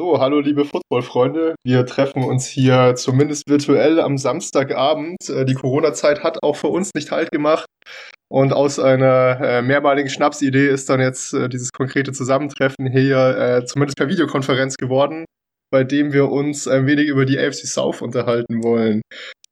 So, 0.00 0.20
hallo 0.20 0.38
liebe 0.38 0.64
Football-Freunde. 0.64 1.56
Wir 1.64 1.84
treffen 1.84 2.22
uns 2.22 2.46
hier 2.46 2.94
zumindest 2.94 3.48
virtuell 3.48 3.98
am 3.98 4.16
Samstagabend. 4.16 5.28
Äh, 5.28 5.44
die 5.44 5.54
Corona-Zeit 5.54 6.22
hat 6.22 6.40
auch 6.44 6.54
für 6.54 6.68
uns 6.68 6.92
nicht 6.94 7.10
halt 7.10 7.32
gemacht. 7.32 7.66
Und 8.30 8.52
aus 8.52 8.78
einer 8.78 9.40
äh, 9.40 9.60
mehrmaligen 9.60 10.08
Schnapsidee 10.08 10.68
ist 10.68 10.88
dann 10.88 11.00
jetzt 11.00 11.34
äh, 11.34 11.48
dieses 11.48 11.72
konkrete 11.72 12.12
Zusammentreffen 12.12 12.86
hier 12.92 13.64
zumindest 13.66 13.98
per 13.98 14.08
Videokonferenz 14.08 14.76
geworden, 14.76 15.24
bei 15.72 15.82
dem 15.82 16.12
wir 16.12 16.30
uns 16.30 16.68
ein 16.68 16.86
wenig 16.86 17.08
über 17.08 17.24
die 17.24 17.36
AFC 17.36 17.66
South 17.66 18.00
unterhalten 18.00 18.62
wollen. 18.62 19.02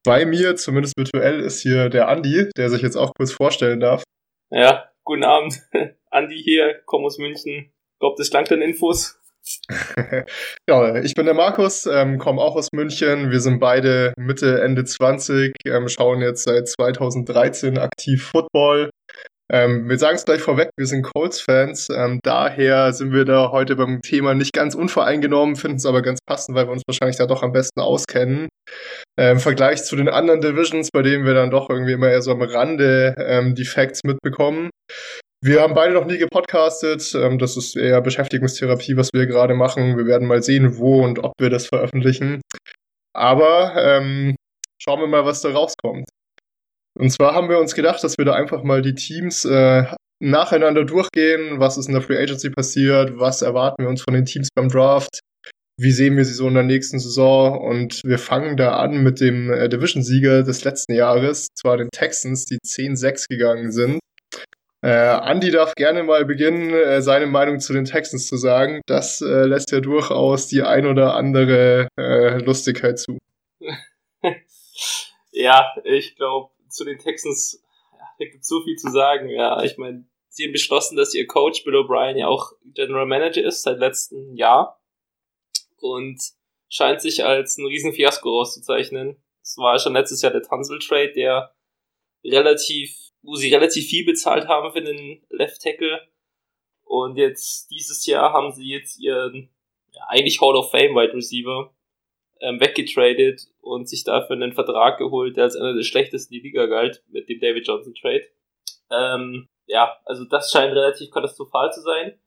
Bei 0.05 0.25
mir, 0.27 0.55
zumindest 0.55 0.97
virtuell, 0.97 1.41
ist 1.41 1.61
hier 1.61 1.89
der 1.89 2.07
Andi, 2.07 2.51
der 2.57 2.71
sich 2.71 2.83
jetzt 2.83 2.95
auch 2.95 3.11
kurz 3.19 3.33
vorstellen 3.33 3.81
darf. 3.81 4.05
Ja, 4.53 4.91
guten 5.03 5.25
Abend. 5.25 5.61
Andi 6.13 6.41
hier, 6.41 6.83
komme 6.85 7.07
aus 7.07 7.19
München. 7.19 7.73
Ich 7.97 7.99
glaube, 7.99 8.15
das 8.17 8.31
klang 8.31 8.45
dann 8.45 8.63
Infos. 8.63 9.21
ja, 10.69 10.97
ich 10.97 11.15
bin 11.15 11.27
der 11.27 11.35
Markus, 11.35 11.87
ähm, 11.87 12.19
komme 12.19 12.41
auch 12.41 12.57
aus 12.57 12.69
München. 12.73 13.31
Wir 13.31 13.41
sind 13.41 13.59
beide 13.59 14.13
Mitte, 14.19 14.61
Ende 14.61 14.85
20, 14.85 15.53
ähm, 15.67 15.89
schauen 15.89 16.21
jetzt 16.21 16.45
seit 16.45 16.69
2013 16.69 17.79
aktiv 17.79 18.25
Football. 18.25 18.91
Ähm, 19.49 19.89
wir 19.89 19.97
sagen 19.97 20.17
es 20.17 20.25
gleich 20.25 20.41
vorweg, 20.41 20.71
wir 20.77 20.87
sind 20.87 21.03
Colts-Fans. 21.03 21.89
Ähm, 21.91 22.19
daher 22.25 22.93
sind 22.93 23.13
wir 23.13 23.25
da 23.25 23.53
heute 23.53 23.77
beim 23.77 24.01
Thema 24.03 24.35
nicht 24.35 24.53
ganz 24.53 24.75
unvoreingenommen, 24.75 25.55
finden 25.55 25.77
es 25.77 25.87
aber 25.87 26.03
ganz 26.03 26.19
passend, 26.27 26.57
weil 26.57 26.67
wir 26.67 26.73
uns 26.73 26.83
wahrscheinlich 26.89 27.17
da 27.17 27.27
doch 27.27 27.45
am 27.45 27.53
besten 27.53 27.81
auskennen. 27.81 28.49
Äh, 29.19 29.31
Im 29.31 29.39
Vergleich 29.39 29.85
zu 29.85 29.95
den 29.95 30.09
anderen 30.09 30.41
Divisions, 30.41 30.91
bei 30.91 31.03
denen 31.03 31.25
wir 31.25 31.35
dann 31.35 31.51
doch 31.51 31.71
irgendwie 31.71 31.93
immer 31.93 32.11
eher 32.11 32.23
so 32.23 32.33
am 32.33 32.43
Rande 32.43 33.15
ähm, 33.19 33.55
die 33.55 33.65
Facts 33.65 34.03
mitbekommen. 34.03 34.71
Wir 35.47 35.63
haben 35.63 35.75
beide 35.75 35.95
noch 35.95 36.07
nie 36.07 36.19
gepodcastet. 36.19 37.15
Ähm, 37.15 37.39
das 37.39 37.57
ist 37.57 37.77
eher 37.77 38.01
Beschäftigungstherapie, 38.01 38.97
was 38.97 39.11
wir 39.15 39.27
gerade 39.27 39.55
machen. 39.55 39.97
Wir 39.97 40.05
werden 40.05 40.27
mal 40.27 40.43
sehen, 40.43 40.77
wo 40.77 41.05
und 41.05 41.21
ob 41.23 41.35
wir 41.39 41.51
das 41.51 41.67
veröffentlichen. 41.69 42.41
Aber 43.15 43.73
ähm, 43.77 44.35
schauen 44.83 44.99
wir 44.99 45.07
mal, 45.07 45.25
was 45.25 45.43
da 45.43 45.53
rauskommt. 45.53 46.09
Und 46.99 47.11
zwar 47.11 47.35
haben 47.35 47.49
wir 47.49 47.61
uns 47.61 47.77
gedacht, 47.77 48.03
dass 48.03 48.19
wir 48.19 48.25
da 48.25 48.35
einfach 48.35 48.65
mal 48.65 48.83
die 48.83 48.97
Teams 48.97 49.45
äh, 49.45 49.85
nacheinander 50.21 50.85
durchgehen. 50.85 51.61
Was 51.61 51.79
ist 51.79 51.87
in 51.87 51.93
der 51.93 52.03
Free 52.03 52.19
Agency 52.19 52.51
passiert? 52.51 53.17
Was 53.17 53.43
erwarten 53.43 53.85
wir 53.85 53.89
uns 53.89 54.03
von 54.03 54.15
den 54.15 54.25
Teams 54.25 54.49
beim 54.53 54.69
Draft? 54.69 55.21
Wie 55.79 55.93
sehen 55.93 56.17
wir 56.17 56.25
sie 56.25 56.35
so 56.35 56.49
in 56.49 56.55
der 56.55 56.65
nächsten 56.65 56.99
Saison? 56.99 57.57
Und 57.57 58.01
wir 58.05 58.19
fangen 58.19 58.57
da 58.57 58.79
an 58.79 59.05
mit 59.05 59.21
dem 59.21 59.53
äh, 59.53 59.69
Division-Sieger 59.69 60.43
des 60.43 60.65
letzten 60.65 60.95
Jahres, 60.95 61.47
zwar 61.55 61.77
den 61.77 61.91
Texans, 61.93 62.47
die 62.47 62.59
10-6 62.59 63.29
gegangen 63.29 63.71
sind. 63.71 64.01
Äh, 64.87 65.19
Andy 65.29 65.51
darf 65.51 65.75
gerne 65.75 66.05
mal 66.05 66.25
beginnen, 66.25 66.73
äh, 66.73 67.03
seine 67.03 67.27
Meinung 67.27 67.59
zu 67.59 67.73
den 67.73 67.87
Texans 67.87 68.29
zu 68.29 68.37
sagen. 68.37 68.83
Das 68.87 69.21
äh, 69.21 69.45
lässt 69.45 69.73
ja 69.73 69.81
durchaus 69.81 70.47
die 70.47 70.63
ein 70.63 70.87
oder 70.87 71.17
andere 71.17 71.89
äh, 71.99 72.39
Lustigkeit 72.39 72.97
zu. 72.97 73.19
ja, 75.33 75.75
ich 75.83 76.15
glaube, 76.15 76.53
zu 76.69 76.85
den 76.85 76.99
Texans, 76.99 77.65
ja, 77.95 78.05
da 78.17 78.25
gibt 78.27 78.43
es 78.43 78.47
so 78.47 78.63
viel 78.63 78.77
zu 78.77 78.93
sagen. 78.93 79.29
Ja, 79.29 79.61
ich 79.65 79.77
meine, 79.77 80.07
sie 80.29 80.45
haben 80.45 80.53
beschlossen, 80.53 80.97
dass 80.97 81.15
ihr 81.15 81.27
Coach 81.27 81.65
Bill 81.65 81.75
O'Brien 81.75 82.17
ja 82.17 82.29
auch 82.29 82.53
General 82.73 83.07
Manager 83.07 83.43
ist 83.43 83.63
seit 83.63 83.81
letztem 83.81 84.37
Jahr 84.37 84.81
und 85.79 86.23
scheint 86.69 87.01
sich 87.01 87.25
als 87.25 87.59
ein 87.59 87.67
Riesenfiasko 87.67 88.29
rauszuzeichnen. 88.29 89.21
Es 89.43 89.57
war 89.59 89.81
schon 89.81 89.95
letztes 89.95 90.23
Jahr 90.23 90.31
der 90.31 90.43
Tunsil 90.45 90.79
Trade, 90.79 91.13
der 91.13 91.53
relativ 92.25 93.06
wo 93.23 93.35
sie 93.35 93.53
relativ 93.53 93.87
viel 93.87 94.05
bezahlt 94.05 94.49
haben 94.49 94.73
für 94.73 94.83
den 94.83 95.23
Left 95.31 95.63
Tackle. 95.63 96.01
Und 96.85 97.17
jetzt 97.17 97.71
dieses 97.71 98.07
Jahr 98.07 98.33
haben 98.33 98.53
sie 98.53 98.69
jetzt 98.69 98.99
ihren 99.01 99.51
ja, 99.93 100.03
eigentlich 100.09 100.41
Hall 100.41 100.57
of 100.57 100.71
Fame 100.71 100.95
Wide 100.95 101.15
Receiver 101.15 101.75
ähm, 102.41 102.61
weggetradet 102.61 103.49
und 103.61 103.89
sich 103.89 104.05
dafür 104.05 104.37
einen 104.37 104.53
Vertrag 104.53 104.99
geholt, 104.99 105.37
der 105.37 105.45
als 105.45 105.57
einer 105.57 105.75
der 105.75 105.83
schlechtesten 105.83 106.35
die 106.35 106.41
Liga 106.41 106.67
galt, 106.67 107.03
mit 107.09 107.29
dem 107.29 107.41
David 107.41 107.67
Johnson 107.67 107.95
Trade. 107.95 108.27
Ähm, 108.91 109.49
ja, 109.67 109.97
also 110.05 110.25
das 110.25 110.51
scheint 110.51 110.73
relativ 110.73 111.11
katastrophal 111.11 111.73
zu 111.73 111.81
sein. 111.81 112.19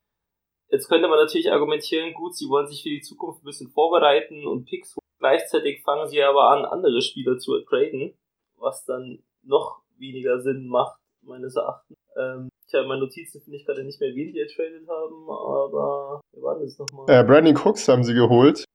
Jetzt 0.71 0.87
könnte 0.87 1.07
man 1.07 1.17
natürlich 1.17 1.51
argumentieren, 1.51 2.13
gut, 2.13 2.35
sie 2.35 2.47
wollen 2.47 2.67
sich 2.67 2.83
für 2.83 2.89
die 2.89 3.01
Zukunft 3.01 3.41
ein 3.41 3.45
bisschen 3.45 3.69
vorbereiten 3.69 4.45
und 4.45 4.65
Picks 4.65 4.95
holen. 4.95 4.99
Gleichzeitig 5.19 5.81
fangen 5.83 6.07
sie 6.07 6.21
aber 6.21 6.49
an, 6.49 6.65
andere 6.65 7.01
Spieler 7.01 7.37
zu 7.37 7.59
traden, 7.61 8.17
was 8.55 8.85
dann 8.85 9.23
noch 9.41 9.81
weniger 9.99 10.39
Sinn 10.41 10.67
macht, 10.67 10.97
meines 11.21 11.55
Erachtens. 11.55 11.97
Ähm, 12.17 12.49
ich 12.67 12.73
habe 12.73 12.87
meine 12.87 13.01
Notizen 13.01 13.41
finde 13.41 13.57
ich 13.57 13.65
gerade 13.65 13.83
nicht 13.83 13.99
mehr, 13.99 14.13
wen 14.13 14.33
die 14.33 14.39
getradet 14.39 14.87
haben, 14.87 15.29
aber 15.29 16.21
wir 16.33 16.43
waren 16.43 16.61
das 16.61 16.77
nochmal? 16.77 17.05
Äh, 17.09 17.23
Brandon 17.23 17.55
Cooks 17.55 17.87
haben 17.87 18.03
sie 18.03 18.13
geholt. 18.13 18.65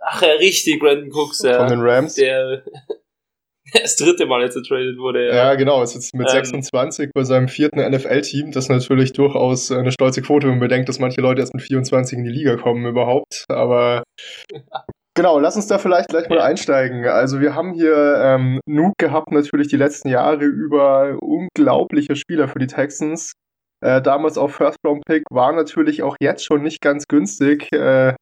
Ach 0.00 0.22
ja, 0.22 0.32
richtig, 0.34 0.78
Brandon 0.78 1.10
Cooks, 1.12 1.42
ja. 1.42 1.58
Von 1.58 1.68
den 1.68 1.80
Rams. 1.80 2.14
Der 2.14 2.62
das 3.72 3.96
dritte 3.96 4.26
Mal 4.26 4.42
jetzt 4.42 4.54
getradet 4.54 4.98
wurde. 4.98 5.26
Ja, 5.26 5.34
ja 5.34 5.54
genau, 5.54 5.82
ist 5.82 5.94
jetzt 5.94 6.14
mit 6.14 6.28
ähm, 6.28 6.32
26 6.32 7.10
bei 7.12 7.24
seinem 7.24 7.48
vierten 7.48 7.80
NFL-Team. 7.80 8.52
Das 8.52 8.64
ist 8.64 8.70
natürlich 8.70 9.12
durchaus 9.12 9.72
eine 9.72 9.90
stolze 9.90 10.22
Quote, 10.22 10.46
wenn 10.46 10.54
man 10.54 10.68
bedenkt, 10.68 10.88
dass 10.88 10.98
manche 10.98 11.20
Leute 11.20 11.40
erst 11.40 11.54
mit 11.54 11.64
24 11.64 12.18
in 12.18 12.24
die 12.24 12.30
Liga 12.30 12.56
kommen 12.56 12.86
überhaupt. 12.86 13.44
Aber 13.48 14.04
Genau, 15.16 15.38
lass 15.38 15.56
uns 15.56 15.66
da 15.66 15.78
vielleicht 15.78 16.10
gleich 16.10 16.28
mal 16.28 16.42
einsteigen. 16.42 17.06
Also 17.06 17.40
wir 17.40 17.54
haben 17.54 17.72
hier 17.72 18.20
ähm, 18.22 18.60
Nuke 18.66 18.92
gehabt, 18.98 19.32
natürlich 19.32 19.68
die 19.68 19.78
letzten 19.78 20.08
Jahre 20.08 20.44
über 20.44 21.16
unglaubliche 21.22 22.16
Spieler 22.16 22.48
für 22.48 22.58
die 22.58 22.66
Texans. 22.66 23.32
Äh, 23.82 24.02
damals 24.02 24.36
auf 24.36 24.54
First 24.54 24.76
Round 24.86 25.02
Pick 25.06 25.24
war 25.30 25.52
natürlich 25.52 26.02
auch 26.02 26.16
jetzt 26.20 26.44
schon 26.44 26.62
nicht 26.62 26.82
ganz 26.82 27.08
günstig. 27.08 27.72
Äh, 27.72 28.14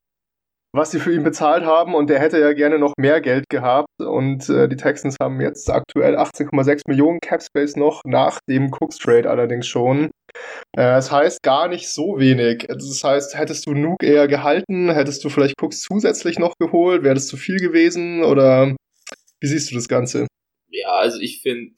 was 0.75 0.91
sie 0.91 0.99
für 0.99 1.13
ihn 1.13 1.23
bezahlt 1.23 1.63
haben 1.63 1.95
und 1.95 2.09
der 2.09 2.19
hätte 2.19 2.39
ja 2.39 2.53
gerne 2.53 2.79
noch 2.79 2.93
mehr 2.97 3.21
Geld 3.21 3.45
gehabt 3.49 3.87
und 3.99 4.49
äh, 4.49 4.67
die 4.67 4.75
Texans 4.75 5.15
haben 5.21 5.39
jetzt 5.41 5.69
aktuell 5.69 6.17
18,6 6.17 6.81
Millionen 6.87 7.19
Cap 7.19 7.41
Space 7.41 7.75
noch 7.75 8.01
nach 8.05 8.39
dem 8.49 8.71
Cooks 8.71 8.97
Trade 8.97 9.29
allerdings 9.29 9.67
schon. 9.67 10.11
Äh, 10.73 10.93
das 10.95 11.11
heißt 11.11 11.41
gar 11.43 11.67
nicht 11.67 11.89
so 11.89 12.19
wenig. 12.19 12.65
Das 12.67 13.03
heißt, 13.03 13.37
hättest 13.37 13.65
du 13.65 13.73
Nuke 13.73 14.05
eher 14.05 14.27
gehalten, 14.27 14.91
hättest 14.91 15.23
du 15.23 15.29
vielleicht 15.29 15.61
Cooks 15.61 15.81
zusätzlich 15.81 16.39
noch 16.39 16.53
geholt, 16.59 17.03
wäre 17.03 17.15
das 17.15 17.27
zu 17.27 17.37
viel 17.37 17.57
gewesen 17.57 18.23
oder 18.23 18.75
wie 19.39 19.47
siehst 19.47 19.71
du 19.71 19.75
das 19.75 19.87
Ganze? 19.87 20.27
Ja, 20.69 20.91
also 20.95 21.19
ich 21.19 21.41
finde, 21.41 21.71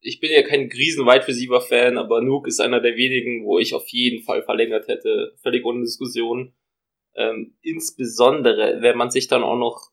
ich 0.00 0.20
bin 0.20 0.30
ja 0.30 0.42
kein 0.42 0.70
riesen 0.72 1.06
Wide 1.06 1.26
Receiver 1.26 1.60
Fan, 1.60 1.98
aber 1.98 2.22
Nuke 2.22 2.48
ist 2.48 2.60
einer 2.60 2.80
der 2.80 2.96
wenigen, 2.96 3.44
wo 3.44 3.58
ich 3.58 3.74
auf 3.74 3.88
jeden 3.88 4.22
Fall 4.22 4.42
verlängert 4.42 4.88
hätte, 4.88 5.32
völlig 5.42 5.64
ohne 5.64 5.80
Diskussion. 5.80 6.54
Ähm, 7.18 7.56
insbesondere, 7.62 8.80
wenn 8.80 8.96
man 8.96 9.10
sich 9.10 9.26
dann 9.26 9.42
auch 9.42 9.56
noch 9.56 9.90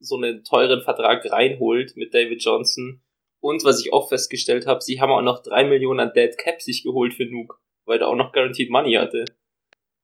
so 0.00 0.16
einen 0.16 0.44
teuren 0.44 0.82
Vertrag 0.82 1.30
reinholt 1.30 1.96
mit 1.96 2.14
David 2.14 2.42
Johnson. 2.42 3.02
Und 3.40 3.64
was 3.64 3.80
ich 3.80 3.92
auch 3.92 4.08
festgestellt 4.08 4.66
habe, 4.66 4.80
sie 4.80 5.00
haben 5.00 5.10
auch 5.10 5.22
noch 5.22 5.42
drei 5.42 5.64
Millionen 5.64 6.00
an 6.00 6.12
Dead 6.14 6.36
Cap 6.38 6.60
sich 6.62 6.82
geholt 6.82 7.14
für 7.14 7.26
Nuke, 7.26 7.56
weil 7.84 8.00
er 8.00 8.08
auch 8.08 8.16
noch 8.16 8.32
Guaranteed 8.32 8.70
Money 8.70 8.94
hatte. 8.94 9.24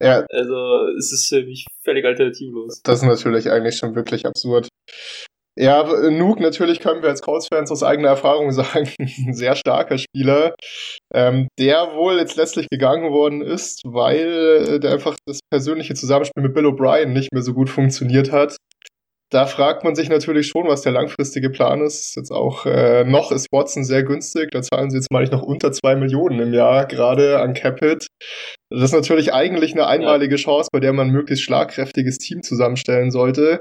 Ja. 0.01 0.27
Also 0.31 0.89
es 0.99 1.13
ist 1.13 1.29
für 1.29 1.43
mich 1.43 1.67
völlig 1.83 2.05
alternativlos. 2.05 2.83
Das 2.83 3.03
ist 3.03 3.07
natürlich 3.09 3.51
eigentlich 3.51 3.77
schon 3.77 3.95
wirklich 3.95 4.27
absurd. 4.27 4.69
Ja, 5.57 5.85
Nuke 6.11 6.43
natürlich 6.43 6.81
können 6.81 7.03
wir 7.03 7.11
als 7.11 7.23
Colts-Fans 7.23 7.71
aus 7.71 7.85
eigener 7.85 8.09
Erfahrung 8.09 8.51
sagen, 8.53 8.89
ein 8.99 9.35
sehr 9.35 9.55
starker 9.55 9.99
Spieler, 9.99 10.55
ähm, 11.15 11.49
der 11.59 11.95
wohl 11.95 12.19
jetzt 12.19 12.37
letztlich 12.37 12.69
gegangen 12.71 13.13
worden 13.13 13.41
ist, 13.41 13.83
weil 13.85 14.81
der 14.81 14.93
einfach 14.93 15.17
das 15.27 15.41
persönliche 15.51 15.95
Zusammenspiel 15.95 16.43
mit 16.43 16.55
Bill 16.55 16.67
O'Brien 16.67 17.07
nicht 17.07 17.33
mehr 17.33 17.43
so 17.43 17.55
gut 17.55 17.71
funktioniert 17.71 18.33
hat. 18.33 18.57
Da 19.31 19.47
fragt 19.47 19.83
man 19.83 19.97
sich 19.97 20.09
natürlich 20.09 20.47
schon, 20.47 20.69
was 20.69 20.83
der 20.83 20.93
langfristige 20.93 21.51
Plan 21.51 21.81
ist. 21.81 22.15
Jetzt 22.15 22.31
auch 22.31 22.67
äh, 22.67 23.05
noch 23.05 23.33
ist 23.33 23.49
Watson 23.51 23.83
sehr 23.83 24.05
günstig. 24.05 24.51
Da 24.53 24.63
zahlen 24.63 24.91
sie 24.91 24.99
jetzt 24.99 25.11
mal 25.11 25.23
nicht 25.23 25.33
noch 25.33 25.43
unter 25.43 25.73
zwei 25.73 25.97
Millionen 25.97 26.39
im 26.39 26.55
Jahr 26.55 26.87
gerade 26.87 27.41
an 27.41 27.55
Capit. 27.55 28.07
Das 28.71 28.83
ist 28.83 28.93
natürlich 28.93 29.33
eigentlich 29.33 29.73
eine 29.73 29.87
einmalige 29.87 30.37
Chance, 30.37 30.69
bei 30.73 30.79
der 30.79 30.93
man 30.93 31.09
ein 31.09 31.13
möglichst 31.13 31.45
schlagkräftiges 31.45 32.19
Team 32.19 32.43
zusammenstellen 32.43 33.11
sollte. 33.11 33.59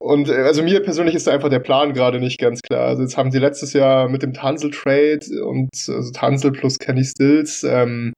Und 0.00 0.30
äh, 0.30 0.32
also 0.32 0.62
mir 0.62 0.80
persönlich 0.80 1.14
ist 1.14 1.28
einfach 1.28 1.50
der 1.50 1.58
Plan 1.58 1.92
gerade 1.92 2.20
nicht 2.20 2.40
ganz 2.40 2.62
klar. 2.62 2.88
Also 2.88 3.02
jetzt 3.02 3.16
haben 3.16 3.30
sie 3.30 3.38
letztes 3.38 3.72
Jahr 3.74 4.08
mit 4.08 4.22
dem 4.22 4.32
Tansel 4.32 4.70
Trade 4.70 5.20
und 5.44 5.68
also 5.72 6.10
Tansel 6.12 6.52
plus 6.52 6.78
Kenny 6.78 7.04
Stills 7.04 7.62
ähm, 7.64 8.14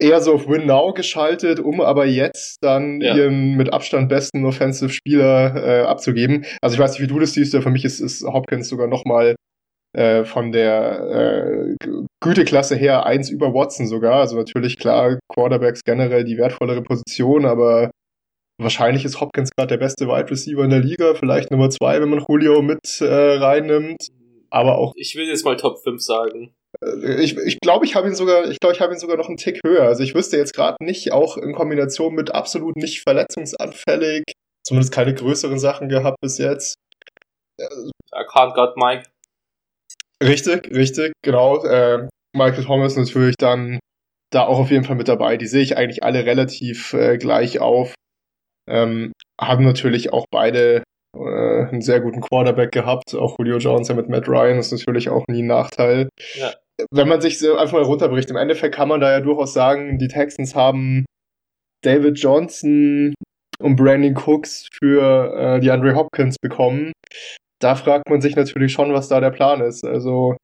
eher 0.00 0.20
so 0.20 0.34
auf 0.34 0.48
Win 0.48 0.66
Now 0.66 0.92
geschaltet, 0.94 1.60
um 1.60 1.80
aber 1.80 2.06
jetzt 2.06 2.56
dann 2.62 3.00
ja. 3.00 3.14
ihren 3.14 3.54
mit 3.54 3.72
Abstand 3.72 4.08
besten 4.08 4.44
Offensive 4.46 4.90
Spieler 4.90 5.54
äh, 5.56 5.82
abzugeben. 5.82 6.46
Also 6.62 6.74
ich 6.74 6.80
weiß 6.80 6.92
nicht, 6.92 7.02
wie 7.02 7.12
du 7.12 7.18
das 7.18 7.34
siehst, 7.34 7.54
für 7.54 7.70
mich 7.70 7.84
ist, 7.84 8.00
ist 8.00 8.24
Hopkins 8.24 8.68
sogar 8.68 8.86
noch 8.86 9.04
mal 9.04 9.34
äh, 9.94 10.24
von 10.24 10.52
der 10.52 11.76
äh, 11.80 11.94
Güteklasse 12.20 12.76
her 12.76 13.04
eins 13.04 13.28
über 13.30 13.52
Watson 13.52 13.86
sogar. 13.86 14.20
Also 14.20 14.36
natürlich 14.36 14.78
klar, 14.78 15.18
Quarterbacks 15.32 15.82
generell 15.84 16.24
die 16.24 16.38
wertvollere 16.38 16.82
Position, 16.82 17.44
aber 17.44 17.90
Wahrscheinlich 18.64 19.04
ist 19.04 19.20
Hopkins 19.20 19.50
gerade 19.56 19.68
der 19.68 19.76
beste 19.76 20.06
Wide 20.08 20.30
Receiver 20.30 20.64
in 20.64 20.70
der 20.70 20.80
Liga, 20.80 21.14
vielleicht 21.14 21.50
Nummer 21.50 21.70
zwei, 21.70 22.00
wenn 22.00 22.08
man 22.08 22.24
Julio 22.28 22.62
mit 22.62 23.00
äh, 23.00 23.04
reinnimmt. 23.04 24.08
Aber 24.50 24.78
auch. 24.78 24.92
Ich 24.96 25.14
will 25.16 25.28
jetzt 25.28 25.44
mal 25.44 25.56
Top 25.56 25.82
5 25.82 26.00
sagen. 26.02 26.54
Äh, 26.82 27.22
ich 27.22 27.34
glaube, 27.34 27.48
ich, 27.48 27.60
glaub, 27.60 27.84
ich 27.84 27.94
habe 27.94 28.08
ihn 28.08 28.14
sogar, 28.14 28.48
ich 28.48 28.58
glaube, 28.58 28.74
ich 28.74 28.80
habe 28.80 28.94
ihn 28.94 28.98
sogar 28.98 29.16
noch 29.16 29.28
einen 29.28 29.36
Tick 29.36 29.60
höher. 29.64 29.82
Also 29.84 30.02
ich 30.02 30.14
wüsste 30.14 30.36
jetzt 30.36 30.54
gerade 30.54 30.76
nicht, 30.80 31.12
auch 31.12 31.36
in 31.36 31.52
Kombination 31.52 32.14
mit 32.14 32.34
absolut 32.34 32.76
nicht 32.76 33.02
verletzungsanfällig, 33.02 34.24
zumindest 34.66 34.92
keine 34.92 35.14
größeren 35.14 35.58
Sachen 35.58 35.88
gehabt 35.88 36.16
bis 36.22 36.38
jetzt. 36.38 36.76
I 37.60 38.24
can't 38.32 38.54
got 38.54 38.76
Mike. 38.76 39.04
Richtig, 40.22 40.70
richtig, 40.74 41.12
genau. 41.22 41.64
Äh, 41.64 42.08
Michael 42.34 42.64
Thomas 42.64 42.96
natürlich 42.96 43.36
dann 43.36 43.78
da 44.30 44.46
auch 44.46 44.58
auf 44.58 44.70
jeden 44.70 44.84
Fall 44.84 44.96
mit 44.96 45.08
dabei. 45.08 45.36
Die 45.36 45.46
sehe 45.46 45.62
ich 45.62 45.76
eigentlich 45.76 46.02
alle 46.02 46.24
relativ 46.24 46.92
äh, 46.94 47.18
gleich 47.18 47.60
auf. 47.60 47.94
Ähm, 48.68 49.12
haben 49.40 49.64
natürlich 49.64 50.12
auch 50.12 50.26
beide 50.30 50.82
äh, 51.16 51.66
einen 51.68 51.82
sehr 51.82 52.00
guten 52.00 52.20
Quarterback 52.20 52.72
gehabt. 52.72 53.14
Auch 53.14 53.36
Julio 53.38 53.58
Jones 53.58 53.88
ja 53.88 53.94
mit 53.94 54.08
Matt 54.08 54.28
Ryan 54.28 54.58
ist 54.58 54.72
natürlich 54.72 55.08
auch 55.08 55.24
nie 55.28 55.42
ein 55.42 55.46
Nachteil. 55.46 56.08
Ja. 56.34 56.52
Wenn 56.90 57.08
man 57.08 57.20
sich 57.20 57.38
so 57.38 57.56
einfach 57.56 57.74
mal 57.74 57.82
runterbricht, 57.82 58.30
im 58.30 58.36
Endeffekt 58.36 58.74
kann 58.74 58.88
man 58.88 59.00
da 59.00 59.10
ja 59.12 59.20
durchaus 59.20 59.52
sagen, 59.52 59.98
die 59.98 60.08
Texans 60.08 60.54
haben 60.54 61.04
David 61.82 62.18
Johnson 62.18 63.14
und 63.60 63.76
Brandon 63.76 64.16
Cooks 64.16 64.68
für 64.72 65.34
äh, 65.36 65.60
die 65.60 65.70
Andre 65.70 65.94
Hopkins 65.94 66.36
bekommen. 66.40 66.92
Da 67.60 67.76
fragt 67.76 68.10
man 68.10 68.20
sich 68.20 68.34
natürlich 68.34 68.72
schon, 68.72 68.92
was 68.92 69.08
da 69.08 69.20
der 69.20 69.30
Plan 69.30 69.60
ist. 69.60 69.84
Also 69.84 70.36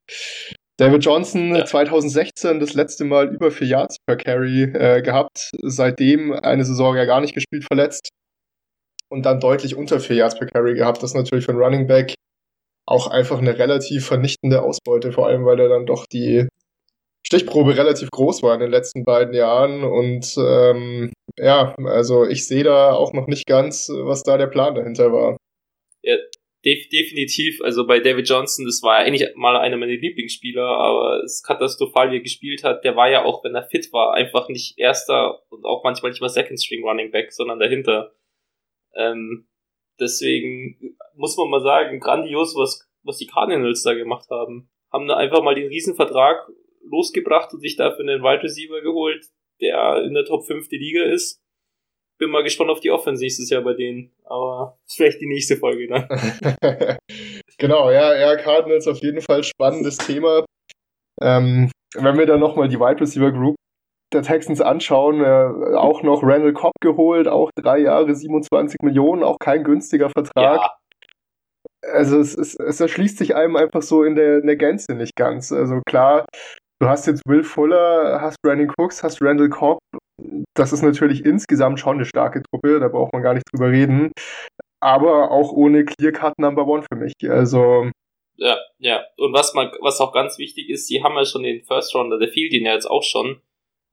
David 0.81 1.05
Johnson 1.05 1.55
ja. 1.55 1.67
2016 1.67 2.59
das 2.59 2.73
letzte 2.73 3.05
Mal 3.05 3.35
über 3.35 3.51
vier 3.51 3.67
Yards 3.67 3.99
per 4.07 4.17
Carry 4.17 4.63
äh, 4.63 5.03
gehabt, 5.03 5.51
seitdem 5.61 6.33
eine 6.33 6.65
Saison 6.65 6.97
ja 6.97 7.05
gar 7.05 7.21
nicht 7.21 7.35
gespielt, 7.35 7.65
verletzt 7.65 8.09
und 9.11 9.27
dann 9.27 9.41
deutlich 9.41 9.77
unter 9.77 10.01
vier 10.01 10.17
Yards 10.17 10.39
per 10.39 10.47
Carry 10.47 10.75
gehabt. 10.75 11.03
Das 11.03 11.11
ist 11.11 11.17
natürlich 11.17 11.45
für 11.45 11.53
einen 11.53 11.61
Running 11.61 11.87
Back 11.87 12.15
auch 12.87 13.09
einfach 13.09 13.39
eine 13.39 13.59
relativ 13.59 14.07
vernichtende 14.07 14.63
Ausbeute, 14.63 15.13
vor 15.13 15.27
allem 15.27 15.45
weil 15.45 15.61
er 15.61 15.69
dann 15.69 15.85
doch 15.85 16.07
die 16.07 16.49
Stichprobe 17.27 17.77
relativ 17.77 18.11
groß 18.11 18.43
war 18.43 18.55
in 18.55 18.61
den 18.61 18.71
letzten 18.71 19.05
beiden 19.05 19.35
Jahren. 19.35 19.85
Und 19.85 20.35
ähm, 20.39 21.13
ja, 21.37 21.75
also 21.85 22.25
ich 22.25 22.47
sehe 22.47 22.65
da 22.65 22.95
auch 22.95 23.13
noch 23.13 23.27
nicht 23.27 23.47
ganz, 23.47 23.91
was 23.91 24.23
da 24.23 24.39
der 24.39 24.47
Plan 24.47 24.75
dahinter 24.75 25.13
war. 25.13 25.37
Ja, 26.03 26.17
def 26.65 26.89
definitiv. 26.89 27.61
Also 27.63 27.87
bei 27.87 28.01
David 28.01 28.29
Johnson, 28.29 28.65
das 28.65 28.83
war 28.83 29.01
ja 29.01 29.07
eigentlich 29.07 29.29
mal 29.35 29.57
einer 29.57 29.77
meiner 29.77 29.93
Lieblingsspieler, 29.93 30.65
aber 30.65 31.23
es 31.25 31.37
ist 31.37 31.47
katastrophal, 31.47 32.11
wie 32.11 32.17
er 32.17 32.23
gespielt 32.23 32.65
hat. 32.65 32.85
Der 32.85 32.97
war 32.97 33.11
ja 33.11 33.25
auch, 33.25 33.43
wenn 33.45 33.55
er 33.55 33.69
fit 33.69 33.93
war, 33.93 34.15
einfach 34.15 34.49
nicht 34.49 34.79
erster 34.79 35.43
und 35.51 35.65
auch 35.65 35.83
manchmal 35.85 36.11
nicht 36.11 36.21
mal 36.21 36.29
Second 36.29 36.61
String 36.61 36.85
Running 36.85 37.11
Back, 37.11 37.33
sondern 37.33 37.59
dahinter. 37.59 38.13
Ähm, 38.95 39.49
deswegen 39.99 40.97
muss 41.15 41.37
man 41.37 41.49
mal 41.49 41.61
sagen, 41.61 42.01
grandios, 42.01 42.55
was, 42.57 42.89
was 43.03 43.19
die 43.19 43.27
Cardinals 43.27 43.83
da 43.83 43.95
gemacht 43.95 44.29
haben. 44.31 44.71
Haben 44.93 45.07
da 45.07 45.17
einfach 45.17 45.43
mal 45.43 45.55
den 45.55 45.69
Riesenvertrag 45.69 46.49
losgebracht 46.83 47.53
und 47.55 47.61
sich 47.61 47.77
dafür 47.77 48.01
einen 48.01 48.23
Wide 48.23 48.43
Receiver 48.43 48.81
geholt, 48.81 49.25
der 49.61 50.03
in 50.05 50.15
der 50.15 50.25
Top 50.25 50.45
5 50.45 50.69
der 50.69 50.79
Liga 50.79 51.05
ist. 51.05 51.43
Bin 52.21 52.31
mal 52.31 52.43
gespannt 52.43 52.71
auf 52.71 52.81
die 52.81 52.91
Offense 52.91 53.23
nächstes 53.23 53.49
Jahr 53.49 53.63
bei 53.63 53.73
denen, 53.73 54.13
aber 54.25 54.79
vielleicht 54.87 55.23
die 55.23 55.27
nächste 55.27 55.57
Folge 55.57 55.89
dann. 55.89 56.07
genau, 57.59 57.91
ja, 57.91 58.15
ja, 58.15 58.37
Cardinals 58.37 58.87
auf 58.87 58.99
jeden 58.99 59.23
Fall 59.23 59.43
spannendes 59.43 59.97
Thema. 59.97 60.45
Ähm, 61.23 61.71
wenn 61.95 62.19
wir 62.19 62.27
dann 62.27 62.41
nochmal 62.41 62.69
die 62.69 62.79
Wide 62.79 63.01
Receiver 63.01 63.33
Group 63.33 63.57
der 64.13 64.23
Texans 64.23 64.61
anschauen, 64.61 65.23
äh, 65.23 65.77
auch 65.77 66.03
noch 66.03 66.23
Randall 66.23 66.53
Cobb 66.53 66.73
geholt, 66.83 67.27
auch 67.27 67.51
drei 67.57 67.79
Jahre 67.79 68.15
27 68.15 68.79
Millionen, 68.83 69.23
auch 69.23 69.39
kein 69.39 69.65
günstiger 69.65 70.11
Vertrag. 70.11 70.61
Ja. 70.61 70.75
Also 71.93 72.19
es, 72.19 72.37
es, 72.37 72.55
es 72.57 72.81
erschließt 72.81 73.17
sich 73.19 73.35
einem 73.35 73.57
einfach 73.57 73.83
so 73.83 74.05
in 74.05 74.15
der, 74.15 74.39
in 74.39 74.47
der 74.47 74.57
Gänze 74.57 74.95
nicht 74.95 75.17
ganz. 75.17 75.53
Also 75.53 75.81
klar, 75.87 76.27
du 76.81 76.89
hast 76.89 77.07
jetzt 77.07 77.23
Will 77.27 77.45
Fuller, 77.45 78.21
hast 78.21 78.37
Brandon 78.43 78.71
Cooks, 78.77 79.03
hast 79.03 79.23
Randall 79.23 79.49
Cobb. 79.49 79.79
Das 80.55 80.73
ist 80.73 80.83
natürlich 80.83 81.25
insgesamt 81.25 81.81
schon 81.81 81.97
eine 81.97 82.05
starke 82.05 82.43
Truppe, 82.43 82.81
da 82.81 82.89
braucht 82.89 83.13
man 83.13 83.23
gar 83.23 83.35
nicht 83.35 83.45
drüber 83.53 83.71
reden. 83.71 84.13
Aber 84.81 85.31
auch 85.31 85.53
ohne 85.53 85.85
Clear 85.85 86.13
Cut 86.13 86.39
Number 86.39 86.67
One 86.67 86.83
für 86.91 86.97
mich. 86.97 87.13
Also 87.29 87.91
ja, 88.41 88.59
ja. 88.79 89.05
Und 89.19 89.35
was 89.35 89.53
man, 89.55 89.71
was 89.81 90.01
auch 90.01 90.13
ganz 90.13 90.39
wichtig 90.39 90.71
ist, 90.71 90.87
sie 90.87 91.03
haben 91.03 91.15
ja 91.15 91.27
schon 91.27 91.43
den 91.43 91.63
First 91.63 91.95
Rounder, 91.95 92.19
der 92.19 92.29
fiel 92.29 92.49
den 92.49 92.65
ja 92.65 92.73
jetzt 92.73 92.91
auch 92.91 93.03
schon. 93.03 93.41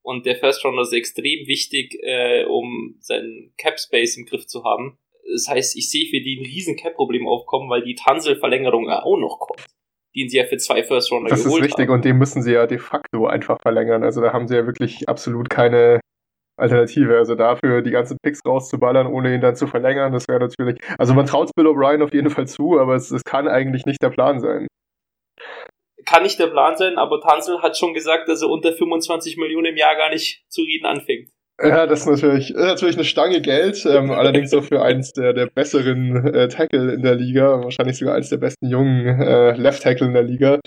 Und 0.01 0.25
der 0.25 0.37
First 0.37 0.63
Rounder 0.63 0.83
ist 0.83 0.93
extrem 0.93 1.45
wichtig, 1.47 1.99
äh, 2.01 2.45
um 2.45 2.95
seinen 3.01 3.53
Cap 3.57 3.77
Space 3.77 4.15
im 4.15 4.25
Griff 4.25 4.47
zu 4.47 4.63
haben. 4.63 4.97
Das 5.33 5.49
heißt, 5.49 5.75
ich 5.75 5.91
sehe 5.91 6.05
für 6.05 6.21
die 6.21 6.39
ein 6.39 6.45
riesen 6.45 6.77
Cap-Problem 6.77 7.27
aufkommen, 7.27 7.69
weil 7.69 7.83
die 7.83 7.95
Tansel-Verlängerung 7.95 8.89
auch 8.89 9.17
noch 9.17 9.39
kommt. 9.39 9.65
Den 10.15 10.29
sie 10.29 10.37
ja 10.37 10.45
für 10.45 10.57
zwei 10.57 10.81
First 10.81 11.11
Rounder 11.11 11.29
das 11.29 11.43
geholt 11.43 11.55
haben. 11.55 11.59
Das 11.59 11.67
ist 11.67 11.73
richtig 11.73 11.89
haben. 11.89 11.95
und 11.95 12.05
den 12.05 12.17
müssen 12.17 12.41
sie 12.41 12.53
ja 12.53 12.65
de 12.65 12.77
facto 12.77 13.27
einfach 13.27 13.59
verlängern. 13.61 14.03
Also 14.03 14.21
da 14.21 14.31
haben 14.31 14.47
sie 14.47 14.55
ja 14.55 14.65
wirklich 14.65 15.09
absolut 15.09 15.49
keine 15.49 15.99
Alternative. 16.57 17.17
Also 17.17 17.35
dafür 17.35 17.81
die 17.81 17.91
ganzen 17.91 18.17
Picks 18.21 18.41
rauszuballern, 18.45 19.07
ohne 19.07 19.33
ihn 19.33 19.41
dann 19.41 19.55
zu 19.55 19.67
verlängern, 19.67 20.11
das 20.11 20.27
wäre 20.27 20.39
natürlich. 20.39 20.79
Also 20.97 21.13
man 21.13 21.25
traut 21.25 21.51
Bill 21.55 21.67
O'Brien 21.67 22.03
auf 22.03 22.13
jeden 22.13 22.29
Fall 22.29 22.47
zu, 22.47 22.79
aber 22.79 22.95
es, 22.95 23.11
es 23.11 23.23
kann 23.23 23.47
eigentlich 23.47 23.85
nicht 23.85 24.01
der 24.01 24.09
Plan 24.09 24.39
sein 24.39 24.67
kann 26.07 26.23
nicht 26.23 26.39
der 26.39 26.47
Plan 26.47 26.75
sein, 26.77 26.97
aber 26.97 27.19
Tansel 27.19 27.61
hat 27.61 27.77
schon 27.77 27.93
gesagt, 27.93 28.29
dass 28.29 28.41
er 28.41 28.49
unter 28.49 28.71
25 28.71 29.35
Millionen 29.35 29.67
im 29.67 29.77
Jahr 29.77 29.95
gar 29.95 30.09
nicht 30.09 30.45
zu 30.47 30.61
reden 30.61 30.85
anfängt. 30.85 31.29
Ja, 31.61 31.87
das 31.87 32.01
ist 32.01 32.05
natürlich, 32.05 32.51
ist 32.51 32.55
natürlich 32.55 32.95
eine 32.95 33.03
Stange 33.03 33.41
Geld, 33.41 33.83
ähm, 33.85 34.11
allerdings 34.11 34.53
auch 34.53 34.63
für 34.63 34.81
eins 34.81 35.13
der, 35.13 35.33
der 35.33 35.47
besseren 35.47 36.33
äh, 36.33 36.47
Tackle 36.47 36.93
in 36.93 37.01
der 37.01 37.15
Liga, 37.15 37.63
wahrscheinlich 37.63 37.97
sogar 37.97 38.15
eins 38.15 38.29
der 38.29 38.37
besten 38.37 38.69
jungen 38.69 39.19
äh, 39.19 39.53
Left 39.53 39.81
Tackle 39.81 40.07
in 40.07 40.13
der 40.13 40.23
Liga. 40.23 40.59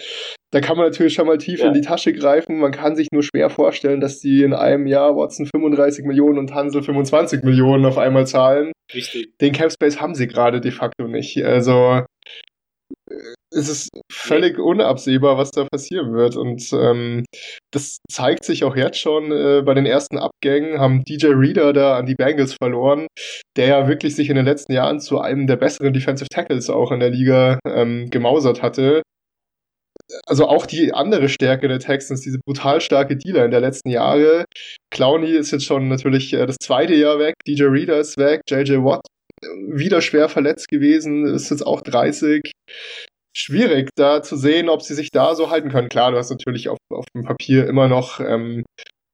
Da 0.53 0.61
kann 0.61 0.77
man 0.77 0.87
natürlich 0.87 1.15
schon 1.15 1.29
mal 1.29 1.39
tief 1.39 1.61
ja. 1.61 1.69
in 1.69 1.75
die 1.75 1.81
Tasche 1.81 2.13
greifen. 2.13 2.59
Man 2.59 2.73
kann 2.73 2.97
sich 2.97 3.07
nur 3.13 3.23
schwer 3.23 3.51
vorstellen, 3.51 4.01
dass 4.01 4.19
die 4.19 4.43
in 4.43 4.53
einem 4.53 4.89
Jahr 4.89 5.15
Watson 5.15 5.47
35 5.47 6.05
Millionen 6.05 6.39
und 6.39 6.53
Hansel 6.53 6.83
25 6.83 7.45
Millionen 7.45 7.85
auf 7.85 7.99
einmal 7.99 8.27
zahlen. 8.27 8.73
Richtig. 8.93 9.39
Den 9.41 9.53
Cap 9.53 9.71
Space 9.71 10.01
haben 10.01 10.17
sie 10.17 10.27
gerade 10.27 10.61
de 10.61 10.73
facto 10.73 11.07
nicht. 11.07 11.45
Also 11.45 12.03
es 13.53 13.69
ist 13.69 13.91
völlig 14.11 14.59
unabsehbar, 14.59 15.37
was 15.37 15.51
da 15.51 15.65
passieren 15.65 16.13
wird. 16.13 16.37
Und 16.37 16.73
ähm, 16.73 17.25
das 17.73 17.99
zeigt 18.11 18.45
sich 18.45 18.65
auch 18.65 18.77
jetzt 18.77 18.99
schon 18.99 19.33
äh, 19.33 19.63
bei 19.65 19.75
den 19.75 19.87
ersten 19.87 20.19
Abgängen, 20.19 20.79
haben 20.79 21.03
DJ 21.05 21.29
Reader 21.29 21.73
da 21.73 21.99
an 21.99 22.07
die 22.07 22.15
Bengals 22.15 22.55
verloren, 22.55 23.07
der 23.57 23.67
ja 23.67 23.89
wirklich 23.89 24.15
sich 24.15 24.31
in 24.31 24.37
den 24.37 24.45
letzten 24.45 24.73
Jahren 24.73 25.01
zu 25.01 25.21
einem 25.21 25.47
der 25.47 25.57
besseren 25.57 25.93
Defensive 25.93 26.29
Tackles 26.29 26.71
auch 26.71 26.93
in 26.93 27.01
der 27.01 27.11
Liga 27.11 27.59
ähm, 27.67 28.09
gemausert 28.11 28.63
hatte. 28.63 29.03
Also 30.27 30.47
auch 30.47 30.67
die 30.67 30.93
andere 30.93 31.29
Stärke 31.29 31.69
der 31.69 31.79
Texans, 31.79 32.21
diese 32.23 32.39
brutal 32.45 32.81
starke 32.81 33.17
Dealer 33.17 33.45
in 33.45 33.51
der 33.51 33.61
letzten 33.61 33.91
Jahre. 33.91 34.45
Clowney 34.93 35.31
ist 35.31 35.51
jetzt 35.51 35.65
schon 35.65 35.89
natürlich 35.89 36.33
äh, 36.33 36.47
das 36.47 36.57
zweite 36.61 36.95
Jahr 36.95 37.19
weg, 37.19 37.35
DJ 37.47 37.65
Reader 37.65 37.99
ist 37.99 38.17
weg, 38.17 38.43
JJ 38.49 38.79
Watt 38.85 39.03
äh, 39.43 39.47
wieder 39.73 40.01
schwer 40.01 40.29
verletzt 40.29 40.69
gewesen, 40.69 41.27
ist 41.27 41.51
jetzt 41.51 41.67
auch 41.67 41.81
30 41.81 42.53
schwierig, 43.37 43.91
da 43.97 44.23
zu 44.23 44.37
sehen, 44.37 44.69
ob 44.69 44.83
sie 44.83 44.95
sich 44.95 45.11
da 45.11 45.35
so 45.35 45.51
halten 45.51 45.71
können. 45.71 45.89
Klar, 45.89 46.13
du 46.13 46.19
hast 46.19 46.31
natürlich 46.31 46.69
auf, 46.69 46.79
auf 46.91 47.05
dem 47.15 47.25
Papier 47.25 47.69
immer 47.69 47.89
noch, 47.89 48.21
ähm, 48.21 48.65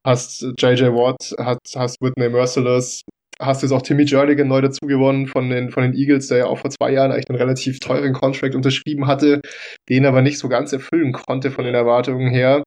hast 0.06 0.42
JJ 0.58 0.84
Watt, 0.86 1.34
hast, 1.38 1.76
hast 1.76 2.00
Whitney 2.00 2.28
Merciless, 2.28 3.02
hast 3.40 3.62
jetzt 3.62 3.72
auch 3.72 3.82
Timmy 3.82 4.04
Jernigan 4.04 4.48
neu 4.48 4.60
dazu 4.60 4.86
gewonnen 4.86 5.26
von 5.26 5.50
den, 5.50 5.70
von 5.70 5.82
den 5.82 5.94
Eagles, 5.94 6.28
der 6.28 6.38
ja 6.38 6.46
auch 6.46 6.58
vor 6.58 6.70
zwei 6.70 6.92
Jahren 6.92 7.12
eigentlich 7.12 7.28
einen 7.28 7.38
relativ 7.38 7.80
teuren 7.80 8.12
Contract 8.12 8.54
unterschrieben 8.54 9.06
hatte, 9.06 9.40
den 9.88 10.06
aber 10.06 10.22
nicht 10.22 10.38
so 10.38 10.48
ganz 10.48 10.72
erfüllen 10.72 11.12
konnte 11.12 11.50
von 11.50 11.64
den 11.64 11.74
Erwartungen 11.74 12.30
her. 12.30 12.62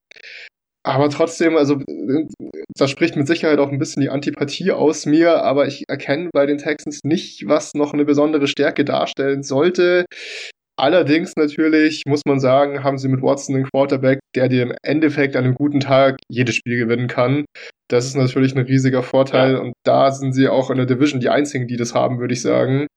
Aber 0.83 1.09
trotzdem, 1.09 1.57
also 1.57 1.81
da 2.77 2.87
spricht 2.87 3.15
mit 3.15 3.27
Sicherheit 3.27 3.59
auch 3.59 3.69
ein 3.69 3.79
bisschen 3.79 4.01
die 4.01 4.09
Antipathie 4.09 4.71
aus 4.71 5.05
mir, 5.05 5.43
aber 5.43 5.67
ich 5.67 5.83
erkenne 5.89 6.29
bei 6.31 6.45
den 6.45 6.57
Texans 6.57 7.01
nicht, 7.03 7.47
was 7.47 7.73
noch 7.73 7.93
eine 7.93 8.05
besondere 8.05 8.47
Stärke 8.47 8.85
darstellen 8.85 9.43
sollte. 9.43 10.05
Allerdings 10.79 11.35
natürlich, 11.35 12.03
muss 12.07 12.21
man 12.25 12.39
sagen, 12.39 12.85
haben 12.85 12.97
sie 12.97 13.09
mit 13.09 13.21
Watson 13.21 13.53
einen 13.53 13.65
Quarterback, 13.65 14.19
der 14.33 14.47
dir 14.47 14.63
im 14.63 14.73
Endeffekt 14.81 15.35
an 15.35 15.43
einem 15.43 15.55
guten 15.55 15.81
Tag 15.81 16.15
jedes 16.29 16.55
Spiel 16.55 16.77
gewinnen 16.77 17.09
kann. 17.09 17.43
Das 17.89 18.05
ist 18.05 18.15
natürlich 18.15 18.55
ein 18.55 18.63
riesiger 18.63 19.03
Vorteil 19.03 19.53
ja. 19.55 19.59
und 19.59 19.73
da 19.85 20.11
sind 20.11 20.31
sie 20.31 20.47
auch 20.47 20.69
in 20.69 20.77
der 20.77 20.85
Division 20.85 21.19
die 21.19 21.27
einzigen, 21.27 21.67
die 21.67 21.75
das 21.75 21.93
haben, 21.93 22.19
würde 22.19 22.33
ich 22.33 22.41
sagen. 22.41 22.87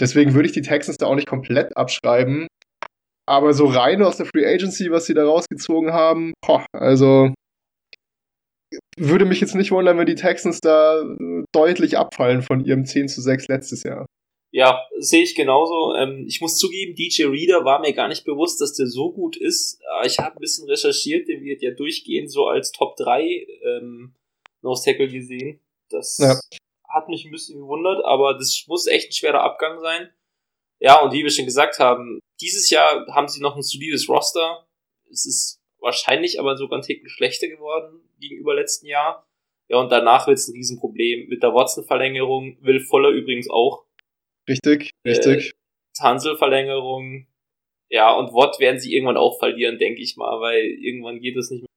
Deswegen 0.00 0.34
würde 0.34 0.48
ich 0.48 0.52
die 0.52 0.62
Texans 0.62 0.96
da 0.96 1.06
auch 1.06 1.14
nicht 1.14 1.28
komplett 1.28 1.76
abschreiben. 1.76 2.48
Aber 3.24 3.52
so 3.52 3.66
rein 3.66 4.02
aus 4.02 4.16
der 4.16 4.26
Free 4.26 4.44
Agency, 4.44 4.90
was 4.90 5.06
sie 5.06 5.14
da 5.14 5.24
rausgezogen 5.24 5.92
haben, 5.92 6.32
boah, 6.44 6.66
also 6.72 7.32
würde 8.98 9.26
mich 9.26 9.40
jetzt 9.40 9.54
nicht 9.54 9.70
wundern, 9.70 9.96
wenn 9.96 10.06
die 10.06 10.16
Texans 10.16 10.58
da 10.58 11.04
deutlich 11.54 11.98
abfallen 11.98 12.42
von 12.42 12.64
ihrem 12.64 12.84
10 12.84 13.06
zu 13.06 13.20
6 13.20 13.46
letztes 13.46 13.84
Jahr. 13.84 14.06
Ja, 14.50 14.86
sehe 14.98 15.22
ich 15.22 15.34
genauso. 15.34 15.94
Ähm, 15.94 16.24
ich 16.26 16.40
muss 16.40 16.56
zugeben, 16.56 16.94
DJ 16.94 17.24
Reader 17.24 17.64
war 17.64 17.80
mir 17.80 17.92
gar 17.92 18.08
nicht 18.08 18.24
bewusst, 18.24 18.60
dass 18.60 18.74
der 18.74 18.86
so 18.86 19.12
gut 19.12 19.36
ist. 19.36 19.80
Ich 20.04 20.18
habe 20.18 20.36
ein 20.36 20.40
bisschen 20.40 20.68
recherchiert, 20.68 21.28
den 21.28 21.44
wird 21.44 21.60
ja 21.60 21.72
durchgehend 21.72 22.30
so 22.30 22.46
als 22.46 22.72
Top 22.72 22.96
3 22.96 23.46
ähm, 23.62 24.14
Nose 24.62 24.84
Tackle 24.84 25.08
gesehen. 25.08 25.60
Das 25.90 26.18
ja. 26.18 26.40
hat 26.88 27.08
mich 27.08 27.24
ein 27.24 27.30
bisschen 27.30 27.60
gewundert, 27.60 28.04
aber 28.04 28.34
das 28.34 28.64
muss 28.66 28.86
echt 28.86 29.10
ein 29.10 29.12
schwerer 29.12 29.42
Abgang 29.42 29.80
sein. 29.80 30.10
Ja, 30.80 31.00
und 31.02 31.12
wie 31.12 31.24
wir 31.24 31.30
schon 31.30 31.44
gesagt 31.44 31.78
haben, 31.78 32.20
dieses 32.40 32.70
Jahr 32.70 33.06
haben 33.08 33.28
sie 33.28 33.40
noch 33.40 33.56
ein 33.56 33.62
solides 33.62 34.08
Roster. 34.08 34.66
Es 35.10 35.26
ist 35.26 35.60
wahrscheinlich 35.78 36.40
aber 36.40 36.56
sogar 36.56 36.78
ein 36.78 36.82
Ticken 36.82 37.08
schlechter 37.08 37.48
geworden 37.48 38.00
gegenüber 38.20 38.54
letzten 38.54 38.86
Jahr. 38.86 39.26
Ja, 39.68 39.78
und 39.78 39.90
danach 39.90 40.26
wird 40.26 40.38
es 40.38 40.48
ein 40.48 40.54
Riesenproblem. 40.54 41.28
Mit 41.28 41.42
der 41.42 41.52
Watson-Verlängerung, 41.52 42.56
Will 42.62 42.80
Voller 42.80 43.10
übrigens 43.10 43.50
auch. 43.50 43.84
Richtig, 44.48 44.90
richtig. 45.06 45.50
Äh, 45.50 45.52
Tansel-Verlängerung. 45.98 47.26
Ja, 47.90 48.12
und 48.14 48.32
Watt 48.32 48.60
werden 48.60 48.78
sie 48.78 48.94
irgendwann 48.94 49.16
auch 49.16 49.38
verlieren, 49.38 49.78
denke 49.78 50.02
ich 50.02 50.16
mal, 50.16 50.40
weil 50.40 50.62
irgendwann 50.62 51.20
geht 51.20 51.36
es 51.36 51.50
nicht 51.50 51.62
mehr. 51.62 51.68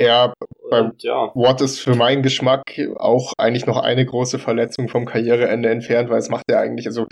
Ja, 0.00 0.32
bei 0.70 0.90
ja. 0.98 1.32
Watt 1.34 1.60
ist 1.60 1.80
für 1.80 1.96
meinen 1.96 2.22
Geschmack 2.22 2.62
auch 2.96 3.32
eigentlich 3.36 3.66
noch 3.66 3.78
eine 3.78 4.06
große 4.06 4.38
Verletzung 4.38 4.88
vom 4.88 5.06
Karriereende 5.06 5.68
entfernt, 5.70 6.08
weil 6.08 6.18
es 6.18 6.28
macht 6.28 6.44
ja 6.48 6.60
eigentlich, 6.60 6.86
also 6.86 7.06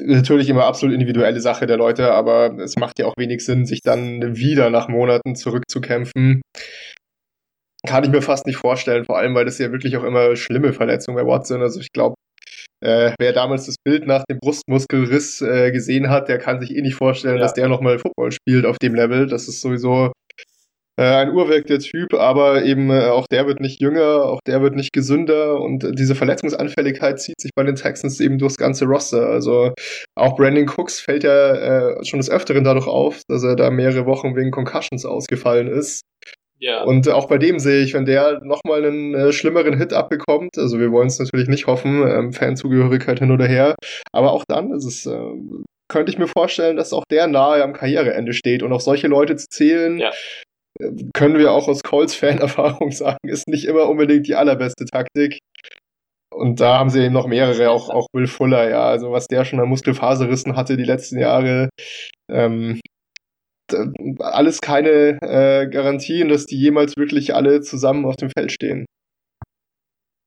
natürlich 0.00 0.50
immer 0.50 0.64
absolut 0.64 0.94
individuelle 0.94 1.40
Sache 1.40 1.66
der 1.66 1.78
Leute, 1.78 2.12
aber 2.12 2.58
es 2.58 2.76
macht 2.76 2.98
ja 2.98 3.06
auch 3.06 3.14
wenig 3.16 3.44
Sinn, 3.44 3.64
sich 3.64 3.80
dann 3.80 4.36
wieder 4.36 4.68
nach 4.68 4.88
Monaten 4.88 5.36
zurückzukämpfen. 5.36 6.42
Kann 7.86 8.04
ich 8.04 8.10
mir 8.10 8.22
fast 8.22 8.46
nicht 8.46 8.56
vorstellen, 8.56 9.04
vor 9.04 9.16
allem, 9.16 9.34
weil 9.34 9.46
das 9.46 9.58
ja 9.58 9.72
wirklich 9.72 9.96
auch 9.96 10.04
immer 10.04 10.36
schlimme 10.36 10.72
Verletzungen 10.72 11.16
bei 11.16 11.30
Watt 11.30 11.46
sind. 11.46 11.62
Also 11.62 11.80
ich 11.80 11.92
glaube, 11.92 12.14
äh, 12.80 13.12
wer 13.18 13.32
damals 13.32 13.66
das 13.66 13.76
Bild 13.84 14.06
nach 14.06 14.24
dem 14.24 14.38
Brustmuskelriss 14.38 15.40
äh, 15.40 15.72
gesehen 15.72 16.10
hat, 16.10 16.28
der 16.28 16.38
kann 16.38 16.60
sich 16.60 16.74
eh 16.76 16.82
nicht 16.82 16.94
vorstellen, 16.94 17.36
ja. 17.36 17.40
dass 17.40 17.54
der 17.54 17.68
nochmal 17.68 17.98
Football 17.98 18.32
spielt 18.32 18.66
auf 18.66 18.78
dem 18.78 18.94
Level. 18.94 19.26
Das 19.26 19.48
ist 19.48 19.60
sowieso 19.60 20.12
äh, 20.98 21.02
ein 21.02 21.30
Uhrwerk 21.30 21.66
der 21.66 21.78
Typ, 21.78 22.12
aber 22.14 22.64
eben 22.64 22.90
äh, 22.90 23.06
auch 23.06 23.26
der 23.30 23.46
wird 23.46 23.60
nicht 23.60 23.80
jünger, 23.80 24.24
auch 24.24 24.40
der 24.44 24.62
wird 24.62 24.74
nicht 24.74 24.92
gesünder 24.92 25.60
und 25.60 25.96
diese 25.96 26.16
Verletzungsanfälligkeit 26.16 27.20
zieht 27.20 27.40
sich 27.40 27.52
bei 27.54 27.62
den 27.62 27.76
Texans 27.76 28.18
eben 28.18 28.38
durchs 28.38 28.56
ganze 28.56 28.84
Roster. 28.84 29.28
Also 29.28 29.72
auch 30.16 30.36
Brandon 30.36 30.68
Cooks 30.68 30.98
fällt 30.98 31.22
ja 31.22 31.54
äh, 32.00 32.04
schon 32.04 32.18
des 32.18 32.28
Öfteren 32.28 32.64
dadurch 32.64 32.88
auf, 32.88 33.22
dass 33.28 33.44
er 33.44 33.54
da 33.54 33.70
mehrere 33.70 34.06
Wochen 34.06 34.34
wegen 34.34 34.50
Concussions 34.50 35.04
ausgefallen 35.04 35.68
ist. 35.68 36.02
Ja. 36.60 36.82
Und 36.82 37.08
auch 37.08 37.28
bei 37.28 37.38
dem 37.38 37.58
sehe 37.58 37.82
ich, 37.82 37.94
wenn 37.94 38.04
der 38.04 38.40
nochmal 38.42 38.84
einen 38.84 39.14
äh, 39.14 39.32
schlimmeren 39.32 39.78
Hit 39.78 39.92
abbekommt, 39.92 40.58
also 40.58 40.78
wir 40.80 40.90
wollen 40.90 41.06
es 41.06 41.18
natürlich 41.18 41.48
nicht 41.48 41.66
hoffen, 41.66 42.02
ähm, 42.08 42.32
Fanzugehörigkeit 42.32 43.20
hin 43.20 43.30
oder 43.30 43.46
her, 43.46 43.76
aber 44.12 44.32
auch 44.32 44.44
dann 44.48 44.72
ist 44.72 44.84
es, 44.84 45.06
äh, 45.06 45.18
könnte 45.88 46.10
ich 46.10 46.18
mir 46.18 46.26
vorstellen, 46.26 46.76
dass 46.76 46.92
auch 46.92 47.04
der 47.10 47.28
nahe 47.28 47.62
am 47.62 47.72
Karriereende 47.72 48.32
steht 48.32 48.62
und 48.62 48.72
auch 48.72 48.80
solche 48.80 49.06
Leute 49.06 49.36
zu 49.36 49.46
zählen, 49.48 49.98
ja. 49.98 50.10
äh, 50.80 50.90
können 51.14 51.38
wir 51.38 51.52
auch 51.52 51.68
aus 51.68 51.82
Colts-Fan-Erfahrung 51.82 52.90
sagen, 52.92 53.18
ist 53.28 53.46
nicht 53.46 53.66
immer 53.66 53.88
unbedingt 53.88 54.26
die 54.26 54.34
allerbeste 54.34 54.84
Taktik. 54.84 55.38
Und 56.34 56.60
da 56.60 56.78
haben 56.78 56.90
sie 56.90 57.02
eben 57.02 57.14
noch 57.14 57.26
mehrere, 57.26 57.70
auch, 57.70 57.88
auch 57.88 58.06
Will 58.12 58.26
Fuller, 58.26 58.68
ja, 58.68 58.84
also 58.84 59.10
was 59.12 59.26
der 59.26 59.44
schon 59.44 59.60
an 59.60 59.68
Muskelfaserrissen 59.68 60.56
hatte 60.56 60.76
die 60.76 60.84
letzten 60.84 61.18
Jahre, 61.18 61.70
ähm, 62.30 62.80
alles 64.18 64.60
keine 64.60 65.18
äh, 65.22 65.68
Garantien, 65.68 66.28
dass 66.28 66.46
die 66.46 66.58
jemals 66.58 66.96
wirklich 66.96 67.34
alle 67.34 67.60
zusammen 67.60 68.04
auf 68.04 68.16
dem 68.16 68.30
Feld 68.30 68.52
stehen. 68.52 68.86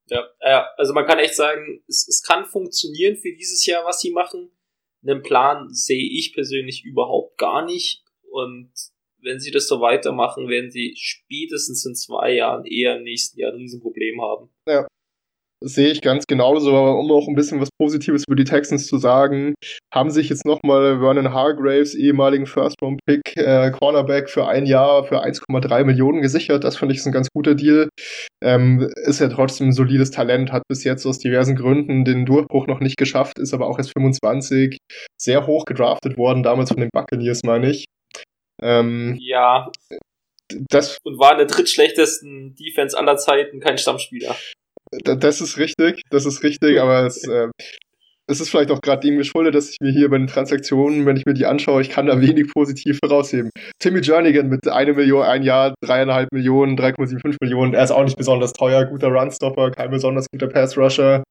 Ja, 0.09 0.27
ja 0.41 0.67
also 0.77 0.93
man 0.93 1.05
kann 1.05 1.19
echt 1.19 1.35
sagen, 1.35 1.83
es, 1.87 2.07
es 2.07 2.21
kann 2.21 2.45
funktionieren 2.45 3.15
für 3.15 3.33
dieses 3.33 3.65
Jahr, 3.65 3.85
was 3.85 4.01
sie 4.01 4.11
machen. 4.11 4.51
Einen 5.03 5.23
Plan 5.23 5.69
sehe 5.69 6.09
ich 6.11 6.33
persönlich 6.33 6.83
überhaupt 6.83 7.37
gar 7.37 7.65
nicht. 7.65 8.03
Und 8.29 8.71
wenn 9.21 9.39
sie 9.39 9.51
das 9.51 9.67
so 9.67 9.81
weitermachen, 9.81 10.47
werden 10.47 10.71
sie 10.71 10.93
spätestens 10.97 11.85
in 11.85 11.95
zwei 11.95 12.33
Jahren 12.33 12.65
eher 12.65 12.97
im 12.97 13.03
nächsten 13.03 13.39
Jahr 13.39 13.51
ein 13.51 13.57
Riesenproblem 13.57 14.21
haben. 14.21 14.49
Ja 14.67 14.87
sehe 15.63 15.91
ich 15.91 16.01
ganz 16.01 16.25
genauso, 16.25 16.69
aber 16.75 16.97
um 16.97 17.11
auch 17.11 17.27
ein 17.27 17.35
bisschen 17.35 17.61
was 17.61 17.69
Positives 17.79 18.23
über 18.27 18.35
die 18.35 18.43
Texans 18.43 18.87
zu 18.87 18.97
sagen, 18.97 19.53
haben 19.93 20.09
sich 20.09 20.29
jetzt 20.29 20.45
nochmal 20.45 20.99
Vernon 20.99 21.33
Hargraves, 21.33 21.93
ehemaligen 21.93 22.45
First-Round-Pick, 22.45 23.37
äh, 23.37 23.71
Cornerback 23.71 24.29
für 24.29 24.47
ein 24.47 24.65
Jahr 24.65 25.03
für 25.03 25.23
1,3 25.23 25.83
Millionen 25.83 26.21
gesichert. 26.21 26.63
Das 26.63 26.77
finde 26.77 26.93
ich 26.93 26.99
ist 26.99 27.05
ein 27.05 27.11
ganz 27.11 27.29
guter 27.33 27.55
Deal. 27.55 27.89
Ähm, 28.43 28.89
ist 29.05 29.19
ja 29.19 29.29
trotzdem 29.29 29.69
ein 29.69 29.73
solides 29.73 30.11
Talent, 30.11 30.51
hat 30.51 30.63
bis 30.67 30.83
jetzt 30.83 31.05
aus 31.05 31.19
diversen 31.19 31.55
Gründen 31.55 32.05
den 32.05 32.25
Durchbruch 32.25 32.67
noch 32.67 32.79
nicht 32.79 32.97
geschafft, 32.97 33.37
ist 33.37 33.53
aber 33.53 33.67
auch 33.67 33.77
erst 33.77 33.93
25, 33.93 34.77
sehr 35.19 35.45
hoch 35.45 35.65
gedraftet 35.65 36.17
worden, 36.17 36.43
damals 36.43 36.69
von 36.69 36.79
den 36.79 36.89
Buccaneers, 36.91 37.41
meine 37.43 37.69
ich. 37.69 37.85
Ähm, 38.61 39.17
ja. 39.19 39.71
Das, 40.69 40.97
und 41.03 41.17
war 41.17 41.31
in 41.31 41.37
der 41.37 41.47
drittschlechtesten 41.47 42.55
Defense 42.55 42.97
aller 42.97 43.17
Zeiten 43.17 43.59
kein 43.61 43.77
Stammspieler. 43.77 44.35
Das 44.91 45.39
ist 45.41 45.57
richtig, 45.57 46.01
das 46.09 46.25
ist 46.25 46.43
richtig, 46.43 46.79
aber 46.79 47.05
es, 47.05 47.23
äh, 47.27 47.47
es 48.27 48.39
ist 48.39 48.49
vielleicht 48.49 48.71
auch 48.71 48.81
gerade 48.81 49.01
dem 49.01 49.17
geschuldet, 49.17 49.55
dass 49.55 49.69
ich 49.69 49.77
mir 49.81 49.91
hier 49.91 50.09
bei 50.09 50.17
den 50.17 50.27
Transaktionen, 50.27 51.05
wenn 51.05 51.17
ich 51.17 51.25
mir 51.25 51.33
die 51.33 51.45
anschaue, 51.45 51.81
ich 51.81 51.89
kann 51.89 52.05
da 52.05 52.21
wenig 52.21 52.47
positiv 52.53 52.99
herausheben. 53.03 53.51
Timmy 53.79 54.01
Jernigan 54.01 54.47
mit 54.47 54.67
einer 54.67 54.93
Million, 54.93 55.23
ein 55.23 55.43
Jahr, 55.43 55.73
dreieinhalb 55.81 56.31
Millionen, 56.31 56.77
3,75 56.77 57.37
Millionen, 57.41 57.73
er 57.73 57.83
ist 57.83 57.91
auch 57.91 58.03
nicht 58.03 58.17
besonders 58.17 58.53
teuer, 58.53 58.85
guter 58.85 59.09
Runstopper, 59.09 59.71
kein 59.71 59.91
besonders 59.91 60.27
guter 60.31 60.47
Passrusher. 60.47 61.23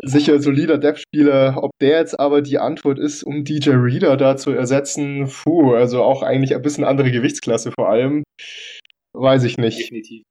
Sicher 0.00 0.40
solider 0.40 0.78
Depth-Spieler. 0.78 1.58
Ob 1.60 1.72
der 1.80 1.98
jetzt 1.98 2.20
aber 2.20 2.40
die 2.40 2.58
Antwort 2.58 3.00
ist, 3.00 3.24
um 3.24 3.44
DJ 3.44 3.70
Reader 3.70 4.16
da 4.16 4.36
zu 4.36 4.52
ersetzen, 4.52 5.28
puh, 5.28 5.74
also 5.74 6.04
auch 6.04 6.22
eigentlich 6.22 6.54
ein 6.54 6.62
bisschen 6.62 6.84
andere 6.84 7.10
Gewichtsklasse 7.10 7.72
vor 7.72 7.88
allem, 7.88 8.22
weiß 9.12 9.42
ich 9.42 9.58
nicht. 9.58 9.80
Definitiv. 9.80 10.22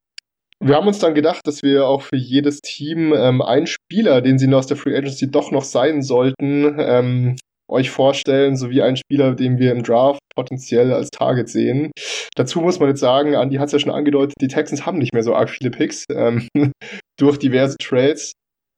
Wir 0.60 0.74
haben 0.74 0.88
uns 0.88 0.98
dann 0.98 1.14
gedacht, 1.14 1.46
dass 1.46 1.62
wir 1.62 1.86
auch 1.86 2.02
für 2.02 2.16
jedes 2.16 2.60
Team 2.60 3.14
ähm, 3.16 3.42
einen 3.42 3.66
Spieler, 3.66 4.20
den 4.20 4.38
sie 4.38 4.52
aus 4.52 4.66
der 4.66 4.76
Free 4.76 4.96
Agency 4.96 5.30
doch 5.30 5.52
noch 5.52 5.62
sein 5.62 6.02
sollten, 6.02 6.76
ähm, 6.80 7.36
euch 7.70 7.90
vorstellen, 7.90 8.56
sowie 8.56 8.82
einen 8.82 8.96
Spieler, 8.96 9.34
den 9.34 9.58
wir 9.58 9.72
im 9.72 9.82
Draft 9.82 10.20
potenziell 10.34 10.92
als 10.92 11.10
Target 11.10 11.48
sehen. 11.48 11.92
Dazu 12.34 12.60
muss 12.60 12.80
man 12.80 12.88
jetzt 12.88 13.00
sagen, 13.00 13.36
Andi 13.36 13.56
hat 13.56 13.66
es 13.66 13.72
ja 13.72 13.78
schon 13.78 13.92
angedeutet, 13.92 14.34
die 14.40 14.48
Texans 14.48 14.84
haben 14.84 14.98
nicht 14.98 15.12
mehr 15.12 15.22
so 15.22 15.34
arg 15.34 15.50
viele 15.50 15.70
Picks 15.70 16.04
ähm, 16.10 16.48
durch 17.18 17.38
diverse 17.38 17.76
Trades. 17.80 18.32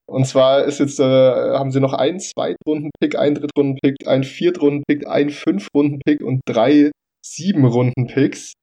Und 0.07 0.27
zwar 0.27 0.65
ist 0.65 0.81
jetzt, 0.81 0.99
äh, 0.99 1.05
haben 1.05 1.71
sie 1.71 1.81
noch 1.81 1.95
einen 1.95 2.19
Zweitrunden-Pick, 2.19 3.17
einen 3.17 3.37
Drittrunden-Pick, 3.37 4.09
einen 4.09 4.25
Viertrunden-Pick, 4.25 5.07
einen 5.07 5.31
Fünftrunden-Pick 5.31 6.23
und 6.23 6.41
drei 6.47 6.91
Sieben-Runden-Picks 7.25 8.55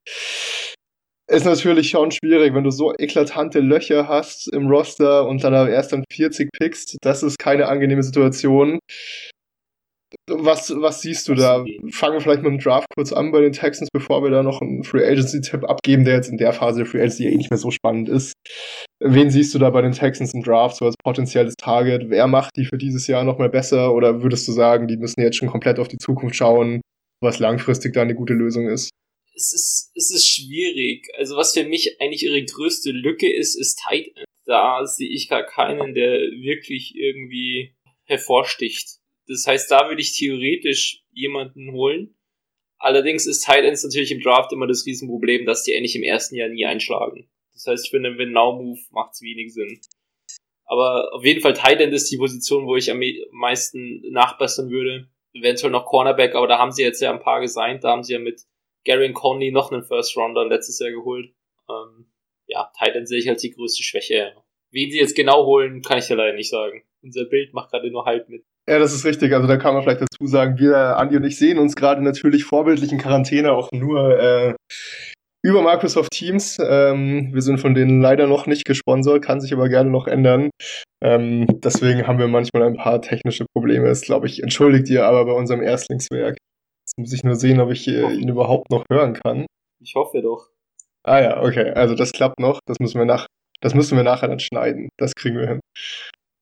ist 1.30 1.46
natürlich 1.46 1.90
schon 1.90 2.12
schwierig, 2.12 2.54
wenn 2.54 2.64
du 2.64 2.72
so 2.72 2.94
eklatante 2.98 3.60
Löcher 3.60 4.08
hast 4.08 4.52
im 4.54 4.68
Roster 4.68 5.28
und 5.28 5.44
dann 5.44 5.54
erst 5.68 5.92
dann 5.92 6.04
40 6.12 6.50
pickst. 6.52 6.98
Das 7.02 7.24
ist 7.24 7.38
keine 7.38 7.68
angenehme 7.68 8.04
Situation. 8.04 8.80
Was, 10.30 10.74
was 10.74 11.02
siehst 11.02 11.28
du 11.28 11.36
da? 11.36 11.66
Fangen 11.92 12.14
wir 12.14 12.22
vielleicht 12.22 12.42
mit 12.42 12.52
dem 12.52 12.60
Draft 12.60 12.88
kurz 12.96 13.12
an 13.12 13.32
bei 13.34 13.42
den 13.42 13.52
Texans, 13.52 13.90
bevor 13.92 14.24
wir 14.24 14.30
da 14.30 14.42
noch 14.42 14.62
einen 14.62 14.84
Free 14.84 15.06
Agency-Tipp 15.06 15.66
abgeben, 15.66 16.06
der 16.06 16.16
jetzt 16.16 16.30
in 16.30 16.38
der 16.38 16.54
Phase 16.54 16.80
der 16.80 16.86
Free 16.86 17.00
Agency 17.00 17.26
ja 17.26 17.32
eh 17.32 17.36
nicht 17.36 17.52
mehr 17.52 17.58
so 17.58 17.72
spannend 17.72 18.08
ist. 18.08 18.34
Wen 19.02 19.30
siehst 19.30 19.54
du 19.54 19.60
da 19.60 19.70
bei 19.70 19.82
den 19.82 19.92
Texans 19.92 20.34
im 20.34 20.44
Draft 20.44 20.78
so 20.78 20.86
als 20.86 20.96
potenzielles 21.04 21.56
Target? 21.58 22.10
Wer 22.10 22.28
macht 22.28 22.52
die 22.56 22.66
für 22.66 22.78
dieses 22.78 23.06
Jahr 23.08 23.26
nochmal 23.26 23.50
besser? 23.50 23.94
Oder 23.94 24.24
würdest 24.24 24.48
du 24.48 24.54
sagen, 24.54 24.88
die 24.88 24.96
müssen 24.96 25.20
jetzt 25.22 25.36
schon 25.36 25.50
komplett 25.50 25.78
auf 25.78 25.90
die 25.90 25.98
Zukunft 25.98 26.38
schauen, 26.38 26.80
was 27.22 27.40
langfristig 27.40 27.94
da 27.94 28.02
eine 28.02 28.16
gute 28.16 28.34
Lösung 28.34 28.70
ist? 28.70 28.92
Es 29.38 29.54
ist, 29.54 29.92
es 29.96 30.12
ist 30.12 30.28
schwierig. 30.28 31.08
Also 31.16 31.38
was 31.38 31.54
für 31.54 31.64
mich 31.64 32.02
eigentlich 32.02 32.24
ihre 32.24 32.44
größte 32.44 32.92
Lücke 32.92 33.32
ist, 33.32 33.56
ist 33.56 33.80
Tight 33.88 34.08
End. 34.16 34.26
Da 34.46 34.86
sehe 34.86 35.10
ich 35.10 35.30
gar 35.30 35.44
keinen, 35.44 35.94
der 35.94 36.20
wirklich 36.20 36.96
irgendwie 36.96 37.76
hervorsticht. 38.06 38.98
Das 39.28 39.46
heißt, 39.46 39.70
da 39.70 39.90
würde 39.90 40.02
ich 40.02 40.18
theoretisch 40.18 41.04
jemanden 41.12 41.72
holen. 41.74 42.16
Allerdings 42.80 43.28
ist 43.28 43.46
Tight 43.46 43.66
Ends 43.66 43.84
natürlich 43.84 44.12
im 44.12 44.22
Draft 44.22 44.54
immer 44.54 44.68
das 44.68 44.86
Riesenproblem, 44.86 45.46
dass 45.46 45.64
die 45.64 45.76
eigentlich 45.76 45.96
im 45.96 46.04
ersten 46.04 46.36
Jahr 46.36 46.50
nie 46.50 46.66
einschlagen. 46.66 47.30
Das 47.54 47.66
heißt, 47.68 47.90
für 47.90 47.98
einen 47.98 48.18
Win-Now-Move 48.18 48.80
macht 48.92 49.14
es 49.14 49.22
wenig 49.22 49.54
Sinn. 49.54 49.80
Aber 50.66 51.14
auf 51.14 51.26
jeden 51.26 51.42
Fall 51.42 51.54
Tight 51.54 51.82
End 51.82 51.94
ist 51.94 52.12
die 52.12 52.18
Position, 52.18 52.68
wo 52.68 52.76
ich 52.76 52.90
am 52.92 53.02
meisten 53.32 54.02
nachbessern 54.12 54.70
würde. 54.70 55.10
Eventuell 55.34 55.72
noch 55.72 55.86
Cornerback, 55.86 56.36
aber 56.36 56.48
da 56.48 56.58
haben 56.58 56.72
sie 56.72 56.84
jetzt 56.84 57.02
ja 57.02 57.12
ein 57.12 57.20
paar 57.20 57.42
gesigned. 57.42 57.84
Da 57.84 57.90
haben 57.90 58.04
sie 58.04 58.14
ja 58.14 58.20
mit 58.20 58.42
Gary 58.88 59.12
Conley 59.12 59.52
noch 59.52 59.72
einen 59.72 59.84
First 59.84 60.16
Rounder 60.16 60.48
letztes 60.48 60.80
Jahr 60.80 60.92
geholt. 60.92 61.30
Ähm, 61.70 62.08
ja, 62.48 62.72
Titan 62.80 63.06
sehe 63.06 63.20
ich 63.20 63.30
als 63.30 63.42
die 63.42 63.52
größte 63.52 63.84
Schwäche. 63.84 64.34
Wen 64.72 64.90
sie 64.90 64.98
jetzt 64.98 65.16
genau 65.16 65.46
holen, 65.46 65.82
kann 65.82 65.98
ich 65.98 66.08
ja 66.08 66.16
leider 66.16 66.34
nicht 66.34 66.50
sagen. 66.50 66.84
Unser 67.04 67.26
Bild 67.26 67.54
macht 67.54 67.72
gerade 67.72 67.92
nur 67.92 68.06
halb 68.06 68.30
mit. 68.30 68.44
Ja, 68.68 68.80
das 68.80 68.94
ist 68.94 69.06
richtig. 69.06 69.34
Also 69.34 69.48
da 69.48 69.58
kann 69.58 69.74
man 69.74 69.84
vielleicht 69.84 70.02
dazu 70.02 70.26
sagen, 70.26 70.58
wir, 70.58 70.98
Andi 70.98 71.18
und 71.18 71.26
ich, 71.26 71.38
sehen 71.38 71.58
uns 71.58 71.76
gerade 71.76 72.02
natürlich 72.02 72.46
vorbildlich 72.46 72.92
in 72.92 72.98
Quarantäne 72.98 73.52
auch 73.52 73.72
nur 73.72 74.20
äh, 74.20 74.56
über 75.44 75.62
Microsoft 75.62 76.12
Teams. 76.12 76.58
Ähm, 76.62 77.34
wir 77.34 77.42
sind 77.42 77.60
von 77.60 77.74
denen 77.74 78.02
leider 78.02 78.28
noch 78.28 78.48
nicht 78.48 78.66
gesponsert, 78.66 79.24
kann 79.24 79.42
sich 79.42 79.54
aber 79.54 79.70
gerne 79.70 79.90
noch 79.90 80.08
ändern. 80.08 80.50
Ähm, 81.04 81.46
deswegen 81.62 82.08
haben 82.08 82.20
wir 82.20 82.28
manchmal 82.28 82.64
ein 82.64 82.78
paar 82.78 83.02
technische 83.02 83.46
Probleme. 83.54 83.88
Das 83.88 84.02
glaube 84.02 84.28
ich, 84.28 84.44
entschuldigt 84.44 84.90
ihr 84.90 85.06
aber 85.06 85.26
bei 85.26 85.34
unserem 85.34 85.62
Erstlingswerk. 85.62 86.38
Muss 86.98 87.14
ich 87.14 87.24
nur 87.24 87.36
sehen, 87.36 87.60
ob 87.60 87.72
ich 87.72 87.88
äh, 87.88 88.14
ihn 88.14 88.30
überhaupt 88.30 88.72
noch 88.72 88.84
hören 88.90 89.14
kann. 89.14 89.46
Ich 89.82 89.94
hoffe 89.96 90.22
doch. 90.22 90.50
Ah 91.04 91.22
ja, 91.22 91.42
okay. 91.42 91.72
Also 91.72 91.96
das 91.96 92.12
klappt 92.12 92.40
noch. 92.40 92.60
Das 92.66 92.80
müssen 92.80 92.98
wir 92.98 93.06
nach, 93.06 93.28
das 93.62 93.74
müssen 93.74 93.96
wir 93.96 94.04
nachher 94.04 94.28
dann 94.28 94.40
schneiden. 94.40 94.90
Das 94.98 95.14
kriegen 95.14 95.38
wir 95.38 95.48
hin. 95.48 95.60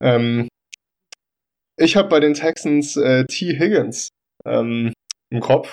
Ähm, 0.02 0.48
ich 1.78 1.98
habe 1.98 2.10
bei 2.10 2.20
den 2.20 2.34
Texans 2.34 2.96
äh, 2.96 3.26
T. 3.26 3.60
Higgins 3.60 4.10
ähm, 4.46 4.94
im 5.30 5.40
Kopf. 5.42 5.72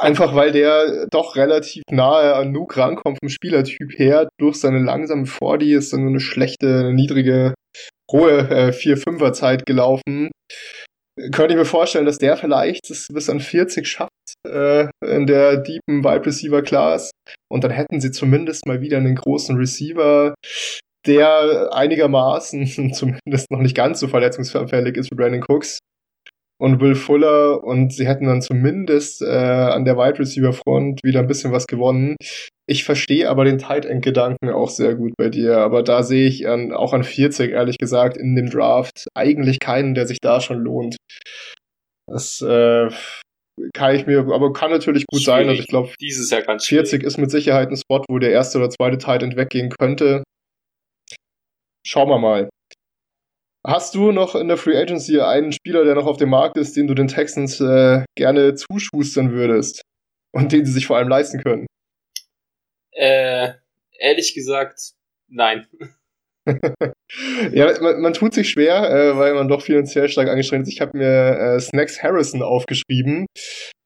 Einfach 0.00 0.34
weil 0.34 0.52
der 0.52 1.06
doch 1.10 1.34
relativ 1.34 1.82
nahe 1.90 2.34
an 2.34 2.52
Nuke 2.52 2.78
rankommt 2.78 3.18
vom 3.22 3.30
Spielertyp 3.30 3.98
her. 3.98 4.28
Durch 4.38 4.56
seine 4.56 4.80
langsame 4.80 5.24
40 5.24 5.70
ist 5.70 5.92
dann 5.94 6.02
so 6.02 6.08
eine 6.08 6.20
schlechte, 6.20 6.92
niedrige, 6.92 7.54
hohe 8.10 8.50
äh, 8.50 8.70
4-5er-Zeit 8.70 9.64
gelaufen. 9.64 10.30
Könnte 11.32 11.52
ich 11.52 11.58
mir 11.58 11.66
vorstellen, 11.66 12.06
dass 12.06 12.18
der 12.18 12.36
vielleicht 12.36 12.88
es 12.90 13.08
bis 13.12 13.28
an 13.28 13.40
40 13.40 13.86
schafft 13.86 14.10
äh, 14.46 14.88
in 15.04 15.26
der 15.26 15.58
deepen 15.58 16.02
Wide 16.02 16.24
Receiver 16.24 16.62
Class. 16.62 17.10
Und 17.50 17.64
dann 17.64 17.70
hätten 17.70 18.00
sie 18.00 18.10
zumindest 18.10 18.66
mal 18.66 18.80
wieder 18.80 18.96
einen 18.96 19.16
großen 19.16 19.56
Receiver, 19.56 20.34
der 21.06 21.70
einigermaßen 21.72 22.92
zumindest 22.94 23.50
noch 23.50 23.60
nicht 23.60 23.76
ganz 23.76 24.00
so 24.00 24.08
verletzungsverfällig 24.08 24.96
ist 24.96 25.10
wie 25.10 25.16
Brandon 25.16 25.44
Cooks 25.46 25.78
und 26.60 26.80
Will 26.80 26.94
Fuller 26.94 27.62
und 27.64 27.92
sie 27.92 28.06
hätten 28.06 28.26
dann 28.26 28.42
zumindest 28.42 29.22
äh, 29.22 29.26
an 29.26 29.84
der 29.84 29.96
Wide 29.96 30.18
Receiver 30.18 30.52
Front 30.52 31.00
wieder 31.02 31.20
ein 31.20 31.26
bisschen 31.26 31.52
was 31.52 31.66
gewonnen. 31.66 32.16
Ich 32.68 32.84
verstehe 32.84 33.28
aber 33.28 33.44
den 33.44 33.58
Tight 33.58 33.84
End 33.84 34.04
Gedanken 34.04 34.50
auch 34.50 34.70
sehr 34.70 34.94
gut 34.94 35.12
bei 35.18 35.28
dir, 35.28 35.58
aber 35.58 35.82
da 35.82 36.02
sehe 36.02 36.28
ich 36.28 36.48
an, 36.48 36.72
auch 36.72 36.92
an 36.92 37.02
40 37.02 37.50
ehrlich 37.50 37.78
gesagt 37.78 38.16
in 38.16 38.36
dem 38.36 38.48
Draft 38.48 39.08
eigentlich 39.14 39.58
keinen, 39.58 39.94
der 39.94 40.06
sich 40.06 40.18
da 40.20 40.40
schon 40.40 40.60
lohnt. 40.60 40.96
Das 42.06 42.40
äh, 42.42 42.90
kann 43.74 43.94
ich 43.94 44.06
mir, 44.06 44.20
aber 44.32 44.52
kann 44.52 44.70
natürlich 44.70 45.06
gut 45.06 45.22
schwierig. 45.22 45.38
sein. 45.40 45.48
Also 45.48 45.60
ich 45.60 45.68
glaube, 45.68 45.90
dieses 46.00 46.30
Jahr 46.30 46.42
ganz 46.42 46.66
40 46.66 46.90
schwierig. 46.90 47.06
ist 47.06 47.18
mit 47.18 47.30
Sicherheit 47.30 47.68
ein 47.70 47.76
Spot, 47.76 48.02
wo 48.08 48.18
der 48.18 48.30
erste 48.30 48.58
oder 48.58 48.70
zweite 48.70 48.98
Tight 48.98 49.22
End 49.22 49.36
weggehen 49.36 49.70
könnte. 49.70 50.22
Schauen 51.84 52.08
wir 52.08 52.18
mal. 52.18 52.48
Hast 53.64 53.94
du 53.94 54.10
noch 54.10 54.34
in 54.34 54.48
der 54.48 54.56
Free 54.56 54.76
Agency 54.76 55.20
einen 55.20 55.52
Spieler, 55.52 55.84
der 55.84 55.94
noch 55.94 56.06
auf 56.06 56.16
dem 56.16 56.30
Markt 56.30 56.56
ist, 56.56 56.76
den 56.76 56.88
du 56.88 56.94
den 56.94 57.06
Texans 57.06 57.60
äh, 57.60 58.04
gerne 58.16 58.54
zuschustern 58.54 59.30
würdest 59.30 59.82
und 60.32 60.50
den 60.50 60.66
sie 60.66 60.72
sich 60.72 60.86
vor 60.86 60.96
allem 60.96 61.08
leisten 61.08 61.40
können? 61.40 61.66
Äh, 62.92 63.52
ehrlich 64.00 64.34
gesagt, 64.34 64.94
nein. 65.28 65.66
ja, 67.52 67.80
man, 67.80 68.00
man, 68.00 68.12
tut 68.14 68.34
sich 68.34 68.50
schwer, 68.50 68.90
äh, 68.90 69.16
weil 69.16 69.34
man 69.34 69.46
doch 69.46 69.62
finanziell 69.62 70.08
stark 70.08 70.28
angestrengt 70.28 70.66
ist. 70.66 70.72
Ich 70.72 70.80
habe 70.80 70.98
mir 70.98 71.06
äh, 71.06 71.60
Snacks 71.60 72.02
Harrison 72.02 72.42
aufgeschrieben. 72.42 73.26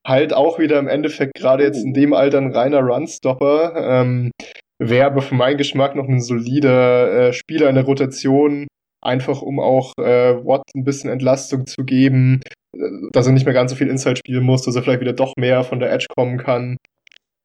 Halt 0.05 0.33
auch 0.33 0.57
wieder 0.57 0.79
im 0.79 0.87
Endeffekt 0.87 1.35
gerade 1.35 1.63
jetzt 1.63 1.83
in 1.83 1.93
dem 1.93 2.13
Alter 2.13 2.39
ein 2.39 2.51
reiner 2.51 2.79
Runstopper. 2.79 3.73
Ähm, 3.75 4.31
Wäre 4.79 5.07
aber 5.07 5.21
für 5.21 5.35
meinen 5.35 5.57
Geschmack 5.57 5.95
noch 5.95 6.07
ein 6.07 6.21
solider 6.21 7.27
äh, 7.27 7.33
Spieler 7.33 7.69
in 7.69 7.75
der 7.75 7.85
Rotation, 7.85 8.67
einfach 9.01 9.41
um 9.41 9.59
auch 9.59 9.93
äh, 9.97 10.35
Watt 10.45 10.63
ein 10.75 10.83
bisschen 10.83 11.09
Entlastung 11.09 11.65
zu 11.65 11.83
geben, 11.83 12.41
äh, 12.75 12.79
dass 13.11 13.27
er 13.27 13.33
nicht 13.33 13.45
mehr 13.45 13.53
ganz 13.53 13.71
so 13.71 13.77
viel 13.77 13.89
Inside 13.89 14.17
spielen 14.17 14.43
muss, 14.43 14.63
dass 14.63 14.75
er 14.75 14.83
vielleicht 14.83 15.01
wieder 15.01 15.13
doch 15.13 15.33
mehr 15.37 15.63
von 15.63 15.79
der 15.79 15.91
Edge 15.91 16.07
kommen 16.15 16.37
kann. 16.37 16.77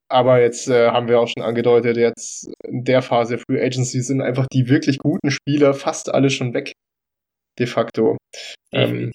Aber 0.09 0.41
jetzt 0.41 0.67
äh, 0.67 0.89
haben 0.89 1.07
wir 1.07 1.19
auch 1.19 1.27
schon 1.27 1.43
angedeutet, 1.43 1.97
jetzt 1.97 2.51
in 2.67 2.83
der 2.83 3.01
Phase 3.01 3.37
der 3.37 3.43
Free 3.45 3.63
Agency 3.63 4.01
sind 4.01 4.21
einfach 4.21 4.45
die 4.51 4.69
wirklich 4.69 4.99
guten 4.99 5.31
Spieler 5.31 5.73
fast 5.73 6.13
alle 6.13 6.29
schon 6.29 6.53
weg. 6.53 6.73
De 7.59 7.67
facto. 7.67 8.17
Ähm, 8.71 9.11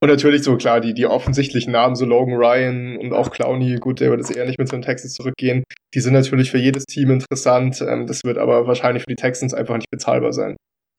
und 0.00 0.08
natürlich 0.08 0.42
so, 0.44 0.56
klar, 0.56 0.80
die, 0.80 0.94
die 0.94 1.06
offensichtlichen 1.06 1.72
Namen, 1.72 1.96
so 1.96 2.04
Logan 2.04 2.34
Ryan 2.34 2.98
und 2.98 3.12
auch 3.12 3.30
Clowney, 3.30 3.76
gut, 3.76 4.00
der 4.00 4.10
wird 4.10 4.20
jetzt 4.20 4.36
eher 4.36 4.46
nicht 4.46 4.58
mit 4.58 4.68
so 4.68 4.76
einem 4.76 4.84
Texas 4.84 5.14
zurückgehen, 5.14 5.64
die 5.94 6.00
sind 6.00 6.12
natürlich 6.12 6.50
für 6.50 6.58
jedes 6.58 6.84
Team 6.84 7.10
interessant. 7.10 7.80
Ähm, 7.80 8.06
das 8.06 8.22
wird 8.24 8.38
aber 8.38 8.66
wahrscheinlich 8.66 9.02
für 9.02 9.10
die 9.10 9.16
Texans 9.16 9.54
einfach 9.54 9.76
nicht 9.76 9.90
bezahlbar 9.90 10.32
sein. 10.32 10.56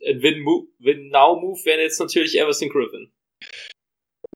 Ein 0.07 0.21
Win-Now-Move 0.21 1.59
wäre 1.65 1.81
jetzt 1.81 1.99
natürlich 1.99 2.39
Everson 2.39 2.69
Griffin. 2.69 3.11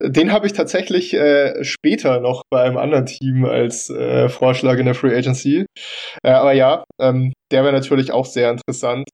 Den 0.01 0.31
habe 0.31 0.47
ich 0.47 0.53
tatsächlich 0.53 1.13
äh, 1.13 1.63
später 1.63 2.19
noch 2.19 2.43
bei 2.49 2.63
einem 2.63 2.77
anderen 2.77 3.05
Team 3.05 3.45
als 3.45 3.89
äh, 3.89 4.27
Vorschlag 4.27 4.77
in 4.77 4.85
der 4.85 4.95
Free 4.95 5.15
Agency. 5.15 5.65
Äh, 6.23 6.31
aber 6.31 6.53
ja, 6.53 6.83
ähm, 6.99 7.31
der 7.51 7.63
wäre 7.63 7.73
natürlich 7.73 8.11
auch 8.11 8.25
sehr 8.25 8.49
interessant. 8.49 9.07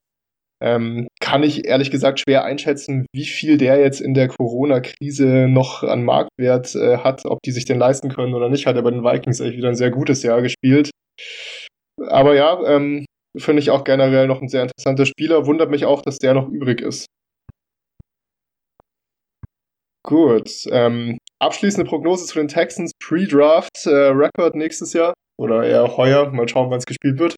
Ähm, 0.62 1.08
kann 1.22 1.44
ich 1.44 1.66
ehrlich 1.66 1.90
gesagt 1.90 2.20
schwer 2.20 2.44
einschätzen, 2.44 3.06
wie 3.14 3.26
viel 3.26 3.58
der 3.58 3.80
jetzt 3.80 4.02
in 4.02 4.14
der 4.14 4.28
Corona-Krise 4.28 5.48
noch 5.48 5.84
an 5.84 6.04
Marktwert 6.04 6.76
äh, 6.76 6.98
hat, 6.98 7.26
ob 7.26 7.40
die 7.46 7.52
sich 7.52 7.66
den 7.66 7.80
leisten 7.80 8.10
können 8.10 8.34
oder 8.34 8.50
nicht. 8.50 8.66
Hat 8.66 8.76
er 8.76 8.82
bei 8.82 8.92
den 8.92 9.04
Vikings 9.04 9.40
eigentlich 9.40 9.58
wieder 9.58 9.70
ein 9.70 9.76
sehr 9.76 9.92
gutes 9.92 10.22
Jahr 10.24 10.42
gespielt. 10.42 10.92
Aber 12.08 12.36
ja, 12.36 12.62
ähm, 12.66 13.06
finde 13.38 13.62
ich 13.62 13.70
auch 13.70 13.84
generell 13.84 14.28
noch 14.28 14.42
ein 14.42 14.50
sehr 14.50 14.64
interessanter 14.64 15.06
Spieler. 15.06 15.46
Wundert 15.46 15.70
mich 15.70 15.86
auch, 15.86 16.02
dass 16.02 16.18
der 16.18 16.34
noch 16.34 16.50
übrig 16.50 16.82
ist. 16.82 17.06
Gut. 20.04 20.50
Ähm, 20.72 21.18
abschließende 21.40 21.88
Prognose 21.88 22.26
zu 22.26 22.40
den 22.40 22.48
Texans. 22.48 22.92
Pre-Draft 23.00 23.86
äh, 23.86 23.90
Record 23.90 24.56
nächstes 24.56 24.94
Jahr 24.94 25.14
oder 25.38 25.64
eher 25.64 25.98
heuer. 25.98 26.32
Mal 26.32 26.50
schauen, 26.50 26.72
wann 26.72 26.80
es 26.80 26.86
gespielt 26.86 27.20
wird. 27.20 27.36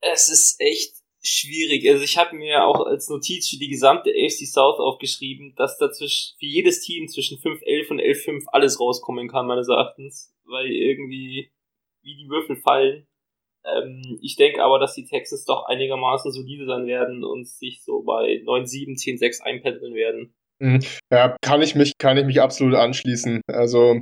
Es 0.00 0.28
ist 0.28 0.60
echt 0.60 0.94
schwierig. 1.22 1.88
Also 1.88 2.04
ich 2.04 2.16
habe 2.18 2.36
mir 2.36 2.64
auch 2.64 2.86
als 2.86 3.08
Notiz 3.08 3.48
für 3.48 3.58
die 3.58 3.68
gesamte 3.68 4.10
AFC 4.10 4.46
South 4.46 4.78
aufgeschrieben, 4.78 5.54
dass 5.56 5.78
da 5.78 5.88
für 5.90 6.06
jedes 6.46 6.80
Team 6.80 7.08
zwischen 7.08 7.38
5-11 7.38 7.90
und 7.90 8.00
11-5 8.00 8.44
alles 8.48 8.80
rauskommen 8.80 9.28
kann, 9.28 9.46
meines 9.46 9.68
Erachtens. 9.68 10.34
Weil 10.44 10.66
irgendwie, 10.66 11.50
wie 12.02 12.16
die 12.16 12.28
Würfel 12.28 12.56
fallen. 12.56 13.06
Ähm, 13.66 14.18
ich 14.20 14.36
denke 14.36 14.62
aber, 14.62 14.78
dass 14.78 14.94
die 14.94 15.06
Texans 15.06 15.44
doch 15.44 15.66
einigermaßen 15.66 16.30
solide 16.30 16.66
sein 16.66 16.86
werden 16.86 17.24
und 17.24 17.48
sich 17.48 17.82
so 17.82 18.02
bei 18.02 18.42
9-7, 18.44 18.96
10-6 18.98 19.42
einpendeln 19.42 19.94
werden. 19.94 20.34
Mhm. 20.60 20.80
Ja, 21.12 21.36
kann 21.42 21.62
ich 21.62 21.74
mich, 21.74 21.92
kann 21.98 22.16
ich 22.16 22.24
mich 22.24 22.40
absolut 22.40 22.74
anschließen. 22.74 23.40
Also 23.48 24.00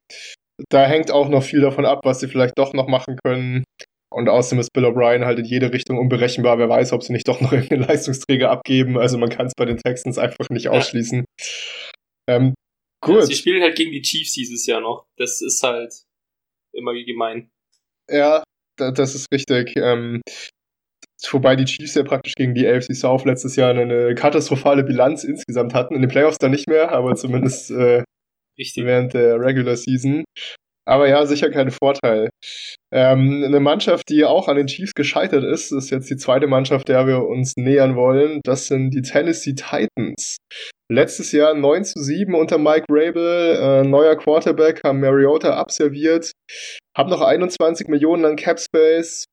da 0.69 0.87
hängt 0.87 1.11
auch 1.11 1.29
noch 1.29 1.43
viel 1.43 1.61
davon 1.61 1.87
ab, 1.87 2.01
was 2.05 2.21
sie 2.21 2.29
vielleicht 2.29 2.59
doch 2.59 2.73
noch 2.73 2.89
machen 2.89 3.19
können. 3.25 3.65
Und 4.13 4.29
außerdem 4.29 4.61
ist 4.61 4.73
Bill 4.75 4.85
O'Brien 4.85 5.25
halt 5.25 5.39
in 5.39 5.47
jede 5.47 5.73
Richtung 5.73 5.99
unberechenbar. 5.99 6.59
Wer 6.59 6.69
weiß, 6.69 6.93
ob 6.93 7.03
sie 7.03 7.13
nicht 7.13 7.29
doch 7.29 7.41
noch 7.41 7.53
irgendeinen 7.53 7.83
Leistungsträger 7.83 8.51
abgeben. 8.51 8.99
Also 8.99 9.17
man 9.17 9.31
kann 9.31 9.47
es 9.47 9.55
bei 9.57 9.65
den 9.65 9.79
Texans 9.79 10.19
einfach 10.19 10.51
nicht 10.51 10.69
ausschließen. 10.69 11.25
Ja. 12.29 12.37
Ähm, 12.37 12.55
gut. 13.03 13.17
Ja, 13.17 13.23
sie 13.23 13.35
spielen 13.35 13.63
halt 13.63 13.77
gegen 13.77 13.91
die 13.91 14.03
Chiefs 14.03 14.33
dieses 14.33 14.67
Jahr 14.67 14.81
noch. 14.81 15.07
Das 15.17 15.41
ist 15.41 15.63
halt 15.63 15.95
immer 16.75 16.93
gemein. 16.93 17.51
Ja, 18.11 18.43
das 18.77 19.15
ist 19.15 19.31
richtig. 19.33 19.75
Ähm, 19.77 20.23
wobei 21.31 21.57
die 21.57 21.65
Chiefs 21.65 21.95
ja 21.95 22.03
praktisch 22.03 22.35
gegen 22.35 22.55
die 22.55 22.67
AFC 22.67 22.95
South 22.95 23.25
letztes 23.25 23.57
Jahr 23.57 23.71
eine 23.71 24.15
katastrophale 24.15 24.85
Bilanz 24.85 25.25
insgesamt 25.25 25.75
hatten. 25.75 25.95
In 25.95 26.03
den 26.03 26.11
Playoffs 26.11 26.39
dann 26.39 26.51
nicht 26.51 26.69
mehr, 26.69 26.93
aber 26.93 27.15
zumindest 27.15 27.71
äh, 27.71 28.03
während 28.57 29.15
der 29.15 29.41
Regular 29.41 29.77
Season. 29.77 30.25
Aber 30.85 31.09
ja, 31.09 31.25
sicher 31.27 31.51
kein 31.51 31.71
Vorteil. 31.71 32.31
Ähm, 32.93 33.45
eine 33.45 33.61
Mannschaft, 33.61 34.09
die 34.09 34.25
auch 34.25 34.49
an 34.49 34.57
den 34.57 34.67
Chiefs 34.67 34.95
gescheitert 34.95 35.45
ist, 35.45 35.71
ist 35.71 35.91
jetzt 35.91 36.11
die 36.11 36.17
zweite 36.17 36.49
Mannschaft, 36.49 36.89
der 36.89 37.07
wir 37.07 37.23
uns 37.23 37.55
nähern 37.57 37.95
wollen. 37.95 38.41
Das 38.43 38.67
sind 38.67 38.91
die 38.91 39.03
Tennessee 39.03 39.55
Titans. 39.55 40.39
Letztes 40.91 41.31
Jahr 41.33 41.55
9 41.55 41.85
zu 41.85 42.01
7 42.01 42.35
unter 42.35 42.59
Mike 42.59 42.87
Rabel, 42.91 43.57
äh, 43.57 43.89
neuer 43.89 44.17
Quarterback, 44.17 44.83
haben 44.85 45.01
Mariota 45.01 45.55
absolviert, 45.55 46.33
haben 46.97 47.11
noch 47.11 47.21
21 47.21 47.89
Millionen 47.89 48.25
an 48.25 48.37
Cap 48.37 48.61
Space 48.61 49.27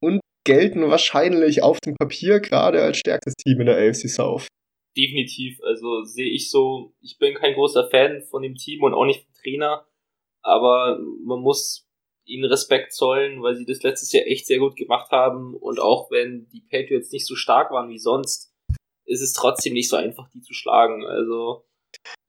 und 0.00 0.20
gelten 0.44 0.88
wahrscheinlich 0.88 1.62
auf 1.62 1.80
dem 1.80 1.96
Papier 1.96 2.40
gerade 2.40 2.82
als 2.82 2.98
stärkstes 2.98 3.34
Team 3.34 3.60
in 3.60 3.66
der 3.66 3.76
AFC 3.76 4.08
South. 4.08 4.46
Definitiv, 4.96 5.60
also 5.62 6.04
sehe 6.04 6.30
ich 6.30 6.50
so, 6.50 6.94
ich 7.00 7.18
bin 7.18 7.34
kein 7.34 7.54
großer 7.54 7.88
Fan 7.90 8.22
von 8.22 8.42
dem 8.42 8.54
Team 8.54 8.82
und 8.82 8.94
auch 8.94 9.04
nicht 9.04 9.24
vom 9.24 9.34
Trainer, 9.34 9.86
aber 10.42 10.98
man 11.24 11.40
muss 11.40 11.86
ihnen 12.24 12.44
Respekt 12.44 12.92
zollen, 12.92 13.42
weil 13.42 13.56
sie 13.56 13.66
das 13.66 13.82
letztes 13.82 14.12
Jahr 14.12 14.26
echt 14.26 14.46
sehr 14.46 14.58
gut 14.58 14.76
gemacht 14.76 15.10
haben 15.10 15.54
und 15.54 15.80
auch 15.80 16.10
wenn 16.10 16.48
die 16.48 16.62
Patriots 16.62 17.12
nicht 17.12 17.26
so 17.26 17.34
stark 17.34 17.70
waren 17.70 17.90
wie 17.90 17.98
sonst, 17.98 18.52
ist 19.04 19.20
es 19.20 19.32
trotzdem 19.32 19.74
nicht 19.74 19.88
so 19.88 19.96
einfach, 19.96 20.28
die 20.30 20.40
zu 20.40 20.52
schlagen. 20.52 21.04
Also 21.04 21.64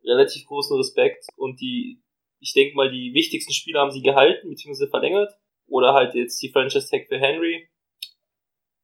relativ 0.03 0.45
großen 0.45 0.77
Respekt 0.77 1.25
und 1.35 1.59
die, 1.59 2.01
ich 2.39 2.53
denke 2.53 2.75
mal, 2.75 2.91
die 2.91 3.13
wichtigsten 3.13 3.53
Spieler 3.53 3.81
haben 3.81 3.91
sie 3.91 4.01
gehalten 4.01 4.49
bzw. 4.49 4.87
verlängert 4.87 5.33
oder 5.67 5.93
halt 5.93 6.15
jetzt 6.15 6.41
die 6.41 6.49
Franchise 6.49 6.89
Tag 6.89 7.07
für 7.07 7.19
Henry. 7.19 7.69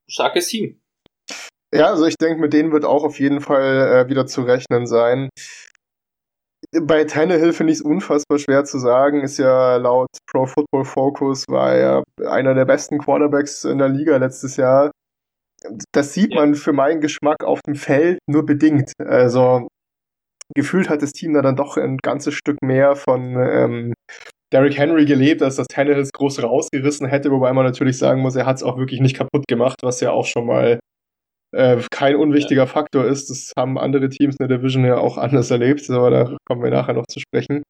Starkes 0.10 0.48
Team. 0.48 0.82
Ja, 1.74 1.88
also 1.88 2.06
ich 2.06 2.18
denke, 2.18 2.40
mit 2.40 2.54
denen 2.54 2.72
wird 2.72 2.86
auch 2.86 3.04
auf 3.04 3.20
jeden 3.20 3.42
Fall 3.42 4.06
äh, 4.06 4.10
wieder 4.10 4.28
zu 4.28 4.44
rechnen 4.44 4.86
sein. 4.86 5.30
Bei 6.82 7.04
Tannehill 7.04 7.54
finde 7.54 7.74
ich 7.74 7.80
es 7.80 7.86
unfassbar 7.86 8.38
schwer 8.38 8.64
zu 8.64 8.78
sagen. 8.78 9.22
Ist 9.22 9.38
ja 9.38 9.78
laut 9.78 10.08
Pro 10.30 10.46
Football 10.46 10.86
Focus 10.86 11.46
war 11.48 11.74
er 11.74 12.04
einer 12.26 12.54
der 12.54 12.66
besten 12.66 13.00
Quarterbacks 13.00 13.64
in 13.64 13.80
der 13.80 13.90
Liga 13.90 14.18
letztes 14.18 14.58
Jahr. 14.58 14.92
Das 15.92 16.14
sieht 16.14 16.34
ja. 16.34 16.42
man 16.42 16.56
für 16.56 16.74
meinen 16.74 17.02
Geschmack 17.02 17.44
auf 17.44 17.62
dem 17.66 17.76
Feld 17.76 18.20
nur 18.28 18.46
bedingt. 18.46 18.92
Also 19.00 19.68
gefühlt 20.56 20.90
hat 20.90 21.02
das 21.02 21.12
Team 21.12 21.34
da 21.34 21.42
dann 21.42 21.56
doch 21.56 21.78
ein 21.78 21.98
ganzes 21.98 22.34
Stück 22.34 22.58
mehr 22.62 22.96
von 22.96 23.36
ähm, 23.38 23.94
Derrick 24.54 24.78
Henry 24.78 25.06
gelebt, 25.06 25.42
als 25.42 25.56
das 25.56 25.68
Tannehill 25.68 26.08
groß 26.14 26.44
rausgerissen 26.44 27.08
hätte, 27.08 27.32
wobei 27.32 27.52
man 27.54 27.66
natürlich 27.66 27.98
sagen 27.98 28.22
muss, 28.22 28.36
er 28.36 28.46
hat 28.46 28.58
es 28.58 28.64
auch 28.64 28.78
wirklich 28.78 29.02
nicht 29.02 29.18
kaputt 29.18 29.48
gemacht, 29.48 29.78
was 29.82 30.00
ja 30.00 30.12
auch 30.12 30.26
schon 30.26 30.46
mal 30.46 30.80
äh, 31.54 31.78
kein 31.92 32.16
unwichtiger 32.16 32.64
ja. 32.64 32.68
Faktor 32.68 33.06
ist. 33.06 33.30
Das 33.30 33.52
haben 33.58 33.78
andere 33.78 34.10
Teams 34.10 34.36
in 34.40 34.48
der 34.48 34.58
Division 34.58 34.86
ja 34.86 34.98
auch 34.98 35.18
anders 35.18 35.50
erlebt, 35.52 35.90
aber 35.90 36.10
da 36.10 36.38
kommen 36.48 36.64
wir 36.64 36.72
nachher 36.72 36.94
noch 36.94 37.06
zu 37.08 37.20
sprechen. 37.20 37.64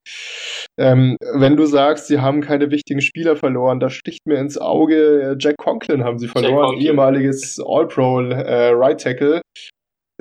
Ähm, 0.79 1.17
wenn 1.33 1.55
du 1.55 1.65
sagst, 1.65 2.07
sie 2.07 2.19
haben 2.19 2.41
keine 2.41 2.71
wichtigen 2.71 3.01
Spieler 3.01 3.35
verloren, 3.35 3.79
da 3.79 3.89
sticht 3.89 4.21
mir 4.25 4.39
ins 4.39 4.57
Auge, 4.57 5.21
äh, 5.21 5.35
Jack 5.37 5.57
Conklin 5.57 6.03
haben 6.03 6.17
sie 6.17 6.27
verloren, 6.27 6.77
ehemaliges 6.77 7.59
All-Pro 7.59 8.21
äh, 8.21 8.69
Right 8.69 8.99
Tackle. 8.99 9.41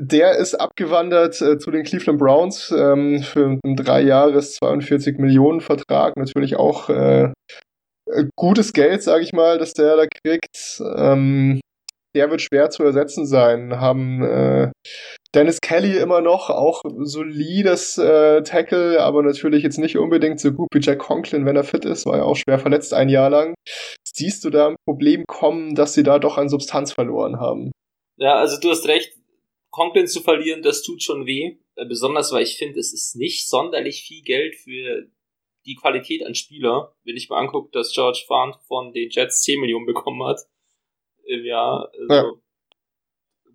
Der 0.04 0.36
ist 0.36 0.56
abgewandert 0.56 1.40
äh, 1.40 1.58
zu 1.58 1.70
den 1.70 1.84
Cleveland 1.84 2.18
Browns 2.18 2.74
ähm, 2.76 3.22
für 3.22 3.58
einen 3.62 3.76
drei 3.76 4.02
Jahres 4.02 4.56
42 4.56 5.18
Millionen 5.18 5.60
Vertrag. 5.60 6.16
Natürlich 6.16 6.56
auch 6.56 6.88
äh, 6.88 7.30
äh, 8.10 8.24
gutes 8.36 8.72
Geld, 8.72 9.04
sage 9.04 9.22
ich 9.22 9.32
mal, 9.32 9.58
dass 9.58 9.74
der 9.74 9.96
da 9.96 10.06
kriegt. 10.06 10.82
Ähm, 10.96 11.60
der 12.16 12.30
wird 12.30 12.42
schwer 12.42 12.70
zu 12.70 12.82
ersetzen 12.82 13.26
sein. 13.26 13.78
Haben 13.78 14.24
äh, 14.24 14.72
Dennis 15.36 15.60
Kelly 15.60 15.96
immer 15.98 16.20
noch, 16.20 16.50
auch 16.50 16.82
solides 16.98 17.96
äh, 17.96 18.42
Tackle, 18.42 19.00
aber 19.00 19.22
natürlich 19.22 19.62
jetzt 19.62 19.78
nicht 19.78 19.96
unbedingt 19.96 20.40
so 20.40 20.50
gut 20.50 20.68
wie 20.74 20.80
Jack 20.80 20.98
Conklin, 20.98 21.46
wenn 21.46 21.54
er 21.54 21.64
fit 21.64 21.84
ist, 21.84 22.06
war 22.06 22.16
ja 22.16 22.24
auch 22.24 22.36
schwer 22.36 22.58
verletzt 22.58 22.92
ein 22.92 23.08
Jahr 23.08 23.30
lang. 23.30 23.54
Siehst 24.04 24.44
du 24.44 24.50
da 24.50 24.70
ein 24.70 24.76
Problem 24.84 25.24
kommen, 25.28 25.76
dass 25.76 25.94
sie 25.94 26.02
da 26.02 26.18
doch 26.18 26.38
an 26.38 26.48
Substanz 26.48 26.92
verloren 26.92 27.38
haben? 27.38 27.70
Ja, 28.18 28.34
also 28.34 28.58
du 28.60 28.70
hast 28.70 28.86
recht, 28.88 29.12
Conklin 29.72 30.06
zu 30.06 30.20
verlieren, 30.20 30.62
das 30.62 30.82
tut 30.82 31.02
schon 31.02 31.26
weh. 31.26 31.56
Äh, 31.74 31.86
besonders, 31.86 32.30
weil 32.30 32.44
ich 32.44 32.56
finde, 32.56 32.78
es 32.78 32.92
ist 32.92 33.16
nicht 33.16 33.48
sonderlich 33.48 34.02
viel 34.02 34.22
Geld 34.22 34.54
für 34.54 35.08
die 35.64 35.74
Qualität 35.74 36.24
an 36.24 36.34
Spieler. 36.34 36.94
Wenn 37.04 37.16
ich 37.16 37.28
mal 37.28 37.38
angucke, 37.38 37.70
dass 37.72 37.92
George 37.92 38.22
Fant 38.28 38.56
von 38.68 38.92
den 38.92 39.10
Jets 39.10 39.42
10 39.42 39.60
Millionen 39.60 39.86
bekommen 39.86 40.22
hat 40.24 40.40
im 41.24 41.44
Jahr. 41.44 41.90
Also 41.92 42.14
ja. 42.14 42.32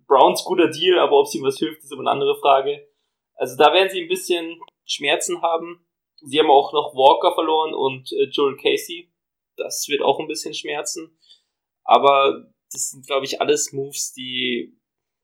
Browns 0.06 0.42
guter 0.44 0.68
Deal, 0.68 0.98
aber 0.98 1.20
ob 1.20 1.26
es 1.26 1.34
ihm 1.34 1.44
was 1.44 1.58
hilft, 1.58 1.84
ist 1.84 1.92
immer 1.92 2.02
eine 2.02 2.10
andere 2.10 2.36
Frage. 2.40 2.88
Also 3.34 3.56
da 3.56 3.72
werden 3.72 3.90
sie 3.90 4.02
ein 4.02 4.08
bisschen 4.08 4.60
Schmerzen 4.86 5.40
haben. 5.42 5.86
Sie 6.16 6.40
haben 6.40 6.50
auch 6.50 6.72
noch 6.72 6.94
Walker 6.94 7.32
verloren 7.34 7.74
und 7.74 8.10
äh, 8.12 8.24
Joel 8.24 8.56
Casey. 8.56 9.12
Das 9.56 9.86
wird 9.88 10.02
auch 10.02 10.18
ein 10.18 10.26
bisschen 10.26 10.54
schmerzen. 10.54 11.16
Aber 11.84 12.50
das 12.72 12.90
sind, 12.90 13.06
glaube 13.06 13.26
ich, 13.26 13.40
alles 13.40 13.72
Moves, 13.72 14.12
die, 14.12 14.77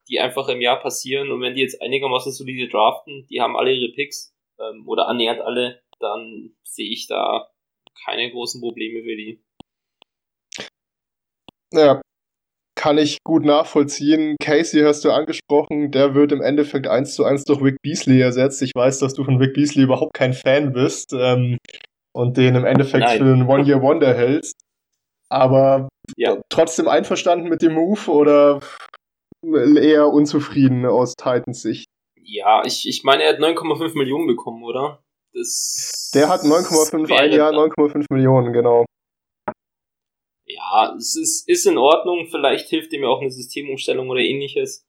die 0.08 0.20
einfach 0.20 0.48
im 0.48 0.60
Jahr 0.60 0.80
passieren. 0.80 1.30
Und 1.30 1.40
wenn 1.40 1.54
die 1.54 1.62
jetzt 1.62 1.80
einigermaßen 1.80 2.32
solide 2.32 2.68
draften, 2.68 3.26
die 3.30 3.40
haben 3.40 3.56
alle 3.56 3.72
ihre 3.72 3.92
Picks 3.92 4.34
ähm, 4.58 4.86
oder 4.86 5.08
annähernd 5.08 5.40
alle, 5.40 5.80
dann 6.00 6.54
sehe 6.62 6.90
ich 6.90 7.06
da 7.06 7.48
keine 8.04 8.30
großen 8.30 8.60
Probleme 8.60 9.02
für 9.02 9.16
die. 9.16 9.42
Ja, 11.72 12.02
kann 12.76 12.98
ich 12.98 13.18
gut 13.24 13.44
nachvollziehen. 13.44 14.36
Casey 14.42 14.82
hast 14.82 15.04
du 15.04 15.10
angesprochen, 15.10 15.90
der 15.90 16.14
wird 16.14 16.32
im 16.32 16.42
Endeffekt 16.42 16.86
eins 16.86 17.14
zu 17.14 17.24
eins 17.24 17.44
durch 17.44 17.62
Rick 17.62 17.76
Beasley 17.82 18.20
ersetzt. 18.20 18.60
Ich 18.62 18.72
weiß, 18.74 18.98
dass 18.98 19.14
du 19.14 19.24
von 19.24 19.38
Rick 19.38 19.54
Beasley 19.54 19.84
überhaupt 19.84 20.12
kein 20.14 20.34
Fan 20.34 20.72
bist 20.72 21.12
ähm, 21.14 21.56
und 22.12 22.36
den 22.36 22.54
im 22.54 22.64
Endeffekt 22.64 23.04
Nein. 23.04 23.18
für 23.18 23.24
einen 23.24 23.48
One-Year-Wonder 23.48 24.14
hältst. 24.14 24.60
Aber 25.30 25.88
ja. 26.16 26.40
trotzdem 26.50 26.86
einverstanden 26.86 27.48
mit 27.48 27.62
dem 27.62 27.72
Move 27.72 28.10
oder 28.10 28.60
eher 29.76 30.08
unzufrieden 30.08 30.86
aus 30.86 31.14
Titans 31.14 31.62
Sicht? 31.62 31.86
Ja, 32.16 32.62
ich, 32.64 32.88
ich 32.88 33.04
meine, 33.04 33.22
er 33.24 33.34
hat 33.34 33.40
9,5 33.40 33.96
Millionen 33.96 34.26
bekommen, 34.26 34.62
oder? 34.62 35.02
Das 35.32 36.10
Der 36.14 36.28
hat 36.28 36.42
9,5, 36.42 37.12
ein 37.12 37.32
Jahr 37.32 37.52
9,5 37.52 38.06
Millionen, 38.10 38.52
genau 38.52 38.84
ja, 40.46 40.94
es 40.96 41.16
ist, 41.16 41.48
ist 41.48 41.66
in 41.66 41.78
Ordnung. 41.78 42.26
Vielleicht 42.30 42.68
hilft 42.68 42.92
ihm 42.92 43.02
ja 43.02 43.08
auch 43.08 43.20
eine 43.20 43.30
Systemumstellung 43.30 44.08
oder 44.08 44.20
ähnliches. 44.20 44.86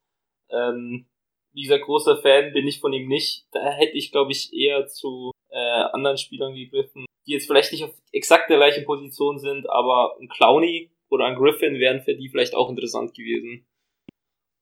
Ähm, 0.50 1.06
dieser 1.54 1.78
großer 1.78 2.18
Fan 2.18 2.52
bin 2.52 2.68
ich 2.68 2.80
von 2.80 2.92
ihm 2.92 3.08
nicht. 3.08 3.46
Da 3.52 3.70
hätte 3.72 3.96
ich, 3.96 4.12
glaube 4.12 4.32
ich, 4.32 4.52
eher 4.52 4.86
zu 4.86 5.32
äh, 5.50 5.56
anderen 5.92 6.18
Spielern 6.18 6.54
gegriffen, 6.54 7.06
die 7.26 7.32
jetzt 7.32 7.46
vielleicht 7.46 7.72
nicht 7.72 7.84
auf 7.84 7.94
exakt 8.12 8.50
der 8.50 8.58
gleichen 8.58 8.84
Position 8.84 9.38
sind, 9.38 9.68
aber 9.70 10.16
ein 10.20 10.28
Clowny 10.28 10.90
oder 11.08 11.24
ein 11.26 11.36
Griffin 11.36 11.78
wären 11.78 12.02
für 12.02 12.14
die 12.14 12.28
vielleicht 12.28 12.54
auch 12.54 12.68
interessant 12.68 13.14
gewesen. 13.14 13.66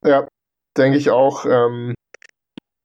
Ja, 0.05 0.27
denke 0.77 0.99
ich 0.99 1.11
auch. 1.11 1.47
Ähm, 1.47 1.95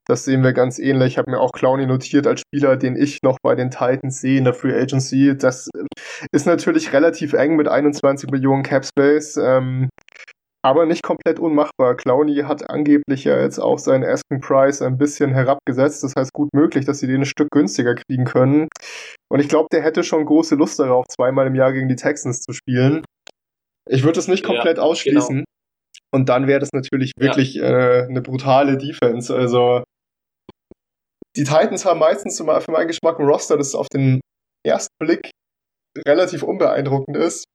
das 0.10 0.26
sehen 0.26 0.44
wir 0.44 0.54
ganz 0.54 0.80
ähnlich. 0.80 1.14
Ich 1.14 1.18
habe 1.20 1.30
mir 1.30 1.40
auch 1.40 1.52
Clowny 1.52 1.86
notiert 1.86 2.26
als 2.26 2.42
Spieler, 2.42 2.78
den 2.78 2.96
ich 2.96 3.20
noch 3.22 3.38
bei 3.44 3.54
den 3.54 3.70
Titans 3.70 4.20
sehe 4.20 4.40
in 4.40 4.44
der 4.44 4.56
Free 4.56 4.74
Agency. 4.74 5.38
Das 5.38 5.70
ist 6.32 6.48
natürlich 6.48 6.94
relativ 6.94 7.34
eng 7.34 7.56
mit 7.56 7.68
21 7.68 8.32
Millionen 8.32 8.64
Cap 8.64 8.86
Space, 8.86 9.38
ähm, 9.38 9.88
aber 10.66 10.88
nicht 10.88 11.04
komplett 11.04 11.40
unmachbar. 11.40 11.96
Clowny 11.96 12.38
hat 12.38 12.68
angeblich 12.72 13.24
ja 13.24 13.40
jetzt 13.40 13.60
auch 13.60 13.78
seinen 13.78 14.04
Asking 14.04 14.42
Price 14.42 14.82
ein 14.82 14.98
bisschen 14.98 15.32
herabgesetzt. 15.32 16.04
Das 16.04 16.16
heißt, 16.18 16.34
gut 16.34 16.50
möglich, 16.54 16.86
dass 16.86 17.00
sie 17.00 17.08
den 17.08 17.22
ein 17.22 17.26
Stück 17.26 17.50
günstiger 17.52 17.94
kriegen 17.94 18.26
können. 18.26 18.68
Und 19.32 19.42
ich 19.42 19.48
glaube, 19.48 19.68
der 19.72 19.84
hätte 19.84 20.04
schon 20.04 20.26
große 20.26 20.56
Lust 20.56 20.80
darauf, 20.80 21.06
zweimal 21.08 21.46
im 21.46 21.56
Jahr 21.56 21.72
gegen 21.72 21.88
die 21.88 21.96
Texans 21.96 22.42
zu 22.42 22.52
spielen. 22.52 23.06
Ich 23.88 24.04
würde 24.04 24.20
es 24.20 24.28
nicht 24.28 24.44
komplett 24.44 24.78
ja, 24.78 24.84
ausschließen. 24.84 25.36
Genau. 25.36 25.46
Und 26.12 26.30
dann 26.30 26.48
wäre 26.48 26.60
das 26.60 26.70
natürlich 26.74 27.12
wirklich 27.18 27.56
ja. 27.56 27.64
äh, 27.64 28.08
eine 28.08 28.22
brutale 28.22 28.78
Defense. 28.78 29.34
Also 29.34 29.84
die 31.36 31.44
Titans 31.44 31.86
haben 31.86 32.00
meistens 32.00 32.38
für 32.38 32.44
meinen 32.44 32.88
Geschmack 32.88 33.20
ein 33.20 33.26
Roster, 33.26 33.58
das 33.58 33.76
auf 33.76 33.88
den 33.88 34.20
ersten 34.66 34.94
Blick 35.00 35.32
relativ 36.08 36.44
unbeeindruckend 36.44 37.18
ist, 37.18 37.46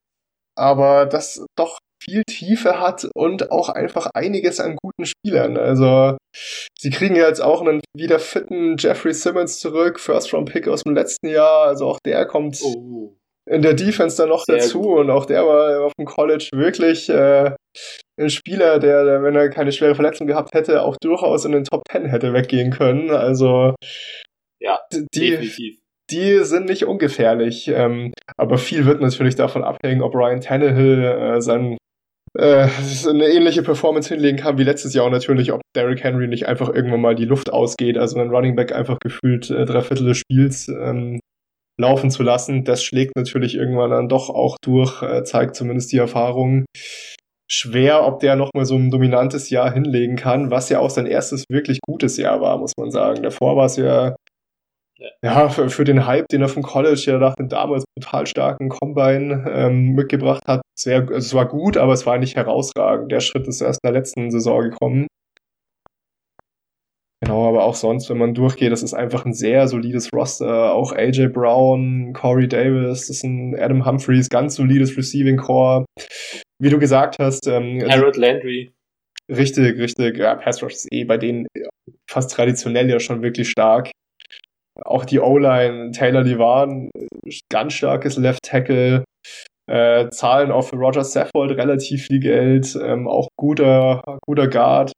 aber 0.57 1.07
das 1.07 1.45
doch 1.57 1.79
viel 2.03 2.23
Tiefe 2.25 2.81
hat 2.81 3.09
und 3.15 3.51
auch 3.51 3.69
einfach 3.69 4.11
einiges 4.15 4.61
an 4.61 4.77
guten 4.77 5.07
Spielern. 5.07 5.57
Also 5.57 6.17
sie 6.79 6.91
kriegen 6.91 7.17
ja 7.17 7.27
jetzt 7.27 7.41
auch 7.41 7.63
einen 7.63 7.81
wieder 7.97 8.19
fitten 8.19 8.77
Jeffrey 8.79 9.15
Simmons 9.15 9.59
zurück, 9.59 9.99
First 9.99 10.33
Round 10.33 10.51
Pick 10.53 10.69
aus 10.69 10.83
dem 10.83 10.95
letzten 10.95 11.29
Jahr, 11.29 11.67
also 11.67 11.89
auch 11.89 11.99
der 12.05 12.27
kommt 12.27 12.61
oh. 12.63 13.17
In 13.51 13.63
der 13.63 13.75
Defense 13.75 14.17
dann 14.17 14.31
noch 14.31 14.45
Sehr 14.45 14.57
dazu 14.57 14.81
gut. 14.81 15.01
und 15.01 15.11
auch 15.11 15.27
der 15.27 15.47
war 15.47 15.85
auf 15.85 15.93
dem 15.99 16.07
College 16.07 16.49
wirklich 16.55 17.09
äh, 17.09 17.53
ein 18.19 18.31
Spieler, 18.31 18.79
der, 18.79 19.05
der, 19.05 19.23
wenn 19.23 19.35
er 19.35 19.51
keine 19.51 19.73
schwere 19.73 19.95
Verletzung 19.95 20.27
gehabt 20.27 20.55
hätte, 20.55 20.83
auch 20.83 20.97
durchaus 21.03 21.45
in 21.45 21.53
den 21.53 21.65
Top 21.65 21.83
Ten 21.91 22.07
hätte 22.07 22.33
weggehen 22.33 22.71
können. 22.71 23.11
Also 23.11 23.75
ja, 24.61 24.79
die, 24.93 25.31
definitiv. 25.31 25.79
Die 26.11 26.45
sind 26.45 26.67
nicht 26.67 26.85
ungefährlich, 26.85 27.69
ähm, 27.69 28.13
aber 28.37 28.59
viel 28.59 28.85
wird 28.85 29.01
natürlich 29.01 29.37
davon 29.37 29.65
abhängen, 29.65 30.03
ob 30.03 30.15
Ryan 30.15 30.41
Tannehill 30.41 31.03
äh, 31.03 31.41
sein, 31.41 31.79
äh, 32.39 32.69
eine 33.09 33.29
ähnliche 33.29 33.63
Performance 33.63 34.13
hinlegen 34.13 34.39
kann 34.39 34.59
wie 34.59 34.65
letztes 34.65 34.93
Jahr 34.93 35.07
und 35.07 35.13
natürlich, 35.13 35.53
ob 35.53 35.63
Derrick 35.75 36.05
Henry 36.05 36.29
nicht 36.29 36.47
einfach 36.47 36.69
irgendwann 36.69 37.01
mal 37.01 37.15
die 37.15 37.25
Luft 37.25 37.51
ausgeht, 37.51 37.97
also 37.97 38.19
ein 38.19 38.29
Running 38.29 38.55
Back 38.55 38.73
einfach 38.73 38.99
gefühlt 39.01 39.51
äh, 39.51 39.65
drei 39.65 39.81
Viertel 39.81 40.07
des 40.07 40.19
Spiels 40.19 40.69
ähm, 40.69 41.21
laufen 41.81 42.11
zu 42.11 42.23
lassen. 42.23 42.65
Das 42.65 42.83
schlägt 42.83 43.17
natürlich 43.17 43.55
irgendwann 43.55 43.91
dann 43.91 44.09
doch 44.09 44.31
auch 44.31 44.57
durch, 44.63 45.03
äh, 45.03 45.25
zeigt 45.25 45.57
zumindest 45.57 45.93
die 45.93 45.99
Erfahrung 45.99 46.65
schwer, 47.51 48.07
ob 48.07 48.21
der 48.21 48.37
nochmal 48.37 48.65
so 48.65 48.77
ein 48.77 48.91
dominantes 48.91 49.51
Jahr 49.51 49.73
hinlegen 49.73 50.17
kann, 50.17 50.51
was 50.51 50.69
ja 50.69 50.81
auch 50.81 50.91
sein 50.91 51.07
erstes 51.07 51.45
wirklich 51.51 51.81
gutes 51.81 52.17
Jahr 52.17 52.41
war, 52.41 52.59
muss 52.59 52.73
man 52.79 52.91
sagen. 52.91 53.23
Davor 53.23 53.57
war 53.57 53.67
es 53.67 53.77
ja, 53.77 54.17
ja, 54.99 55.09
ja 55.23 55.49
für, 55.49 55.69
für, 55.69 55.85
den 55.85 56.07
Hype, 56.07 56.29
den 56.29 56.43
er 56.43 56.49
vom 56.49 56.63
College 56.63 57.03
ja 57.07 57.19
nach 57.19 57.35
dem 57.35 57.49
damals 57.49 57.85
brutal 57.97 58.27
starken 58.27 58.69
Combine 58.69 59.45
ähm, 59.49 59.91
mitgebracht 59.95 60.43
hat. 60.47 60.63
Sehr, 60.79 61.01
also 61.01 61.15
es 61.15 61.35
war 61.35 61.47
gut, 61.47 61.77
aber 61.77 61.93
es 61.93 62.07
war 62.07 62.19
nicht 62.19 62.37
herausragend. 62.37 63.13
Der 63.13 63.21
Schritt 63.21 63.47
ist 63.47 63.61
erst 63.61 63.81
in 63.83 63.89
der 63.89 64.01
letzten 64.01 64.31
Saison 64.31 64.63
gekommen. 64.63 65.07
Genau, 67.25 67.49
aber 67.49 67.65
auch 67.65 67.75
sonst, 67.75 68.11
wenn 68.11 68.19
man 68.19 68.35
durchgeht, 68.35 68.71
das 68.71 68.83
ist 68.83 68.93
einfach 68.93 69.25
ein 69.25 69.33
sehr 69.33 69.67
solides 69.67 70.11
Roster. 70.13 70.75
Auch 70.75 70.93
AJ 70.93 71.29
Brown, 71.29 72.13
Corey 72.13 72.49
Davis, 72.49 73.07
das 73.07 73.17
ist 73.17 73.25
ein 73.25 73.57
Adam 73.59 73.87
Humphreys, 73.87 74.29
ganz 74.29 74.57
solides 74.57 74.97
Receiving 74.97 75.39
Core 75.39 75.87
wie 76.65 76.71
du 76.71 76.79
gesagt 76.79 77.19
hast. 77.19 77.47
Ähm, 77.47 77.83
Harold 77.89 78.17
Landry. 78.17 78.73
Richtig, 79.31 79.79
richtig. 79.79 80.19
Ja, 80.19 80.35
Pass 80.35 80.63
Rush 80.63 80.73
ist 80.73 80.89
eh 80.93 81.05
bei 81.05 81.17
denen 81.17 81.47
fast 82.11 82.33
traditionell 82.33 82.89
ja 82.91 83.01
schon 83.01 83.23
wirklich 83.23 83.49
stark. 83.49 83.91
Auch 84.85 85.05
die 85.05 85.21
O-Line, 85.21 85.93
Taylor 85.93 86.23
Levan, 86.23 86.91
ganz 87.51 87.75
starkes 87.75 88.17
Left 88.17 88.43
Tackle. 88.43 89.05
Äh, 89.71 90.11
zahlen 90.11 90.51
auch 90.51 90.63
für 90.63 90.77
Roger 90.77 91.05
Saffold 91.05 91.57
relativ 91.57 92.07
viel 92.07 92.21
Geld. 92.21 92.77
Ähm, 92.83 93.09
auch 93.09 93.29
guter, 93.39 94.03
guter 94.27 94.49
Guard. 94.49 94.93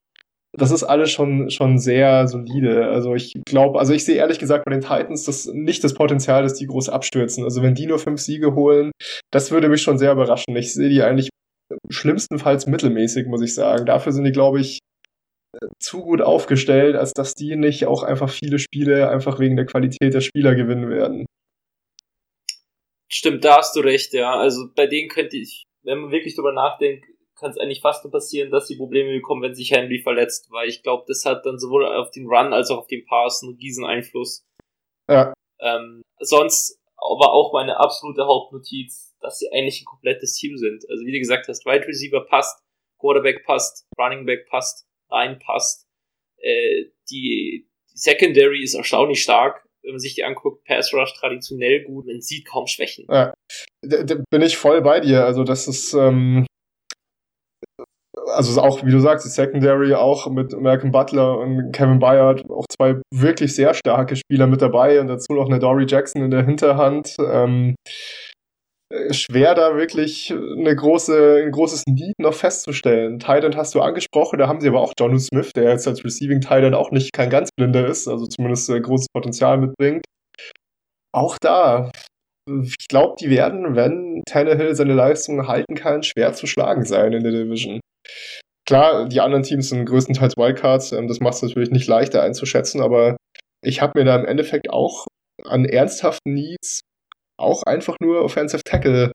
Das 0.59 0.71
ist 0.71 0.85
alles 0.85 1.11
schon, 1.11 1.51
schon 1.51 1.79
sehr 1.79 2.29
solide. 2.29 2.87
Also 2.87 3.15
ich 3.15 3.35
glaube, 3.45 3.79
also 3.79 3.93
ich 3.93 4.05
sehe 4.05 4.17
ehrlich 4.17 4.39
gesagt 4.39 4.65
bei 4.65 4.73
den 4.73 4.81
Titans 4.81 5.25
das 5.25 5.47
nicht 5.47 5.85
das 5.85 5.95
Potenzial, 5.95 6.43
dass 6.43 6.55
die 6.55 6.67
groß 6.67 6.89
abstürzen. 6.89 7.45
Also 7.45 7.63
wenn 7.63 7.75
die 7.75 7.87
nur 7.87 7.99
fünf 7.99 8.21
Siege 8.21 8.55
holen, 8.55 8.91
das 9.31 9.51
würde 9.51 9.69
mich 9.69 9.83
schon 9.83 9.99
sehr 9.99 10.13
überraschen. 10.13 10.57
Ich 10.57 10.73
sehe 10.73 10.89
die 10.89 11.03
eigentlich 11.03 11.29
schlimmstenfalls 11.91 12.67
mittelmäßig, 12.67 13.27
muss 13.27 13.43
ich 13.43 13.55
sagen. 13.55 13.87
Dafür 13.87 14.13
sind 14.13 14.25
die, 14.25 14.33
glaube 14.33 14.61
ich, 14.61 14.79
zu 15.81 16.03
gut 16.03 16.21
aufgestellt, 16.23 16.97
als 16.97 17.13
dass 17.13 17.35
die 17.35 17.57
nicht 17.57 17.87
auch 17.87 18.03
einfach 18.03 18.31
viele 18.31 18.59
Spiele 18.59 19.09
einfach 19.09 19.39
wegen 19.39 19.57
der 19.57 19.67
Qualität 19.67 20.15
der 20.15 20.21
Spieler 20.21 20.55
gewinnen 20.55 20.91
werden. 20.91 21.27
Stimmt, 23.11 23.45
da 23.45 23.59
hast 23.59 23.77
du 23.77 23.81
recht, 23.81 24.13
ja. 24.13 24.35
Also 24.35 24.69
bei 24.75 24.87
denen 24.87 25.09
könnte 25.09 25.37
ich, 25.37 25.65
wenn 25.83 25.99
man 25.99 26.11
wirklich 26.11 26.35
drüber 26.35 26.53
nachdenkt, 26.53 27.07
kann 27.39 27.51
es 27.51 27.59
eigentlich 27.59 27.81
fast 27.81 28.05
nur 28.05 28.11
passieren, 28.11 28.51
dass 28.51 28.67
die 28.67 28.77
Probleme 28.77 29.13
bekommen, 29.13 29.43
wenn 29.43 29.55
sich 29.55 29.71
Henry 29.71 30.01
verletzt, 30.01 30.51
weil 30.51 30.69
ich 30.69 30.83
glaube, 30.83 31.05
das 31.07 31.25
hat 31.25 31.45
dann 31.47 31.59
sowohl 31.59 31.87
auf 31.87 32.11
den 32.11 32.27
Run 32.27 32.53
als 32.53 32.71
auch 32.71 32.79
auf 32.79 32.87
den 32.87 33.05
Pass 33.05 33.43
einen 33.43 33.57
riesen 33.57 33.85
Einfluss. 33.85 34.45
Ja. 35.09 35.33
Ähm, 35.61 36.03
sonst 36.19 36.81
war 36.97 37.33
auch 37.33 37.53
meine 37.53 37.79
absolute 37.79 38.27
Hauptnotiz, 38.27 39.15
dass 39.21 39.39
sie 39.39 39.51
eigentlich 39.53 39.83
ein 39.83 39.87
komplettes 39.87 40.35
Team 40.35 40.57
sind. 40.57 40.85
Also 40.89 41.05
wie 41.05 41.13
du 41.13 41.19
gesagt 41.19 41.47
hast, 41.49 41.65
Wide 41.67 41.87
Receiver 41.87 42.25
passt, 42.25 42.59
Quarterback 42.99 43.45
passt, 43.45 43.87
Running 43.99 44.27
Back 44.27 44.49
passt, 44.49 44.87
Line 45.11 45.37
passt. 45.37 45.87
Äh, 46.39 46.87
die, 47.11 47.69
die 47.93 47.99
Secondary 47.99 48.63
ist 48.63 48.75
erstaunlich 48.75 49.23
stark 49.23 49.67
wenn 49.87 49.93
man 49.93 50.01
sich 50.01 50.17
die 50.17 50.25
anguckt, 50.25 50.65
Pass 50.65 50.93
Rush 50.93 51.15
traditionell 51.15 51.85
gut, 51.85 52.07
man 52.07 52.21
sieht 52.21 52.47
kaum 52.47 52.67
Schwächen. 52.67 53.07
Ja, 53.09 53.33
da, 53.83 54.03
da 54.03 54.17
bin 54.31 54.43
ich 54.43 54.57
voll 54.57 54.83
bei 54.83 55.01
dir. 55.01 55.25
Also 55.25 55.45
das 55.45 55.69
ist, 55.69 55.95
ähm, 55.95 56.45
also 58.37 58.61
auch, 58.61 58.85
wie 58.85 58.91
du 58.91 59.01
sagst, 59.01 59.25
die 59.25 59.31
Secondary 59.31 59.95
auch 59.95 60.29
mit 60.31 60.53
Malcolm 60.61 60.93
Butler 60.93 61.39
und 61.39 61.73
Kevin 61.73 61.99
Bayard, 61.99 62.49
auch 62.51 62.67
zwei 62.71 63.01
wirklich 63.13 63.55
sehr 63.55 63.75
starke 63.75 64.17
Spieler 64.17 64.47
mit 64.47 64.63
dabei 64.63 65.01
und 65.01 65.09
dazu 65.09 65.33
noch 65.33 65.47
eine 65.47 65.59
Dory 65.59 65.87
Jackson 65.89 66.23
in 66.23 66.31
der 66.31 66.45
Hinterhand. 66.45 67.17
Ähm, 67.19 67.75
schwer 69.11 69.55
da 69.55 69.77
wirklich 69.77 70.33
eine 70.33 70.75
große, 70.75 71.43
ein 71.45 71.51
großes 71.51 71.85
Need 71.89 72.15
noch 72.19 72.35
festzustellen. 72.35 73.19
Titan 73.19 73.57
hast 73.57 73.75
du 73.75 73.81
angesprochen, 73.81 74.39
da 74.39 74.47
haben 74.47 74.61
sie 74.61 74.69
aber 74.69 74.81
auch 74.81 74.93
Jonu 74.99 75.19
Smith, 75.19 75.51
der 75.57 75.71
jetzt 75.71 75.89
als 75.89 76.05
Receiving 76.05 76.41
Titan 76.41 76.75
auch 76.75 76.91
nicht 76.91 77.13
kein 77.13 77.31
ganz 77.31 77.51
blinder 77.57 77.87
ist, 77.87 78.07
also 78.07 78.27
zumindest 78.27 78.71
äh, 78.71 78.81
großes 78.81 79.09
Potenzial 79.13 79.59
mitbringt. 79.59 80.05
Auch 81.13 81.37
da, 81.41 81.91
ich 82.49 82.89
glaube, 82.89 83.15
die 83.19 83.31
werden, 83.31 83.75
wenn 83.75 84.23
Tannehill 84.27 84.75
seine 84.75 84.95
Leistung 84.95 85.49
halten 85.49 85.75
kann, 85.75 86.03
schwer 86.03 86.33
zu 86.35 86.47
schlagen 86.47 86.85
sein 86.85 87.13
in 87.13 87.25
der 87.25 87.33
Division. 87.33 87.81
Klar, 88.67 89.09
die 89.09 89.21
anderen 89.21 89.45
Teams 89.45 89.69
sind 89.69 89.87
größtenteils 89.87 90.37
Wildcards, 90.37 90.93
ähm, 90.93 91.09
das 91.09 91.21
macht 91.21 91.35
es 91.35 91.43
natürlich 91.43 91.71
nicht 91.71 91.87
leichter 91.87 92.23
einzuschätzen, 92.23 92.81
aber 92.81 93.17
ich 93.63 93.81
habe 93.81 93.99
mir 93.99 94.05
da 94.05 94.17
im 94.17 94.27
Endeffekt 94.27 94.71
auch 94.71 95.07
an 95.45 95.65
ernsthaften 95.65 96.35
Needs 96.35 96.81
auch 97.39 97.63
einfach 97.65 97.97
nur 98.01 98.23
Offensive 98.23 98.63
Tackle 98.65 99.13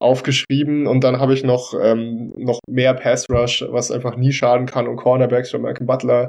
aufgeschrieben 0.00 0.86
und 0.86 1.02
dann 1.02 1.18
habe 1.18 1.34
ich 1.34 1.44
noch, 1.44 1.74
ähm, 1.80 2.32
noch 2.36 2.60
mehr 2.68 2.94
Pass 2.94 3.28
Rush, 3.30 3.64
was 3.68 3.90
einfach 3.90 4.16
nie 4.16 4.32
schaden 4.32 4.66
kann 4.66 4.88
und 4.88 4.96
Cornerbacks 4.96 5.50
von 5.50 5.62
Malcolm 5.62 5.86
Butler 5.86 6.28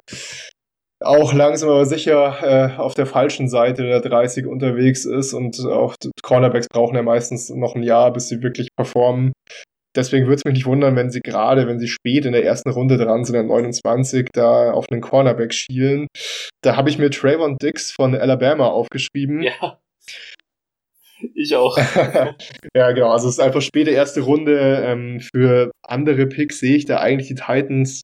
auch 1.04 1.34
langsam 1.34 1.69
aber 1.69 1.86
sicher 1.86 2.38
äh, 2.41 2.78
auf 2.78 2.93
der 2.93 3.06
falschen 3.06 3.48
Seite 3.48 3.84
der 3.84 4.02
30 4.02 4.45
unterwegs 4.45 5.06
ist 5.06 5.34
und 5.34 5.60
auch 5.65 5.95
Cornerbacks 6.24 6.67
brauchen 6.67 6.95
ja 6.95 7.04
meistens 7.04 7.50
noch 7.50 7.76
ein 7.76 7.84
Jahr, 7.84 8.12
bis 8.13 8.30
sie 8.30 8.41
wirklich 8.41 8.69
performen. 8.76 9.34
Deswegen 9.96 10.26
würde 10.26 10.36
es 10.36 10.46
mich 10.46 10.56
nicht 10.56 10.66
wundern, 10.66 10.96
wenn 10.96 11.10
sie 11.10 11.22
gerade, 11.22 11.68
wenn 11.68 11.80
sie 11.80 11.88
spät 11.88 12.26
in 12.26 12.34
der 12.34 12.44
ersten 12.44 12.70
Runde 12.70 12.98
dran 12.98 13.24
sind, 13.24 13.36
an 13.36 13.48
29, 13.48 14.30
da 14.34 14.72
auf 14.72 14.88
einen 14.92 15.02
Cornerback 15.02 15.54
schielen. 15.54 16.08
Da 16.62 16.76
habe 16.76 16.90
ich 16.90 16.98
mir 16.98 17.10
Trayvon 17.10 17.58
Dix 17.58 17.92
von 17.92 18.16
Alabama 18.16 18.68
aufgeschrieben. 18.68 19.42
Ja. 19.42 19.80
Ich 21.34 21.56
auch. 21.56 21.78
ja, 22.76 22.92
genau. 22.92 23.12
Also 23.12 23.28
es 23.30 23.36
ist 23.36 23.40
einfach 23.40 23.62
späte 23.62 23.92
erste 23.92 24.22
Runde. 24.22 24.84
Ähm, 24.86 25.22
für 25.22 25.72
andere 25.82 26.28
Picks 26.28 26.60
sehe 26.60 26.76
ich 26.76 26.86
da 26.86 26.98
eigentlich 26.98 27.30
die 27.30 27.36
Titans 27.36 28.02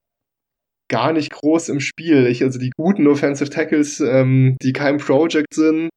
gar 0.92 1.14
nicht 1.14 1.32
groß 1.32 1.70
im 1.70 1.80
Spiel. 1.80 2.28
Ich, 2.28 2.44
also 2.44 2.60
die 2.60 2.70
guten 2.78 3.08
Offensive 3.08 3.50
Tackles, 3.50 4.02
ähm, 4.02 4.58
die 4.62 4.74
kein 4.74 4.98
Project 4.98 5.54
sind, 5.54 5.90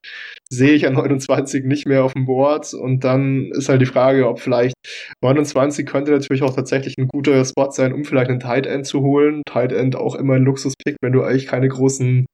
sehe 0.48 0.72
ich 0.72 0.86
an 0.86 0.94
29 0.94 1.64
nicht 1.64 1.86
mehr 1.86 2.04
auf 2.04 2.14
dem 2.14 2.26
Board. 2.26 2.72
Und 2.72 3.02
dann 3.02 3.50
ist 3.52 3.68
halt 3.68 3.82
die 3.82 3.86
Frage, 3.86 4.28
ob 4.28 4.38
vielleicht 4.38 4.76
29 5.22 5.84
könnte 5.84 6.12
natürlich 6.12 6.42
auch 6.42 6.54
tatsächlich 6.54 6.94
ein 6.96 7.08
guter 7.08 7.44
Spot 7.44 7.70
sein, 7.72 7.92
um 7.92 8.04
vielleicht 8.04 8.30
einen 8.30 8.40
Tight 8.40 8.66
End 8.66 8.86
zu 8.86 9.00
holen. 9.00 9.42
Tight 9.46 9.72
End 9.72 9.96
auch 9.96 10.14
immer 10.14 10.34
ein 10.34 10.44
Luxuspick, 10.44 10.96
wenn 11.02 11.12
du 11.12 11.22
eigentlich 11.22 11.48
keine 11.48 11.68
großen, 11.68 12.24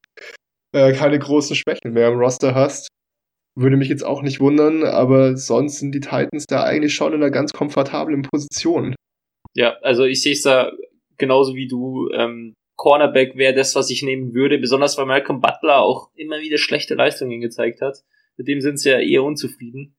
äh, 0.77 0.93
keine 0.93 1.19
großen 1.19 1.57
Schwächen 1.57 1.95
mehr 1.95 2.09
im 2.09 2.19
Roster 2.19 2.55
hast. 2.55 2.89
Würde 3.59 3.79
mich 3.79 3.89
jetzt 3.89 4.05
auch 4.05 4.23
nicht 4.23 4.39
wundern, 4.39 4.85
aber 4.85 5.37
sonst 5.37 5.79
sind 5.79 5.93
die 5.93 6.01
Titans 6.01 6.45
da 6.47 6.63
eigentlich 6.63 6.95
schon 6.95 7.15
in 7.15 7.23
einer 7.23 7.33
ganz 7.33 7.53
komfortablen 7.53 8.23
Position. 8.23 8.95
Ja, 9.57 9.79
also 9.81 10.05
ich 10.05 10.23
sehe 10.23 10.35
es 10.35 10.43
da 10.43 10.71
genauso 11.21 11.55
wie 11.55 11.69
du. 11.69 12.11
Ähm, 12.13 12.55
Cornerback 12.75 13.37
wäre 13.37 13.55
das, 13.55 13.77
was 13.77 13.91
ich 13.91 14.03
nehmen 14.03 14.35
würde, 14.35 14.59
besonders 14.59 14.99
weil 14.99 15.07
Malcolm 15.07 15.41
Butler 15.41 15.83
auch 15.83 16.11
immer 16.17 16.41
wieder 16.41 16.59
schlechte 16.59 16.95
Leistungen 16.95 17.41
gezeigt 17.41 17.81
hat. 17.81 17.99
Mit 18.37 18.49
dem 18.49 18.61
sind 18.61 18.81
sie 18.81 18.91
ja 18.91 18.99
eher 18.99 19.23
unzufrieden. 19.23 19.95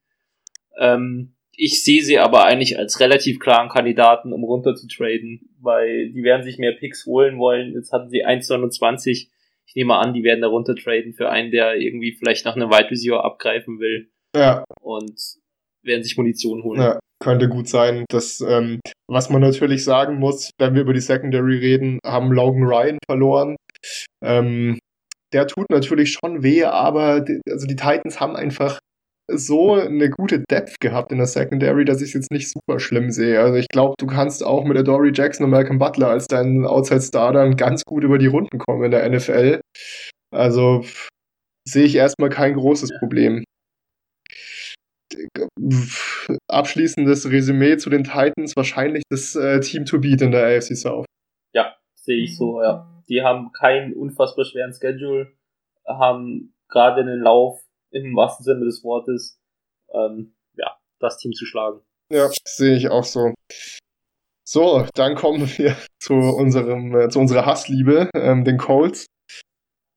Ähm, 0.77 1.36
ich 1.55 1.84
sehe 1.84 2.01
sie 2.01 2.17
aber 2.17 2.45
eigentlich 2.45 2.77
als 2.77 2.99
relativ 2.99 3.39
klaren 3.39 3.69
Kandidaten, 3.69 4.34
um 4.34 4.43
runter 4.43 4.75
zu 4.75 4.88
traden, 4.88 5.49
weil 5.62 6.12
die 6.12 6.23
werden 6.23 6.43
sich 6.43 6.57
mehr 6.57 6.73
Picks 6.73 7.05
holen 7.05 7.38
wollen. 7.38 7.73
Jetzt 7.73 7.93
hatten 7.93 8.10
sie 8.10 8.25
1,29 8.25 9.29
ich 9.71 9.75
nehme 9.75 9.95
an, 9.95 10.13
die 10.13 10.23
werden 10.23 10.41
da 10.41 10.49
runter 10.49 10.75
traden 10.75 11.13
für 11.13 11.29
einen, 11.29 11.49
der 11.49 11.77
irgendwie 11.77 12.12
vielleicht 12.12 12.43
nach 12.43 12.57
einem 12.57 12.69
Wide 12.69 12.91
Receiver 12.91 13.23
abgreifen 13.23 13.79
will. 13.79 14.12
Ja. 14.36 14.65
Und 14.81 15.17
werden 15.83 16.03
sich 16.03 16.17
Munition 16.17 16.63
holen. 16.63 16.81
Ja, 16.81 16.99
könnte 17.21 17.49
gut 17.49 17.67
sein. 17.67 18.05
Das, 18.09 18.41
ähm, 18.41 18.79
was 19.09 19.29
man 19.29 19.41
natürlich 19.41 19.83
sagen 19.83 20.17
muss, 20.17 20.51
wenn 20.59 20.73
wir 20.73 20.81
über 20.81 20.93
die 20.93 20.99
Secondary 20.99 21.57
reden, 21.57 21.99
haben 22.05 22.31
Logan 22.31 22.63
Ryan 22.63 22.97
verloren. 23.05 23.55
Ähm, 24.23 24.79
der 25.33 25.47
tut 25.47 25.69
natürlich 25.69 26.11
schon 26.11 26.43
weh, 26.43 26.65
aber 26.65 27.21
die, 27.21 27.39
also 27.49 27.65
die 27.65 27.75
Titans 27.75 28.19
haben 28.19 28.35
einfach 28.35 28.79
so 29.33 29.75
eine 29.75 30.09
gute 30.09 30.43
Depth 30.51 30.81
gehabt 30.81 31.11
in 31.11 31.17
der 31.17 31.27
Secondary, 31.27 31.85
dass 31.85 32.01
ich 32.01 32.09
es 32.09 32.13
jetzt 32.13 32.31
nicht 32.31 32.51
super 32.51 32.79
schlimm 32.79 33.11
sehe. 33.11 33.39
Also 33.39 33.55
ich 33.55 33.69
glaube, 33.69 33.93
du 33.97 34.07
kannst 34.07 34.43
auch 34.43 34.65
mit 34.65 34.77
Adoree 34.77 35.11
Jackson 35.13 35.45
und 35.45 35.51
Malcolm 35.51 35.79
Butler 35.79 36.09
als 36.09 36.27
deinen 36.27 36.65
Outside-Star 36.65 37.31
dann 37.31 37.55
ganz 37.55 37.83
gut 37.85 38.03
über 38.03 38.17
die 38.17 38.27
Runden 38.27 38.57
kommen 38.57 38.83
in 38.83 38.91
der 38.91 39.09
NFL. 39.09 39.61
Also 40.35 40.83
sehe 41.67 41.85
ich 41.85 41.95
erstmal 41.95 42.29
kein 42.29 42.55
großes 42.55 42.91
Problem. 42.99 43.43
Abschließendes 46.47 47.29
Resümee 47.29 47.77
zu 47.77 47.89
den 47.89 48.03
Titans, 48.03 48.55
wahrscheinlich 48.55 49.03
das 49.10 49.36
äh, 49.36 49.60
Team 49.60 49.86
to 49.86 49.99
beat 49.99 50.21
in 50.21 50.31
der 50.31 50.45
AFC 50.45 50.75
South. 50.75 51.05
Ja, 51.53 51.75
sehe 51.95 52.23
ich 52.23 52.38
so, 52.38 52.62
ja. 52.62 52.88
Die 53.10 53.21
haben 53.21 53.51
keinen 53.51 53.93
unfassbar 53.93 54.45
schweren 54.45 54.73
Schedule, 54.73 55.34
haben 55.86 56.53
gerade 56.69 57.03
den 57.03 57.19
Lauf 57.19 57.62
im 57.91 58.15
wahrsten 58.15 58.43
Sinne 58.43 58.65
des 58.65 58.84
Wortes, 58.84 59.39
ähm, 59.93 60.34
ja, 60.55 60.77
das 60.99 61.17
Team 61.17 61.34
zu 61.34 61.45
schlagen. 61.45 61.81
Ja, 62.12 62.29
sehe 62.45 62.75
ich 62.75 62.89
auch 62.89 63.03
so. 63.03 63.34
So, 64.47 64.86
dann 64.95 65.15
kommen 65.15 65.47
wir 65.57 65.77
zu 65.99 66.13
unserem, 66.13 66.95
äh, 66.95 67.10
zu 67.10 67.19
unserer 67.19 67.45
Hassliebe, 67.45 68.10
ähm, 68.15 68.43
den 68.43 68.57
Colts. 68.57 69.05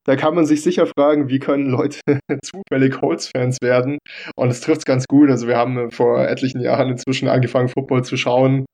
Da 0.05 0.17
kann 0.17 0.35
man 0.35 0.45
sich 0.45 0.63
sicher 0.63 0.87
fragen, 0.87 1.29
wie 1.29 1.39
können 1.39 1.67
Leute 1.67 2.01
zufällig 2.43 2.93
Colts-Fans 2.93 3.59
werden? 3.63 3.99
Und 4.37 4.51
es 4.51 4.61
trifft 4.61 4.81
es 4.81 4.85
ganz 4.85 5.07
gut. 5.07 5.31
Also 5.31 5.49
wir 5.49 5.57
haben 5.57 5.91
vor 5.91 6.21
etlichen 6.29 6.61
Jahren 6.61 6.91
inzwischen 6.91 7.29
angefangen, 7.29 7.69
Football 7.69 8.05
zu 8.05 8.17
schauen. 8.17 8.67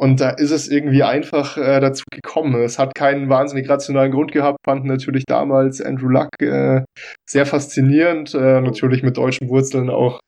Und 0.00 0.20
da 0.20 0.30
ist 0.30 0.52
es 0.52 0.68
irgendwie 0.68 1.02
einfach 1.02 1.56
äh, 1.58 1.80
dazu 1.80 2.04
gekommen. 2.10 2.54
Es 2.62 2.78
hat 2.78 2.94
keinen 2.94 3.28
wahnsinnig 3.28 3.68
rationalen 3.68 4.12
Grund 4.12 4.30
gehabt, 4.30 4.58
fanden 4.64 4.86
natürlich 4.86 5.24
damals 5.26 5.80
Andrew 5.82 6.08
Luck 6.08 6.28
äh, 6.40 6.82
sehr 7.28 7.46
faszinierend, 7.46 8.32
äh, 8.32 8.60
natürlich 8.60 9.02
mit 9.02 9.16
deutschen 9.16 9.48
Wurzeln 9.48 9.90
auch 9.90 10.20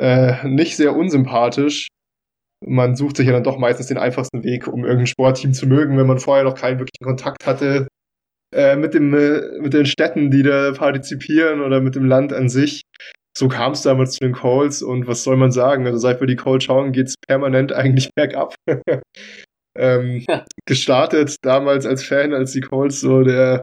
äh, 0.00 0.46
nicht 0.46 0.76
sehr 0.76 0.94
unsympathisch. 0.94 1.88
Man 2.64 2.94
sucht 2.94 3.16
sich 3.16 3.26
ja 3.26 3.32
dann 3.32 3.42
doch 3.42 3.58
meistens 3.58 3.88
den 3.88 3.98
einfachsten 3.98 4.44
Weg, 4.44 4.68
um 4.68 4.84
irgendein 4.84 5.08
Sportteam 5.08 5.52
zu 5.52 5.66
mögen, 5.66 5.98
wenn 5.98 6.06
man 6.06 6.18
vorher 6.18 6.44
noch 6.44 6.54
keinen 6.54 6.78
wirklichen 6.78 7.04
Kontakt 7.04 7.44
hatte 7.44 7.88
äh, 8.52 8.76
mit, 8.76 8.94
dem, 8.94 9.14
äh, 9.14 9.58
mit 9.60 9.74
den 9.74 9.86
Städten, 9.86 10.30
die 10.30 10.42
da 10.42 10.72
partizipieren 10.72 11.60
oder 11.60 11.80
mit 11.80 11.94
dem 11.94 12.04
Land 12.04 12.32
an 12.32 12.48
sich 12.48 12.82
so 13.36 13.48
kam 13.48 13.72
es 13.72 13.82
damals 13.82 14.12
zu 14.12 14.20
den 14.20 14.34
Calls 14.34 14.82
und 14.82 15.06
was 15.06 15.24
soll 15.24 15.36
man 15.36 15.52
sagen? 15.52 15.86
Also 15.86 15.98
seit 15.98 16.20
wir 16.20 16.26
die 16.26 16.36
Calls 16.36 16.64
schauen, 16.64 16.92
geht 16.92 17.08
es 17.08 17.14
permanent 17.26 17.72
eigentlich 17.72 18.10
bergab. 18.14 18.54
ähm, 19.78 20.22
ja. 20.28 20.44
Gestartet 20.66 21.36
damals 21.42 21.86
als 21.86 22.04
Fan, 22.04 22.32
als 22.34 22.52
die 22.52 22.60
Calls 22.60 23.00
so 23.00 23.22
der 23.22 23.62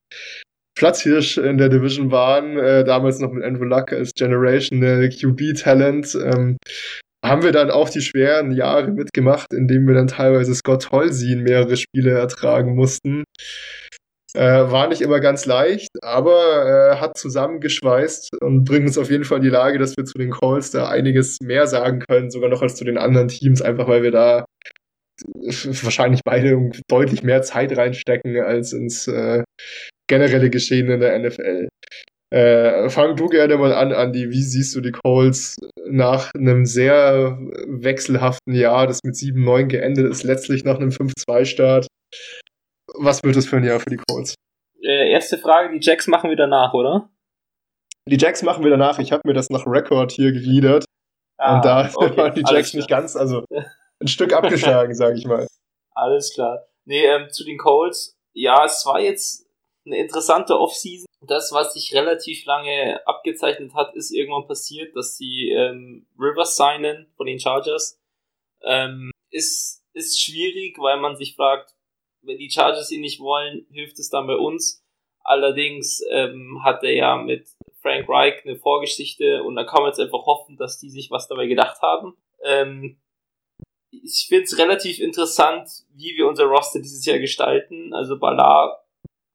Platzhirsch 0.78 1.38
in 1.38 1.58
der 1.58 1.70
Division 1.70 2.10
waren, 2.12 2.58
äh, 2.58 2.84
damals 2.84 3.20
noch 3.20 3.32
mit 3.32 3.44
Andrew 3.44 3.66
Luck 3.66 3.92
als 3.92 4.14
Generation 4.14 4.82
äh, 4.82 5.10
QB-Talent. 5.10 6.16
Ähm, 6.16 6.58
haben 7.24 7.44
wir 7.44 7.52
dann 7.52 7.70
auch 7.70 7.90
die 7.90 8.02
schweren 8.02 8.52
Jahre 8.52 8.92
mitgemacht, 8.92 9.54
indem 9.54 9.86
wir 9.88 9.94
dann 9.94 10.08
teilweise 10.08 10.56
Scott 10.56 10.90
Holsey 10.92 11.36
mehrere 11.36 11.76
Spiele 11.76 12.12
ertragen 12.12 12.76
mussten. 12.76 13.26
Äh, 14.36 14.72
war 14.72 14.88
nicht 14.88 15.02
immer 15.02 15.20
ganz 15.20 15.46
leicht, 15.46 15.90
aber 16.02 16.94
äh, 16.94 16.96
hat 16.98 17.18
zusammengeschweißt 17.18 18.42
und 18.42 18.64
bringt 18.64 18.86
uns 18.86 18.98
auf 18.98 19.10
jeden 19.10 19.24
Fall 19.24 19.38
in 19.38 19.44
die 19.44 19.50
Lage, 19.50 19.80
dass 19.80 19.98
wir 19.98 20.06
zu 20.06 20.18
den 20.20 20.32
Calls 20.32 20.70
da 20.70 20.88
einiges 20.88 21.38
mehr 21.42 21.66
sagen 21.66 22.00
können, 22.08 22.30
sogar 22.30 22.50
noch 22.50 22.62
als 22.62 22.76
zu 22.76 22.84
den 22.84 22.98
anderen 22.98 23.28
Teams, 23.28 23.62
einfach 23.62 23.88
weil 23.88 24.04
wir 24.04 24.12
da 24.12 24.46
wahrscheinlich 25.26 26.22
beide 26.24 26.70
deutlich 26.88 27.24
mehr 27.24 27.42
Zeit 27.42 27.76
reinstecken 27.76 28.40
als 28.40 28.72
ins 28.72 29.08
äh, 29.08 29.44
generelle 30.08 30.50
Geschehen 30.50 30.90
in 30.90 31.00
der 31.00 31.18
NFL. 31.18 31.68
Äh, 32.32 32.90
fang 32.90 33.16
du 33.16 33.28
gerne 33.28 33.58
mal 33.58 33.74
an, 33.74 33.92
Andy. 33.92 34.30
Wie 34.30 34.44
siehst 34.44 34.76
du 34.76 34.82
die 34.82 34.92
Colts 34.92 35.58
nach 35.88 36.32
einem 36.36 36.66
sehr 36.66 37.40
wechselhaften 37.68 38.54
Jahr, 38.54 38.86
das 38.86 39.00
mit 39.04 39.16
7-9 39.16 39.66
geendet 39.66 40.12
ist, 40.12 40.24
letztlich 40.24 40.64
nach 40.64 40.76
einem 40.76 40.90
5-2-Start? 40.90 41.88
Was 43.02 43.24
wird 43.24 43.38
das 43.38 43.46
für 43.46 43.58
ein 43.58 43.64
Jahr 43.64 43.80
für 43.80 43.90
die 43.90 43.98
Colts? 44.10 44.36
Äh, 44.82 45.12
erste 45.12 45.38
Frage, 45.38 45.72
die 45.72 45.80
Jacks 45.82 46.08
machen 46.08 46.30
wieder 46.32 46.48
nach, 46.48 46.74
oder? 46.74 47.10
Die 48.06 48.18
Jacks 48.18 48.44
machen 48.44 48.66
wieder 48.66 48.76
nach. 48.76 49.00
Ich 49.00 49.14
habe 49.14 49.22
mir 49.26 49.34
das 49.34 49.50
nach 49.50 49.66
Rekord 49.66 50.12
hier 50.12 50.34
gegliedert. 50.34 50.84
Ah, 51.38 51.56
und 51.56 51.66
da 51.66 51.90
okay, 51.94 52.18
waren 52.18 52.36
die 52.36 52.44
Jacks 52.46 52.74
nicht 52.74 52.90
ganz, 52.90 53.16
also 53.16 53.46
ein 54.02 54.08
Stück 54.08 54.34
abgeschlagen, 54.34 54.94
sage 54.94 55.18
ich 55.18 55.26
mal. 55.26 55.48
Alles 55.92 56.34
klar. 56.34 56.68
Nee, 56.84 57.06
ähm, 57.06 57.30
zu 57.30 57.46
den 57.46 57.58
Colts. 57.58 58.18
Ja, 58.34 58.66
es 58.66 58.86
war 58.86 59.00
jetzt 59.00 59.48
eine 59.86 59.98
interessante 59.98 60.60
Offseason. 60.60 61.06
Das, 61.22 61.54
was 61.54 61.74
sich 61.74 61.94
relativ 61.94 62.46
lange 62.46 63.00
abgezeichnet 63.08 63.74
hat, 63.76 63.96
ist 63.96 64.12
irgendwann 64.12 64.48
passiert, 64.48 64.94
dass 64.96 65.16
sie 65.16 65.52
ähm, 65.52 66.06
Rivers 66.20 66.58
signen 66.58 67.08
von 67.16 67.28
den 67.28 67.40
Chargers. 67.40 67.98
Ähm, 68.64 69.12
ist, 69.32 69.86
ist 69.94 70.22
schwierig, 70.22 70.78
weil 70.80 71.00
man 71.00 71.16
sich 71.16 71.36
fragt, 71.36 71.74
wenn 72.30 72.38
die 72.38 72.50
Chargers 72.50 72.92
ihn 72.92 73.02
nicht 73.02 73.20
wollen, 73.20 73.66
hilft 73.72 74.00
es 74.00 74.10
dann 74.10 74.28
bei 74.28 74.36
uns. 74.36 74.86
Allerdings 75.24 76.02
ähm, 76.12 76.62
hat 76.64 76.84
er 76.84 76.94
ja 76.94 77.18
mit 77.18 77.50
Frank 77.82 78.08
Reich 78.08 78.46
eine 78.46 78.56
Vorgeschichte 78.56 79.44
und 79.44 79.56
da 79.56 79.64
kann 79.64 79.82
man 79.82 79.90
jetzt 79.90 80.00
einfach 80.00 80.26
hoffen, 80.26 80.56
dass 80.58 80.80
die 80.80 80.90
sich 80.90 81.12
was 81.12 81.28
dabei 81.28 81.48
gedacht 81.48 81.82
haben. 81.82 82.16
Ähm, 82.44 83.00
ich 83.92 84.28
finde 84.30 84.44
es 84.44 84.58
relativ 84.58 85.00
interessant, 85.00 85.70
wie 85.94 86.16
wir 86.16 86.28
unser 86.28 86.46
Roster 86.46 86.80
dieses 86.80 87.06
Jahr 87.06 87.20
gestalten. 87.20 87.94
Also 87.94 88.20
Ballard 88.20 88.80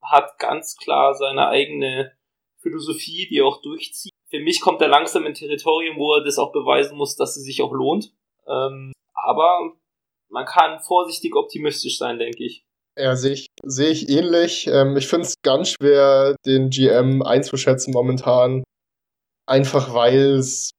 hat 0.01 0.39
ganz 0.39 0.77
klar 0.77 1.13
seine 1.13 1.49
eigene 1.49 2.13
Philosophie, 2.61 3.27
die 3.27 3.39
er 3.39 3.45
auch 3.45 3.61
durchzieht. 3.61 4.13
Für 4.29 4.39
mich 4.39 4.61
kommt 4.61 4.81
er 4.81 4.87
langsam 4.87 5.25
in 5.25 5.33
Territorium, 5.33 5.97
wo 5.97 6.15
er 6.15 6.23
das 6.23 6.39
auch 6.39 6.51
beweisen 6.51 6.97
muss, 6.97 7.15
dass 7.15 7.35
es 7.35 7.43
sich 7.43 7.61
auch 7.61 7.73
lohnt. 7.73 8.13
Ähm, 8.47 8.93
aber 9.13 9.73
man 10.29 10.45
kann 10.45 10.79
vorsichtig 10.81 11.35
optimistisch 11.35 11.97
sein, 11.97 12.19
denke 12.19 12.43
ich. 12.43 12.64
Ja, 12.97 13.15
sehe 13.15 13.33
ich, 13.33 13.47
sehe 13.63 13.89
ich 13.89 14.09
ähnlich. 14.09 14.67
Ähm, 14.67 14.95
ich 14.95 15.07
finde 15.07 15.27
es 15.27 15.35
ganz 15.43 15.69
schwer, 15.69 16.35
den 16.45 16.69
GM 16.69 17.21
einzuschätzen 17.21 17.91
momentan. 17.93 18.63
Einfach 19.47 19.93
weil 19.93 20.35
es 20.37 20.71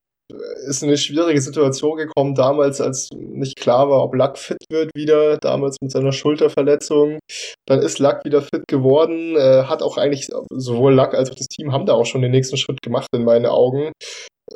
ist 0.66 0.82
eine 0.82 0.96
schwierige 0.96 1.40
Situation 1.40 1.96
gekommen 1.96 2.34
damals, 2.34 2.80
als 2.80 3.10
nicht 3.12 3.56
klar 3.56 3.88
war, 3.88 4.02
ob 4.02 4.14
Luck 4.14 4.38
fit 4.38 4.58
wird 4.70 4.90
wieder, 4.96 5.38
damals 5.38 5.76
mit 5.80 5.92
seiner 5.92 6.10
Schulterverletzung. 6.10 7.20
Dann 7.66 7.80
ist 7.80 7.98
Luck 7.98 8.24
wieder 8.24 8.42
fit 8.42 8.64
geworden, 8.66 9.36
äh, 9.36 9.64
hat 9.64 9.82
auch 9.82 9.98
eigentlich, 9.98 10.28
sowohl 10.50 10.94
Luck 10.94 11.14
als 11.14 11.30
auch 11.30 11.36
das 11.36 11.46
Team 11.46 11.72
haben 11.72 11.86
da 11.86 11.92
auch 11.92 12.06
schon 12.06 12.22
den 12.22 12.32
nächsten 12.32 12.56
Schritt 12.56 12.82
gemacht 12.82 13.08
in 13.14 13.24
meinen 13.24 13.46
Augen. 13.46 13.92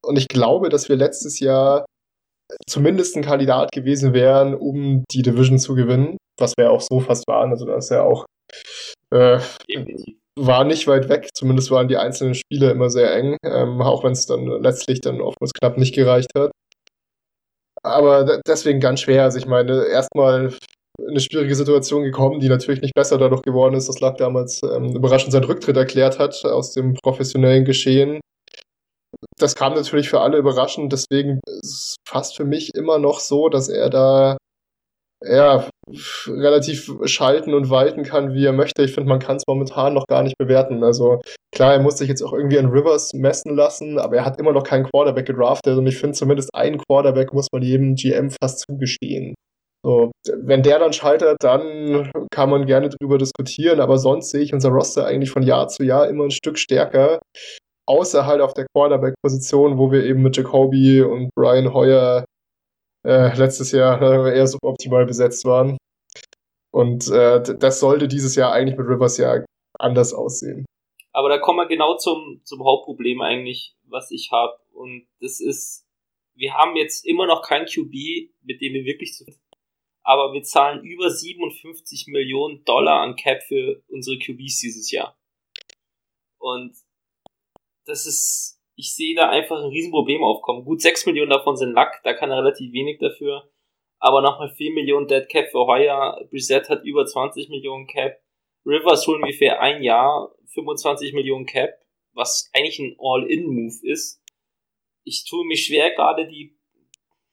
Und 0.03 0.19
ich 0.19 0.29
glaube, 0.29 0.71
dass 0.71 0.89
wir 0.89 0.97
letztes 0.97 1.41
Jahr 1.41 1.85
zumindest 2.67 3.17
ein 3.17 3.23
Kandidat 3.23 3.71
gewesen 3.71 4.13
wären, 4.13 4.55
um 4.55 5.05
die 5.13 5.23
Division 5.23 5.59
zu 5.59 5.75
gewinnen, 5.75 6.17
was 6.41 6.55
wir 6.59 6.71
auch 6.71 6.81
so 6.81 7.01
fast 7.01 7.27
waren. 7.29 7.51
Also 7.51 7.67
das 7.67 7.85
ist 7.85 7.91
ja 7.91 8.03
auch 8.03 8.27
äh, 9.13 9.39
war 10.39 10.65
nicht 10.65 10.87
weit 10.87 11.09
weg. 11.09 11.29
Zumindest 11.35 11.71
waren 11.71 11.89
die 11.89 11.97
einzelnen 11.97 12.35
Spiele 12.35 12.71
immer 12.71 12.91
sehr 12.91 13.15
eng, 13.15 13.37
ähm, 13.45 13.81
auch 13.83 14.05
wenn 14.05 14.13
es 14.13 14.27
dann 14.27 14.47
letztlich 14.47 15.01
dann 15.01 15.21
oftmals 15.21 15.53
knapp 15.53 15.77
nicht 15.77 15.95
gereicht 15.95 16.31
hat. 16.37 16.51
Aber 17.83 18.41
deswegen 18.47 18.81
ganz 18.81 19.01
schwer. 19.01 19.25
Also 19.25 19.39
ich 19.39 19.47
meine, 19.47 19.87
erstmal 19.87 20.55
eine 21.09 21.21
schwierige 21.21 21.55
Situation 21.55 22.03
gekommen, 22.03 22.41
die 22.41 22.49
natürlich 22.49 22.83
nicht 22.83 22.95
besser 22.95 23.17
dadurch 23.19 23.43
geworden 23.43 23.75
ist, 23.75 23.89
dass 23.89 24.01
Luck 24.01 24.19
damals 24.19 24.63
ähm, 24.63 24.95
überraschend 24.95 25.33
seinen 25.33 25.45
Rücktritt 25.45 25.77
erklärt 25.77 26.19
hat 26.19 26.45
aus 26.45 26.73
dem 26.73 26.95
professionellen 26.95 27.65
Geschehen. 27.65 28.21
Das 29.39 29.55
kam 29.55 29.75
natürlich 29.75 30.11
für 30.11 30.21
alle 30.21 30.37
überraschend, 30.37 30.93
deswegen 30.93 31.41
ist 31.47 31.65
es 31.65 31.97
fast 32.07 32.37
für 32.37 32.45
mich 32.45 32.75
immer 32.75 32.99
noch 32.99 33.21
so, 33.21 33.49
dass 33.49 33.69
er 33.69 33.89
da 33.89 34.37
ja, 35.23 35.69
relativ 36.27 36.91
schalten 37.05 37.55
und 37.55 37.71
walten 37.71 38.03
kann, 38.03 38.35
wie 38.35 38.45
er 38.45 38.53
möchte. 38.53 38.83
Ich 38.83 38.93
finde, 38.93 39.09
man 39.09 39.19
kann 39.19 39.37
es 39.37 39.45
momentan 39.47 39.95
noch 39.95 40.07
gar 40.07 40.23
nicht 40.23 40.39
bewerten. 40.39 40.85
Also 40.85 41.21
klar, 41.53 41.73
er 41.73 41.81
muss 41.81 41.99
sich 41.99 42.09
jetzt 42.09 42.23
auch 42.23 42.33
irgendwie 42.33 42.59
an 42.59 42.71
Rivers 42.71 43.13
messen 43.15 43.57
lassen, 43.57 43.99
aber 43.99 44.17
er 44.17 44.25
hat 44.25 44.39
immer 44.39 44.53
noch 44.53 44.63
keinen 44.63 44.85
Quarterback 44.85 45.27
gedraftet 45.27 45.77
und 45.77 45.87
ich 45.87 45.99
finde 45.99 46.17
zumindest 46.17 46.55
einen 46.55 46.79
Quarterback 46.79 47.33
muss 47.33 47.49
man 47.53 47.63
jedem 47.63 47.95
GM 47.95 48.31
fast 48.31 48.61
zugestehen. 48.61 49.35
So, 49.83 50.11
wenn 50.43 50.63
der 50.63 50.79
dann 50.79 50.93
scheitert, 50.93 51.39
dann 51.41 52.11
kann 52.31 52.51
man 52.51 52.67
gerne 52.67 52.91
drüber 52.91 53.17
diskutieren, 53.17 53.81
aber 53.81 53.97
sonst 53.97 54.31
sehe 54.31 54.43
ich 54.43 54.53
unser 54.53 54.69
Roster 54.69 55.07
eigentlich 55.07 55.31
von 55.31 55.43
Jahr 55.43 55.69
zu 55.69 55.85
Jahr 55.85 56.09
immer 56.09 56.25
ein 56.25 56.31
Stück 56.31 56.59
stärker. 56.59 57.21
Außer 57.89 58.27
halt 58.27 58.41
auf 58.41 58.53
der 58.53 58.67
Quarterback-Position, 58.73 59.79
wo 59.79 59.91
wir 59.91 60.05
eben 60.05 60.23
mit 60.23 60.37
Jacoby 60.37 61.01
und 61.03 61.31
Brian 61.35 61.73
Hoyer 61.73 62.25
äh, 63.05 63.37
letztes 63.37 63.73
Jahr 63.73 64.01
eher 64.33 64.47
suboptimal 64.47 65.07
besetzt 65.07 65.45
waren. 65.45 65.77
Und 66.73 67.09
äh, 67.09 67.43
das 67.59 67.81
sollte 67.81 68.09
dieses 68.09 68.37
Jahr 68.37 68.53
eigentlich 68.53 68.79
mit 68.79 68.87
Rivers 68.87 69.17
ja 69.19 69.45
anders 69.79 70.15
aussehen. 70.15 70.65
Aber 71.13 71.29
da 71.29 71.39
kommen 71.39 71.59
wir 71.59 71.67
genau 71.67 71.97
zum, 71.97 72.41
zum 72.45 72.65
Hauptproblem 72.65 73.21
eigentlich, 73.21 73.75
was 73.89 74.11
ich 74.11 74.31
habe. 74.31 74.57
Und 74.73 75.07
das 75.21 75.41
ist, 75.41 75.85
wir 76.35 76.55
haben 76.55 76.77
jetzt 76.77 77.05
immer 77.05 77.27
noch 77.27 77.43
kein 77.43 77.67
QB, 77.67 78.31
mit 78.43 78.61
dem 78.61 78.75
wir 78.75 78.85
wirklich 78.85 79.15
zu 79.15 79.25
aber 80.03 80.33
wir 80.33 80.43
zahlen 80.43 80.85
über 80.85 81.11
57 81.11 82.07
Millionen 82.09 82.65
Dollar 82.65 83.01
an 83.01 83.17
Cap 83.17 83.43
für 83.43 83.83
unsere 83.89 84.19
QBs 84.19 84.61
dieses 84.61 84.91
Jahr. 84.91 85.17
Und 86.39 86.75
das 87.85 88.07
ist 88.07 88.60
ich 88.81 88.95
sehe 88.95 89.15
da 89.15 89.29
einfach 89.29 89.59
ein 89.59 89.69
Riesenproblem 89.69 90.25
aufkommen. 90.25 90.65
Gut, 90.65 90.81
6 90.81 91.05
Millionen 91.07 91.31
davon 91.31 91.57
sind 91.57 91.75
Lack, 91.75 92.01
da 92.03 92.15
kann 92.15 92.31
er 92.31 92.39
relativ 92.39 92.73
wenig 92.73 92.99
dafür. 92.99 93.51
Aber 93.99 94.23
nochmal 94.23 94.49
4 94.49 94.73
Millionen 94.73 95.07
Dead 95.07 95.29
Cap 95.29 95.51
für 95.51 95.67
heuer. 95.67 96.19
Brissett 96.31 96.71
hat 96.71 96.85
über 96.85 97.05
20 97.05 97.51
Millionen 97.51 97.87
Cap. 97.87 98.19
Rivers 98.65 99.07
holen 99.07 99.23
für 99.35 99.61
ein 99.61 99.83
Jahr 99.83 100.35
25 100.55 101.13
Millionen 101.13 101.45
Cap, 101.45 101.79
was 102.15 102.51
eigentlich 102.55 102.79
ein 102.79 102.97
All-In-Move 102.99 103.87
ist. 103.87 104.23
Ich 105.05 105.27
tue 105.29 105.47
mich 105.47 105.67
schwer, 105.67 105.91
gerade 105.95 106.27
die, 106.27 106.57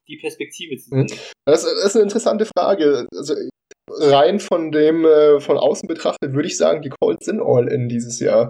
die 0.09 0.17
Perspektive 0.17 0.77
zu 0.77 0.89
sehen. 0.89 1.07
Das 1.45 1.63
ist 1.63 1.95
eine 1.95 2.03
interessante 2.03 2.45
Frage. 2.45 3.07
Also 3.15 3.33
rein 3.89 4.41
von 4.41 4.71
dem, 4.71 5.05
äh, 5.05 5.39
von 5.39 5.57
außen 5.57 5.87
betrachtet, 5.87 6.33
würde 6.33 6.47
ich 6.47 6.57
sagen, 6.57 6.81
die 6.81 6.89
Colts 6.89 7.25
sind 7.25 7.41
All-In 7.41 7.87
dieses 7.87 8.19
Jahr. 8.19 8.49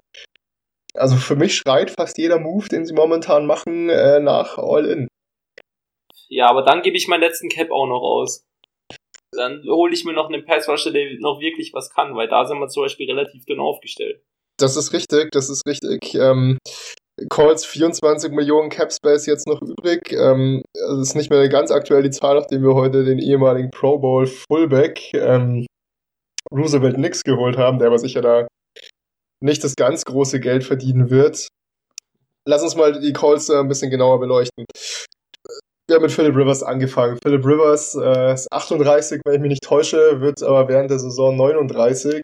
Also 0.98 1.16
für 1.16 1.36
mich 1.36 1.56
schreit 1.56 1.92
fast 1.92 2.18
jeder 2.18 2.40
Move, 2.40 2.68
den 2.70 2.86
sie 2.86 2.94
momentan 2.94 3.46
machen, 3.46 3.90
äh, 3.90 4.20
nach 4.20 4.58
All-In. 4.58 5.08
Ja, 6.30 6.50
aber 6.50 6.64
dann 6.64 6.82
gebe 6.82 6.98
ich 6.98 7.08
meinen 7.08 7.22
letzten 7.22 7.50
Cap 7.50 7.72
auch 7.72 7.88
noch 7.88 8.02
aus. 8.02 8.44
Dann 9.32 9.64
hole 9.68 9.94
ich 9.94 10.06
mir 10.06 10.14
noch 10.14 10.30
einen 10.30 10.46
Passrusher, 10.46 10.92
der 10.92 11.20
noch 11.20 11.40
wirklich 11.40 11.72
was 11.74 11.90
kann, 11.90 12.16
weil 12.16 12.28
da 12.28 12.46
sind 12.46 12.60
wir 12.60 12.68
zum 12.68 12.84
Beispiel 12.84 13.10
relativ 13.10 13.46
dünn 13.46 13.60
aufgestellt. 13.60 14.22
Das 14.60 14.76
ist 14.76 14.94
richtig, 14.94 15.32
das 15.32 15.50
ist 15.50 15.66
richtig. 15.68 16.16
Ähm, 16.16 16.58
Calls 17.30 17.66
24 17.66 18.32
Millionen 18.32 18.70
Cap 18.70 18.92
Space 18.92 19.26
jetzt 19.26 19.48
noch 19.48 19.62
übrig. 19.62 20.12
Ähm, 20.12 20.64
das 20.74 21.00
ist 21.00 21.16
nicht 21.16 21.30
mehr 21.30 21.48
ganz 21.50 21.72
aktuell 21.72 22.04
die 22.04 22.10
Zahl, 22.10 22.36
nachdem 22.36 22.64
wir 22.64 22.74
heute 22.74 23.04
den 23.04 23.20
ehemaligen 23.20 23.70
Pro 23.72 24.00
Bowl 24.00 24.26
Fullback 24.26 25.14
ähm, 25.14 25.66
Roosevelt 26.52 26.98
Nix 26.98 27.24
geholt 27.24 27.58
haben, 27.58 27.80
der 27.80 27.88
aber 27.88 28.00
sicher 28.00 28.22
da 28.22 28.48
nicht 29.43 29.63
das 29.63 29.76
ganz 29.76 30.06
große 30.06 30.39
Geld 30.39 30.63
verdienen 30.63 31.10
wird. 31.10 31.47
Lass 32.47 32.63
uns 32.63 32.76
mal 32.76 33.00
die 33.00 33.13
Calls 33.13 33.50
ein 33.50 33.67
bisschen 33.67 33.91
genauer 33.91 34.19
beleuchten. 34.19 34.65
Wir 35.89 35.95
haben 35.95 36.04
mit 36.04 36.12
Philip 36.12 36.36
Rivers 36.36 36.63
angefangen. 36.63 37.17
Philip 37.23 37.45
Rivers 37.45 37.95
äh, 37.95 38.34
ist 38.34 38.52
38, 38.52 39.21
wenn 39.26 39.36
ich 39.36 39.41
mich 39.41 39.50
nicht 39.50 39.63
täusche, 39.63 40.19
wird 40.19 40.43
aber 40.43 40.67
während 40.67 40.91
der 40.91 41.00
Saison 41.00 41.36
39. 41.38 42.21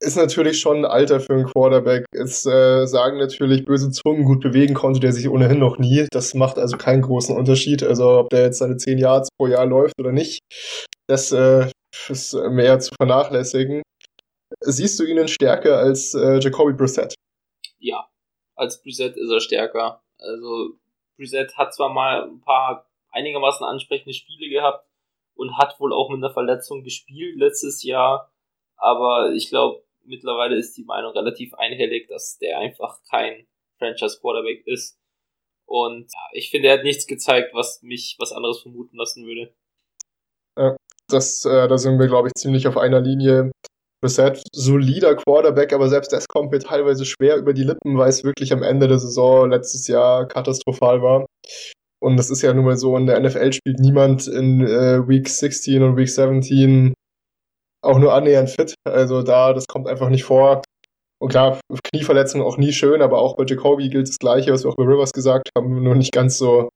Ist 0.00 0.16
natürlich 0.16 0.60
schon 0.60 0.78
ein 0.78 0.84
Alter 0.84 1.20
für 1.20 1.34
einen 1.34 1.46
Quarterback. 1.46 2.04
Es 2.12 2.46
äh, 2.46 2.86
sagen 2.86 3.18
natürlich 3.18 3.64
böse 3.64 3.90
Zungen, 3.90 4.24
gut 4.24 4.40
bewegen 4.40 4.74
konnte 4.74 5.00
der 5.00 5.12
sich 5.12 5.28
ohnehin 5.28 5.58
noch 5.58 5.78
nie. 5.78 6.06
Das 6.10 6.34
macht 6.34 6.58
also 6.58 6.76
keinen 6.76 7.02
großen 7.02 7.36
Unterschied. 7.36 7.82
Also 7.82 8.18
ob 8.20 8.30
der 8.30 8.42
jetzt 8.42 8.58
seine 8.58 8.76
10 8.76 8.98
Yards 8.98 9.28
pro 9.38 9.48
Jahr 9.48 9.66
läuft 9.66 9.94
oder 10.00 10.12
nicht, 10.12 10.40
das 11.08 11.32
äh, 11.32 11.70
ist 12.08 12.34
mehr 12.34 12.78
zu 12.80 12.92
vernachlässigen. 12.96 13.82
Siehst 14.60 14.98
du 14.98 15.04
ihn 15.04 15.28
stärker 15.28 15.78
als 15.78 16.14
äh, 16.14 16.38
Jacoby 16.38 16.72
Brissett? 16.72 17.14
Ja, 17.78 18.08
als 18.54 18.82
Brissett 18.82 19.16
ist 19.16 19.30
er 19.30 19.40
stärker. 19.40 20.02
Also 20.18 20.78
Brissett 21.16 21.56
hat 21.56 21.74
zwar 21.74 21.92
mal 21.92 22.24
ein 22.24 22.40
paar 22.40 22.86
einigermaßen 23.10 23.64
ansprechende 23.64 24.14
Spiele 24.14 24.48
gehabt 24.50 24.86
und 25.34 25.56
hat 25.56 25.78
wohl 25.78 25.92
auch 25.92 26.10
mit 26.10 26.18
einer 26.18 26.32
Verletzung 26.32 26.82
gespielt 26.82 27.36
letztes 27.36 27.82
Jahr, 27.82 28.32
aber 28.76 29.32
ich 29.32 29.48
glaube, 29.48 29.82
mittlerweile 30.04 30.56
ist 30.56 30.76
die 30.76 30.84
Meinung 30.84 31.12
relativ 31.12 31.54
einhellig, 31.54 32.08
dass 32.08 32.38
der 32.38 32.58
einfach 32.58 33.00
kein 33.08 33.46
Franchise 33.78 34.18
Quarterback 34.20 34.66
ist. 34.66 34.98
Und 35.66 36.10
ja, 36.12 36.20
ich 36.32 36.50
finde, 36.50 36.68
er 36.68 36.78
hat 36.78 36.84
nichts 36.84 37.06
gezeigt, 37.06 37.50
was 37.52 37.82
mich 37.82 38.16
was 38.18 38.32
anderes 38.32 38.62
vermuten 38.62 38.96
lassen 38.96 39.26
würde. 39.26 39.54
Ja, 40.58 40.76
das, 41.08 41.44
äh, 41.44 41.68
da 41.68 41.76
sind 41.76 41.98
wir, 41.98 42.06
glaube 42.06 42.28
ich, 42.28 42.34
ziemlich 42.34 42.66
auf 42.66 42.76
einer 42.76 43.00
Linie. 43.00 43.52
Brissett, 44.00 44.42
solider 44.52 45.16
Quarterback, 45.16 45.72
aber 45.72 45.88
selbst 45.88 46.12
das 46.12 46.28
kommt 46.28 46.52
mir 46.52 46.60
teilweise 46.60 47.04
schwer 47.04 47.36
über 47.36 47.52
die 47.52 47.64
Lippen, 47.64 47.98
weil 47.98 48.08
es 48.08 48.24
wirklich 48.24 48.52
am 48.52 48.62
Ende 48.62 48.86
der 48.88 48.98
Saison 48.98 49.50
letztes 49.50 49.88
Jahr 49.88 50.26
katastrophal 50.26 51.02
war. 51.02 51.26
Und 52.00 52.16
das 52.16 52.30
ist 52.30 52.42
ja 52.42 52.54
nun 52.54 52.64
mal 52.64 52.76
so, 52.76 52.96
in 52.96 53.06
der 53.06 53.18
NFL 53.18 53.52
spielt 53.52 53.80
niemand 53.80 54.28
in 54.28 54.60
äh, 54.60 55.06
Week 55.08 55.28
16 55.28 55.82
und 55.82 55.96
Week 55.96 56.08
17 56.08 56.94
auch 57.82 57.98
nur 57.98 58.14
annähernd 58.14 58.50
fit. 58.50 58.74
Also 58.84 59.22
da, 59.22 59.52
das 59.52 59.66
kommt 59.66 59.88
einfach 59.88 60.08
nicht 60.08 60.24
vor. 60.24 60.62
Und 61.20 61.30
klar, 61.30 61.58
Knieverletzungen 61.92 62.46
auch 62.46 62.56
nie 62.56 62.72
schön, 62.72 63.02
aber 63.02 63.18
auch 63.18 63.36
bei 63.36 63.44
Jacoby 63.44 63.88
gilt 63.88 64.08
das 64.08 64.18
Gleiche, 64.18 64.52
was 64.52 64.64
wir 64.64 64.70
auch 64.70 64.76
bei 64.76 64.84
Rivers 64.84 65.12
gesagt 65.12 65.50
haben, 65.56 65.82
nur 65.82 65.96
nicht 65.96 66.12
ganz 66.12 66.38
so 66.38 66.68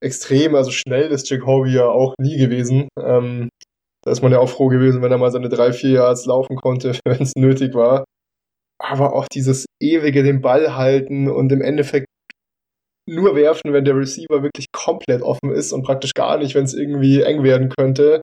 extrem. 0.00 0.54
Also 0.54 0.70
schnell 0.70 1.10
ist 1.10 1.28
Jacoby 1.28 1.74
ja 1.74 1.88
auch 1.88 2.14
nie 2.20 2.36
gewesen. 2.36 2.88
Ähm, 3.00 3.48
da 4.04 4.10
ist 4.10 4.22
man 4.22 4.32
ja 4.32 4.38
auch 4.38 4.48
froh 4.48 4.68
gewesen, 4.68 5.02
wenn 5.02 5.10
er 5.10 5.18
mal 5.18 5.30
seine 5.30 5.48
drei, 5.48 5.72
vier 5.72 5.90
Yards 5.90 6.26
laufen 6.26 6.56
konnte, 6.56 6.98
wenn 7.06 7.22
es 7.22 7.32
nötig 7.36 7.74
war. 7.74 8.04
Aber 8.78 9.14
auch 9.14 9.26
dieses 9.32 9.66
ewige 9.80 10.22
den 10.22 10.40
Ball 10.40 10.76
halten 10.76 11.30
und 11.30 11.50
im 11.52 11.62
Endeffekt 11.62 12.06
nur 13.06 13.36
werfen, 13.36 13.72
wenn 13.72 13.84
der 13.84 13.96
Receiver 13.96 14.42
wirklich 14.42 14.66
komplett 14.72 15.22
offen 15.22 15.50
ist 15.52 15.72
und 15.72 15.82
praktisch 15.82 16.12
gar 16.14 16.38
nicht, 16.38 16.54
wenn 16.54 16.64
es 16.64 16.74
irgendwie 16.74 17.20
eng 17.22 17.42
werden 17.42 17.68
könnte. 17.68 18.20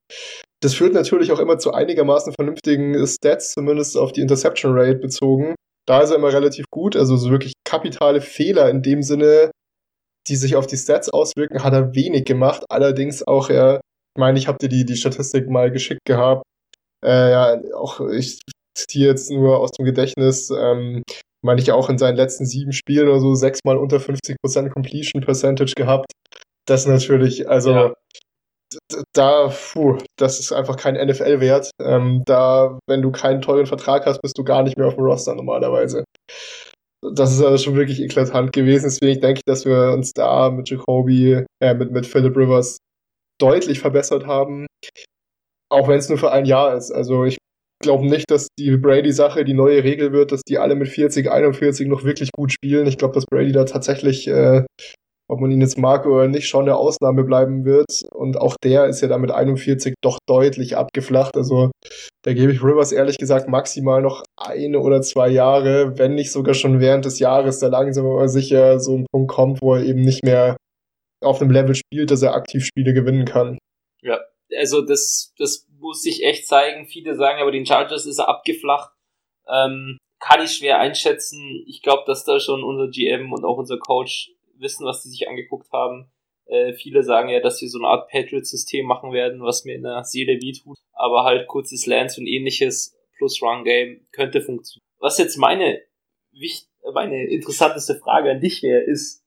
Das 0.61 0.73
führt 0.73 0.93
natürlich 0.93 1.31
auch 1.31 1.39
immer 1.39 1.57
zu 1.57 1.73
einigermaßen 1.73 2.33
vernünftigen 2.33 3.05
Stats, 3.07 3.53
zumindest 3.53 3.97
auf 3.97 4.11
die 4.11 4.21
Interception 4.21 4.77
Rate 4.77 4.99
bezogen. 4.99 5.55
Da 5.87 6.01
ist 6.01 6.11
er 6.11 6.17
immer 6.17 6.33
relativ 6.33 6.65
gut, 6.71 6.95
also 6.95 7.15
so 7.15 7.31
wirklich 7.31 7.53
kapitale 7.63 8.21
Fehler 8.21 8.69
in 8.69 8.81
dem 8.81 9.01
Sinne, 9.01 9.51
die 10.27 10.35
sich 10.35 10.55
auf 10.55 10.67
die 10.67 10.77
Stats 10.77 11.09
auswirken, 11.09 11.63
hat 11.63 11.73
er 11.73 11.95
wenig 11.95 12.25
gemacht. 12.25 12.63
Allerdings 12.69 13.27
auch 13.27 13.49
er, 13.49 13.81
meine, 14.17 14.37
ich 14.37 14.47
habe 14.47 14.57
dir 14.59 14.69
die, 14.69 14.85
die 14.85 14.95
Statistik 14.95 15.49
mal 15.49 15.71
geschickt 15.71 16.05
gehabt. 16.05 16.43
Äh, 17.03 17.31
ja, 17.31 17.57
auch 17.75 17.99
ich 18.01 18.41
zitiere 18.77 19.11
jetzt 19.11 19.31
nur 19.31 19.59
aus 19.59 19.71
dem 19.71 19.85
Gedächtnis, 19.85 20.49
ähm, 20.49 21.03
meine 21.43 21.59
ich 21.59 21.71
auch 21.71 21.89
in 21.89 21.97
seinen 21.97 22.15
letzten 22.15 22.45
sieben 22.45 22.71
Spielen 22.71 23.07
oder 23.07 23.19
so 23.19 23.33
sechsmal 23.33 23.77
unter 23.77 23.97
50% 23.97 24.69
Completion 24.69 25.21
Percentage 25.21 25.73
gehabt. 25.75 26.11
Das 26.67 26.85
natürlich, 26.85 27.49
also 27.49 27.71
ja 27.71 27.93
da, 29.13 29.51
puh, 29.73 29.97
das 30.17 30.39
ist 30.39 30.51
einfach 30.51 30.77
kein 30.77 30.95
NFL-Wert. 30.95 31.71
Ähm, 31.81 32.23
da, 32.25 32.79
wenn 32.87 33.01
du 33.01 33.11
keinen 33.11 33.41
teuren 33.41 33.65
Vertrag 33.65 34.05
hast, 34.05 34.21
bist 34.21 34.37
du 34.37 34.43
gar 34.43 34.63
nicht 34.63 34.77
mehr 34.77 34.87
auf 34.87 34.95
dem 34.95 35.03
Roster 35.03 35.35
normalerweise. 35.35 36.03
Das 37.15 37.33
ist 37.33 37.41
also 37.41 37.57
schon 37.63 37.75
wirklich 37.75 38.01
eklatant 38.01 38.53
gewesen. 38.53 38.85
Deswegen 38.85 39.21
denke 39.21 39.39
ich, 39.39 39.45
dass 39.45 39.65
wir 39.65 39.91
uns 39.93 40.13
da 40.13 40.49
mit 40.49 40.69
Jacoby, 40.69 41.45
äh, 41.61 41.73
mit, 41.73 41.91
mit 41.91 42.05
Philip 42.05 42.35
Rivers 42.35 42.77
deutlich 43.41 43.79
verbessert 43.79 44.25
haben. 44.25 44.67
Auch 45.69 45.87
wenn 45.87 45.99
es 45.99 46.09
nur 46.09 46.17
für 46.17 46.31
ein 46.31 46.45
Jahr 46.45 46.75
ist. 46.75 46.91
Also 46.91 47.23
ich 47.25 47.37
glaube 47.81 48.05
nicht, 48.05 48.29
dass 48.29 48.47
die 48.59 48.77
Brady-Sache 48.77 49.43
die 49.45 49.53
neue 49.53 49.83
Regel 49.83 50.11
wird, 50.11 50.31
dass 50.31 50.41
die 50.41 50.57
alle 50.57 50.75
mit 50.75 50.89
40, 50.89 51.31
41 51.31 51.87
noch 51.87 52.03
wirklich 52.03 52.31
gut 52.31 52.51
spielen. 52.51 52.87
Ich 52.87 52.97
glaube, 52.97 53.13
dass 53.15 53.25
Brady 53.25 53.51
da 53.51 53.65
tatsächlich 53.65 54.27
äh, 54.27 54.63
ob 55.31 55.39
man 55.39 55.49
ihn 55.49 55.61
jetzt 55.61 55.77
mag 55.77 56.05
oder 56.05 56.27
nicht, 56.27 56.49
schon 56.49 56.63
eine 56.65 56.75
Ausnahme 56.75 57.23
bleiben 57.23 57.63
wird. 57.63 58.01
Und 58.13 58.35
auch 58.35 58.55
der 58.61 58.87
ist 58.87 58.99
ja 58.99 59.07
dann 59.07 59.21
mit 59.21 59.31
41 59.31 59.93
doch 60.03 60.17
deutlich 60.27 60.75
abgeflacht. 60.75 61.37
Also 61.37 61.71
da 62.23 62.33
gebe 62.33 62.51
ich 62.51 62.61
Rivers 62.61 62.91
ehrlich 62.91 63.17
gesagt 63.17 63.47
maximal 63.47 64.01
noch 64.01 64.23
eine 64.35 64.81
oder 64.81 65.01
zwei 65.01 65.29
Jahre, 65.29 65.97
wenn 65.97 66.15
nicht 66.15 66.33
sogar 66.33 66.53
schon 66.53 66.81
während 66.81 67.05
des 67.05 67.19
Jahres, 67.19 67.59
da 67.59 67.67
langsam 67.67 68.07
aber 68.07 68.27
sicher 68.27 68.81
so 68.81 68.97
ein 68.97 69.05
Punkt 69.09 69.31
kommt, 69.31 69.61
wo 69.61 69.75
er 69.75 69.85
eben 69.85 70.01
nicht 70.01 70.25
mehr 70.25 70.57
auf 71.21 71.41
einem 71.41 71.51
Level 71.51 71.75
spielt, 71.75 72.11
dass 72.11 72.21
er 72.21 72.33
aktiv 72.33 72.65
Spiele 72.65 72.93
gewinnen 72.93 73.25
kann. 73.25 73.57
Ja, 74.01 74.19
also 74.57 74.81
das, 74.81 75.33
das 75.37 75.67
muss 75.79 76.01
sich 76.01 76.23
echt 76.23 76.47
zeigen. 76.47 76.87
Viele 76.87 77.15
sagen 77.15 77.41
aber, 77.41 77.51
den 77.51 77.65
Chargers 77.65 78.05
ist 78.05 78.19
er 78.19 78.29
abgeflacht. 78.29 78.91
Ähm, 79.47 79.97
kann 80.19 80.43
ich 80.43 80.51
schwer 80.51 80.79
einschätzen. 80.79 81.63
Ich 81.67 81.81
glaube, 81.81 82.03
dass 82.05 82.23
da 82.23 82.39
schon 82.39 82.63
unser 82.63 82.87
GM 82.89 83.33
und 83.33 83.43
auch 83.43 83.57
unser 83.57 83.77
Coach 83.77 84.31
wissen, 84.57 84.85
was 84.85 85.03
sie 85.03 85.09
sich 85.09 85.27
angeguckt 85.27 85.71
haben. 85.71 86.11
Äh, 86.45 86.73
viele 86.73 87.03
sagen 87.03 87.29
ja, 87.29 87.39
dass 87.39 87.57
sie 87.57 87.67
so 87.67 87.79
eine 87.79 87.87
Art 87.87 88.09
Patriot-System 88.09 88.85
machen 88.85 89.13
werden, 89.13 89.41
was 89.41 89.65
mir 89.65 89.75
in 89.75 89.83
der 89.83 90.03
Seele 90.03 90.33
wehtut. 90.41 90.77
Aber 90.93 91.23
halt 91.23 91.47
kurzes 91.47 91.85
Lance 91.85 92.19
und 92.19 92.27
ähnliches 92.27 92.95
plus 93.17 93.41
Run-Game 93.41 94.05
könnte 94.11 94.41
funktionieren. 94.41 94.85
Was 94.99 95.17
jetzt 95.17 95.37
meine, 95.37 95.81
meine 96.93 97.27
interessanteste 97.29 97.95
Frage 97.95 98.31
an 98.31 98.41
dich 98.41 98.61
wäre, 98.61 98.81
ist, 98.81 99.20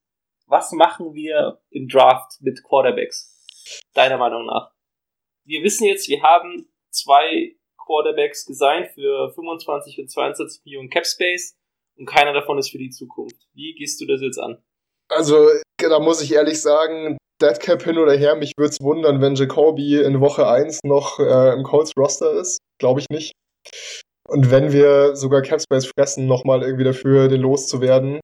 was 0.55 0.71
machen 0.71 1.15
wir 1.15 1.59
im 1.71 1.89
Draft 1.89 2.41
mit 2.41 2.63
Quarterbacks? 2.63 3.45
Deiner 3.93 4.19
Meinung 4.19 4.47
nach? 4.47 4.71
Wir 5.45 5.65
wissen 5.65 5.85
jetzt, 5.85 6.09
wir 6.09 6.23
haben 6.23 6.69
zwei 6.91 7.57
Quarterbacks 7.85 8.47
gesigned 8.47 8.89
für 8.95 9.33
25 9.35 9.99
und 9.99 10.09
22 10.09 10.65
Millionen 10.65 10.91
Cap 10.91 11.07
Space 11.07 11.57
und 11.99 12.07
keiner 12.07 12.33
davon 12.33 12.57
ist 12.59 12.71
für 12.71 12.79
die 12.79 12.91
Zukunft. 12.91 13.37
Wie 13.53 13.75
gehst 13.75 14.01
du 14.01 14.07
das 14.07 14.21
jetzt 14.23 14.39
an? 14.39 14.63
Also, 15.09 15.49
da 15.77 15.99
muss 15.99 16.23
ich 16.23 16.33
ehrlich 16.33 16.63
sagen, 16.63 17.19
Deadcap 17.43 17.83
hin 17.83 17.99
oder 17.99 18.17
her, 18.17 18.37
mich 18.37 18.53
würde 18.57 18.71
es 18.71 18.81
wundern, 18.81 19.21
wenn 19.21 19.35
Jacoby 19.35 20.03
in 20.03 20.21
Woche 20.21 20.47
1 20.47 20.85
noch 20.85 21.19
äh, 21.19 21.53
im 21.53 21.65
Colts 21.65 21.91
Roster 21.99 22.31
ist. 22.31 22.61
Glaube 22.79 23.01
ich 23.01 23.07
nicht. 23.11 23.33
Und 24.29 24.53
wenn 24.53 24.73
wir 24.73 25.17
sogar 25.17 25.43
Capspace 25.43 25.91
fressen, 25.99 26.29
nochmal 26.29 26.63
irgendwie 26.63 26.85
dafür, 26.85 27.27
den 27.27 27.41
loszuwerden. 27.41 28.21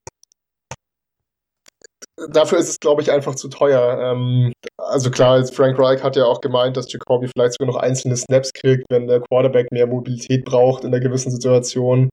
Dafür 2.29 2.59
ist 2.59 2.69
es, 2.69 2.81
glaube 2.81 3.03
ich, 3.03 3.11
einfach 3.11 3.35
zu 3.35 3.49
teuer. 3.49 3.99
Ähm, 4.01 4.53
also 4.77 5.11
klar, 5.11 5.45
Frank 5.47 5.79
Reich 5.79 6.03
hat 6.03 6.17
ja 6.17 6.25
auch 6.25 6.41
gemeint, 6.41 6.77
dass 6.77 6.93
Jacoby 6.93 7.29
vielleicht 7.29 7.55
sogar 7.55 7.73
noch 7.73 7.81
einzelne 7.81 8.17
Snaps 8.17 8.53
kriegt, 8.53 8.85
wenn 8.91 9.07
der 9.07 9.21
Quarterback 9.21 9.71
mehr 9.73 9.87
Mobilität 9.87 10.45
braucht 10.45 10.85
in 10.85 10.89
einer 10.89 11.01
gewissen 11.01 11.31
Situation. 11.31 12.11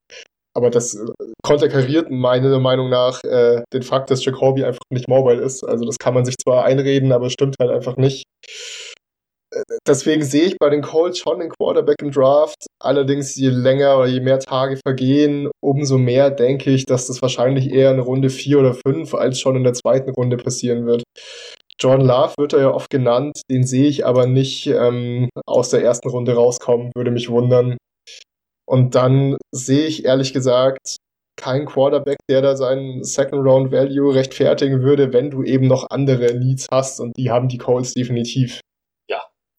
Aber 0.56 0.70
das 0.70 0.96
äh, 0.96 1.06
konterkariert 1.44 2.10
meiner 2.10 2.60
Meinung 2.60 2.90
nach 2.90 3.24
äh, 3.24 3.62
den 3.74 3.84
Fakt, 3.84 4.10
dass 4.10 4.26
Jacoby 4.26 4.64
einfach 4.64 4.82
nicht 4.90 5.08
mobile 5.08 5.42
ist. 5.42 5.64
Also 5.64 5.86
das 5.86 5.98
kann 5.98 6.14
man 6.14 6.26
sich 6.26 6.36
zwar 6.38 6.64
einreden, 6.66 7.12
aber 7.12 7.28
es 7.28 7.34
stimmt 7.34 7.56
halt 7.60 7.72
einfach 7.72 7.98
nicht. 7.98 8.24
Deswegen 9.88 10.24
sehe 10.24 10.44
ich 10.44 10.58
bei 10.58 10.70
den 10.70 10.82
Colts 10.82 11.20
schon 11.20 11.40
den 11.40 11.50
Quarterback 11.50 12.02
im 12.02 12.12
Draft. 12.12 12.66
Allerdings, 12.80 13.36
je 13.36 13.50
länger 13.50 13.98
oder 13.98 14.08
je 14.08 14.20
mehr 14.20 14.40
Tage 14.40 14.78
vergehen, 14.78 15.50
umso 15.62 15.98
mehr 15.98 16.30
denke 16.32 16.72
ich, 16.72 16.86
dass 16.86 17.08
das 17.08 17.22
wahrscheinlich 17.22 17.72
eher 17.72 17.92
in 17.92 18.00
Runde 18.00 18.30
4 18.30 18.60
oder 18.60 18.74
5 18.74 19.14
als 19.14 19.40
schon 19.40 19.56
in 19.56 19.64
der 19.64 19.74
zweiten 19.74 20.12
Runde 20.12 20.38
passieren 20.38 20.86
wird. 20.86 21.04
John 21.80 22.02
Love 22.02 22.34
wird 22.40 22.54
er 22.54 22.62
ja 22.62 22.72
oft 22.72 22.90
genannt, 22.90 23.42
den 23.52 23.64
sehe 23.64 23.88
ich 23.88 24.06
aber 24.06 24.26
nicht 24.26 24.66
ähm, 24.68 25.30
aus 25.46 25.70
der 25.70 25.84
ersten 25.84 26.10
Runde 26.10 26.34
rauskommen, 26.34 26.92
würde 26.96 27.12
mich 27.12 27.30
wundern. 27.30 27.78
Und 28.68 28.96
dann 28.96 29.38
sehe 29.54 29.86
ich 29.86 30.06
ehrlich 30.06 30.34
gesagt 30.34 30.98
keinen 31.40 31.68
Quarterback, 31.68 32.18
der 32.30 32.42
da 32.42 32.58
seinen 32.58 33.04
Second 33.04 33.46
Round 33.46 33.72
Value 33.72 34.14
rechtfertigen 34.14 34.82
würde, 34.82 35.14
wenn 35.14 35.30
du 35.30 35.44
eben 35.44 35.68
noch 35.68 35.86
andere 35.90 36.34
Needs 36.36 36.68
hast 36.72 37.00
und 37.00 37.16
die 37.16 37.30
haben 37.30 37.48
die 37.48 37.60
Colts 37.60 37.94
definitiv. 37.94 38.60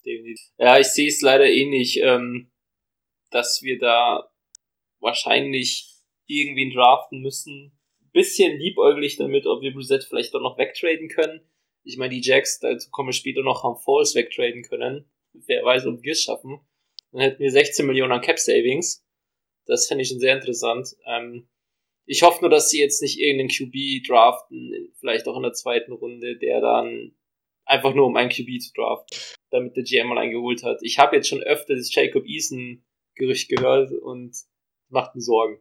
Ja, 0.09 0.15
definitiv. 0.15 0.39
Ja, 0.57 0.79
ich 0.79 0.87
sehe 0.87 1.07
es 1.07 1.21
leider 1.21 1.45
ähnlich, 1.45 1.97
eh 1.97 2.03
ähm, 2.03 2.51
dass 3.31 3.61
wir 3.61 3.77
da 3.79 4.29
wahrscheinlich 4.99 5.87
irgendwen 6.27 6.71
draften 6.71 7.21
müssen. 7.21 7.77
Bisschen 8.11 8.57
liebäuglich 8.57 9.17
damit, 9.17 9.45
ob 9.45 9.61
wir 9.61 9.73
Brissett 9.73 10.03
vielleicht 10.03 10.33
doch 10.33 10.41
noch 10.41 10.57
wegtraden 10.57 11.09
können. 11.09 11.41
Ich 11.83 11.97
meine, 11.97 12.13
die 12.13 12.21
Jacks, 12.21 12.59
dazu 12.59 12.89
kommen 12.89 13.09
wir 13.09 13.13
später 13.13 13.41
noch, 13.41 13.63
haben 13.63 13.79
Falls 13.83 14.15
wegtraden 14.15 14.63
können. 14.63 15.09
Wer 15.33 15.63
weiß, 15.63 15.85
ob 15.85 16.01
wir 16.01 16.11
es 16.11 16.23
schaffen. 16.23 16.59
Dann 17.11 17.21
hätten 17.21 17.39
wir 17.39 17.51
16 17.51 17.85
Millionen 17.85 18.11
an 18.11 18.21
Cap 18.21 18.39
Savings. 18.39 19.05
Das 19.65 19.87
fände 19.87 20.01
ich 20.01 20.09
schon 20.09 20.19
sehr 20.19 20.35
interessant. 20.35 20.95
Ähm, 21.05 21.47
ich 22.05 22.23
hoffe 22.23 22.41
nur, 22.41 22.49
dass 22.49 22.69
sie 22.69 22.79
jetzt 22.79 23.01
nicht 23.03 23.19
irgendeinen 23.19 23.49
QB 23.49 24.07
draften, 24.07 24.91
vielleicht 24.99 25.27
auch 25.27 25.37
in 25.37 25.43
der 25.43 25.53
zweiten 25.53 25.91
Runde, 25.91 26.37
der 26.37 26.59
dann 26.59 27.15
einfach 27.69 27.93
nur 27.93 28.07
um 28.07 28.15
einen 28.15 28.29
QB 28.29 28.61
zu 28.61 28.71
draften, 28.73 29.17
damit 29.51 29.77
der 29.77 29.83
GM 29.83 30.07
mal 30.07 30.17
eingeholt 30.17 30.63
hat. 30.63 30.79
Ich 30.81 30.99
habe 30.99 31.15
jetzt 31.15 31.29
schon 31.29 31.43
öfter 31.43 31.75
das 31.75 31.93
Jacob 31.93 32.25
Eason 32.25 32.83
Gerücht 33.15 33.49
gehört 33.49 33.91
und 33.91 34.35
macht 34.89 35.15
mir 35.15 35.21
Sorgen. 35.21 35.59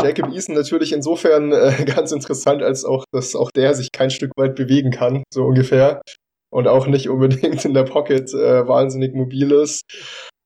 Jacob 0.00 0.32
Eason 0.32 0.54
natürlich 0.54 0.92
insofern 0.92 1.52
äh, 1.52 1.84
ganz 1.86 2.12
interessant, 2.12 2.62
als 2.62 2.84
auch, 2.84 3.04
dass 3.12 3.34
auch 3.34 3.50
der 3.50 3.74
sich 3.74 3.90
kein 3.92 4.10
Stück 4.10 4.30
weit 4.36 4.54
bewegen 4.54 4.90
kann, 4.90 5.24
so 5.32 5.44
ungefähr. 5.44 6.02
Und 6.50 6.66
auch 6.66 6.86
nicht 6.86 7.10
unbedingt 7.10 7.64
in 7.64 7.74
der 7.74 7.82
Pocket 7.84 8.32
äh, 8.32 8.66
wahnsinnig 8.66 9.14
mobil 9.14 9.52
ist. 9.52 9.82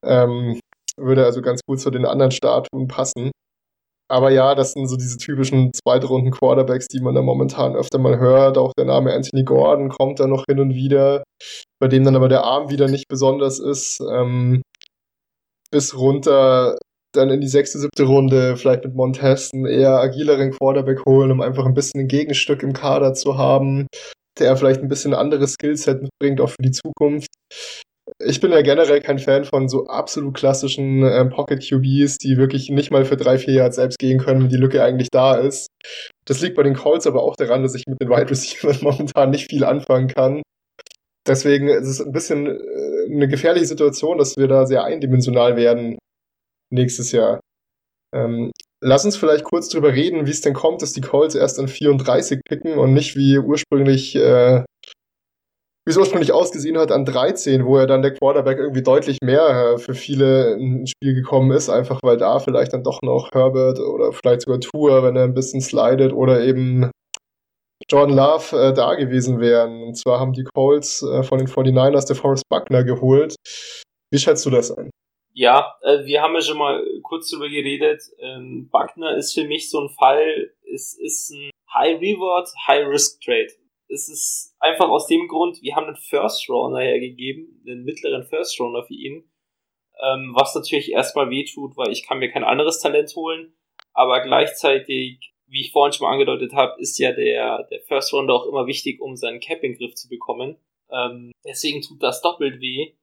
Ähm, 0.05 0.59
würde 0.97 1.25
also 1.25 1.43
ganz 1.43 1.61
gut 1.65 1.81
zu 1.81 1.91
den 1.91 2.07
anderen 2.07 2.33
Statuen 2.33 2.89
passen. 2.89 3.31
Aber 4.13 4.31
ja, 4.31 4.55
das 4.55 4.73
sind 4.73 4.89
so 4.89 4.97
diese 4.97 5.17
typischen 5.17 5.73
zweitrunden 5.73 6.33
Quarterbacks, 6.33 6.87
die 6.87 7.01
man 7.01 7.15
da 7.15 7.23
momentan 7.23 7.75
öfter 7.75 7.99
mal 7.99 8.19
hört. 8.19 8.59
Auch 8.59 8.75
der 8.75 8.85
Name 8.85 9.15
Anthony 9.15 9.43
Gordon 9.43 9.89
kommt 9.89 10.21
da 10.21 10.27
noch 10.27 10.45
hin 10.47 10.61
und 10.61 10.75
wieder, 10.75 11.25
bei 11.81 11.89
dem 11.89 12.05
dann 12.05 12.15
aber 12.15 12.29
der 12.29 12.45
Arm 12.45 12.69
wieder 12.69 12.89
nicht 12.89 13.09
besonders 13.09 13.59
ist. 13.59 14.03
Ähm, 14.13 14.61
bis 15.71 15.97
runter 15.97 16.77
dann 17.15 17.31
in 17.31 17.41
die 17.41 17.49
sechste, 17.49 17.79
siebte 17.79 18.03
Runde 18.03 18.59
vielleicht 18.59 18.85
mit 18.85 18.95
Montez 18.95 19.51
einen 19.55 19.65
eher 19.65 19.99
agileren 19.99 20.51
Quarterback 20.51 21.07
holen, 21.07 21.31
um 21.31 21.41
einfach 21.41 21.65
ein 21.65 21.73
bisschen 21.73 22.03
ein 22.03 22.09
Gegenstück 22.09 22.63
im 22.63 22.75
Kader 22.75 23.15
zu 23.15 23.39
haben, 23.39 23.87
der 24.39 24.59
vielleicht 24.59 24.83
ein 24.83 24.89
bisschen 24.89 25.15
anderes 25.15 25.55
Skillset 25.55 26.03
mitbringt, 26.03 26.43
auch 26.43 26.51
für 26.51 26.63
die 26.63 26.73
Zukunft 26.73 27.31
ich 28.25 28.41
bin 28.41 28.53
ja 28.53 28.63
generell 28.63 29.01
kein 29.01 29.19
Fan 29.19 29.45
von 29.45 29.69
so 29.69 29.87
absolut 29.87 30.35
klassischen 30.35 31.03
ähm, 31.05 31.31
Pocket 31.31 31.61
QBs, 31.61 32.19
die 32.19 32.37
wirklich 32.37 32.71
nicht 32.71 32.91
mal 32.91 33.05
für 33.05 33.17
drei, 33.17 33.39
vier 33.39 33.55
Yards 33.55 33.77
selbst 33.77 33.99
gehen 33.99 34.19
können, 34.19 34.43
wenn 34.43 34.49
die 34.49 34.57
Lücke 34.57 34.83
eigentlich 34.83 35.09
da 35.11 35.35
ist. 35.35 35.69
Das 36.25 36.41
liegt 36.41 36.57
bei 36.57 36.63
den 36.63 36.75
Colts 36.75 37.07
aber 37.07 37.23
auch 37.23 37.37
daran, 37.37 37.63
dass 37.63 37.75
ich 37.75 37.85
mit 37.87 38.01
den 38.01 38.09
Wide 38.09 38.31
Receivers 38.31 38.83
momentan 38.83 39.31
nicht 39.31 39.51
viel 39.51 39.65
anfangen 39.65 40.09
kann. 40.09 40.43
Deswegen 41.27 41.69
ist 41.69 41.87
es 41.87 42.01
ein 42.01 42.13
bisschen 42.13 42.47
äh, 42.47 43.13
eine 43.13 43.29
gefährliche 43.29 43.67
Situation, 43.67 44.19
dass 44.19 44.37
wir 44.37 44.49
da 44.49 44.67
sehr 44.67 44.85
eindimensional 44.85 45.57
werden 45.57 45.99
nächstes 46.71 47.13
Jahr. 47.13 47.41
Ähm, 48.15 48.51
lass 48.83 49.05
uns 49.05 49.17
vielleicht 49.17 49.45
kurz 49.45 49.69
drüber 49.69 49.93
reden, 49.93 50.27
wie 50.27 50.31
es 50.31 50.41
denn 50.41 50.55
kommt, 50.55 50.83
dass 50.83 50.93
die 50.93 51.01
Colts 51.01 51.35
erst 51.35 51.59
an 51.59 51.69
34 51.69 52.41
picken 52.45 52.75
und 52.75 52.93
nicht 52.93 53.17
wie 53.17 53.39
ursprünglich 53.39 54.17
äh, 54.17 54.65
wie 55.85 55.91
es 55.91 55.99
ursprünglich 55.99 56.33
ausgesehen 56.33 56.79
hat, 56.79 56.93
an 56.93 57.05
13, 57.05 57.65
wo 57.65 57.77
er 57.77 57.87
dann 57.87 58.03
der 58.03 58.15
Quarterback 58.15 58.59
irgendwie 58.59 58.83
deutlich 58.83 59.19
mehr 59.23 59.75
äh, 59.75 59.79
für 59.79 59.95
viele 59.95 60.55
ins 60.55 60.91
Spiel 60.91 61.15
gekommen 61.15 61.51
ist, 61.51 61.69
einfach 61.69 61.99
weil 62.03 62.17
da 62.17 62.39
vielleicht 62.39 62.73
dann 62.73 62.85
doch 62.85 63.01
noch 63.03 63.31
Herbert 63.33 63.81
oder 63.81 64.13
vielleicht 64.13 64.43
sogar 64.43 64.61
Tour, 64.61 65.03
wenn 65.03 65.17
er 65.17 65.25
ein 65.25 65.35
bisschen 65.35 65.61
slidet 65.61 66.13
oder 66.13 66.41
eben 66.43 66.91
Jordan 67.91 68.17
Love 68.17 68.57
äh, 68.57 68.73
da 68.73 68.95
gewesen 68.95 69.41
wären. 69.41 69.83
Und 69.83 69.97
zwar 69.97 70.21
haben 70.21 70.33
die 70.33 70.45
Colts 70.45 71.03
äh, 71.03 71.25
von 71.25 71.39
den 71.39 71.49
49ers 71.49 72.07
der 72.07 72.17
Forrest 72.17 72.45
Buckner 72.49 72.85
geholt. 72.85 73.35
Wie 74.13 74.19
schätzt 74.19 74.47
du 74.47 74.51
das 74.51 74.71
ein? 74.71 74.91
Ja, 75.35 75.75
äh, 75.83 76.05
wir 76.05 76.23
haben 76.23 76.35
ja 76.35 76.43
schon 76.43 76.59
mal 76.59 76.81
kurz 77.03 77.29
darüber 77.31 77.49
geredet. 77.49 78.03
Ähm, 78.21 78.69
Buckner 78.71 79.17
ist 79.17 79.35
für 79.35 79.45
mich 79.45 79.69
so 79.69 79.81
ein 79.81 79.89
Fall, 79.89 80.53
es 80.73 80.97
ist 80.97 81.31
ein 81.31 81.51
High 81.75 82.01
Reward, 82.01 82.49
High 82.69 82.87
Risk 82.87 83.21
Trade 83.23 83.53
es 83.93 84.09
ist 84.09 84.57
einfach 84.59 84.89
aus 84.89 85.07
dem 85.07 85.29
Grund, 85.29 85.61
wir 85.63 85.77
haben 85.77 85.87
einen 85.87 85.97
First 85.97 86.49
Rounder 86.49 86.81
hergegeben, 86.81 87.63
einen 87.67 87.85
mittleren 87.85 88.25
First 88.25 88.59
Rounder 88.59 88.85
für 88.85 88.95
ihn, 88.95 89.31
ähm, 90.03 90.33
was 90.35 90.55
natürlich 90.55 90.93
erstmal 90.93 91.31
wehtut, 91.31 91.77
weil 91.77 91.93
ich 91.93 92.07
kann 92.07 92.19
mir 92.19 92.31
kein 92.31 92.45
anderes 92.45 92.81
Talent 92.81 93.15
holen, 93.15 93.55
aber 93.93 94.21
gleichzeitig, 94.23 95.33
wie 95.47 95.61
ich 95.61 95.73
vorhin 95.73 95.93
schon 95.93 96.07
mal 96.07 96.13
angedeutet 96.13 96.55
habe, 96.55 96.81
ist 96.81 96.99
ja 96.99 97.13
der, 97.13 97.65
der 97.65 97.83
First 97.83 98.13
Rounder 98.13 98.35
auch 98.35 98.47
immer 98.47 98.67
wichtig, 98.67 99.01
um 99.01 99.17
seinen 99.17 99.41
Cap 99.41 99.63
in 99.63 99.73
den 99.73 99.79
Griff 99.79 99.95
zu 99.95 100.09
bekommen. 100.09 100.57
Ähm, 100.91 101.31
deswegen 101.45 101.83
tut 101.83 102.03
das 102.03 102.23
doppelt 102.23 102.61
weh. 102.61 102.95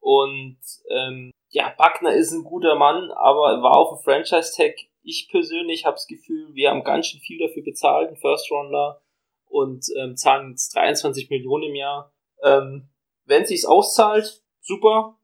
Und 0.00 0.58
ähm, 0.90 1.32
ja, 1.48 1.74
Buckner 1.76 2.12
ist 2.12 2.32
ein 2.32 2.44
guter 2.44 2.74
Mann, 2.74 3.10
aber 3.12 3.62
war 3.62 3.78
auf 3.78 3.98
dem 3.98 4.04
Franchise-Tag. 4.04 4.74
Ich 5.02 5.28
persönlich 5.30 5.86
habe 5.86 5.94
das 5.94 6.06
Gefühl, 6.06 6.54
wir 6.54 6.70
haben 6.70 6.84
ganz 6.84 7.06
schön 7.06 7.20
viel 7.20 7.38
dafür 7.38 7.62
bezahlt, 7.62 8.08
einen 8.08 8.16
First 8.18 8.50
Rounder 8.50 9.00
und 9.48 9.86
ähm, 9.98 10.16
zahlen 10.16 10.50
jetzt 10.50 10.74
23 10.74 11.30
Millionen 11.30 11.64
im 11.64 11.74
Jahr. 11.74 12.12
Ähm, 12.42 12.88
wenn 13.24 13.46
sich's 13.46 13.64
auszahlt, 13.64 14.42
super. 14.60 15.18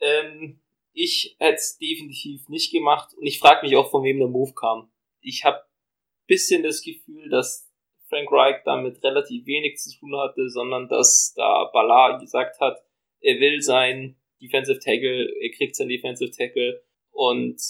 Ähm, 0.00 0.60
ich 0.92 1.36
hätte 1.38 1.56
es 1.56 1.78
definitiv 1.78 2.48
nicht 2.48 2.72
gemacht 2.72 3.14
und 3.16 3.26
ich 3.26 3.38
frage 3.38 3.66
mich 3.66 3.76
auch, 3.76 3.90
von 3.90 4.02
wem 4.02 4.18
der 4.18 4.28
Move 4.28 4.54
kam. 4.54 4.90
Ich 5.20 5.44
habe 5.44 5.62
bisschen 6.26 6.62
das 6.62 6.82
Gefühl, 6.82 7.28
dass 7.28 7.68
Frank 8.08 8.30
Reich 8.30 8.62
damit 8.64 9.02
relativ 9.02 9.46
wenig 9.46 9.78
zu 9.78 9.90
tun 9.98 10.16
hatte, 10.16 10.48
sondern 10.48 10.88
dass 10.88 11.32
da 11.36 11.70
Ballard 11.72 12.20
gesagt 12.20 12.60
hat, 12.60 12.78
er 13.20 13.38
will 13.40 13.60
sein 13.60 14.16
Defensive 14.40 14.78
Tackle, 14.78 15.28
er 15.40 15.50
kriegt 15.56 15.76
sein 15.76 15.88
Defensive 15.88 16.30
Tackle 16.30 16.82
und 17.10 17.60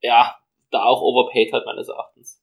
ja, 0.00 0.36
da 0.70 0.84
auch 0.84 1.00
overpaid 1.00 1.52
hat 1.52 1.64
meines 1.64 1.88
Erachtens. 1.88 2.42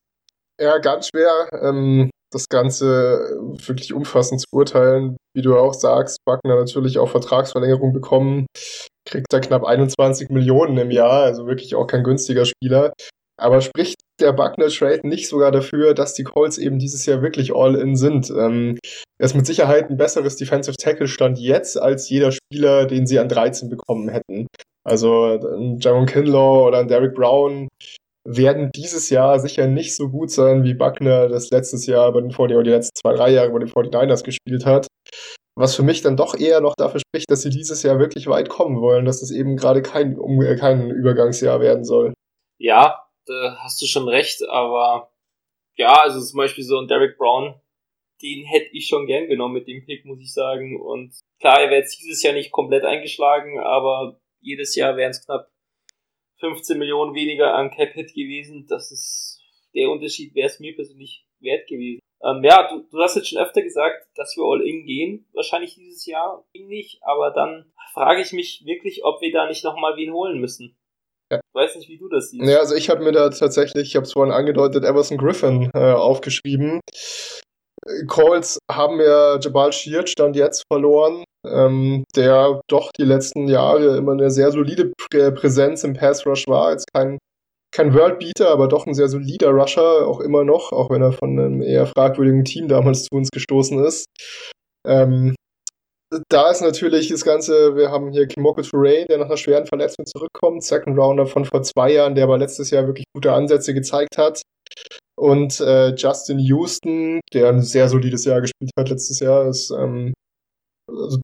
Ja, 0.59 0.77
ganz 0.77 1.09
schwer. 1.09 1.49
Ähm, 1.61 2.09
das 2.35 2.47
Ganze 2.49 3.39
wirklich 3.65 3.93
umfassend 3.93 4.41
zu 4.41 4.47
beurteilen. 4.51 5.17
Wie 5.33 5.41
du 5.41 5.57
auch 5.57 5.73
sagst, 5.73 6.19
Wagner 6.27 6.55
natürlich 6.55 6.99
auch 6.99 7.09
Vertragsverlängerung 7.09 7.93
bekommen, 7.93 8.45
kriegt 9.07 9.31
da 9.31 9.39
knapp 9.39 9.63
21 9.63 10.29
Millionen 10.29 10.77
im 10.77 10.91
Jahr, 10.91 11.23
also 11.23 11.47
wirklich 11.47 11.75
auch 11.75 11.87
kein 11.87 12.03
günstiger 12.03 12.45
Spieler. 12.45 12.93
Aber 13.37 13.61
spricht 13.61 13.95
der 14.21 14.31
Buckner-Trade 14.31 15.07
nicht 15.07 15.27
sogar 15.27 15.51
dafür, 15.51 15.93
dass 15.93 16.13
die 16.13 16.23
Colts 16.23 16.57
eben 16.57 16.79
dieses 16.79 17.05
Jahr 17.05 17.21
wirklich 17.21 17.53
all-in 17.53 17.95
sind? 17.95 18.29
Ähm, 18.29 18.77
er 19.19 19.25
ist 19.25 19.35
mit 19.35 19.45
Sicherheit 19.45 19.89
ein 19.89 19.97
besseres 19.97 20.37
Defensive 20.37 20.77
Tackle-Stand 20.77 21.39
jetzt 21.39 21.77
als 21.77 22.09
jeder 22.09 22.31
Spieler, 22.31 22.85
den 22.85 23.07
sie 23.07 23.19
an 23.19 23.27
13 23.27 23.69
bekommen 23.69 24.09
hätten. 24.09 24.47
Also 24.85 25.39
ein 25.57 25.79
Jaron 25.79 26.05
Kinlaw 26.05 26.67
oder 26.67 26.79
ein 26.79 26.87
Derek 26.87 27.15
Brown 27.15 27.67
werden 28.25 28.71
dieses 28.75 29.09
Jahr 29.09 29.39
sicher 29.39 29.67
nicht 29.67 29.95
so 29.95 30.09
gut 30.09 30.31
sein, 30.31 30.63
wie 30.63 30.73
Buckner 30.73 31.29
das 31.29 31.51
letztes 31.51 31.85
Jahr 31.85 32.11
bei 32.11 32.21
den 32.21 32.31
40 32.31 32.55
oder 32.55 32.63
die 32.63 32.71
letzten 32.71 32.95
zwei, 32.95 33.13
drei 33.13 33.29
Jahre 33.31 33.51
bei 33.51 33.59
den 33.59 33.69
49ers 33.69 34.23
gespielt 34.23 34.65
hat. 34.65 34.87
Was 35.57 35.75
für 35.75 35.83
mich 35.83 36.01
dann 36.01 36.17
doch 36.17 36.37
eher 36.37 36.59
noch 36.59 36.73
dafür 36.75 36.99
spricht, 36.99 37.29
dass 37.29 37.43
sie 37.43 37.49
dieses 37.49 37.83
Jahr 37.83 37.99
wirklich 37.99 38.27
weit 38.27 38.49
kommen 38.49 38.81
wollen, 38.81 39.05
dass 39.05 39.21
es 39.21 39.31
eben 39.31 39.55
gerade 39.55 39.81
kein, 39.81 40.17
um, 40.17 40.41
äh, 40.41 40.57
kein 40.57 40.89
Übergangsjahr 40.89 41.61
werden 41.61 41.85
soll. 41.85 42.13
Ja, 42.59 43.05
da 43.25 43.57
hast 43.59 43.81
du 43.81 43.85
schon 43.85 44.09
recht, 44.09 44.43
aber 44.49 45.11
ja, 45.77 46.01
also 46.01 46.19
zum 46.19 46.37
Beispiel 46.37 46.63
so 46.63 46.79
ein 46.79 46.87
Derek 46.87 47.17
Brown, 47.17 47.55
den 48.21 48.45
hätte 48.45 48.69
ich 48.71 48.87
schon 48.87 49.05
gern 49.05 49.27
genommen 49.27 49.53
mit 49.53 49.67
dem 49.67 49.85
Pick, 49.85 50.03
muss 50.05 50.19
ich 50.19 50.33
sagen. 50.33 50.81
Und 50.81 51.13
klar, 51.39 51.61
er 51.61 51.69
wäre 51.69 51.81
jetzt 51.81 51.99
dieses 51.99 52.23
Jahr 52.23 52.33
nicht 52.33 52.51
komplett 52.51 52.83
eingeschlagen, 52.83 53.59
aber 53.59 54.19
jedes 54.41 54.75
Jahr 54.75 54.97
wären 54.97 55.11
es 55.11 55.25
knapp 55.25 55.47
15 56.39 56.77
Millionen 56.77 57.15
weniger 57.15 57.53
an 57.53 57.71
Cap-Hit 57.71 58.13
gewesen. 58.13 58.65
Das 58.67 58.91
ist 58.91 59.41
der 59.73 59.89
Unterschied, 59.89 60.35
wäre 60.35 60.47
es 60.47 60.59
mir 60.59 60.75
persönlich 60.75 61.25
wert 61.39 61.67
gewesen. 61.67 61.99
Ähm, 62.23 62.43
ja, 62.43 62.67
du, 62.69 62.87
du 62.89 62.99
hast 62.99 63.15
jetzt 63.15 63.29
schon 63.29 63.41
öfter 63.41 63.61
gesagt, 63.61 64.07
dass 64.15 64.35
wir 64.35 64.43
All-In 64.43 64.85
gehen. 64.85 65.27
Wahrscheinlich 65.33 65.75
dieses 65.75 66.05
Jahr 66.05 66.45
nicht, 66.53 66.99
aber 67.03 67.31
dann 67.31 67.71
frage 67.93 68.21
ich 68.21 68.31
mich 68.31 68.63
wirklich, 68.65 69.03
ob 69.03 69.21
wir 69.21 69.31
da 69.31 69.47
nicht 69.47 69.63
nochmal 69.63 69.95
wen 69.97 70.13
holen 70.13 70.39
müssen. 70.39 70.77
Ja. 71.31 71.37
Ich 71.37 71.55
weiß 71.55 71.75
nicht, 71.75 71.89
wie 71.89 71.97
du 71.97 72.07
das 72.07 72.29
siehst. 72.29 72.47
Ja, 72.47 72.59
also 72.59 72.75
ich 72.75 72.89
habe 72.89 73.03
mir 73.03 73.11
da 73.11 73.29
tatsächlich, 73.29 73.89
ich 73.89 73.95
habe 73.95 74.05
es 74.05 74.13
vorhin 74.13 74.33
angedeutet, 74.33 74.83
Everson 74.83 75.17
Griffin 75.17 75.69
äh, 75.73 75.93
aufgeschrieben. 75.93 76.79
Calls 78.07 78.57
haben 78.71 78.99
ja 78.99 79.39
Jabal 79.39 79.71
Sheard 79.71 80.09
stand 80.09 80.35
jetzt 80.35 80.63
verloren 80.71 81.23
ähm, 81.47 82.03
der 82.15 82.61
doch 82.67 82.91
die 82.97 83.03
letzten 83.03 83.47
Jahre 83.47 83.97
immer 83.97 84.13
eine 84.13 84.31
sehr 84.31 84.51
solide 84.51 84.91
Prä 84.97 85.31
Präsenz 85.31 85.83
im 85.83 85.93
Pass 85.93 86.25
Rush 86.25 86.47
war. 86.47 86.71
Jetzt 86.71 86.85
kein, 86.93 87.17
kein 87.73 87.93
Worldbeater, 87.93 88.49
aber 88.49 88.67
doch 88.67 88.87
ein 88.87 88.93
sehr 88.93 89.09
solider 89.09 89.49
Rusher, 89.49 90.07
auch 90.07 90.19
immer 90.19 90.43
noch, 90.43 90.71
auch 90.71 90.89
wenn 90.89 91.01
er 91.01 91.11
von 91.11 91.37
einem 91.39 91.61
eher 91.61 91.87
fragwürdigen 91.87 92.45
Team 92.45 92.67
damals 92.67 93.03
zu 93.05 93.15
uns 93.15 93.29
gestoßen 93.31 93.83
ist. 93.83 94.05
Ähm, 94.87 95.35
da 96.29 96.51
ist 96.51 96.61
natürlich 96.61 97.09
das 97.09 97.25
Ganze, 97.25 97.75
wir 97.75 97.89
haben 97.89 98.11
hier 98.11 98.27
Kimoko 98.27 98.61
Touré, 98.61 99.05
der 99.07 99.17
nach 99.17 99.25
einer 99.25 99.37
schweren 99.37 99.65
Verletzung 99.65 100.05
zurückkommt, 100.05 100.63
Second 100.63 100.97
Rounder 100.97 101.25
von 101.25 101.45
vor 101.45 101.63
zwei 101.63 101.91
Jahren, 101.93 102.15
der 102.15 102.25
aber 102.25 102.37
letztes 102.37 102.69
Jahr 102.69 102.85
wirklich 102.87 103.05
gute 103.13 103.33
Ansätze 103.33 103.73
gezeigt 103.73 104.17
hat. 104.17 104.41
Und 105.17 105.59
äh, 105.61 105.95
Justin 105.95 106.39
Houston, 106.39 107.21
der 107.33 107.49
ein 107.49 107.61
sehr 107.61 107.89
solides 107.89 108.25
Jahr 108.25 108.41
gespielt 108.41 108.71
hat 108.77 108.89
letztes 108.89 109.19
Jahr, 109.19 109.47
ist 109.47 109.71
ähm, 109.71 110.13
also 110.89 111.19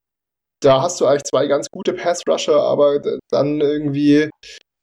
da 0.62 0.82
hast 0.82 1.01
du 1.01 1.05
eigentlich 1.05 1.24
zwei 1.24 1.47
ganz 1.47 1.68
gute 1.72 1.93
Pass-Rusher, 1.93 2.62
aber 2.62 2.99
dann 3.30 3.59
irgendwie 3.59 4.30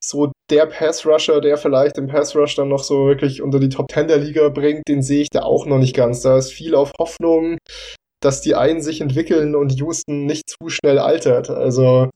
so 0.03 0.33
der 0.51 0.67
Pass-Rusher, 0.67 1.41
der 1.41 1.57
vielleicht 1.57 1.97
den 1.97 2.09
Pass-Rush 2.09 2.57
dann 2.57 2.69
noch 2.69 2.83
so 2.83 3.07
wirklich 3.07 3.43
unter 3.43 3.61
die 3.61 3.69
Top 3.69 3.87
10 3.93 4.09
der 4.09 4.19
Liga 4.19 4.49
bringt, 4.49 4.83
den 4.89 5.03
sehe 5.03 5.23
ich 5.23 5.31
da 5.31 5.43
auch 5.43 5.67
noch 5.67 5.79
nicht 5.79 5.95
ganz. 5.95 6.21
Da 6.21 6.39
ist 6.39 6.53
viel 6.53 6.75
auf 6.75 6.93
Hoffnung, 6.99 7.59
dass 8.21 8.41
die 8.41 8.55
einen 8.55 8.81
sich 8.81 9.01
entwickeln 9.01 9.55
und 9.55 9.79
Houston 9.79 10.27
nicht 10.27 10.49
zu 10.49 10.69
schnell 10.69 10.99
altert. 10.99 11.51
Also 11.51 12.11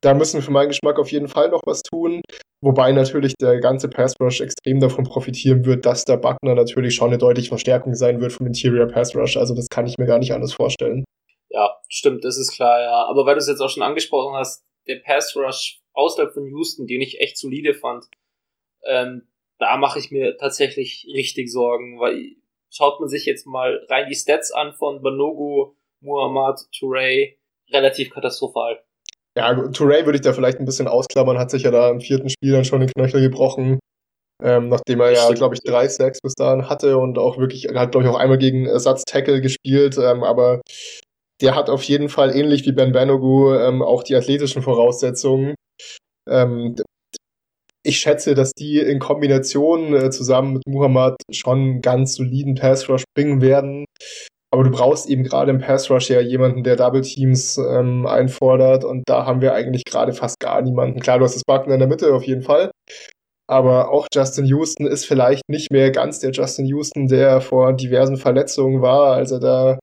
da 0.00 0.14
müssen 0.14 0.38
wir 0.38 0.42
für 0.42 0.50
meinen 0.50 0.68
Geschmack 0.68 0.98
auf 0.98 1.10
jeden 1.12 1.28
Fall 1.28 1.50
noch 1.50 1.62
was 1.66 1.82
tun. 1.82 2.20
Wobei 2.62 2.92
natürlich 2.92 3.34
der 3.40 3.60
ganze 3.60 3.88
Pass 3.88 4.14
Rush 4.20 4.40
extrem 4.40 4.80
davon 4.80 5.04
profitieren 5.04 5.64
wird, 5.64 5.86
dass 5.86 6.04
der 6.04 6.16
Buckner 6.16 6.54
natürlich 6.54 6.94
schon 6.94 7.08
eine 7.08 7.18
deutliche 7.18 7.48
Verstärkung 7.48 7.94
sein 7.94 8.20
wird 8.20 8.32
vom 8.32 8.46
Interior 8.46 8.86
Pass 8.86 9.14
Rush. 9.14 9.36
Also 9.36 9.54
das 9.54 9.68
kann 9.68 9.86
ich 9.86 9.98
mir 9.98 10.06
gar 10.06 10.18
nicht 10.18 10.32
anders 10.32 10.52
vorstellen. 10.52 11.04
Ja, 11.50 11.76
stimmt, 11.88 12.24
das 12.24 12.38
ist 12.38 12.52
klar, 12.52 12.80
ja. 12.80 13.04
Aber 13.06 13.26
weil 13.26 13.34
du 13.34 13.40
es 13.40 13.48
jetzt 13.48 13.60
auch 13.60 13.68
schon 13.68 13.82
angesprochen 13.82 14.34
hast, 14.36 14.64
der 14.86 15.00
Pass 15.04 15.36
Rush 15.36 15.82
außerhalb 15.92 16.32
von 16.32 16.46
Houston, 16.46 16.86
den 16.86 17.00
ich 17.00 17.20
echt 17.20 17.36
solide 17.36 17.74
fand, 17.74 18.06
ähm, 18.84 19.28
da 19.58 19.76
mache 19.76 19.98
ich 19.98 20.10
mir 20.10 20.36
tatsächlich 20.38 21.06
richtig 21.12 21.52
Sorgen, 21.52 22.00
weil 22.00 22.36
schaut 22.70 23.00
man 23.00 23.08
sich 23.08 23.26
jetzt 23.26 23.46
mal 23.46 23.84
rein 23.88 24.06
die 24.08 24.14
Stats 24.14 24.52
an 24.52 24.72
von 24.72 25.02
Banogo, 25.02 25.76
Muhammad, 26.00 26.60
Touré, 26.72 27.36
relativ 27.70 28.10
katastrophal. 28.10 28.82
Ja, 29.36 29.50
Touré 29.50 30.06
würde 30.06 30.16
ich 30.16 30.22
da 30.22 30.32
vielleicht 30.32 30.58
ein 30.58 30.64
bisschen 30.64 30.88
ausklammern, 30.88 31.38
hat 31.38 31.50
sich 31.50 31.64
ja 31.64 31.70
da 31.70 31.90
im 31.90 32.00
vierten 32.00 32.30
Spiel 32.30 32.52
dann 32.52 32.64
schon 32.64 32.80
den 32.80 32.90
Knöchel 32.90 33.20
gebrochen. 33.20 33.78
Ähm, 34.42 34.68
nachdem 34.70 35.00
er 35.00 35.12
ja, 35.12 35.30
glaube 35.32 35.54
ich, 35.54 35.60
drei 35.60 35.86
Sacks 35.86 36.20
bis 36.22 36.34
dahin 36.34 36.70
hatte 36.70 36.96
und 36.96 37.18
auch 37.18 37.36
wirklich, 37.36 37.68
hat, 37.74 37.92
glaube 37.92 38.06
ich, 38.06 38.10
auch 38.10 38.18
einmal 38.18 38.38
gegen 38.38 38.64
Ersatz-Tackle 38.64 39.42
gespielt, 39.42 39.98
ähm, 39.98 40.24
aber 40.24 40.62
der 41.40 41.54
hat 41.54 41.70
auf 41.70 41.82
jeden 41.82 42.08
Fall 42.08 42.34
ähnlich 42.36 42.66
wie 42.66 42.72
Ben 42.72 42.92
Banogu 42.92 43.54
ähm, 43.54 43.82
auch 43.82 44.02
die 44.02 44.14
athletischen 44.14 44.62
Voraussetzungen. 44.62 45.54
Ähm, 46.28 46.76
ich 47.82 47.98
schätze, 47.98 48.34
dass 48.34 48.52
die 48.52 48.78
in 48.78 48.98
Kombination 48.98 49.94
äh, 49.94 50.10
zusammen 50.10 50.54
mit 50.54 50.66
Muhammad 50.66 51.16
schon 51.32 51.58
einen 51.58 51.80
ganz 51.80 52.14
soliden 52.14 52.54
Pass 52.54 52.88
Rush 52.88 53.04
bringen 53.14 53.40
werden. 53.40 53.86
Aber 54.52 54.64
du 54.64 54.70
brauchst 54.70 55.08
eben 55.08 55.22
gerade 55.22 55.50
im 55.50 55.60
Pass 55.60 55.90
Rush 55.90 56.10
ja 56.10 56.20
jemanden, 56.20 56.64
der 56.64 56.76
Double 56.76 57.02
Teams 57.02 57.56
ähm, 57.56 58.06
einfordert. 58.06 58.84
Und 58.84 59.04
da 59.06 59.24
haben 59.24 59.40
wir 59.40 59.54
eigentlich 59.54 59.84
gerade 59.84 60.12
fast 60.12 60.40
gar 60.40 60.60
niemanden. 60.60 61.00
Klar, 61.00 61.18
du 61.18 61.24
hast 61.24 61.36
das 61.36 61.44
Bucken 61.46 61.72
in 61.72 61.78
der 61.78 61.88
Mitte 61.88 62.12
auf 62.12 62.24
jeden 62.24 62.42
Fall. 62.42 62.70
Aber 63.48 63.90
auch 63.90 64.06
Justin 64.14 64.44
Houston 64.44 64.86
ist 64.86 65.06
vielleicht 65.06 65.42
nicht 65.48 65.72
mehr 65.72 65.90
ganz 65.90 66.20
der 66.20 66.32
Justin 66.32 66.66
Houston, 66.66 67.08
der 67.08 67.40
vor 67.40 67.72
diversen 67.72 68.16
Verletzungen 68.16 68.82
war, 68.82 69.14
als 69.14 69.32
er 69.32 69.40
da 69.40 69.78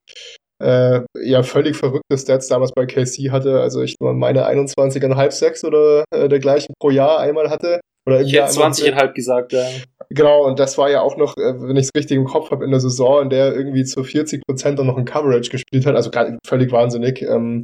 äh, 0.61 1.01
ja 1.21 1.43
völlig 1.43 1.75
verrückte 1.75 2.17
Stats 2.17 2.47
damals 2.47 2.71
bei 2.73 2.85
KC 2.85 3.31
hatte. 3.31 3.61
Also 3.61 3.81
ich 3.81 3.95
meine 3.99 4.47
21,5 4.47 5.31
6 5.31 5.63
oder 5.65 6.03
äh, 6.11 6.27
dergleichen 6.27 6.73
pro 6.79 6.89
Jahr 6.89 7.19
einmal 7.19 7.49
hatte. 7.49 7.79
Oder 8.07 8.21
ich 8.21 8.31
hätte 8.33 8.51
20,5 8.51 9.13
gesagt, 9.13 9.51
ja. 9.51 9.65
Genau, 10.09 10.45
und 10.45 10.59
das 10.59 10.77
war 10.77 10.89
ja 10.89 11.01
auch 11.01 11.17
noch, 11.17 11.35
äh, 11.35 11.61
wenn 11.61 11.75
ich 11.75 11.87
es 11.87 11.91
richtig 11.93 12.17
im 12.17 12.23
Kopf 12.23 12.51
habe, 12.51 12.63
in 12.63 12.71
der 12.71 12.79
Saison, 12.79 13.23
in 13.23 13.29
der 13.29 13.53
irgendwie 13.53 13.83
zu 13.83 14.01
40 14.01 14.41
Prozent 14.47 14.79
noch 14.79 14.97
ein 14.97 15.03
Coverage 15.03 15.49
gespielt 15.49 15.85
hat. 15.85 15.95
Also 15.95 16.09
völlig 16.45 16.71
wahnsinnig. 16.71 17.21
Ähm, 17.21 17.63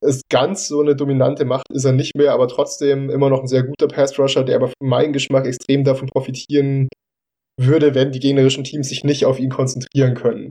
ist 0.00 0.22
ganz 0.30 0.68
so 0.68 0.80
eine 0.80 0.94
dominante 0.94 1.44
Macht 1.44 1.66
ist 1.72 1.84
er 1.84 1.92
nicht 1.92 2.16
mehr, 2.16 2.32
aber 2.32 2.46
trotzdem 2.46 3.10
immer 3.10 3.28
noch 3.28 3.40
ein 3.40 3.48
sehr 3.48 3.64
guter 3.64 3.88
Pass-Rusher, 3.88 4.44
der 4.44 4.56
aber 4.56 4.68
für 4.68 4.74
meinen 4.84 5.12
Geschmack 5.12 5.46
extrem 5.46 5.82
davon 5.82 6.08
profitieren 6.08 6.88
würde, 7.60 7.94
wenn 7.94 8.12
die 8.12 8.20
gegnerischen 8.20 8.64
Teams 8.64 8.88
sich 8.88 9.04
nicht 9.04 9.24
auf 9.24 9.38
ihn 9.38 9.50
konzentrieren 9.50 10.14
können. 10.14 10.50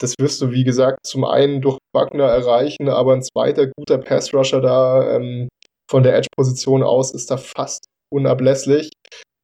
Das 0.00 0.14
wirst 0.18 0.40
du, 0.42 0.50
wie 0.50 0.64
gesagt, 0.64 1.06
zum 1.06 1.24
einen 1.24 1.60
durch 1.62 1.78
Wagner 1.94 2.24
erreichen, 2.24 2.88
aber 2.88 3.14
ein 3.14 3.22
zweiter 3.22 3.68
guter 3.68 3.98
Pass-Rusher 3.98 4.60
da 4.60 5.16
ähm, 5.16 5.48
von 5.90 6.02
der 6.02 6.16
Edge-Position 6.16 6.82
aus 6.82 7.12
ist 7.14 7.30
da 7.30 7.36
fast 7.36 7.84
unablässlich. 8.12 8.90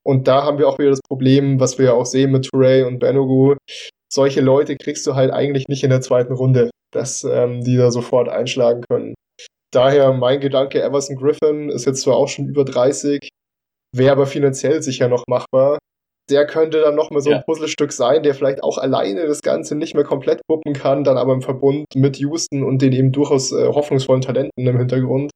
Und 0.04 0.26
da 0.26 0.42
haben 0.44 0.58
wir 0.58 0.68
auch 0.68 0.78
wieder 0.78 0.90
das 0.90 1.02
Problem, 1.06 1.60
was 1.60 1.78
wir 1.78 1.86
ja 1.86 1.92
auch 1.92 2.06
sehen 2.06 2.32
mit 2.32 2.46
Touré 2.46 2.84
und 2.86 2.98
Benogu. 2.98 3.56
Solche 4.10 4.40
Leute 4.40 4.76
kriegst 4.76 5.06
du 5.06 5.14
halt 5.14 5.30
eigentlich 5.30 5.68
nicht 5.68 5.84
in 5.84 5.90
der 5.90 6.00
zweiten 6.00 6.32
Runde, 6.32 6.70
dass 6.92 7.24
ähm, 7.24 7.62
die 7.62 7.76
da 7.76 7.90
sofort 7.90 8.28
einschlagen 8.28 8.82
können. 8.88 9.14
Daher 9.70 10.12
mein 10.14 10.40
Gedanke, 10.40 10.82
Everson 10.82 11.16
Griffin 11.16 11.68
ist 11.68 11.84
jetzt 11.84 12.00
zwar 12.00 12.16
auch 12.16 12.28
schon 12.28 12.46
über 12.46 12.64
30, 12.64 13.28
wäre 13.94 14.12
aber 14.12 14.26
finanziell 14.26 14.82
sicher 14.82 15.08
noch 15.08 15.24
machbar. 15.28 15.78
Der 16.30 16.46
könnte 16.46 16.80
dann 16.80 16.94
nochmal 16.94 17.22
so 17.22 17.30
ja. 17.30 17.38
ein 17.38 17.44
Puzzlestück 17.44 17.92
sein, 17.92 18.22
der 18.22 18.34
vielleicht 18.34 18.62
auch 18.62 18.78
alleine 18.78 19.26
das 19.26 19.42
Ganze 19.42 19.74
nicht 19.74 19.94
mehr 19.94 20.04
komplett 20.04 20.40
wuppen 20.48 20.74
kann, 20.74 21.04
dann 21.04 21.16
aber 21.16 21.32
im 21.32 21.42
Verbund 21.42 21.86
mit 21.94 22.18
Houston 22.18 22.62
und 22.62 22.82
den 22.82 22.92
eben 22.92 23.12
durchaus 23.12 23.52
äh, 23.52 23.66
hoffnungsvollen 23.66 24.22
Talenten 24.22 24.66
im 24.66 24.78
Hintergrund 24.78 25.30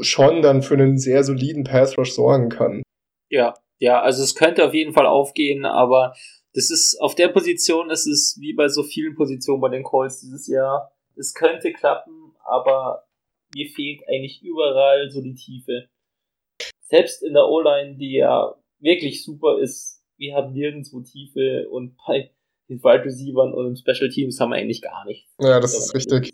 schon 0.00 0.42
dann 0.42 0.62
für 0.62 0.74
einen 0.74 0.98
sehr 0.98 1.24
soliden 1.24 1.64
Pass 1.64 1.98
Rush 1.98 2.12
sorgen 2.12 2.48
kann. 2.48 2.82
Ja, 3.30 3.54
ja, 3.78 4.00
also 4.00 4.22
es 4.22 4.34
könnte 4.34 4.64
auf 4.64 4.74
jeden 4.74 4.92
Fall 4.92 5.06
aufgehen, 5.06 5.64
aber 5.64 6.14
das 6.54 6.70
ist 6.70 7.00
auf 7.00 7.14
der 7.14 7.28
Position 7.28 7.90
ist 7.90 8.06
es 8.06 8.36
wie 8.40 8.54
bei 8.54 8.68
so 8.68 8.82
vielen 8.82 9.14
Positionen 9.14 9.60
bei 9.60 9.68
den 9.68 9.84
Calls 9.84 10.20
dieses 10.20 10.46
Jahr. 10.48 10.92
Es 11.16 11.34
könnte 11.34 11.72
klappen, 11.72 12.34
aber 12.44 13.04
mir 13.54 13.68
fehlt 13.68 14.02
eigentlich 14.08 14.42
überall 14.42 15.10
so 15.10 15.20
die 15.20 15.34
Tiefe. 15.34 15.88
Selbst 16.88 17.22
in 17.22 17.34
der 17.34 17.46
O-Line, 17.46 17.96
die 17.96 18.16
ja 18.16 18.54
wirklich 18.80 19.24
super 19.24 19.58
ist, 19.60 20.02
wir 20.16 20.34
haben 20.34 20.52
nirgendwo 20.52 21.00
Tiefe 21.00 21.68
und 21.70 21.96
bei 22.06 22.30
den 22.68 22.82
Wide 22.82 23.04
Receivers 23.04 23.54
und 23.54 23.66
im 23.66 23.76
Special 23.76 24.10
Teams 24.10 24.38
haben 24.40 24.50
wir 24.50 24.56
eigentlich 24.56 24.82
gar 24.82 25.04
nichts. 25.06 25.32
Ja, 25.40 25.60
das 25.60 25.76
ist 25.76 25.94
richtig. 25.94 26.30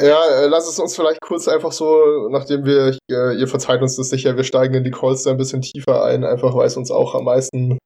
Ja, 0.00 0.42
äh, 0.42 0.46
lass 0.48 0.68
es 0.68 0.78
uns 0.80 0.96
vielleicht 0.96 1.20
kurz 1.20 1.46
einfach 1.46 1.70
so, 1.70 2.28
nachdem 2.28 2.64
wir, 2.64 2.98
äh, 3.10 3.38
ihr 3.38 3.46
verzeiht 3.46 3.80
uns 3.80 3.94
das 3.96 4.08
sicher, 4.08 4.36
wir 4.36 4.42
steigen 4.42 4.74
in 4.74 4.84
die 4.84 4.90
Calls 4.90 5.22
da 5.22 5.30
ein 5.30 5.36
bisschen 5.36 5.62
tiefer 5.62 6.04
ein, 6.04 6.24
einfach 6.24 6.54
weil 6.54 6.66
es 6.66 6.76
uns 6.76 6.90
auch 6.90 7.14
am 7.14 7.24
meisten 7.24 7.78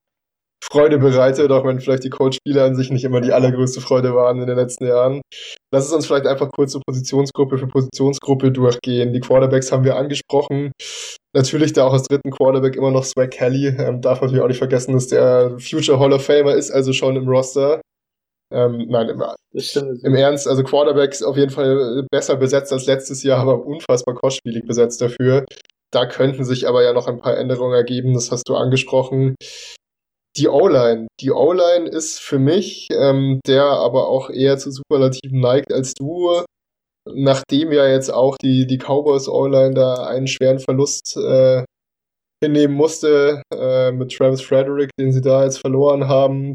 Freude 0.64 0.98
bereitet, 0.98 1.50
auch 1.50 1.64
wenn 1.64 1.80
vielleicht 1.80 2.04
die 2.04 2.10
Coach-Spieler 2.10 2.64
an 2.64 2.76
sich 2.76 2.90
nicht 2.90 3.04
immer 3.04 3.20
die 3.20 3.32
allergrößte 3.32 3.80
Freude 3.80 4.14
waren 4.14 4.40
in 4.40 4.46
den 4.46 4.56
letzten 4.56 4.86
Jahren. 4.86 5.20
Lass 5.70 5.86
es 5.86 5.92
uns 5.92 6.06
vielleicht 6.06 6.26
einfach 6.26 6.50
kurz 6.50 6.72
so 6.72 6.80
Positionsgruppe 6.86 7.58
für 7.58 7.66
Positionsgruppe 7.66 8.50
durchgehen. 8.50 9.12
Die 9.12 9.20
Quarterbacks 9.20 9.70
haben 9.70 9.84
wir 9.84 9.96
angesprochen. 9.96 10.72
Natürlich 11.34 11.74
da 11.74 11.84
auch 11.84 11.92
als 11.92 12.04
dritten 12.04 12.30
Quarterback 12.30 12.74
immer 12.74 12.90
noch 12.90 13.04
Swag 13.04 13.30
Kelly. 13.30 13.66
Ähm, 13.66 14.00
darf 14.00 14.22
natürlich 14.22 14.42
auch 14.42 14.48
nicht 14.48 14.58
vergessen, 14.58 14.94
dass 14.94 15.08
der 15.08 15.58
Future 15.58 16.00
Hall 16.00 16.12
of 16.12 16.24
Famer 16.24 16.54
ist, 16.54 16.70
also 16.70 16.92
schon 16.94 17.16
im 17.16 17.28
Roster. 17.28 17.82
Ähm, 18.50 18.86
nein, 18.88 19.10
im, 19.10 20.00
im, 20.02 20.14
Ernst, 20.14 20.48
also 20.48 20.64
Quarterbacks 20.64 21.22
auf 21.22 21.36
jeden 21.36 21.50
Fall 21.50 22.06
besser 22.10 22.36
besetzt 22.36 22.72
als 22.72 22.86
letztes 22.86 23.22
Jahr, 23.22 23.40
aber 23.40 23.66
unfassbar 23.66 24.14
kostspielig 24.14 24.64
besetzt 24.64 25.02
dafür. 25.02 25.44
Da 25.90 26.06
könnten 26.06 26.44
sich 26.44 26.66
aber 26.66 26.82
ja 26.82 26.94
noch 26.94 27.08
ein 27.08 27.18
paar 27.18 27.36
Änderungen 27.36 27.74
ergeben, 27.74 28.14
das 28.14 28.30
hast 28.30 28.48
du 28.48 28.54
angesprochen. 28.54 29.34
Die 30.38 30.48
O-Line. 30.48 31.08
Die 31.20 31.32
O-Line 31.32 31.88
ist 31.88 32.20
für 32.20 32.38
mich, 32.38 32.88
ähm, 32.92 33.40
der 33.46 33.64
aber 33.64 34.08
auch 34.08 34.30
eher 34.30 34.56
zu 34.56 34.70
Superlativen 34.70 35.40
neigt 35.40 35.72
als 35.72 35.94
du, 35.94 36.44
nachdem 37.12 37.72
ja 37.72 37.88
jetzt 37.88 38.10
auch 38.10 38.36
die, 38.36 38.66
die 38.66 38.78
Cowboys 38.78 39.28
O-Line 39.28 39.74
da 39.74 40.06
einen 40.06 40.28
schweren 40.28 40.60
Verlust 40.60 41.16
äh, 41.16 41.64
hinnehmen 42.42 42.74
musste 42.74 43.42
äh, 43.52 43.90
mit 43.90 44.12
Travis 44.12 44.40
Frederick, 44.40 44.90
den 44.98 45.10
sie 45.12 45.20
da 45.20 45.44
jetzt 45.44 45.58
verloren 45.58 46.06
haben, 46.06 46.54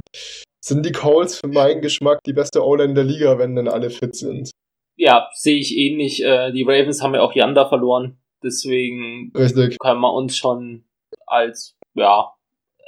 sind 0.64 0.86
die 0.86 0.94
Coles 0.94 1.40
für 1.40 1.50
meinen 1.50 1.82
Geschmack 1.82 2.20
die 2.26 2.32
beste 2.32 2.66
O-Line 2.66 2.94
der 2.94 3.04
Liga, 3.04 3.38
wenn 3.38 3.56
denn 3.56 3.68
alle 3.68 3.90
fit 3.90 4.16
sind. 4.16 4.52
Ja, 4.96 5.28
sehe 5.34 5.60
ich 5.60 5.76
ähnlich. 5.76 6.24
Äh, 6.24 6.54
die 6.54 6.64
Ravens 6.64 7.02
haben 7.02 7.16
ja 7.16 7.22
auch 7.22 7.34
Yanda 7.34 7.68
verloren. 7.68 8.18
Deswegen 8.44 9.32
Richtig. 9.36 9.78
können 9.80 10.00
wir 10.00 10.14
uns 10.14 10.38
schon 10.38 10.86
als, 11.26 11.76
ja, 11.96 12.34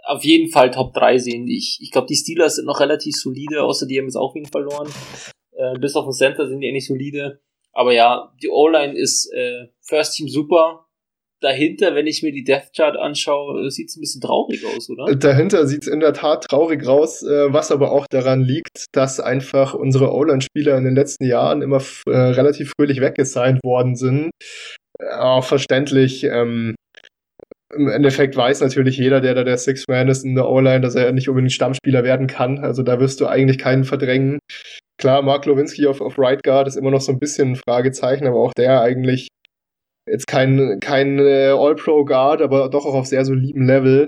auf 0.05 0.23
jeden 0.23 0.51
Fall 0.51 0.71
Top 0.71 0.93
3 0.93 1.17
sehen. 1.17 1.47
Ich, 1.47 1.79
ich 1.81 1.91
glaube, 1.91 2.07
die 2.07 2.15
Steelers 2.15 2.55
sind 2.55 2.65
noch 2.65 2.79
relativ 2.79 3.15
solide, 3.15 3.63
außer 3.63 3.87
die 3.87 3.97
haben 3.97 4.05
jetzt 4.05 4.15
auch 4.15 4.35
wen 4.35 4.45
verloren. 4.45 4.89
Äh, 5.51 5.79
bis 5.79 5.95
auf 5.95 6.05
den 6.05 6.13
Center 6.13 6.47
sind 6.47 6.61
die 6.61 6.67
eigentlich 6.67 6.87
solide. 6.87 7.39
Aber 7.73 7.93
ja, 7.93 8.33
die 8.41 8.49
O-Line 8.49 8.97
ist 8.97 9.31
äh, 9.33 9.67
First 9.81 10.15
Team 10.15 10.29
super 10.29 10.85
dahinter, 11.45 11.95
wenn 11.95 12.07
ich 12.07 12.23
mir 12.23 12.31
die 12.31 12.43
Death 12.43 12.71
Chart 12.75 12.97
anschaue, 12.97 13.65
äh, 13.65 13.69
sieht 13.69 13.89
es 13.89 13.97
ein 13.97 14.01
bisschen 14.01 14.21
traurig 14.21 14.65
aus, 14.65 14.89
oder? 14.89 15.15
Dahinter 15.15 15.67
sieht 15.67 15.83
es 15.83 15.87
in 15.87 15.99
der 15.99 16.13
Tat 16.13 16.45
traurig 16.45 16.85
aus, 16.87 17.23
äh, 17.23 17.53
was 17.53 17.71
aber 17.71 17.91
auch 17.91 18.07
daran 18.07 18.41
liegt, 18.41 18.85
dass 18.93 19.19
einfach 19.19 19.73
unsere 19.73 20.11
O-Line-Spieler 20.11 20.77
in 20.77 20.83
den 20.83 20.95
letzten 20.95 21.25
Jahren 21.25 21.61
immer 21.61 21.81
äh, 22.07 22.11
relativ 22.11 22.73
fröhlich 22.75 23.01
weggesigned 23.01 23.63
worden 23.63 23.95
sind. 23.95 24.31
Auch 25.17 25.43
verständlich. 25.43 26.23
Ähm, 26.23 26.75
Im 27.75 27.89
Endeffekt 27.89 28.35
weiß 28.35 28.61
natürlich 28.61 28.97
jeder, 28.97 29.21
der 29.21 29.35
da 29.35 29.43
der 29.43 29.57
Six-Man 29.57 30.07
ist 30.07 30.23
in 30.23 30.35
der 30.35 30.47
O-Line, 30.47 30.81
dass 30.81 30.95
er 30.95 31.11
nicht 31.11 31.29
unbedingt 31.29 31.53
Stammspieler 31.53 32.03
werden 32.03 32.27
kann. 32.27 32.59
Also 32.59 32.83
da 32.83 32.99
wirst 32.99 33.21
du 33.21 33.27
eigentlich 33.27 33.57
keinen 33.57 33.83
verdrängen. 33.83 34.39
Klar, 34.97 35.21
Mark 35.21 35.45
Lewinsky 35.45 35.87
auf, 35.87 36.01
auf 36.01 36.17
Right 36.17 36.41
Guard 36.43 36.67
ist 36.67 36.77
immer 36.77 36.91
noch 36.91 37.01
so 37.01 37.11
ein 37.11 37.19
bisschen 37.19 37.51
ein 37.51 37.55
Fragezeichen, 37.55 38.27
aber 38.27 38.39
auch 38.39 38.53
der 38.53 38.81
eigentlich 38.81 39.27
jetzt 40.09 40.27
kein, 40.27 40.79
kein 40.79 41.19
äh, 41.19 41.49
All-Pro-Guard, 41.49 42.41
aber 42.41 42.69
doch 42.69 42.85
auch 42.85 42.93
auf 42.93 43.07
sehr 43.07 43.25
solidem 43.25 43.65
Level. 43.65 44.07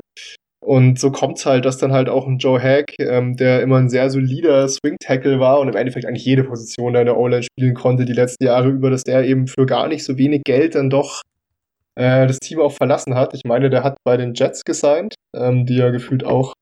Und 0.64 1.00
so 1.00 1.12
kommt's 1.12 1.46
halt, 1.46 1.66
dass 1.66 1.78
dann 1.78 1.94
halt 1.94 2.10
auch 2.10 2.28
ein 2.28 2.40
Joe 2.40 2.62
Hack, 2.62 2.94
ähm, 3.00 3.38
der 3.38 3.62
immer 3.62 3.78
ein 3.78 3.90
sehr 3.90 4.10
solider 4.10 4.68
Swing-Tackle 4.68 5.40
war 5.40 5.60
und 5.60 5.70
im 5.70 5.76
Endeffekt 5.76 6.06
eigentlich 6.06 6.26
jede 6.26 6.44
Position 6.44 6.96
in 6.96 7.06
der 7.06 7.18
O-Line 7.18 7.44
spielen 7.44 7.74
konnte 7.74 8.06
die 8.06 8.14
letzten 8.14 8.46
Jahre 8.46 8.70
über, 8.70 8.90
dass 8.90 9.04
der 9.04 9.24
eben 9.24 9.48
für 9.48 9.66
gar 9.66 9.88
nicht 9.88 10.04
so 10.04 10.18
wenig 10.18 10.44
Geld 10.44 10.76
dann 10.76 10.90
doch 10.90 11.22
äh, 11.98 12.28
das 12.28 12.40
Team 12.40 12.60
auch 12.60 12.72
verlassen 12.72 13.16
hat. 13.16 13.34
Ich 13.34 13.44
meine, 13.44 13.70
der 13.70 13.84
hat 13.84 13.98
bei 14.06 14.18
den 14.18 14.34
Jets 14.34 14.64
gesigned, 14.64 15.16
ähm, 15.36 15.66
die 15.66 15.78
ja 15.78 15.90
gefühlt 15.90 16.24
auch 16.24 16.54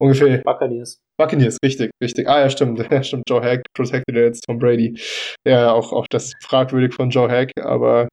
ungefähr. 0.00 0.38
Buccaneers. 0.38 0.98
Buccaneers, 1.18 1.58
richtig, 1.62 1.90
richtig. 2.02 2.28
Ah 2.28 2.40
ja, 2.40 2.50
stimmt, 2.50 2.80
stimmt. 3.06 3.24
Joe 3.28 3.42
Hack 3.42 3.62
protected 3.76 4.16
jetzt 4.16 4.44
Tom 4.44 4.58
Brady. 4.58 4.98
Ja, 5.46 5.72
auch, 5.72 5.92
auch 5.92 6.06
das 6.08 6.32
fragwürdig 6.42 6.94
von 6.94 7.10
Joe 7.10 7.30
Hack, 7.30 7.52
aber 7.60 8.08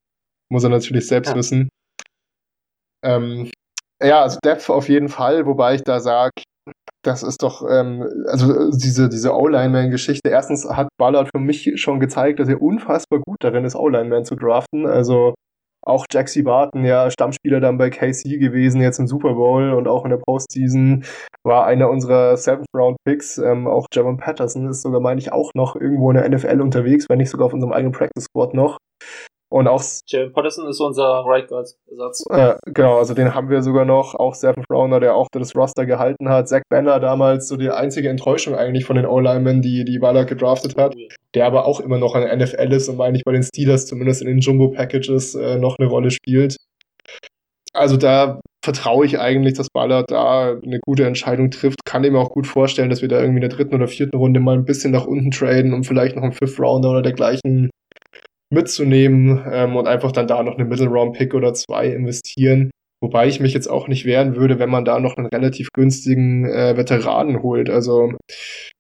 muss 0.51 0.63
er 0.63 0.69
natürlich 0.69 1.07
selbst 1.07 1.29
ja. 1.29 1.35
wissen. 1.35 1.69
Ähm, 3.03 3.49
ja, 4.03 4.21
also 4.21 4.37
Depth 4.43 4.69
auf 4.69 4.89
jeden 4.89 5.09
Fall, 5.09 5.45
wobei 5.45 5.75
ich 5.75 5.83
da 5.83 5.99
sage, 5.99 6.31
das 7.03 7.23
ist 7.23 7.41
doch, 7.41 7.67
ähm, 7.67 8.07
also 8.27 8.69
diese, 8.71 9.09
diese 9.09 9.33
O-Line-Man-Geschichte. 9.33 10.29
Erstens 10.29 10.69
hat 10.69 10.89
Ballard 10.99 11.29
für 11.33 11.41
mich 11.41 11.71
schon 11.81 11.99
gezeigt, 11.99 12.39
dass 12.39 12.47
er 12.47 12.61
unfassbar 12.61 13.19
gut 13.19 13.37
darin 13.39 13.65
ist, 13.65 13.75
O-Line-Man 13.75 14.25
zu 14.25 14.35
draften. 14.35 14.85
Also 14.85 15.33
auch 15.83 16.05
Jaxie 16.11 16.43
Barton, 16.43 16.85
ja, 16.85 17.09
Stammspieler 17.09 17.59
dann 17.59 17.77
bei 17.77 17.89
KC 17.89 18.39
gewesen, 18.39 18.81
jetzt 18.81 18.99
im 18.99 19.07
Super 19.07 19.33
Bowl 19.33 19.73
und 19.73 19.87
auch 19.87 20.03
in 20.05 20.11
der 20.11 20.17
Postseason, 20.17 21.03
war 21.43 21.65
einer 21.65 21.89
unserer 21.89 22.37
Seventh-Round-Picks. 22.37 23.39
Ähm, 23.39 23.67
auch 23.67 23.87
Javon 23.93 24.17
Patterson 24.17 24.69
ist 24.69 24.81
sogar, 24.81 25.01
meine 25.01 25.19
ich, 25.19 25.31
auch 25.31 25.51
noch 25.55 25.75
irgendwo 25.75 26.11
in 26.11 26.17
der 26.17 26.29
NFL 26.29 26.61
unterwegs, 26.61 27.07
wenn 27.09 27.17
nicht 27.17 27.29
sogar 27.29 27.47
auf 27.47 27.53
unserem 27.53 27.73
eigenen 27.73 27.93
Practice-Squad 27.93 28.53
noch. 28.53 28.77
Und 29.51 29.67
auch. 29.67 29.83
Jalen 30.07 30.31
Patterson 30.31 30.69
ist 30.69 30.79
unser 30.79 31.23
Right 31.25 31.49
Guard 31.49 31.67
Ersatz. 31.89 32.23
Äh, 32.29 32.55
genau, 32.67 32.99
also 32.99 33.13
den 33.13 33.35
haben 33.35 33.49
wir 33.49 33.61
sogar 33.61 33.83
noch. 33.83 34.15
Auch 34.15 34.33
Seven 34.33 34.63
Browner, 34.67 35.01
der 35.01 35.13
auch 35.13 35.27
das 35.29 35.53
Roster 35.55 35.85
gehalten 35.85 36.29
hat. 36.29 36.47
Zach 36.47 36.61
Banner 36.69 37.01
damals 37.01 37.49
so 37.49 37.57
die 37.57 37.69
einzige 37.69 38.07
Enttäuschung 38.07 38.55
eigentlich 38.55 38.85
von 38.85 38.95
den 38.95 39.05
O-Linemen, 39.05 39.61
die, 39.61 39.83
die 39.83 39.99
Ballard 39.99 40.29
gedraftet 40.29 40.77
hat. 40.77 40.95
Der 41.35 41.45
aber 41.45 41.65
auch 41.65 41.81
immer 41.81 41.97
noch 41.97 42.15
ein 42.15 42.39
NFL 42.39 42.71
ist 42.71 42.87
und 42.87 42.95
meine 42.95 43.17
ich 43.17 43.25
bei 43.25 43.33
den 43.33 43.43
Steelers 43.43 43.87
zumindest 43.87 44.21
in 44.21 44.27
den 44.27 44.39
Jumbo 44.39 44.69
Packages 44.69 45.35
äh, 45.35 45.57
noch 45.57 45.75
eine 45.77 45.89
Rolle 45.89 46.11
spielt. 46.11 46.55
Also 47.73 47.97
da 47.97 48.39
vertraue 48.63 49.05
ich 49.05 49.19
eigentlich, 49.19 49.55
dass 49.55 49.67
Ballard 49.69 50.11
da 50.11 50.53
eine 50.63 50.79
gute 50.79 51.05
Entscheidung 51.05 51.51
trifft. 51.51 51.83
Kann 51.83 52.05
ich 52.05 52.11
mir 52.11 52.19
auch 52.19 52.31
gut 52.31 52.47
vorstellen, 52.47 52.89
dass 52.89 53.01
wir 53.01 53.09
da 53.09 53.19
irgendwie 53.19 53.43
in 53.43 53.49
der 53.49 53.57
dritten 53.57 53.75
oder 53.75 53.89
vierten 53.89 54.15
Runde 54.15 54.39
mal 54.39 54.55
ein 54.55 54.65
bisschen 54.65 54.91
nach 54.93 55.07
unten 55.07 55.31
traden, 55.31 55.73
um 55.73 55.83
vielleicht 55.83 56.15
noch 56.15 56.23
einen 56.23 56.31
Fifth 56.31 56.59
Rounder 56.59 56.91
oder 56.91 57.01
dergleichen 57.01 57.69
mitzunehmen 58.51 59.43
ähm, 59.51 59.75
und 59.75 59.87
einfach 59.87 60.11
dann 60.11 60.27
da 60.27 60.43
noch 60.43 60.55
eine 60.55 60.65
Middle 60.65 60.87
Round 60.87 61.17
Pick 61.17 61.33
oder 61.33 61.53
zwei 61.53 61.87
investieren. 61.87 62.71
Wobei 63.03 63.27
ich 63.27 63.39
mich 63.39 63.53
jetzt 63.53 63.67
auch 63.67 63.87
nicht 63.87 64.05
wehren 64.05 64.35
würde, 64.35 64.59
wenn 64.59 64.69
man 64.69 64.85
da 64.85 64.99
noch 64.99 65.17
einen 65.17 65.27
relativ 65.27 65.69
günstigen 65.73 66.45
äh, 66.45 66.77
Veteranen 66.77 67.41
holt. 67.41 67.69
Also 67.69 68.13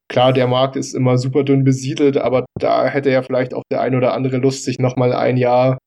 klar, 0.09 0.31
der 0.31 0.47
Markt 0.47 0.75
ist 0.75 0.93
immer 0.93 1.17
super 1.17 1.43
dünn 1.43 1.63
besiedelt, 1.63 2.17
aber 2.17 2.45
da 2.59 2.87
hätte 2.87 3.09
ja 3.09 3.23
vielleicht 3.23 3.53
auch 3.55 3.63
der 3.71 3.81
ein 3.81 3.95
oder 3.95 4.13
andere 4.13 4.37
Lust, 4.37 4.63
sich 4.63 4.77
nochmal 4.77 5.13
ein 5.13 5.37
Jahr 5.37 5.79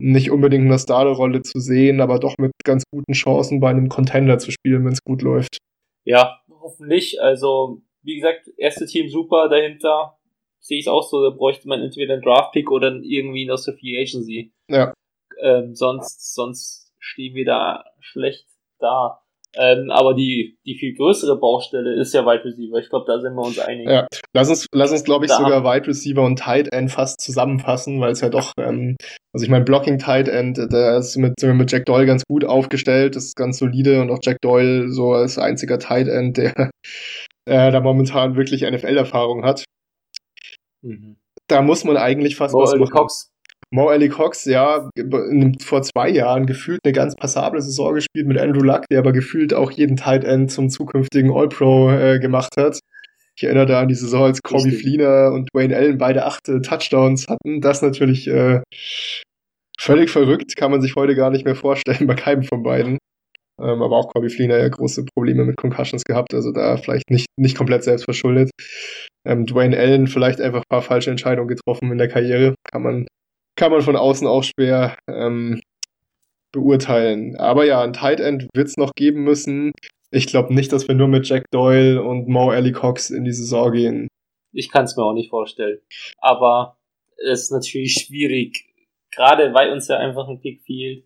nicht 0.00 0.30
unbedingt 0.30 0.64
in 0.64 0.70
der 0.70 0.78
Starterrolle 0.78 1.42
zu 1.42 1.60
sehen, 1.60 2.00
aber 2.00 2.18
doch 2.18 2.34
mit 2.38 2.52
ganz 2.64 2.84
guten 2.90 3.12
Chancen 3.12 3.60
bei 3.60 3.70
einem 3.70 3.88
Contender 3.88 4.38
zu 4.38 4.50
spielen, 4.50 4.84
wenn 4.84 4.92
es 4.92 5.02
gut 5.04 5.22
läuft. 5.22 5.58
Ja, 6.04 6.40
hoffentlich. 6.50 7.20
Also, 7.20 7.82
wie 8.02 8.16
gesagt, 8.16 8.48
erste 8.56 8.86
Team 8.86 9.08
super 9.08 9.48
dahinter. 9.48 10.16
Sehe 10.64 10.78
ich 10.78 10.88
auch 10.88 11.02
so, 11.02 11.22
da 11.22 11.36
bräuchte 11.36 11.68
man 11.68 11.82
entweder 11.82 12.14
einen 12.14 12.22
Draft-Pick 12.22 12.70
oder 12.70 12.88
irgendwie 13.02 13.44
noch 13.44 13.58
so 13.58 13.72
Free 13.72 14.00
Agency. 14.00 14.52
Ja. 14.70 14.94
Ähm, 15.42 15.74
sonst, 15.74 16.34
sonst 16.34 16.92
stehen 16.98 17.34
wir 17.34 17.44
da 17.44 17.84
schlecht 18.00 18.46
da. 18.78 19.20
Ähm, 19.56 19.90
aber 19.90 20.14
die, 20.14 20.58
die 20.66 20.74
viel 20.74 20.94
größere 20.94 21.38
Baustelle 21.38 21.94
ist 21.94 22.12
ja 22.12 22.24
Wide 22.24 22.44
Receiver. 22.44 22.78
Ich 22.78 22.88
glaube, 22.88 23.04
da 23.06 23.20
sind 23.20 23.34
wir 23.34 23.42
uns 23.42 23.58
einig. 23.58 23.88
Ja, 23.88 24.06
lass 24.34 24.48
uns, 24.48 24.66
lass 24.74 24.90
uns 24.90 25.04
glaube 25.04 25.26
ich, 25.26 25.30
da 25.30 25.36
sogar 25.36 25.62
Wide 25.62 25.86
Receiver 25.86 26.22
und 26.22 26.38
Tight 26.38 26.72
End 26.72 26.90
fast 26.90 27.20
zusammenfassen, 27.20 28.00
weil 28.00 28.12
es 28.12 28.20
ja 28.20 28.30
doch, 28.30 28.52
ähm, 28.58 28.96
also 29.32 29.44
ich 29.44 29.50
meine, 29.50 29.64
Blocking 29.64 29.98
Tight 29.98 30.28
End, 30.28 30.58
da 30.58 30.98
ist 30.98 31.16
mit, 31.18 31.34
sind 31.38 31.50
wir 31.50 31.54
mit 31.54 31.70
Jack 31.70 31.84
Doyle 31.84 32.06
ganz 32.06 32.24
gut 32.28 32.44
aufgestellt, 32.44 33.14
das 33.14 33.26
ist 33.26 33.36
ganz 33.36 33.58
solide 33.58 34.00
und 34.00 34.10
auch 34.10 34.18
Jack 34.22 34.38
Doyle 34.40 34.90
so 34.90 35.12
als 35.12 35.38
einziger 35.38 35.78
Tight 35.78 36.08
End, 36.08 36.36
der 36.36 36.70
äh, 37.48 37.70
da 37.70 37.80
momentan 37.80 38.36
wirklich 38.36 38.62
NFL-Erfahrung 38.62 39.44
hat. 39.44 39.64
Mhm. 40.84 41.16
Da 41.48 41.62
muss 41.62 41.84
man 41.84 41.96
eigentlich 41.96 42.36
fast 42.36 42.54
oh, 42.54 42.60
was 42.60 42.74
machen. 42.74 42.90
Cox. 42.90 43.30
Mo 43.70 43.88
Ali 43.88 44.08
Cox, 44.08 44.44
ja, 44.44 44.88
vor 45.60 45.82
zwei 45.82 46.08
Jahren 46.08 46.46
gefühlt 46.46 46.80
eine 46.84 46.92
ganz 46.92 47.16
passable 47.16 47.60
Saison 47.60 47.94
gespielt 47.94 48.26
mit 48.26 48.38
Andrew 48.38 48.62
Luck, 48.62 48.82
der 48.90 49.00
aber 49.00 49.12
gefühlt 49.12 49.52
auch 49.52 49.70
jeden 49.72 49.96
Tight 49.96 50.22
End 50.22 50.52
zum 50.52 50.68
zukünftigen 50.68 51.32
All-Pro 51.32 51.90
äh, 51.90 52.20
gemacht 52.20 52.56
hat. 52.56 52.78
Ich 53.36 53.42
erinnere 53.42 53.66
da 53.66 53.80
an 53.80 53.88
die 53.88 53.96
Saison, 53.96 54.24
als 54.24 54.42
Corby 54.42 54.70
Fleener 54.70 55.32
und 55.32 55.48
Wayne 55.52 55.76
Allen 55.76 55.98
beide 55.98 56.24
acht 56.24 56.44
Touchdowns 56.44 57.26
hatten. 57.26 57.60
Das 57.60 57.82
natürlich 57.82 58.28
äh, 58.28 58.60
völlig 59.76 60.10
verrückt, 60.10 60.54
kann 60.56 60.70
man 60.70 60.80
sich 60.80 60.94
heute 60.94 61.16
gar 61.16 61.30
nicht 61.30 61.44
mehr 61.44 61.56
vorstellen 61.56 62.06
bei 62.06 62.14
keinem 62.14 62.44
von 62.44 62.62
beiden. 62.62 62.98
Ähm, 63.60 63.82
aber 63.82 63.96
auch 63.96 64.08
Corby 64.08 64.30
Fleener 64.30 64.58
ja 64.58 64.68
große 64.68 65.04
Probleme 65.14 65.44
mit 65.44 65.56
Concussions 65.56 66.02
gehabt, 66.04 66.34
also 66.34 66.50
da 66.52 66.76
vielleicht 66.76 67.10
nicht, 67.10 67.26
nicht 67.38 67.56
komplett 67.56 67.84
selbst 67.84 68.04
verschuldet. 68.04 68.50
Ähm, 69.26 69.46
Dwayne 69.46 69.76
Allen 69.78 70.08
vielleicht 70.08 70.40
einfach 70.40 70.60
ein 70.60 70.70
paar 70.70 70.82
falsche 70.82 71.10
Entscheidungen 71.10 71.48
getroffen 71.48 71.90
in 71.92 71.98
der 71.98 72.08
Karriere, 72.08 72.54
kann 72.70 72.82
man 72.82 73.06
kann 73.56 73.70
man 73.70 73.82
von 73.82 73.96
außen 73.96 74.26
auch 74.26 74.42
schwer 74.42 74.96
ähm, 75.08 75.60
beurteilen. 76.52 77.36
Aber 77.36 77.64
ja, 77.64 77.82
ein 77.82 77.92
Tight 77.92 78.20
End 78.20 78.48
wird 78.54 78.68
es 78.68 78.76
noch 78.76 78.92
geben 78.96 79.24
müssen. 79.24 79.72
Ich 80.10 80.26
glaube 80.26 80.54
nicht, 80.54 80.72
dass 80.72 80.88
wir 80.88 80.94
nur 80.94 81.08
mit 81.08 81.28
Jack 81.28 81.44
Doyle 81.50 82.02
und 82.02 82.28
Mo 82.28 82.50
Alley 82.50 82.72
Cox 82.72 83.10
in 83.10 83.24
die 83.24 83.32
Saison 83.32 83.72
gehen. 83.72 84.08
Ich 84.52 84.70
kann 84.70 84.84
es 84.84 84.96
mir 84.96 85.04
auch 85.04 85.14
nicht 85.14 85.30
vorstellen. 85.30 85.80
Aber 86.18 86.76
es 87.16 87.44
ist 87.44 87.52
natürlich 87.52 87.94
schwierig, 87.94 88.66
gerade 89.10 89.52
weil 89.54 89.72
uns 89.72 89.88
ja 89.88 89.98
einfach 89.98 90.28
ein 90.28 90.40
Pick 90.40 90.62
fehlt, 90.62 91.04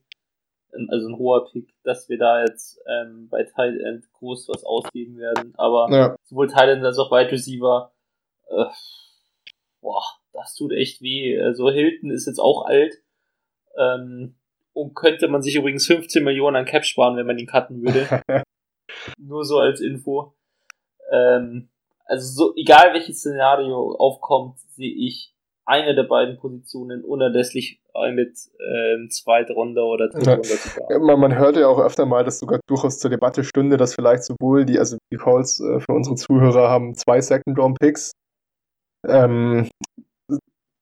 also 0.88 1.08
ein 1.08 1.18
hoher 1.18 1.46
Pick, 1.50 1.74
dass 1.82 2.08
wir 2.08 2.18
da 2.18 2.42
jetzt 2.42 2.80
ähm, 2.86 3.28
bei 3.28 3.44
Tight 3.44 3.80
End 3.80 4.10
groß 4.12 4.48
was 4.48 4.64
ausgeben 4.64 5.18
werden. 5.18 5.54
Aber 5.56 5.88
ja. 5.90 6.16
sowohl 6.24 6.48
Tight 6.48 6.68
End 6.68 6.84
als 6.84 6.98
auch 6.98 7.10
Wide 7.10 7.32
Receiver, 7.32 7.92
äh, 8.48 8.64
boah, 9.80 10.02
das 10.32 10.54
tut 10.54 10.72
echt 10.72 11.00
weh. 11.02 11.40
Also 11.40 11.70
Hilton 11.70 12.10
ist 12.10 12.26
jetzt 12.26 12.40
auch 12.40 12.66
alt. 12.66 12.94
Ähm, 13.76 14.34
und 14.72 14.94
könnte 14.94 15.26
man 15.28 15.42
sich 15.42 15.56
übrigens 15.56 15.86
15 15.86 16.22
Millionen 16.22 16.56
an 16.56 16.64
Cap 16.64 16.84
sparen, 16.84 17.16
wenn 17.16 17.26
man 17.26 17.38
ihn 17.38 17.46
cutten 17.46 17.82
würde. 17.82 18.22
Nur 19.18 19.44
so 19.44 19.58
als 19.58 19.80
Info. 19.80 20.34
Ähm, 21.10 21.68
also 22.04 22.26
so, 22.26 22.54
egal 22.56 22.94
welches 22.94 23.18
Szenario 23.18 23.96
aufkommt, 23.98 24.58
sehe 24.58 24.94
ich 24.94 25.34
eine 25.64 25.94
der 25.94 26.04
beiden 26.04 26.38
Positionen 26.38 27.04
unerlässlich 27.04 27.80
mit 28.12 28.38
ähm, 28.60 29.10
Zweitrunder 29.10 29.84
oder 29.84 30.08
Drittrunder 30.08 30.42
zu 30.42 30.80
ja, 30.90 30.98
man, 30.98 31.20
man 31.20 31.36
hört 31.36 31.56
ja 31.56 31.66
auch 31.66 31.78
öfter 31.78 32.06
mal, 32.06 32.24
dass 32.24 32.38
sogar 32.38 32.60
durchaus 32.66 32.98
zur 32.98 33.10
Debatte 33.10 33.44
stünde, 33.44 33.76
dass 33.76 33.94
vielleicht 33.94 34.24
sowohl 34.24 34.64
die, 34.64 34.78
also 34.78 34.96
die 35.12 35.16
Calls 35.16 35.60
äh, 35.60 35.80
für 35.80 35.92
unsere 35.92 36.16
Zuhörer 36.16 36.68
haben 36.70 36.94
zwei 36.94 37.20
Second-Round-Picks. 37.20 38.12
Ähm, 39.06 39.68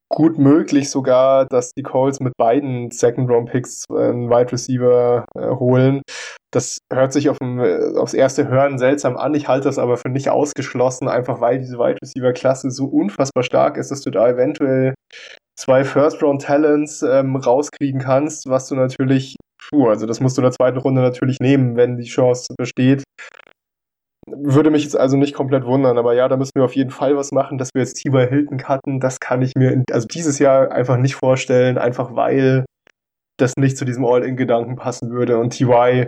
gut 0.08 0.38
möglich 0.38 0.90
sogar, 0.90 1.46
dass 1.46 1.72
die 1.72 1.82
Colts 1.82 2.20
mit 2.20 2.32
beiden 2.36 2.90
Second-Round-Picks 2.90 3.84
einen 3.90 4.30
Wide 4.30 4.52
Receiver 4.52 5.24
äh, 5.36 5.50
holen. 5.50 6.02
Das 6.52 6.78
hört 6.92 7.12
sich 7.12 7.28
auf 7.28 7.38
dem, 7.38 7.58
äh, 7.60 7.96
aufs 7.98 8.14
erste 8.14 8.48
Hören 8.48 8.78
seltsam 8.78 9.16
an. 9.16 9.34
Ich 9.34 9.48
halte 9.48 9.64
das 9.64 9.78
aber 9.78 9.96
für 9.96 10.08
nicht 10.08 10.30
ausgeschlossen, 10.30 11.08
einfach 11.08 11.40
weil 11.40 11.58
diese 11.58 11.78
Wide 11.78 11.98
Receiver-Klasse 12.00 12.70
so 12.70 12.86
unfassbar 12.86 13.42
stark 13.42 13.76
ist, 13.76 13.90
dass 13.90 14.02
du 14.02 14.10
da 14.10 14.28
eventuell 14.28 14.94
zwei 15.59 15.84
First-Round-Talents 15.84 17.02
ähm, 17.02 17.36
rauskriegen 17.36 18.00
kannst, 18.00 18.48
was 18.48 18.68
du 18.68 18.74
natürlich, 18.74 19.36
puh, 19.68 19.88
also 19.88 20.07
das 20.07 20.20
musst 20.20 20.36
du 20.36 20.42
in 20.42 20.46
der 20.46 20.52
zweiten 20.52 20.78
Runde 20.78 21.00
natürlich 21.00 21.38
nehmen, 21.40 21.76
wenn 21.76 21.96
die 21.96 22.04
Chance 22.04 22.54
besteht, 22.57 23.02
würde 24.28 24.70
mich 24.70 24.82
jetzt 24.82 24.96
also 24.96 25.16
nicht 25.16 25.34
komplett 25.34 25.64
wundern, 25.64 25.98
aber 25.98 26.14
ja, 26.14 26.28
da 26.28 26.36
müssen 26.36 26.52
wir 26.57 26.64
auf 26.64 26.74
jeden 26.74 26.90
Fall 26.90 27.16
was 27.16 27.30
machen, 27.32 27.59
dass 27.59 27.70
wir 27.74 27.82
jetzt 27.82 27.94
T.Y. 27.94 28.28
Hilton 28.28 28.59
cutten. 28.59 29.00
Das 29.00 29.20
kann 29.20 29.42
ich 29.42 29.52
mir 29.57 29.72
in, 29.72 29.84
also 29.92 30.07
dieses 30.07 30.38
Jahr 30.38 30.72
einfach 30.72 30.96
nicht 30.96 31.14
vorstellen, 31.14 31.78
einfach 31.78 32.14
weil 32.16 32.64
das 33.38 33.54
nicht 33.57 33.76
zu 33.76 33.84
diesem 33.84 34.04
All-In-Gedanken 34.04 34.76
passen 34.76 35.11
würde. 35.11 35.38
Und 35.38 35.50
T.Y., 35.50 36.07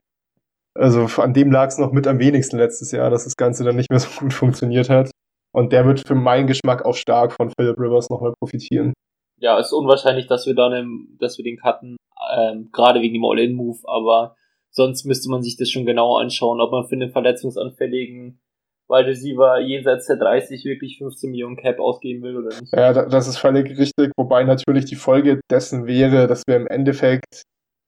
also 0.76 1.07
an 1.22 1.32
dem 1.32 1.51
lag 1.51 1.68
es 1.68 1.78
noch 1.78 1.92
mit 1.92 2.07
am 2.07 2.18
wenigsten 2.18 2.57
letztes 2.57 2.90
Jahr, 2.90 3.11
dass 3.11 3.24
das 3.24 3.36
Ganze 3.36 3.64
dann 3.64 3.76
nicht 3.76 3.90
mehr 3.90 4.01
so 4.01 4.09
gut 4.20 4.32
funktioniert 4.32 4.88
hat. 4.88 5.11
Und 5.53 5.72
der 5.72 5.86
wird 5.86 6.07
für 6.07 6.14
meinen 6.14 6.46
Geschmack 6.46 6.84
auch 6.84 6.94
stark 6.94 7.32
von 7.32 7.51
Philip 7.51 7.78
Rivers 7.78 8.11
nochmal 8.11 8.32
profitieren. 8.40 8.92
Ja, 9.41 9.59
es 9.59 9.66
ist 9.66 9.72
unwahrscheinlich, 9.72 10.26
dass 10.26 10.47
wir 10.47 10.55
dann, 10.55 11.16
dass 11.20 11.39
wir 11.39 11.45
den 11.45 11.59
cutten, 11.59 11.97
ähm, 12.36 12.70
gerade 12.72 13.01
wegen 13.01 13.14
dem 13.14 13.24
All-In-Move, 13.24 13.80
aber 13.84 14.36
Sonst 14.70 15.05
müsste 15.07 15.28
man 15.30 15.43
sich 15.43 15.57
das 15.57 15.70
schon 15.70 15.86
genauer 15.86 16.20
anschauen, 16.20 16.61
ob 16.61 16.70
man 16.70 16.84
für 16.84 16.95
einen 16.95 17.11
verletzungsanfälligen 17.11 18.41
Wide 18.89 19.09
Receiver 19.09 19.61
jenseits 19.61 20.07
der 20.07 20.16
30 20.16 20.64
wirklich 20.64 20.99
15 20.99 21.30
Millionen 21.30 21.57
Cap 21.57 21.78
ausgeben 21.78 22.22
will 22.22 22.36
oder 22.36 22.61
nicht. 22.61 22.72
Ja, 22.72 22.93
das 22.93 23.28
ist 23.28 23.39
völlig 23.39 23.76
richtig, 23.76 24.12
wobei 24.16 24.45
natürlich 24.45 24.84
die 24.84 24.95
Folge 24.95 25.41
dessen 25.51 25.86
wäre, 25.86 26.26
dass 26.26 26.45
wir 26.47 26.57
im 26.57 26.66
Endeffekt 26.66 27.43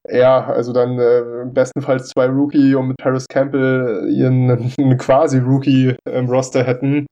ja, 0.09 0.45
also 0.47 0.73
dann 0.73 0.97
äh, 0.97 1.45
bestenfalls 1.45 2.09
zwei 2.09 2.25
Rookie 2.25 2.73
und 2.75 2.87
mit 2.87 2.97
Paris 2.97 3.27
Campbell 3.27 4.09
ihren 4.11 4.97
quasi 4.97 5.37
Rookie 5.37 5.95
im 6.09 6.27
Roster 6.27 6.63
hätten 6.63 7.05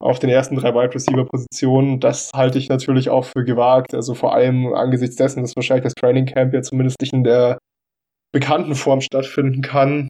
auf 0.00 0.18
den 0.18 0.30
ersten 0.30 0.56
drei 0.56 0.74
Wide 0.74 0.94
Receiver 0.94 1.24
Positionen. 1.24 2.00
Das 2.00 2.30
halte 2.34 2.58
ich 2.58 2.68
natürlich 2.68 3.08
auch 3.08 3.24
für 3.24 3.44
gewagt. 3.44 3.94
Also 3.94 4.14
vor 4.14 4.34
allem 4.34 4.74
angesichts 4.74 5.16
dessen, 5.16 5.42
dass 5.42 5.56
wahrscheinlich 5.56 5.84
das 5.84 5.94
Training 5.94 6.26
Camp 6.26 6.52
ja 6.52 6.62
zumindest 6.62 7.00
nicht 7.00 7.12
in 7.12 7.24
der 7.24 7.58
bekannten 8.32 8.74
Form 8.74 9.00
stattfinden 9.00 9.62
kann, 9.62 10.08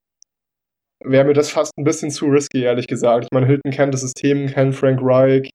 wäre 1.05 1.25
mir 1.25 1.35
das 1.35 1.51
fast 1.51 1.73
ein 1.79 1.85
bisschen 1.85 2.11
zu 2.11 2.27
risky, 2.27 2.63
ehrlich 2.63 2.87
gesagt. 2.87 3.25
Ich 3.25 3.33
meine, 3.33 3.47
Hilton 3.47 3.71
kennt 3.71 3.93
das 3.93 4.01
System, 4.01 4.47
kennt 4.47 4.75
Frank 4.75 4.99
Reich, 5.03 5.51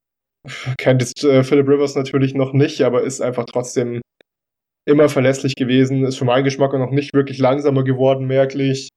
kennt 0.77 1.01
jetzt 1.01 1.23
äh, 1.23 1.43
Philip 1.43 1.67
Rivers 1.67 1.95
natürlich 1.95 2.35
noch 2.35 2.53
nicht, 2.53 2.81
aber 2.81 3.01
ist 3.01 3.21
einfach 3.21 3.45
trotzdem 3.45 4.01
immer 4.89 5.09
verlässlich 5.09 5.55
gewesen, 5.55 6.03
ist 6.03 6.17
für 6.17 6.25
meinen 6.25 6.43
Geschmack 6.43 6.73
auch 6.73 6.79
noch 6.79 6.91
nicht 6.91 7.13
wirklich 7.13 7.37
langsamer 7.37 7.83
geworden, 7.83 8.27
merklich. 8.27 8.89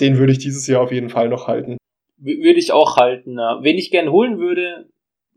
Den 0.00 0.18
würde 0.18 0.32
ich 0.32 0.38
dieses 0.38 0.66
Jahr 0.66 0.82
auf 0.82 0.92
jeden 0.92 1.10
Fall 1.10 1.28
noch 1.28 1.48
halten. 1.48 1.76
Würde 2.18 2.58
ich 2.58 2.72
auch 2.72 2.96
halten. 2.96 3.38
Ja. 3.38 3.60
Wen 3.62 3.76
ich 3.76 3.90
gerne 3.90 4.12
holen 4.12 4.38
würde, 4.38 4.88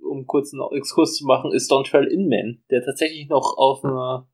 um 0.07 0.27
kurz 0.27 0.53
einen 0.53 0.61
Exkurs 0.77 1.15
zu 1.15 1.25
machen, 1.25 1.51
ist 1.51 1.71
Dontrell 1.71 2.05
Inman, 2.05 2.61
der 2.69 2.83
tatsächlich 2.83 3.27
noch 3.27 3.57
auf 3.57 3.83
einer 3.83 4.27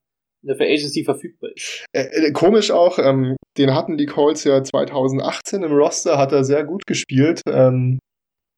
in 0.43 0.47
der 0.47 0.57
Free 0.57 0.73
Agency 0.73 1.03
verfügbar 1.03 1.51
ist. 1.55 1.85
Äh, 1.93 2.27
äh, 2.27 2.31
komisch 2.31 2.71
auch, 2.71 2.97
ähm, 2.97 3.35
den 3.57 3.75
hatten 3.75 3.97
die 3.97 4.07
Colts 4.07 4.43
ja 4.43 4.63
2018 4.63 5.61
im 5.61 5.71
Roster, 5.71 6.17
hat 6.17 6.31
er 6.31 6.43
sehr 6.43 6.63
gut 6.63 6.87
gespielt. 6.87 7.41
Ähm, 7.47 7.99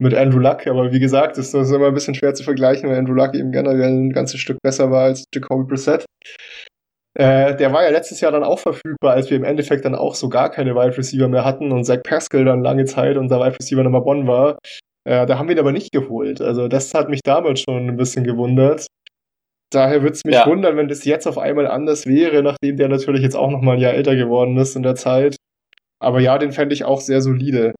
mit 0.00 0.12
Andrew 0.12 0.40
Luck, 0.40 0.66
aber 0.66 0.92
wie 0.92 0.98
gesagt, 0.98 1.38
ist 1.38 1.54
das 1.54 1.70
immer 1.70 1.86
ein 1.86 1.94
bisschen 1.94 2.14
schwer 2.14 2.34
zu 2.34 2.42
vergleichen, 2.42 2.88
weil 2.88 2.98
Andrew 2.98 3.14
Luck 3.14 3.34
eben 3.34 3.52
generell 3.52 3.90
ein 3.90 4.12
ganzes 4.12 4.40
Stück 4.40 4.58
besser 4.60 4.90
war 4.90 5.04
als 5.04 5.24
Jacoby 5.32 5.68
Brissett. 5.68 6.04
Äh, 7.16 7.56
der 7.56 7.72
war 7.72 7.84
ja 7.84 7.90
letztes 7.90 8.20
Jahr 8.20 8.32
dann 8.32 8.42
auch 8.42 8.58
verfügbar, 8.58 9.12
als 9.12 9.30
wir 9.30 9.36
im 9.36 9.44
Endeffekt 9.44 9.84
dann 9.84 9.94
auch 9.94 10.14
so 10.16 10.28
gar 10.28 10.50
keine 10.50 10.74
Wide 10.74 10.98
Receiver 10.98 11.28
mehr 11.28 11.44
hatten 11.44 11.70
und 11.70 11.84
Zach 11.84 12.02
Pascal 12.02 12.44
dann 12.44 12.62
lange 12.62 12.84
Zeit 12.86 13.16
unser 13.16 13.38
Wide 13.38 13.56
Receiver 13.58 13.84
Nummer 13.84 14.04
One 14.04 14.26
war. 14.26 14.58
Äh, 15.04 15.26
da 15.26 15.38
haben 15.38 15.48
wir 15.48 15.54
ihn 15.54 15.60
aber 15.60 15.72
nicht 15.72 15.92
geholt. 15.92 16.40
Also 16.40 16.66
das 16.66 16.92
hat 16.92 17.08
mich 17.08 17.20
damals 17.22 17.60
schon 17.60 17.88
ein 17.88 17.96
bisschen 17.96 18.24
gewundert. 18.24 18.86
Daher 19.70 20.02
würde 20.02 20.14
es 20.14 20.24
mich 20.24 20.34
ja. 20.34 20.46
wundern, 20.46 20.76
wenn 20.76 20.88
das 20.88 21.04
jetzt 21.04 21.26
auf 21.26 21.38
einmal 21.38 21.66
anders 21.66 22.06
wäre, 22.06 22.42
nachdem 22.42 22.76
der 22.76 22.88
natürlich 22.88 23.22
jetzt 23.22 23.36
auch 23.36 23.50
noch 23.50 23.60
mal 23.60 23.72
ein 23.72 23.80
Jahr 23.80 23.94
älter 23.94 24.16
geworden 24.16 24.56
ist 24.56 24.76
in 24.76 24.82
der 24.82 24.94
Zeit. 24.94 25.36
Aber 26.00 26.20
ja, 26.20 26.38
den 26.38 26.52
fände 26.52 26.74
ich 26.74 26.84
auch 26.84 27.00
sehr 27.00 27.20
solide. 27.20 27.74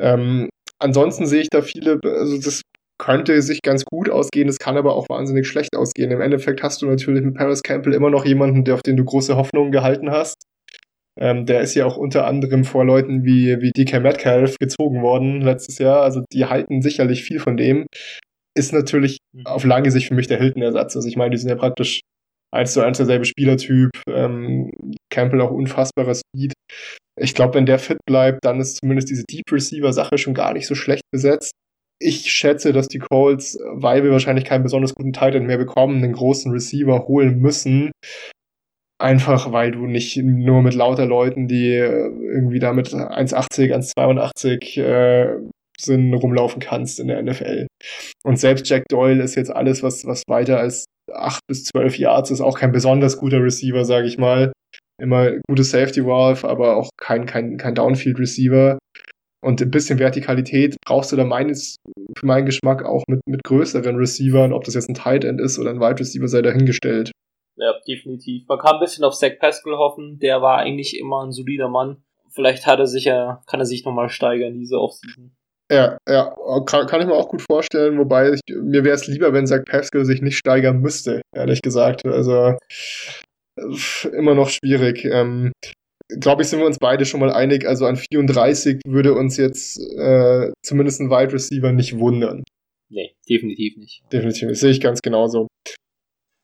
Ähm, 0.00 0.48
ansonsten 0.78 1.26
sehe 1.26 1.42
ich 1.42 1.48
da 1.50 1.62
viele, 1.62 2.00
also 2.04 2.36
das 2.36 2.62
könnte 3.02 3.42
sich 3.42 3.62
ganz 3.62 3.84
gut 3.84 4.08
ausgehen, 4.08 4.48
es 4.48 4.58
kann 4.58 4.76
aber 4.76 4.94
auch 4.94 5.08
wahnsinnig 5.08 5.48
schlecht 5.48 5.74
ausgehen. 5.76 6.12
Im 6.12 6.20
Endeffekt 6.20 6.62
hast 6.62 6.82
du 6.82 6.86
natürlich 6.86 7.24
mit 7.24 7.34
Paris 7.34 7.64
Campbell 7.64 7.94
immer 7.94 8.10
noch 8.10 8.24
jemanden, 8.24 8.62
der, 8.62 8.74
auf 8.74 8.82
den 8.82 8.96
du 8.96 9.04
große 9.04 9.36
Hoffnungen 9.36 9.72
gehalten 9.72 10.12
hast. 10.12 10.36
Ähm, 11.18 11.44
der 11.44 11.62
ist 11.62 11.74
ja 11.74 11.84
auch 11.84 11.96
unter 11.96 12.26
anderem 12.26 12.62
vor 12.64 12.84
Leuten 12.84 13.24
wie, 13.24 13.60
wie 13.60 13.72
DK 13.72 14.00
Metcalf 14.00 14.56
gezogen 14.58 15.02
worden 15.02 15.40
letztes 15.40 15.78
Jahr. 15.78 16.02
Also 16.02 16.22
die 16.32 16.46
halten 16.46 16.80
sicherlich 16.80 17.24
viel 17.24 17.40
von 17.40 17.56
dem. 17.56 17.86
Ist 18.56 18.72
natürlich 18.72 19.18
mhm. 19.34 19.46
auf 19.46 19.64
lange 19.64 19.90
Sicht 19.90 20.06
für 20.06 20.14
mich 20.14 20.28
der 20.28 20.38
Hilton-Ersatz. 20.38 20.94
Also 20.94 21.08
ich 21.08 21.16
meine, 21.16 21.32
die 21.32 21.38
sind 21.38 21.50
ja 21.50 21.56
praktisch 21.56 22.02
eins 22.54 22.72
zu 22.72 22.82
eins 22.82 22.98
derselbe 22.98 23.24
Spielertyp. 23.24 23.90
Ähm, 24.08 24.70
Campbell 25.10 25.40
auch 25.40 25.50
unfassbarer 25.50 26.14
Speed. 26.14 26.52
Ich 27.20 27.34
glaube, 27.34 27.54
wenn 27.54 27.66
der 27.66 27.80
fit 27.80 27.98
bleibt, 28.06 28.44
dann 28.44 28.60
ist 28.60 28.76
zumindest 28.76 29.10
diese 29.10 29.24
Deep 29.28 29.50
Receiver-Sache 29.50 30.18
schon 30.18 30.34
gar 30.34 30.52
nicht 30.52 30.68
so 30.68 30.76
schlecht 30.76 31.02
besetzt. 31.12 31.52
Ich 32.04 32.32
schätze, 32.32 32.72
dass 32.72 32.88
die 32.88 32.98
Colts, 32.98 33.58
weil 33.72 34.02
wir 34.02 34.10
wahrscheinlich 34.10 34.44
keinen 34.44 34.64
besonders 34.64 34.94
guten 34.94 35.12
Titan 35.12 35.46
mehr 35.46 35.58
bekommen, 35.58 36.02
einen 36.02 36.12
großen 36.12 36.50
Receiver 36.50 37.06
holen 37.06 37.38
müssen. 37.40 37.92
Einfach 39.00 39.52
weil 39.52 39.72
du 39.72 39.86
nicht 39.86 40.16
nur 40.16 40.62
mit 40.62 40.74
lauter 40.74 41.06
Leuten, 41.06 41.48
die 41.48 41.74
äh, 41.74 42.08
irgendwie 42.08 42.60
da 42.60 42.72
mit 42.72 42.88
1,80, 42.88 43.94
1,82 43.96 44.80
äh, 44.80 45.40
sind, 45.78 46.14
rumlaufen 46.14 46.60
kannst 46.60 47.00
in 47.00 47.08
der 47.08 47.22
NFL. 47.22 47.66
Und 48.24 48.38
selbst 48.38 48.68
Jack 48.68 48.84
Doyle 48.88 49.22
ist 49.22 49.34
jetzt 49.34 49.50
alles, 49.50 49.82
was, 49.82 50.06
was 50.06 50.22
weiter 50.28 50.58
als 50.58 50.86
8 51.12 51.40
bis 51.48 51.64
12 51.64 51.98
Yards 51.98 52.30
ist, 52.30 52.40
auch 52.40 52.58
kein 52.58 52.72
besonders 52.72 53.18
guter 53.18 53.42
Receiver, 53.42 53.84
sage 53.84 54.06
ich 54.06 54.18
mal. 54.18 54.52
Immer 55.00 55.32
gute 55.48 55.64
Safety 55.64 56.04
Valve, 56.04 56.48
aber 56.48 56.76
auch 56.76 56.90
kein, 56.96 57.26
kein, 57.26 57.56
kein 57.56 57.74
Downfield 57.74 58.18
Receiver. 58.18 58.78
Und 59.44 59.60
ein 59.60 59.70
bisschen 59.70 59.98
Vertikalität 59.98 60.76
brauchst 60.86 61.10
du 61.10 61.16
da 61.16 61.24
meines, 61.24 61.76
für 62.16 62.26
meinen 62.26 62.46
Geschmack 62.46 62.84
auch 62.84 63.02
mit, 63.08 63.20
mit 63.26 63.42
größeren 63.42 63.96
Receivern, 63.96 64.52
ob 64.52 64.64
das 64.64 64.74
jetzt 64.74 64.88
ein 64.88 64.94
Tight 64.94 65.24
End 65.24 65.40
ist 65.40 65.58
oder 65.58 65.70
ein 65.70 65.80
Wide 65.80 65.98
Receiver, 65.98 66.28
sei 66.28 66.42
dahingestellt. 66.42 67.10
Ja, 67.56 67.74
definitiv. 67.86 68.46
Man 68.48 68.58
kann 68.58 68.74
ein 68.74 68.80
bisschen 68.80 69.04
auf 69.04 69.14
Zach 69.14 69.38
Pascal 69.38 69.76
hoffen, 69.76 70.18
der 70.18 70.40
war 70.42 70.58
eigentlich 70.58 70.98
immer 70.98 71.24
ein 71.24 71.32
solider 71.32 71.68
Mann. 71.68 72.02
Vielleicht 72.30 72.66
hat 72.66 72.78
er 72.78 72.86
sich 72.86 73.04
ja, 73.04 73.42
kann 73.46 73.60
er 73.60 73.66
sich 73.66 73.84
nochmal 73.84 74.08
steigern, 74.08 74.58
diese 74.58 74.80
Offseason. 74.80 75.32
Ja, 75.70 75.96
ja, 76.08 76.34
kann, 76.66 76.86
kann, 76.86 77.00
ich 77.00 77.06
mir 77.06 77.14
auch 77.14 77.28
gut 77.28 77.42
vorstellen, 77.42 77.98
wobei 77.98 78.32
ich, 78.32 78.40
mir 78.48 78.84
wäre 78.84 78.94
es 78.94 79.06
lieber, 79.06 79.32
wenn 79.32 79.46
Zach 79.46 79.64
Pascal 79.64 80.04
sich 80.04 80.20
nicht 80.22 80.36
steigern 80.36 80.80
müsste, 80.80 81.22
ehrlich 81.34 81.62
gesagt. 81.62 82.04
Also 82.04 82.56
immer 84.12 84.34
noch 84.34 84.48
schwierig. 84.48 85.04
Ähm, 85.04 85.52
Glaube 86.20 86.42
ich, 86.42 86.48
sind 86.48 86.60
wir 86.60 86.66
uns 86.66 86.78
beide 86.78 87.04
schon 87.04 87.20
mal 87.20 87.32
einig. 87.32 87.66
Also 87.66 87.86
an 87.86 87.96
34 87.96 88.80
würde 88.86 89.14
uns 89.14 89.36
jetzt 89.36 89.78
äh, 89.98 90.50
zumindest 90.62 91.00
ein 91.00 91.10
Wide 91.10 91.32
Receiver 91.32 91.72
nicht 91.72 91.98
wundern. 91.98 92.42
Nee, 92.90 93.14
definitiv 93.28 93.76
nicht. 93.78 94.02
Definitiv, 94.12 94.48
das 94.48 94.60
sehe 94.60 94.70
ich 94.70 94.80
ganz 94.80 95.00
genauso. 95.00 95.48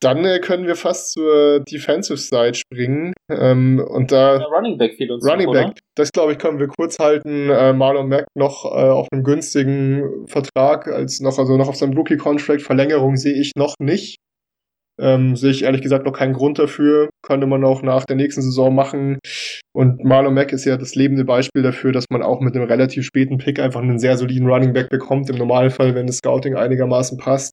Dann 0.01 0.25
äh, 0.25 0.39
können 0.39 0.66
wir 0.66 0.77
fast 0.77 1.12
zur 1.12 1.61
Defensive 1.61 2.19
Side 2.19 2.55
springen. 2.55 3.12
Ähm, 3.31 3.85
und 3.85 4.12
da. 4.12 4.39
Ja, 4.39 4.45
Running 4.45 4.79
Back 4.79 4.95
fehlt 4.95 5.11
uns. 5.11 5.29
Running 5.29 5.47
noch, 5.47 5.53
Back, 5.53 5.66
oder? 5.66 5.75
das 5.97 6.12
glaube 6.12 6.33
ich, 6.33 6.39
können 6.39 6.61
wir 6.61 6.69
kurz 6.69 6.99
halten. 6.99 7.51
Äh, 7.51 7.73
Marlon 7.73 8.09
Mack 8.09 8.27
noch 8.35 8.64
äh, 8.64 8.69
auf 8.69 9.09
einem 9.12 9.25
günstigen 9.25 10.27
Vertrag, 10.29 10.87
als 10.87 11.21
noch, 11.21 11.37
also 11.39 11.57
noch 11.57 11.69
auf 11.69 11.77
seinem 11.77 11.95
Rookie-Contract. 11.95 12.62
Verlängerung 12.62 13.16
sehe 13.16 13.35
ich 13.35 13.53
noch 13.57 13.75
nicht. 13.81 14.19
Ähm, 15.01 15.37
sehe 15.37 15.51
ich 15.51 15.63
ehrlich 15.63 15.83
gesagt 15.83 16.05
noch 16.05 16.13
keinen 16.13 16.33
Grund 16.33 16.59
dafür. 16.59 17.09
Könnte 17.23 17.47
man 17.47 17.65
auch 17.65 17.83
nach 17.83 18.05
der 18.05 18.17
nächsten 18.17 18.43
Saison 18.43 18.75
machen. 18.75 19.19
Und 19.73 20.03
Marlon 20.05 20.35
Mack 20.35 20.53
ist 20.53 20.65
ja 20.65 20.77
das 20.77 20.95
lebende 20.95 21.25
Beispiel 21.25 21.63
dafür, 21.63 21.93
dass 21.93 22.07
man 22.11 22.23
auch 22.23 22.41
mit 22.41 22.57
einem 22.57 22.65
relativ 22.65 23.05
späten 23.05 23.39
Pick 23.39 23.61
einfach 23.61 23.81
einen 23.81 23.99
sehr 23.99 24.17
soliden 24.17 24.49
Running 24.49 24.73
Back 24.73 24.89
bekommt, 24.89 25.31
im 25.31 25.37
Normalfall, 25.37 25.95
wenn 25.95 26.07
das 26.07 26.17
Scouting 26.17 26.57
einigermaßen 26.57 27.17
passt. 27.17 27.53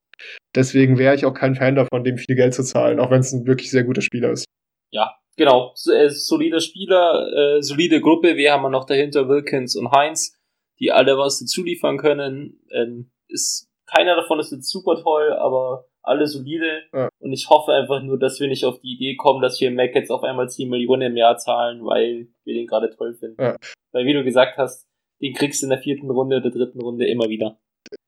Deswegen 0.56 0.98
wäre 0.98 1.16
ich 1.16 1.26
auch 1.26 1.34
kein 1.34 1.56
Fan 1.56 1.76
davon, 1.76 2.04
dem 2.04 2.18
viel 2.18 2.36
Geld 2.36 2.54
zu 2.54 2.64
zahlen, 2.64 3.00
auch 3.00 3.12
wenn 3.12 3.20
es 3.20 3.32
ein 3.32 3.46
wirklich 3.46 3.70
sehr 3.70 3.84
guter 3.84 4.02
Spieler 4.02 4.32
ist. 4.32 4.46
Ja, 4.92 5.14
genau. 5.36 5.74
Äh, 5.94 6.10
solider 6.10 6.62
Spieler, 6.62 7.58
äh, 7.58 7.62
solide 7.62 8.02
Gruppe. 8.02 8.38
Wir 8.38 8.54
haben 8.54 8.72
noch 8.72 8.86
dahinter 8.86 9.28
Wilkins 9.28 9.76
und 9.76 9.92
Heinz, 9.92 10.36
die 10.80 10.92
alle 10.92 11.18
was 11.18 11.40
dazu 11.40 11.64
liefern 11.64 11.98
können. 11.98 12.60
Ähm, 12.72 13.12
ist, 13.28 13.68
keiner 13.86 14.16
davon 14.16 14.40
ist 14.40 14.52
jetzt 14.52 14.70
super 14.70 14.96
toll, 15.02 15.34
aber 15.34 15.86
alle 16.08 16.28
solide. 16.28 16.84
Ja. 16.94 17.10
Und 17.20 17.34
ich 17.34 17.50
hoffe 17.50 17.74
einfach 17.74 18.02
nur, 18.02 18.20
dass 18.20 18.40
wir 18.40 18.48
nicht 18.48 18.66
auf 18.66 18.80
die 18.80 18.94
Idee 18.94 19.16
kommen, 19.16 19.42
dass 19.42 19.60
wir 19.60 19.72
Mac 19.72 19.96
jetzt 19.96 20.12
auf 20.12 20.24
einmal 20.24 20.50
10 20.50 20.70
Millionen 20.70 21.12
im 21.12 21.18
Jahr 21.18 21.38
zahlen, 21.38 21.86
weil 21.86 22.28
wir 22.44 22.54
den 22.54 22.68
gerade 22.68 22.90
toll 22.90 23.14
finden. 23.14 23.42
Ja. 23.42 23.56
Weil 23.92 24.06
wie 24.06 24.14
du 24.14 24.24
gesagt 24.24 24.58
hast, 24.58 24.86
den 25.22 25.34
kriegst 25.34 25.62
du 25.62 25.68
in 25.68 25.72
der 25.72 25.80
vierten 25.80 26.10
Runde 26.10 26.38
oder 26.38 26.52
dritten 26.52 26.82
Runde 26.82 27.08
immer 27.08 27.30
wieder. 27.30 27.58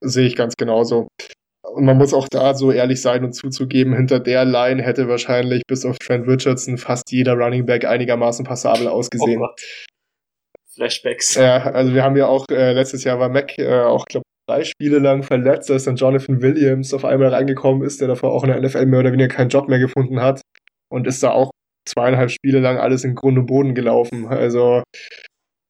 Sehe 0.01 0.27
ich 0.27 0.35
ganz 0.35 0.55
genauso. 0.55 1.07
Und 1.63 1.85
man 1.85 1.97
muss 1.97 2.13
auch 2.13 2.27
da 2.29 2.53
so 2.53 2.71
ehrlich 2.71 3.01
sein 3.01 3.23
und 3.23 3.33
zuzugeben, 3.33 3.93
hinter 3.93 4.19
der 4.19 4.45
Line 4.45 4.81
hätte 4.81 5.07
wahrscheinlich 5.07 5.63
bis 5.67 5.85
auf 5.85 5.97
Trent 5.99 6.27
Richardson 6.27 6.77
fast 6.77 7.11
jeder 7.11 7.33
Running 7.33 7.65
Back 7.65 7.85
einigermaßen 7.85 8.45
passabel 8.45 8.87
ausgesehen. 8.87 9.41
Oh 9.41 9.49
Flashbacks. 10.77 11.35
Ja, 11.35 11.57
also 11.71 11.93
wir 11.93 12.03
haben 12.03 12.15
ja 12.15 12.27
auch, 12.27 12.45
äh, 12.51 12.71
letztes 12.73 13.03
Jahr 13.03 13.19
war 13.19 13.29
Mac 13.29 13.57
äh, 13.57 13.81
auch, 13.81 14.05
glaube 14.05 14.23
drei 14.47 14.63
Spiele 14.63 14.99
lang 14.99 15.23
verletzt, 15.23 15.69
als 15.71 15.85
dann 15.85 15.95
Jonathan 15.95 16.41
Williams 16.41 16.93
auf 16.93 17.05
einmal 17.05 17.29
reingekommen 17.29 17.83
ist, 17.83 18.01
der 18.01 18.07
davor 18.07 18.31
auch 18.31 18.43
in 18.43 18.49
der 18.49 18.61
NFL 18.61 18.85
mehr 18.85 18.99
oder 19.01 19.11
weniger 19.11 19.33
keinen 19.33 19.49
Job 19.49 19.67
mehr 19.67 19.79
gefunden 19.79 20.21
hat 20.21 20.41
und 20.89 21.07
ist 21.07 21.21
da 21.23 21.31
auch 21.31 21.51
zweieinhalb 21.87 22.31
Spiele 22.31 22.59
lang 22.59 22.77
alles 22.77 23.03
in 23.03 23.15
Grund 23.15 23.37
und 23.37 23.45
Boden 23.45 23.75
gelaufen. 23.75 24.27
Also 24.27 24.83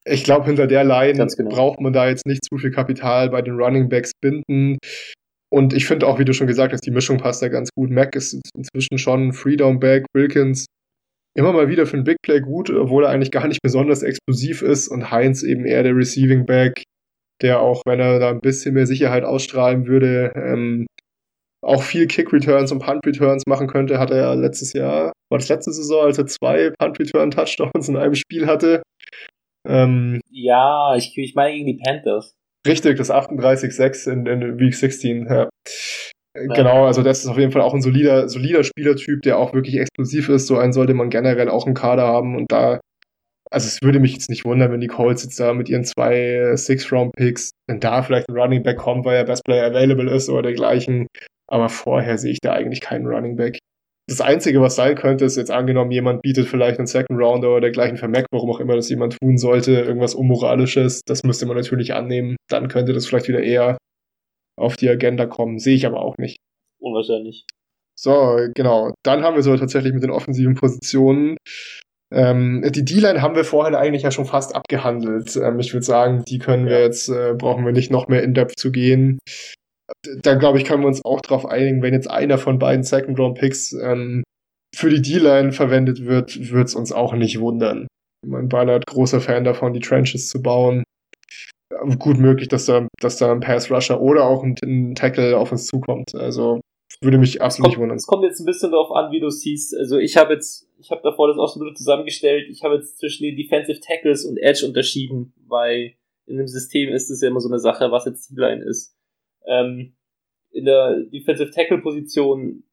ich 0.06 0.24
glaube, 0.24 0.46
hinter 0.46 0.68
der 0.68 0.84
Line 0.84 1.28
genau. 1.36 1.50
braucht 1.50 1.82
man 1.82 1.94
da 1.94 2.08
jetzt 2.08 2.26
nicht 2.26 2.44
zu 2.44 2.58
viel 2.58 2.72
Kapital 2.72 3.30
bei 3.30 3.42
den 3.42 3.56
Running 3.56 3.90
Backs 3.90 4.12
binden. 4.22 4.78
Und 5.50 5.74
ich 5.74 5.86
finde 5.86 6.08
auch, 6.08 6.20
wie 6.20 6.26
du 6.26 6.34
schon 6.34 6.48
gesagt 6.48 6.74
hast, 6.74 6.86
die 6.86 6.92
Mischung 6.92 7.18
passt 7.18 7.42
da 7.42 7.48
ganz 7.48 7.70
gut. 7.76 7.90
Mac 7.90 8.16
ist 8.16 8.40
inzwischen 8.56 8.98
schon 8.98 9.34
Freedown 9.34 9.80
Back, 9.80 10.06
Wilkins 10.14 10.66
immer 11.38 11.54
mal 11.54 11.70
wieder 11.70 11.86
für 11.86 11.98
ein 11.98 12.04
Big 12.04 12.18
Play 12.24 12.42
gut, 12.42 12.70
obwohl 12.72 13.06
er 13.06 13.12
eigentlich 13.12 13.32
gar 13.32 13.48
nicht 13.48 13.62
besonders 13.62 14.02
explosiv 14.02 14.64
ist 14.64 14.88
und 14.88 15.12
Heinz 15.12 15.44
eben 15.44 15.66
eher 15.66 15.84
der 15.84 15.96
Receiving 15.96 16.46
Back, 16.46 16.84
der 17.42 17.62
auch, 17.62 17.84
wenn 17.86 18.00
er 18.00 18.20
da 18.20 18.30
ein 18.30 18.40
bisschen 18.40 18.74
mehr 18.74 18.88
Sicherheit 18.88 19.24
ausstrahlen 19.24 19.88
würde, 19.88 20.32
ähm, 20.36 20.88
auch 21.64 21.84
viel 21.84 22.08
Kick-Returns 22.08 22.72
und 22.72 22.80
Punt-Returns 22.80 23.44
machen 23.48 23.68
könnte, 23.68 24.00
hat 24.00 24.12
er 24.12 24.18
ja 24.18 24.34
letztes 24.34 24.74
Jahr, 24.74 25.12
war 25.30 25.40
das 25.40 25.50
letzte 25.50 25.72
Saison, 25.72 26.06
als 26.06 26.18
er 26.18 26.28
zwei 26.28 26.72
Punt-Return-Touchdowns 26.80 27.90
in 27.90 27.98
einem 27.98 28.16
Spiel 28.16 28.48
hatte. 28.48 28.84
Ähm, 29.68 30.22
ja, 30.30 30.96
ich, 30.96 31.18
ich 31.18 31.36
meine 31.36 31.54
gegen 31.54 31.66
die 31.66 31.82
Panthers. 31.84 32.36
Richtig, 32.66 32.98
das 32.98 33.12
38-6 33.12 34.12
in, 34.12 34.26
in 34.26 34.60
Week 34.60 34.76
16, 34.76 35.26
ja. 35.26 35.50
Genau, 36.34 36.86
also 36.86 37.02
das 37.02 37.20
ist 37.20 37.28
auf 37.28 37.38
jeden 37.38 37.52
Fall 37.52 37.64
auch 37.64 37.74
ein 37.74 37.82
solider, 37.82 38.30
solider 38.30 38.64
Spielertyp, 38.64 39.24
der 39.24 39.40
auch 39.40 39.54
wirklich 39.54 39.78
explosiv 39.78 40.30
ist. 40.30 40.46
So 40.46 40.58
einen 40.58 40.72
sollte 40.72 40.94
man 40.94 41.10
generell 41.10 41.50
auch 41.50 41.66
im 41.66 41.74
Kader 41.74 42.06
haben 42.06 42.36
und 42.36 42.52
da 42.52 42.80
also 43.52 43.68
es 43.68 43.82
würde 43.82 44.00
mich 44.00 44.14
jetzt 44.14 44.30
nicht 44.30 44.46
wundern, 44.46 44.72
wenn 44.72 44.82
die 44.82 44.88
Colts 44.88 45.24
jetzt 45.24 45.40
da 45.40 45.54
mit 45.54 45.70
ihren 45.70 45.84
zwei 45.84 46.56
Six-Round-Picks, 46.56 47.52
wenn 47.68 47.80
da 47.80 48.04
vielleicht 48.04 48.30
ein 48.30 48.38
Running 48.38 48.64
Back 48.64 48.78
kommt, 48.78 49.06
weil 49.06 49.18
er 49.18 49.26
Best 49.26 49.44
Player 49.44 49.66
available 49.66 50.10
ist 50.12 50.30
oder 50.30 50.44
dergleichen. 50.44 51.08
Aber 51.50 51.70
vorher 51.70 52.18
sehe 52.18 52.32
ich 52.32 52.40
da 52.42 52.54
eigentlich 52.54 52.82
keinen 52.82 53.08
Running 53.08 53.36
Back. 53.36 53.60
Das 54.10 54.22
Einzige, 54.22 54.62
was 54.62 54.76
sein 54.76 54.96
könnte, 54.96 55.26
ist 55.26 55.36
jetzt 55.36 55.52
angenommen, 55.52 55.92
jemand 55.92 56.22
bietet 56.22 56.48
vielleicht 56.48 56.78
einen 56.78 56.88
Second 56.88 57.20
Rounder 57.20 57.50
oder 57.50 57.62
dergleichen 57.62 57.98
für 57.98 58.08
Mac, 58.08 58.26
warum 58.32 58.50
auch 58.50 58.62
immer 58.62 58.76
das 58.76 58.90
jemand 58.90 59.18
tun 59.22 59.38
sollte, 59.38 59.74
irgendwas 59.74 60.16
Unmoralisches. 60.16 61.02
Das 61.06 61.24
müsste 61.24 61.46
man 61.46 61.58
natürlich 61.58 61.94
annehmen. 61.94 62.38
Dann 62.50 62.70
könnte 62.70 62.94
das 62.94 63.06
vielleicht 63.06 63.28
wieder 63.28 63.44
eher 63.44 63.78
auf 64.58 64.78
die 64.78 64.90
Agenda 64.90 65.26
kommen. 65.26 65.60
Sehe 65.60 65.76
ich 65.76 65.86
aber 65.86 66.02
auch 66.02 66.18
nicht. 66.18 66.38
Unwahrscheinlich. 66.80 67.46
So, 68.00 68.38
genau. 68.56 68.94
Dann 69.04 69.24
haben 69.24 69.36
wir 69.36 69.44
so 69.44 69.58
tatsächlich 69.58 69.94
mit 69.94 70.04
den 70.04 70.12
offensiven 70.12 70.56
Positionen 70.56 71.36
ähm, 72.14 72.64
die 72.70 72.86
D-Line 72.86 73.22
haben 73.22 73.36
wir 73.36 73.44
vorhin 73.44 73.76
eigentlich 73.76 74.04
ja 74.04 74.12
schon 74.12 74.26
fast 74.26 74.56
abgehandelt. 74.56 75.36
Ähm, 75.36 75.60
ich 75.60 75.74
würde 75.74 75.86
sagen, 75.86 76.24
die 76.28 76.40
können 76.40 76.66
wir 76.66 76.82
jetzt, 76.82 77.10
äh, 77.10 77.34
brauchen 77.38 77.66
wir 77.66 77.74
nicht 77.74 77.92
noch 77.92 78.08
mehr 78.08 78.24
in-depth 78.24 78.58
zu 78.58 78.72
gehen. 78.72 79.20
Da 80.22 80.36
glaube 80.36 80.58
ich, 80.58 80.66
können 80.66 80.84
wir 80.84 80.88
uns 80.88 81.04
auch 81.04 81.22
darauf 81.22 81.46
einigen, 81.46 81.82
wenn 81.82 81.94
jetzt 81.94 82.10
einer 82.10 82.38
von 82.38 82.60
beiden 82.60 82.84
Second-Round-Picks 82.84 83.74
ähm, 83.74 84.24
für 84.76 84.90
die 84.90 85.02
D-Line 85.02 85.52
verwendet 85.52 86.06
wird, 86.06 86.52
wird 86.52 86.68
es 86.68 86.76
uns 86.76 86.92
auch 86.92 87.14
nicht 87.14 87.40
wundern. 87.40 87.88
Mein 88.26 88.50
Ballard, 88.50 88.86
großer 88.86 89.22
Fan 89.22 89.44
davon, 89.44 89.74
die 89.74 89.80
Trenches 89.80 90.28
zu 90.28 90.42
bauen. 90.42 90.84
Gut 92.00 92.18
möglich, 92.18 92.48
dass 92.48 92.66
da, 92.66 92.88
dass 93.00 93.18
da 93.18 93.32
ein 93.32 93.42
Pass-Rusher 93.42 94.02
oder 94.02 94.26
auch 94.26 94.44
ein, 94.44 94.56
ein 94.64 94.96
Tackle 94.96 95.38
auf 95.38 95.52
uns 95.52 95.66
zukommt. 95.66 96.16
Also 96.16 96.62
würde 97.02 97.18
mich 97.18 97.42
absolut 97.42 97.72
nicht 97.72 97.80
wundern. 97.80 97.98
Es 97.98 98.08
kommt 98.08 98.24
jetzt 98.24 98.40
ein 98.40 98.46
bisschen 98.46 98.72
darauf 98.72 98.92
an, 98.92 99.12
wie 99.12 99.20
du 99.20 99.30
siehst. 99.30 99.76
Also 99.76 99.98
ich 99.98 100.18
habe 100.18 100.34
jetzt, 100.34 100.68
ich 100.80 100.92
habe 100.92 101.02
davor 101.04 101.28
das 101.28 101.38
auch 101.38 101.48
so 101.48 101.72
zusammengestellt. 101.74 102.50
Ich 102.50 102.64
habe 102.64 102.76
jetzt 102.76 102.98
zwischen 102.98 103.24
den 103.24 103.36
Defensive 103.36 103.80
Tackles 103.80 104.26
und 104.26 104.38
Edge 104.38 104.66
unterschieden, 104.66 105.34
weil 105.48 105.94
in 106.26 106.38
dem 106.38 106.48
System 106.48 106.90
ist 106.90 107.10
es 107.10 107.22
ja 107.22 107.30
immer 107.30 107.40
so 107.40 107.50
eine 107.50 107.60
Sache, 107.60 107.92
was 107.92 108.06
jetzt 108.06 108.24
Zielline 108.24 108.64
ist. 108.64 108.96
Ähm, 109.46 109.96
in 110.52 110.66
der 110.66 111.02
Defensive 111.12 111.52
Tackle 111.52 111.80
Position, 111.80 112.64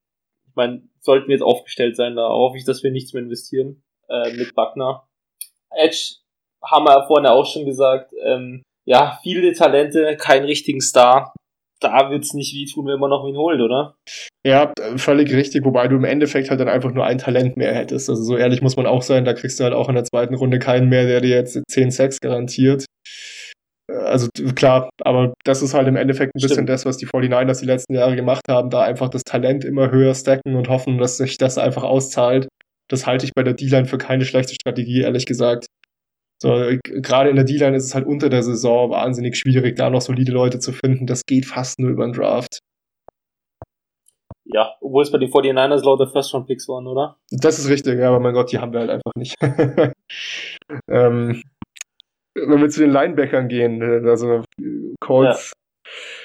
ich 0.49 0.55
meine, 0.55 0.89
sollten 1.01 1.29
wir 1.29 1.35
jetzt 1.35 1.43
aufgestellt 1.43 1.97
sein, 1.97 2.17
da 2.17 2.29
hoffe 2.29 2.57
ich, 2.57 2.65
dass 2.65 2.83
wir 2.83 2.91
nichts 2.91 3.13
mehr 3.13 3.23
investieren 3.23 3.83
äh, 4.09 4.33
mit 4.37 4.57
Wagner. 4.57 5.07
Edge 5.71 6.17
haben 6.63 6.87
wir 6.87 7.07
vorhin 7.07 7.27
auch 7.27 7.47
schon 7.47 7.67
gesagt, 7.67 8.13
ähm, 8.25 8.63
ja, 8.85 9.19
viele 9.23 9.53
Talente, 9.53 10.17
keinen 10.17 10.45
richtigen 10.45 10.81
Star. 10.81 11.35
Da 11.85 12.09
wird's 12.11 12.33
nicht 12.33 12.55
wie 12.55 12.65
tun, 12.65 12.87
wenn 12.87 12.99
man 12.99 13.11
noch 13.11 13.27
wen 13.27 13.37
holt, 13.37 13.61
oder? 13.61 13.95
Ja, 14.47 14.73
völlig 14.97 15.35
richtig, 15.35 15.67
wobei 15.67 15.87
du 15.87 15.97
im 15.97 16.05
Endeffekt 16.05 16.49
halt 16.49 16.59
dann 16.59 16.69
einfach 16.69 16.93
nur 16.93 17.05
ein 17.05 17.19
Talent 17.19 17.59
mehr 17.59 17.75
hättest. 17.75 18.09
Also 18.09 18.23
so 18.23 18.39
ehrlich 18.39 18.63
muss 18.63 18.77
man 18.77 18.87
auch 18.87 19.03
sein, 19.03 19.27
da 19.27 19.35
kriegst 19.35 19.61
du 19.61 19.65
halt 19.65 19.75
auch 19.75 19.91
in 19.91 19.95
der 19.95 20.05
zweiten 20.05 20.35
Runde 20.35 20.59
keinen 20.59 20.89
mehr, 20.89 21.07
der 21.07 21.21
dir 21.21 21.37
jetzt 21.37 21.61
10 21.69 21.91
Sacks 21.91 22.21
garantiert. 22.21 22.87
Also 23.93 24.29
klar, 24.55 24.89
aber 25.03 25.35
das 25.45 25.61
ist 25.61 25.75
halt 25.75 25.87
im 25.89 25.97
Endeffekt 25.97 26.35
ein 26.35 26.41
bisschen 26.41 26.55
Stimmt. 26.55 26.71
das, 26.71 26.87
was 26.87 26.97
die 26.97 27.07
49ers 27.07 27.61
die 27.61 27.67
letzten 27.67 27.95
Jahre 27.95 28.17
gemacht 28.17 28.45
haben, 28.49 28.71
da 28.71 28.81
einfach 28.81 29.11
das 29.11 29.25
Talent 29.25 29.67
immer 29.67 29.91
höher 29.91 30.15
stacken 30.15 30.55
und 30.55 30.71
hoffen, 30.71 30.97
dass 30.97 31.19
sich 31.19 31.37
das 31.37 31.59
einfach 31.59 31.83
auszahlt. 31.83 32.49
Das 32.89 33.07
halte 33.07 33.27
ich 33.27 33.35
bei 33.35 33.43
der 33.43 33.53
D-Line 33.53 33.85
für 33.85 33.99
keine 33.99 34.25
schlechte 34.25 34.55
Strategie, 34.55 35.03
ehrlich 35.03 35.27
gesagt. 35.27 35.67
So, 36.45 36.77
gerade 36.83 37.31
in 37.31 37.37
der 37.37 37.47
D-Line 37.47 37.75
ist 37.75 37.87
es 37.87 37.95
halt 37.95 38.05
unter 38.05 38.29
der 38.29 38.43
Saison 38.43 38.91
wahnsinnig 38.91 39.35
schwierig, 39.35 39.77
da 39.77 39.89
noch 39.89 40.03
solide 40.03 40.31
Leute 40.31 40.59
zu 40.59 40.73
finden. 40.73 41.07
Das 41.07 41.25
geht 41.25 41.47
fast 41.47 41.79
nur 41.79 41.89
über 41.89 42.05
den 42.05 42.13
Draft. 42.13 42.59
Ja, 44.45 44.75
obwohl 44.83 45.05
es 45.05 45.11
bei 45.11 45.17
den 45.17 45.31
49ers 45.31 45.83
lauter 45.83 46.07
First-Round-Picks 46.07 46.69
waren, 46.69 46.87
oder? 46.87 47.17
Das 47.31 47.59
ist 47.59 47.71
richtig, 47.71 47.99
ja, 47.99 48.09
aber 48.09 48.21
mein 48.21 48.35
Gott, 48.35 48.53
die 48.53 48.59
haben 48.59 48.75
wir 48.75 48.81
halt 48.81 48.91
einfach 48.91 49.13
nicht. 49.17 49.37
ähm, 50.91 51.41
wenn 52.35 52.61
wir 52.61 52.69
zu 52.69 52.81
den 52.81 52.91
Linebackern 52.91 53.49
gehen, 53.49 53.81
äh, 53.81 54.07
also 54.07 54.43
Colts, 55.01 55.55
ja. 55.87 56.24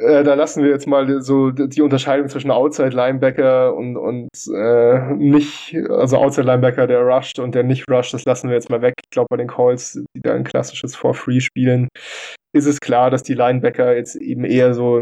Äh, 0.00 0.24
da 0.24 0.34
lassen 0.34 0.62
wir 0.62 0.70
jetzt 0.70 0.86
mal 0.86 1.20
so 1.22 1.50
die 1.50 1.82
Unterscheidung 1.82 2.28
zwischen 2.28 2.50
Outside 2.50 2.90
Linebacker 2.90 3.74
und, 3.74 3.96
und 3.96 4.28
äh, 4.54 5.14
nicht, 5.14 5.76
also 5.88 6.16
Outside 6.16 6.46
Linebacker, 6.46 6.86
der 6.86 7.00
rusht 7.02 7.38
und 7.38 7.54
der 7.54 7.62
nicht 7.62 7.88
rusht, 7.90 8.14
das 8.14 8.24
lassen 8.24 8.48
wir 8.48 8.54
jetzt 8.54 8.70
mal 8.70 8.82
weg. 8.82 8.94
Ich 9.04 9.10
glaube, 9.10 9.28
bei 9.30 9.36
den 9.36 9.48
Colts, 9.48 10.00
die 10.16 10.20
da 10.20 10.34
ein 10.34 10.44
klassisches 10.44 10.96
For-Free 10.96 11.40
spielen, 11.40 11.88
ist 12.52 12.66
es 12.66 12.80
klar, 12.80 13.10
dass 13.10 13.22
die 13.22 13.34
Linebacker 13.34 13.94
jetzt 13.94 14.16
eben 14.16 14.44
eher 14.44 14.74
so 14.74 14.96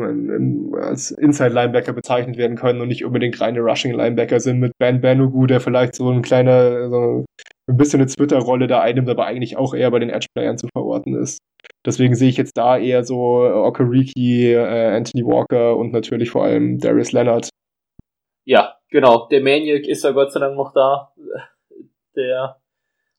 als 0.81 1.11
Inside-Linebacker 1.13 1.93
bezeichnet 1.93 2.37
werden 2.37 2.57
können 2.57 2.81
und 2.81 2.89
nicht 2.89 3.05
unbedingt 3.05 3.41
reine 3.41 3.61
Rushing-Linebacker 3.61 4.41
sind 4.41 4.61
mit 4.61 4.73
Ben 4.79 5.01
Benugu, 5.01 5.47
der 5.47 5.61
vielleicht 5.61 5.95
so 5.95 6.11
ein 6.11 6.23
kleiner, 6.23 6.91
so 6.91 7.25
ein 7.69 7.77
bisschen 7.77 8.01
eine 8.01 8.11
Twitter-Rolle 8.11 8.67
da 8.67 8.81
einnimmt, 8.81 9.09
aber 9.09 9.27
eigentlich 9.27 9.57
auch 9.57 9.75
eher 9.75 9.91
bei 9.91 9.99
den 9.99 10.11
Edge-Playern 10.11 10.59
zu 10.59 10.69
verorten 10.73 11.15
ist. 11.15 11.39
Deswegen 11.85 12.15
sehe 12.15 12.29
ich 12.29 12.37
jetzt 12.37 12.57
da 12.57 12.79
eher 12.79 13.05
so 13.05 13.43
Okariki, 13.43 14.53
äh, 14.53 14.97
Anthony 14.97 15.25
Walker 15.25 15.77
und 15.77 15.93
natürlich 15.93 16.31
vor 16.31 16.45
allem 16.45 16.79
Darius 16.79 17.13
Leonard. 17.13 17.51
Ja, 18.45 18.77
genau. 18.91 19.29
Der 19.29 19.43
Maniac 19.43 19.87
ist 19.87 20.05
ja 20.05 20.13
Gott 20.13 20.33
sei 20.33 20.41
Dank 20.41 20.57
noch 20.57 20.73
da. 20.73 21.13
Der 22.17 22.57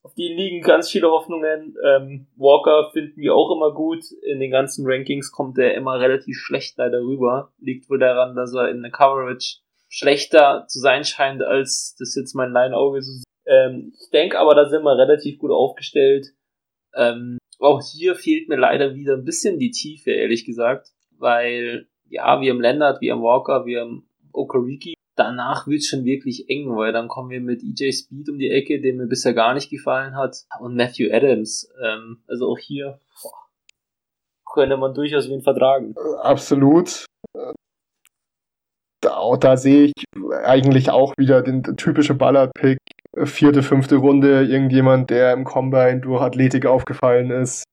auf 0.02 0.14
die 0.14 0.30
liegen 0.30 0.62
ganz 0.62 0.90
viele 0.90 1.10
Hoffnungen. 1.10 1.76
Ähm, 1.86 2.28
Walker 2.36 2.90
finden 2.94 3.22
wir 3.22 3.36
auch 3.36 3.56
immer 3.56 3.74
gut. 3.74 4.06
In 4.24 4.40
den 4.40 4.50
ganzen 4.50 4.86
Rankings 4.88 5.32
kommt 5.32 5.58
er 5.58 5.76
immer 5.76 6.00
relativ 6.00 6.38
schlecht 6.38 6.78
leider 6.78 7.02
rüber. 7.02 7.52
Liegt 7.60 7.90
wohl 7.90 8.00
daran, 8.00 8.36
dass 8.36 8.54
er 8.54 8.70
in 8.70 8.82
der 8.82 8.92
Coverage 8.92 9.58
schlechter 9.90 10.66
zu 10.68 10.80
sein 10.80 11.04
scheint, 11.04 11.44
als 11.44 11.96
das 12.00 12.16
jetzt 12.16 12.34
mein 12.34 12.52
Line-Auge 12.52 13.02
so 13.02 13.12
sieht. 13.12 13.26
Ähm, 13.50 13.94
ich 14.00 14.10
denke 14.12 14.40
aber, 14.40 14.56
da 14.56 14.70
sind 14.70 14.84
wir 14.84 14.98
relativ 14.98 15.40
gut 15.40 15.52
aufgestellt. 15.52 16.28
Ähm, 16.96 17.38
auch 17.60 17.82
hier 17.82 18.16
fehlt 18.16 18.48
mir 18.48 18.58
leider 18.58 18.96
wieder 18.96 19.16
ein 19.16 19.26
bisschen 19.26 19.60
die 19.60 19.72
Tiefe, 19.72 20.12
ehrlich 20.12 20.46
gesagt. 20.46 20.90
Weil, 21.18 21.88
ja, 22.08 22.40
wir 22.40 22.52
haben 22.52 22.62
Lennart, 22.62 23.02
wir 23.02 23.14
haben 23.14 23.24
Walker, 23.24 23.66
wir 23.66 23.82
haben 23.82 24.08
Okariki 24.32 24.94
danach 25.20 25.68
wird 25.68 25.84
schon 25.84 26.06
wirklich 26.06 26.50
eng, 26.50 26.76
weil 26.76 26.94
dann 26.94 27.10
kommen 27.10 27.30
wir 27.30 27.42
mit 27.42 27.62
EJ 27.62 27.92
Speed 27.92 28.30
um 28.30 28.40
die 28.40 28.50
Ecke, 28.50 28.80
der 28.80 28.94
mir 28.94 29.06
bisher 29.06 29.34
gar 29.34 29.54
nicht 29.54 29.70
gefallen 29.70 30.16
hat, 30.16 30.46
und 30.60 30.76
Matthew 30.76 31.10
Adams. 31.12 31.70
Ähm, 31.84 32.24
also 32.28 32.50
auch 32.50 32.58
hier 32.58 33.00
boah, 33.22 33.34
könnte 34.54 34.78
man 34.78 34.94
durchaus 34.94 35.30
wen 35.30 35.42
vertragen. 35.42 35.94
Absolut. 36.22 37.06
Da, 39.02 39.38
da 39.40 39.58
sehe 39.58 39.92
ich 39.96 40.04
eigentlich 40.44 40.90
auch 40.90 41.14
wieder 41.18 41.42
den 41.42 41.64
typischen 41.78 42.18
Ballard-Pick, 42.18 42.79
vierte, 43.26 43.64
fünfte 43.64 43.98
Runde, 43.98 44.44
irgendjemand, 44.44 45.10
der 45.10 45.34
im 45.34 45.44
Combine 45.44 46.00
durch 46.00 46.22
Athletik 46.22 46.66
aufgefallen 46.66 47.32
ist. 47.32 47.64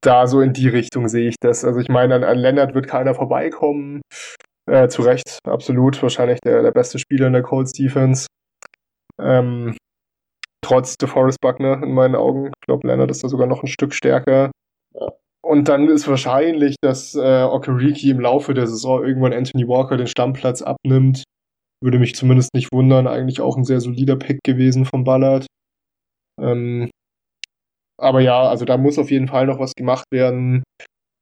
Da 0.00 0.26
so 0.26 0.40
in 0.40 0.52
die 0.52 0.68
Richtung 0.68 1.08
sehe 1.08 1.28
ich 1.28 1.36
das. 1.40 1.64
Also 1.64 1.80
ich 1.80 1.88
meine, 1.88 2.16
an, 2.16 2.24
an 2.24 2.38
Lennart 2.38 2.74
wird 2.74 2.88
keiner 2.88 3.14
vorbeikommen. 3.14 4.00
Äh, 4.68 4.88
zu 4.88 5.02
Recht, 5.02 5.38
absolut. 5.46 6.02
Wahrscheinlich 6.02 6.40
der, 6.40 6.62
der 6.62 6.72
beste 6.72 6.98
Spieler 6.98 7.28
in 7.28 7.32
der 7.32 7.42
Colts 7.42 7.72
Defense. 7.72 8.26
Ähm, 9.20 9.76
trotz 10.62 10.96
DeForest 10.96 11.40
Buckner 11.40 11.82
in 11.82 11.92
meinen 11.92 12.14
Augen. 12.14 12.48
Ich 12.48 12.66
glaube, 12.66 12.86
Leonard 12.86 13.10
ist 13.10 13.24
da 13.24 13.28
sogar 13.28 13.46
noch 13.46 13.62
ein 13.62 13.68
Stück 13.68 13.94
stärker. 13.94 14.50
Und 15.42 15.68
dann 15.68 15.88
ist 15.88 16.06
wahrscheinlich, 16.08 16.76
dass 16.82 17.14
äh, 17.14 17.42
Okereke 17.42 18.10
im 18.10 18.20
Laufe 18.20 18.52
der 18.52 18.66
Saison 18.66 19.04
irgendwann 19.04 19.32
Anthony 19.32 19.66
Walker 19.66 19.96
den 19.96 20.06
Stammplatz 20.06 20.60
abnimmt. 20.60 21.24
Würde 21.82 21.98
mich 21.98 22.14
zumindest 22.14 22.54
nicht 22.54 22.72
wundern. 22.72 23.06
Eigentlich 23.06 23.40
auch 23.40 23.56
ein 23.56 23.64
sehr 23.64 23.80
solider 23.80 24.16
Pick 24.16 24.40
gewesen 24.44 24.84
von 24.84 25.04
Ballard. 25.04 25.46
Ähm, 26.40 26.90
aber 28.00 28.20
ja, 28.20 28.48
also 28.48 28.64
da 28.64 28.76
muss 28.76 28.98
auf 28.98 29.10
jeden 29.10 29.28
Fall 29.28 29.46
noch 29.46 29.58
was 29.58 29.74
gemacht 29.74 30.06
werden. 30.12 30.62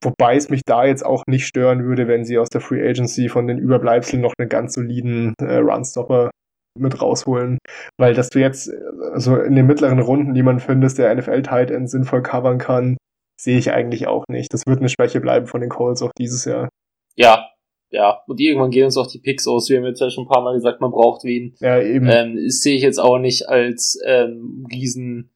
Wobei 0.04 0.36
es 0.36 0.50
mich 0.50 0.60
da 0.66 0.84
jetzt 0.84 1.04
auch 1.04 1.24
nicht 1.26 1.46
stören 1.46 1.84
würde, 1.84 2.06
wenn 2.06 2.24
sie 2.24 2.38
aus 2.38 2.48
der 2.48 2.60
Free 2.60 2.86
Agency 2.86 3.28
von 3.28 3.46
den 3.46 3.58
Überbleibseln 3.58 4.20
noch 4.20 4.34
einen 4.38 4.48
ganz 4.48 4.74
soliden 4.74 5.34
äh, 5.40 5.56
Runstopper 5.56 6.30
mit 6.78 7.00
rausholen. 7.00 7.58
Weil 7.98 8.14
dass 8.14 8.28
du 8.28 8.38
jetzt, 8.38 8.70
also 9.12 9.36
in 9.36 9.56
den 9.56 9.66
mittleren 9.66 9.98
Runden 9.98 10.34
jemanden 10.34 10.60
findest, 10.60 10.98
der 10.98 11.14
NFL 11.14 11.42
Tight 11.42 11.70
End 11.70 11.90
sinnvoll 11.90 12.22
covern 12.22 12.58
kann, 12.58 12.98
sehe 13.40 13.58
ich 13.58 13.72
eigentlich 13.72 14.06
auch 14.06 14.24
nicht. 14.28 14.52
Das 14.52 14.62
wird 14.66 14.80
eine 14.80 14.88
Schwäche 14.90 15.20
bleiben 15.20 15.46
von 15.46 15.62
den 15.62 15.70
Colts 15.70 16.02
auch 16.02 16.12
dieses 16.18 16.44
Jahr. 16.44 16.68
Ja, 17.16 17.50
ja. 17.90 18.20
Und 18.26 18.40
irgendwann 18.40 18.70
gehen 18.70 18.84
uns 18.84 18.96
auch 18.96 19.06
die 19.06 19.18
Picks 19.18 19.46
aus. 19.46 19.68
Wir 19.68 19.78
haben 19.78 19.86
jetzt 19.86 20.00
ja 20.00 20.10
schon 20.10 20.24
ein 20.24 20.28
paar 20.28 20.42
Mal 20.42 20.54
gesagt, 20.54 20.80
man 20.80 20.90
braucht 20.90 21.24
wen. 21.24 21.54
Ja, 21.60 21.80
eben. 21.80 22.08
Ähm, 22.08 22.36
das 22.44 22.60
sehe 22.60 22.76
ich 22.76 22.82
jetzt 22.82 22.98
auch 22.98 23.18
nicht 23.18 23.48
als 23.48 23.98
ähm, 24.04 24.66
riesen 24.72 25.30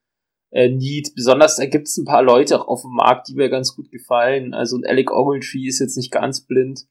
äh, 0.51 0.69
Need. 0.69 1.15
Besonders 1.15 1.57
da 1.57 1.67
gibt 1.67 1.89
es 1.89 1.97
ein 1.97 2.05
paar 2.05 2.23
Leute 2.23 2.61
auch 2.61 2.69
auf 2.69 2.83
dem 2.83 2.93
Markt, 2.93 3.29
die 3.29 3.35
mir 3.35 3.49
ganz 3.49 3.75
gut 3.75 3.91
gefallen. 3.91 4.55
Also 4.55 4.77
ein 4.77 4.85
Alec 4.85 5.13
Ogletree 5.13 5.67
ist 5.67 5.81
jetzt 5.81 5.97
nicht 5.97 6.11
ganz 6.11 6.47
blind. 6.47 6.87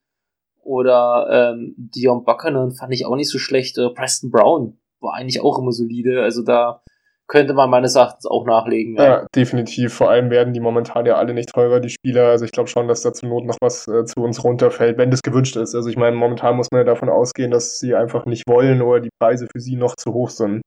Oder 0.63 1.53
ähm, 1.55 1.73
Dion 1.77 2.23
Buchanan 2.23 2.71
fand 2.71 2.93
ich 2.93 3.05
auch 3.05 3.15
nicht 3.15 3.29
so 3.29 3.39
schlecht. 3.39 3.77
Oder 3.77 3.93
Preston 3.93 4.31
Brown 4.31 4.77
war 4.99 5.13
eigentlich 5.13 5.41
auch 5.41 5.57
immer 5.57 5.71
solide. 5.71 6.21
Also 6.21 6.43
da 6.43 6.83
könnte 7.29 7.53
man 7.53 7.69
meines 7.69 7.95
Erachtens 7.95 8.25
auch 8.25 8.45
nachlegen. 8.45 8.95
Ja. 8.95 9.03
ja. 9.03 9.27
definitiv. 9.35 9.93
Vor 9.93 10.09
allem 10.09 10.29
werden 10.29 10.53
die 10.53 10.59
momentan 10.59 11.05
ja 11.05 11.15
alle 11.15 11.33
nicht 11.33 11.53
teurer, 11.53 11.79
die 11.79 11.89
Spieler. 11.89 12.27
Also 12.27 12.43
ich 12.43 12.51
glaube 12.51 12.69
schon, 12.69 12.87
dass 12.87 13.01
da 13.01 13.13
zur 13.13 13.29
Not 13.29 13.45
noch 13.45 13.57
was 13.61 13.87
äh, 13.87 14.03
zu 14.05 14.21
uns 14.21 14.43
runterfällt, 14.43 14.97
wenn 14.97 15.11
das 15.11 15.21
gewünscht 15.21 15.55
ist. 15.55 15.75
Also 15.75 15.89
ich 15.89 15.97
meine, 15.97 16.15
momentan 16.15 16.57
muss 16.57 16.67
man 16.71 16.79
ja 16.79 16.85
davon 16.85 17.09
ausgehen, 17.09 17.51
dass 17.51 17.79
sie 17.79 17.95
einfach 17.95 18.25
nicht 18.25 18.47
wollen 18.47 18.81
oder 18.81 18.99
die 18.99 19.11
Preise 19.21 19.47
für 19.51 19.59
sie 19.59 19.75
noch 19.75 19.95
zu 19.95 20.13
hoch 20.13 20.29
sind. 20.29 20.61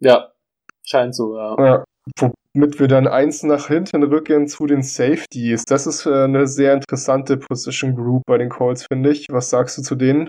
Ja, 0.00 0.32
Scheint 0.86 1.16
so, 1.16 1.36
ja. 1.36 1.56
ja. 1.58 1.84
Womit 2.20 2.78
wir 2.78 2.86
dann 2.86 3.08
eins 3.08 3.42
nach 3.42 3.66
hinten 3.66 4.04
rücken 4.04 4.46
zu 4.46 4.66
den 4.66 4.82
Safeties. 4.82 5.64
Das 5.64 5.86
ist 5.86 6.06
äh, 6.06 6.24
eine 6.24 6.46
sehr 6.46 6.74
interessante 6.74 7.36
Position 7.36 7.96
Group 7.96 8.22
bei 8.26 8.38
den 8.38 8.48
Colts, 8.48 8.86
finde 8.86 9.10
ich. 9.10 9.26
Was 9.30 9.50
sagst 9.50 9.76
du 9.76 9.82
zu 9.82 9.96
denen? 9.96 10.28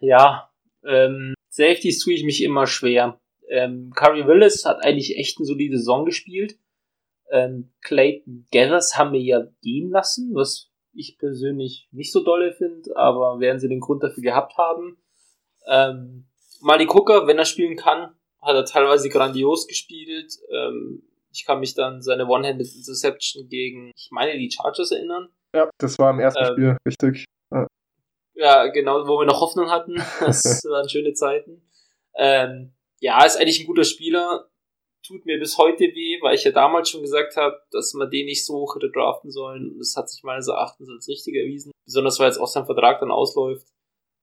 Ja, 0.00 0.48
ähm, 0.86 1.34
Safeties 1.50 2.02
tue 2.02 2.14
ich 2.14 2.24
mich 2.24 2.42
immer 2.42 2.66
schwer. 2.66 3.20
Ähm, 3.50 3.92
Curry 3.94 4.26
Willis 4.26 4.64
hat 4.64 4.84
eigentlich 4.84 5.16
echt 5.16 5.38
eine 5.38 5.46
solide 5.46 5.78
Saison 5.78 6.04
gespielt. 6.04 6.58
Ähm, 7.30 7.70
Clayton 7.82 8.46
Gathers 8.52 8.96
haben 8.96 9.12
wir 9.12 9.20
ja 9.20 9.46
gehen 9.62 9.90
lassen, 9.90 10.34
was 10.34 10.70
ich 10.92 11.18
persönlich 11.18 11.88
nicht 11.92 12.12
so 12.12 12.22
dolle 12.22 12.52
finde, 12.52 12.96
aber 12.96 13.40
werden 13.40 13.60
sie 13.60 13.68
den 13.68 13.80
Grund 13.80 14.02
dafür 14.02 14.22
gehabt 14.22 14.56
haben. 14.56 14.98
Ähm, 15.66 16.26
Malik 16.60 16.92
Hooker, 16.94 17.26
wenn 17.26 17.38
er 17.38 17.44
spielen 17.44 17.76
kann, 17.76 18.14
hat 18.40 18.54
er 18.54 18.64
teilweise 18.64 19.08
grandios 19.08 19.66
gespielt. 19.66 20.32
Ähm, 20.50 21.02
ich 21.32 21.44
kann 21.44 21.60
mich 21.60 21.74
dann 21.74 22.02
seine 22.02 22.26
One-Handed 22.26 22.74
Interception 22.74 23.48
gegen, 23.48 23.92
ich 23.94 24.08
meine, 24.10 24.36
die 24.38 24.50
Chargers 24.50 24.90
erinnern. 24.90 25.28
Ja, 25.54 25.70
das 25.78 25.98
war 25.98 26.10
im 26.10 26.20
ersten 26.20 26.44
ähm, 26.44 26.52
Spiel, 26.52 26.76
richtig. 26.86 27.24
Ja. 27.52 27.66
ja. 28.34 28.66
genau, 28.68 29.06
wo 29.06 29.18
wir 29.20 29.26
noch 29.26 29.40
Hoffnung 29.40 29.70
hatten. 29.70 29.94
Das 30.20 30.62
waren 30.64 30.88
schöne 30.88 31.12
Zeiten. 31.12 31.62
Ähm, 32.16 32.72
ja, 33.00 33.24
ist 33.24 33.36
eigentlich 33.36 33.60
ein 33.60 33.66
guter 33.66 33.84
Spieler. 33.84 34.48
Tut 35.06 35.24
mir 35.24 35.38
bis 35.38 35.56
heute 35.56 35.84
weh, 35.84 36.18
weil 36.20 36.34
ich 36.34 36.44
ja 36.44 36.50
damals 36.50 36.90
schon 36.90 37.02
gesagt 37.02 37.36
habe, 37.36 37.56
dass 37.70 37.94
man 37.94 38.10
den 38.10 38.26
nicht 38.26 38.44
so 38.44 38.54
hoch 38.54 38.74
hätte 38.74 38.90
draften 38.90 39.30
sollen. 39.30 39.78
Das 39.78 39.94
hat 39.96 40.10
sich 40.10 40.22
meines 40.22 40.48
Erachtens 40.48 40.88
als 40.90 41.08
richtig 41.08 41.36
erwiesen. 41.36 41.70
Besonders 41.86 42.18
weil 42.18 42.26
jetzt 42.26 42.38
auch 42.38 42.48
sein 42.48 42.66
Vertrag 42.66 43.00
dann 43.00 43.10
ausläuft. 43.10 43.66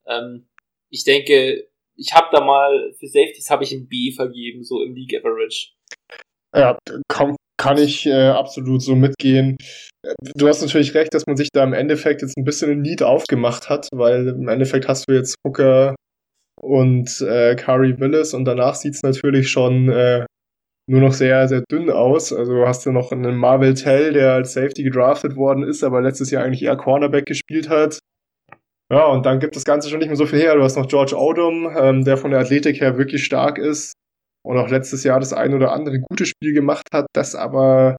Ähm, 0.05 0.47
ich 0.91 1.03
denke, 1.03 1.67
ich 1.97 2.13
habe 2.13 2.27
da 2.31 2.43
mal 2.43 2.93
für 2.99 3.07
Safeties 3.07 3.49
habe 3.49 3.63
ich 3.63 3.71
ein 3.71 3.87
B 3.87 4.11
vergeben, 4.11 4.63
so 4.63 4.81
im 4.83 4.93
League 4.93 5.15
Average. 5.17 5.71
Ja, 6.55 6.77
kann, 7.07 7.35
kann 7.57 7.77
ich 7.77 8.05
äh, 8.05 8.27
absolut 8.29 8.81
so 8.81 8.95
mitgehen. 8.95 9.57
Du 10.35 10.47
hast 10.47 10.61
natürlich 10.61 10.93
recht, 10.93 11.13
dass 11.13 11.25
man 11.25 11.37
sich 11.37 11.49
da 11.51 11.63
im 11.63 11.73
Endeffekt 11.73 12.21
jetzt 12.21 12.37
ein 12.37 12.43
bisschen 12.43 12.71
ein 12.71 12.81
Need 12.81 13.01
aufgemacht 13.01 13.69
hat, 13.69 13.87
weil 13.91 14.27
im 14.27 14.47
Endeffekt 14.47 14.87
hast 14.87 15.05
du 15.07 15.13
jetzt 15.13 15.35
Hooker 15.45 15.95
und 16.61 17.21
äh, 17.21 17.55
Kari 17.55 17.99
Willis 17.99 18.33
und 18.33 18.45
danach 18.45 18.75
sieht 18.75 18.95
es 18.95 19.03
natürlich 19.03 19.49
schon 19.49 19.89
äh, 19.89 20.25
nur 20.87 21.01
noch 21.01 21.13
sehr, 21.13 21.47
sehr 21.47 21.63
dünn 21.69 21.89
aus. 21.89 22.31
Also 22.31 22.65
hast 22.67 22.85
du 22.85 22.91
noch 22.91 23.11
einen 23.11 23.35
Marvel 23.35 23.73
Tell, 23.73 24.13
der 24.13 24.33
als 24.33 24.53
Safety 24.53 24.83
gedraftet 24.83 25.35
worden 25.35 25.63
ist, 25.63 25.83
aber 25.83 26.01
letztes 26.01 26.31
Jahr 26.31 26.43
eigentlich 26.43 26.63
eher 26.63 26.77
Cornerback 26.77 27.25
gespielt 27.25 27.69
hat. 27.69 27.99
Ja, 28.91 29.05
und 29.07 29.25
dann 29.25 29.39
gibt 29.39 29.55
das 29.55 29.63
Ganze 29.63 29.89
schon 29.89 29.99
nicht 29.99 30.09
mehr 30.09 30.15
so 30.15 30.27
viel 30.27 30.39
her. 30.39 30.55
Du 30.55 30.61
hast 30.61 30.77
noch 30.77 30.87
George 30.87 31.15
Odom, 31.17 31.75
ähm, 31.75 32.03
der 32.05 32.17
von 32.17 32.29
der 32.31 32.39
Athletik 32.39 32.79
her 32.81 32.97
wirklich 32.97 33.25
stark 33.25 33.57
ist 33.57 33.93
und 34.45 34.57
auch 34.57 34.69
letztes 34.69 35.03
Jahr 35.03 35.19
das 35.19 35.33
ein 35.33 35.55
oder 35.55 35.73
andere 35.73 35.99
gute 35.99 36.27
Spiel 36.27 36.53
gemacht 36.53 36.87
hat, 36.93 37.07
das 37.13 37.33
aber 37.33 37.97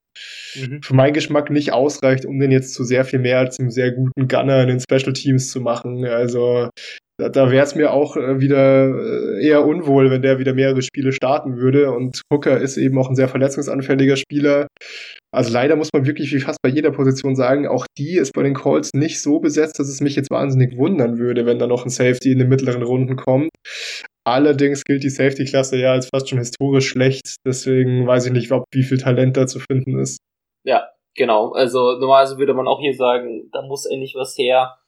mhm. 0.54 0.80
für 0.82 0.94
meinen 0.94 1.12
Geschmack 1.12 1.50
nicht 1.50 1.72
ausreicht, 1.72 2.24
um 2.24 2.38
den 2.38 2.52
jetzt 2.52 2.72
zu 2.72 2.84
sehr 2.84 3.04
viel 3.04 3.18
mehr 3.18 3.40
als 3.40 3.58
einem 3.58 3.72
sehr 3.72 3.90
guten 3.90 4.28
Gunner 4.28 4.62
in 4.62 4.68
den 4.68 4.80
Special 4.80 5.12
Teams 5.12 5.50
zu 5.50 5.60
machen. 5.60 6.04
Also 6.04 6.70
da, 7.18 7.50
wäre 7.50 7.64
es 7.64 7.74
mir 7.74 7.92
auch 7.92 8.16
äh, 8.16 8.40
wieder 8.40 8.88
äh, 8.88 9.46
eher 9.46 9.64
unwohl, 9.64 10.10
wenn 10.10 10.22
der 10.22 10.38
wieder 10.38 10.52
mehrere 10.52 10.82
Spiele 10.82 11.12
starten 11.12 11.56
würde. 11.56 11.90
Und 11.92 12.20
Hooker 12.30 12.60
ist 12.60 12.76
eben 12.76 12.98
auch 12.98 13.08
ein 13.08 13.16
sehr 13.16 13.28
verletzungsanfälliger 13.28 14.16
Spieler. 14.16 14.66
Also 15.32 15.52
leider 15.52 15.76
muss 15.76 15.92
man 15.92 16.06
wirklich 16.06 16.32
wie 16.34 16.40
fast 16.40 16.58
bei 16.62 16.68
jeder 16.68 16.90
Position 16.90 17.34
sagen, 17.34 17.66
auch 17.66 17.86
die 17.96 18.16
ist 18.16 18.32
bei 18.32 18.42
den 18.42 18.54
Calls 18.54 18.90
nicht 18.94 19.22
so 19.22 19.40
besetzt, 19.40 19.78
dass 19.78 19.88
es 19.88 20.00
mich 20.00 20.14
jetzt 20.14 20.30
wahnsinnig 20.30 20.76
wundern 20.76 21.18
würde, 21.18 21.46
wenn 21.46 21.58
da 21.58 21.66
noch 21.66 21.84
ein 21.84 21.90
Safety 21.90 22.32
in 22.32 22.38
den 22.38 22.48
mittleren 22.48 22.82
Runden 22.82 23.16
kommt. 23.16 23.50
Allerdings 24.26 24.84
gilt 24.84 25.02
die 25.02 25.10
Safety-Klasse 25.10 25.76
ja 25.78 25.92
als 25.92 26.08
fast 26.08 26.28
schon 26.28 26.38
historisch 26.38 26.88
schlecht. 26.88 27.36
Deswegen 27.46 28.06
weiß 28.06 28.26
ich 28.26 28.32
nicht, 28.32 28.52
ob, 28.52 28.64
wie 28.72 28.82
viel 28.82 28.98
Talent 28.98 29.36
da 29.36 29.46
zu 29.46 29.60
finden 29.60 29.98
ist. 29.98 30.18
Ja, 30.64 30.88
genau. 31.14 31.52
Also 31.52 31.92
normalerweise 31.92 32.36
würde 32.38 32.54
man 32.54 32.66
auch 32.66 32.80
hier 32.80 32.94
sagen, 32.94 33.48
da 33.52 33.62
muss 33.62 33.86
endlich 33.86 34.14
was 34.16 34.36
her. 34.36 34.78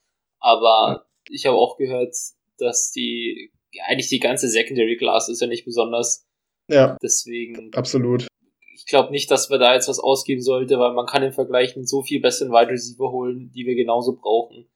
Aber 0.41 1.05
ich 1.31 1.47
habe 1.47 1.57
auch 1.57 1.77
gehört, 1.77 2.15
dass 2.59 2.93
die, 2.93 3.51
ja, 3.73 3.85
eigentlich 3.87 4.09
die 4.09 4.21
ganze 4.21 4.49
Secondary 4.49 4.97
Class 4.97 5.29
ist 5.29 5.41
ja 5.41 5.47
nicht 5.47 5.65
besonders. 5.65 6.27
Ja. 6.69 6.97
Deswegen. 7.03 7.73
Absolut. 7.75 8.27
Ich 8.75 8.87
glaube 8.87 9.11
nicht, 9.11 9.31
dass 9.31 9.51
wir 9.51 9.59
da 9.59 9.75
jetzt 9.75 9.89
was 9.89 9.99
ausgeben 9.99 10.43
sollte, 10.43 10.79
weil 10.79 10.93
man 10.93 11.07
kann 11.07 11.23
im 11.23 11.33
Vergleich 11.33 11.77
mit 11.77 11.89
so 11.89 12.03
viel 12.03 12.21
besseren 12.21 12.53
Wide 12.53 12.71
Receiver 12.71 13.11
holen, 13.11 13.51
die 13.55 13.67
wir 13.67 13.75
genauso 13.75 14.17
brauchen. 14.17 14.67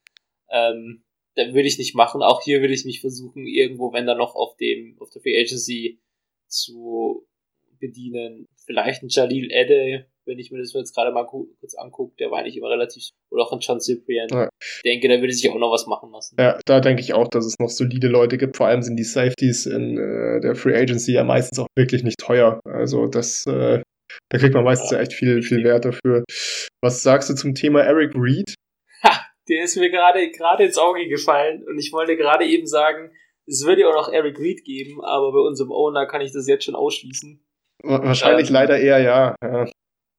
Ähm, 0.50 1.04
dann 1.34 1.54
würde 1.54 1.68
ich 1.68 1.78
nicht 1.78 1.94
machen. 1.94 2.22
Auch 2.22 2.42
hier 2.42 2.60
würde 2.60 2.74
ich 2.74 2.84
mich 2.84 3.00
versuchen, 3.00 3.46
irgendwo, 3.46 3.92
wenn 3.92 4.06
da 4.06 4.14
noch 4.14 4.34
auf 4.34 4.56
dem, 4.56 4.96
auf 5.00 5.10
der 5.10 5.22
Free 5.22 5.40
Agency 5.40 6.00
zu 6.46 7.26
bedienen. 7.80 8.48
Vielleicht 8.66 9.02
ein 9.02 9.08
Jalil 9.08 9.50
Edde, 9.50 10.06
wenn 10.26 10.38
ich 10.38 10.50
mir 10.50 10.58
das 10.58 10.72
jetzt 10.72 10.94
gerade 10.94 11.12
mal 11.12 11.26
kurz 11.26 11.74
angucke, 11.76 12.14
der 12.18 12.30
war 12.30 12.38
eigentlich 12.38 12.56
immer 12.56 12.70
relativ, 12.70 13.10
oder 13.30 13.42
auch 13.42 13.52
ein 13.52 13.60
John 13.60 13.80
Cyprian. 13.80 14.28
Ja. 14.30 14.48
Ich 14.60 14.82
denke, 14.84 15.08
da 15.08 15.20
würde 15.20 15.32
sich 15.32 15.48
auch 15.50 15.58
noch 15.58 15.72
was 15.72 15.86
machen 15.86 16.10
lassen. 16.12 16.36
Ja, 16.38 16.58
da 16.64 16.80
denke 16.80 17.02
ich 17.02 17.14
auch, 17.14 17.28
dass 17.28 17.44
es 17.44 17.58
noch 17.58 17.68
solide 17.68 18.08
Leute 18.08 18.38
gibt. 18.38 18.56
Vor 18.56 18.66
allem 18.66 18.82
sind 18.82 18.96
die 18.96 19.04
Safeties 19.04 19.66
in 19.66 19.98
äh, 19.98 20.40
der 20.40 20.54
Free 20.54 20.76
Agency 20.76 21.12
ja 21.12 21.24
meistens 21.24 21.58
auch 21.58 21.66
wirklich 21.76 22.02
nicht 22.02 22.18
teuer. 22.18 22.60
Also 22.64 23.06
das, 23.06 23.44
äh, 23.46 23.82
da 24.30 24.38
kriegt 24.38 24.54
man 24.54 24.64
meistens 24.64 24.90
ja. 24.90 25.00
echt 25.00 25.12
viel, 25.12 25.42
viel 25.42 25.64
Wert 25.64 25.84
dafür. 25.84 26.24
Was 26.82 27.02
sagst 27.02 27.30
du 27.30 27.34
zum 27.34 27.54
Thema 27.54 27.82
Eric 27.82 28.14
Reed? 28.14 28.54
Ha, 29.04 29.26
der 29.48 29.64
ist 29.64 29.76
mir 29.76 29.90
gerade, 29.90 30.30
gerade 30.30 30.64
ins 30.64 30.78
Auge 30.78 31.08
gefallen 31.08 31.64
und 31.66 31.78
ich 31.78 31.92
wollte 31.92 32.16
gerade 32.16 32.44
eben 32.44 32.66
sagen, 32.66 33.10
es 33.46 33.66
würde 33.66 33.82
ja 33.82 33.88
auch 33.88 34.06
noch 34.06 34.12
Eric 34.12 34.38
Reed 34.38 34.64
geben, 34.64 35.02
aber 35.02 35.32
bei 35.32 35.40
unserem 35.40 35.72
Owner 35.72 36.06
kann 36.06 36.20
ich 36.20 36.32
das 36.32 36.46
jetzt 36.46 36.64
schon 36.64 36.76
ausschließen. 36.76 37.44
Wahrscheinlich 37.82 38.48
ähm, 38.48 38.54
leider 38.54 38.78
eher 38.78 39.00
ja. 39.00 39.34
ja. 39.42 39.68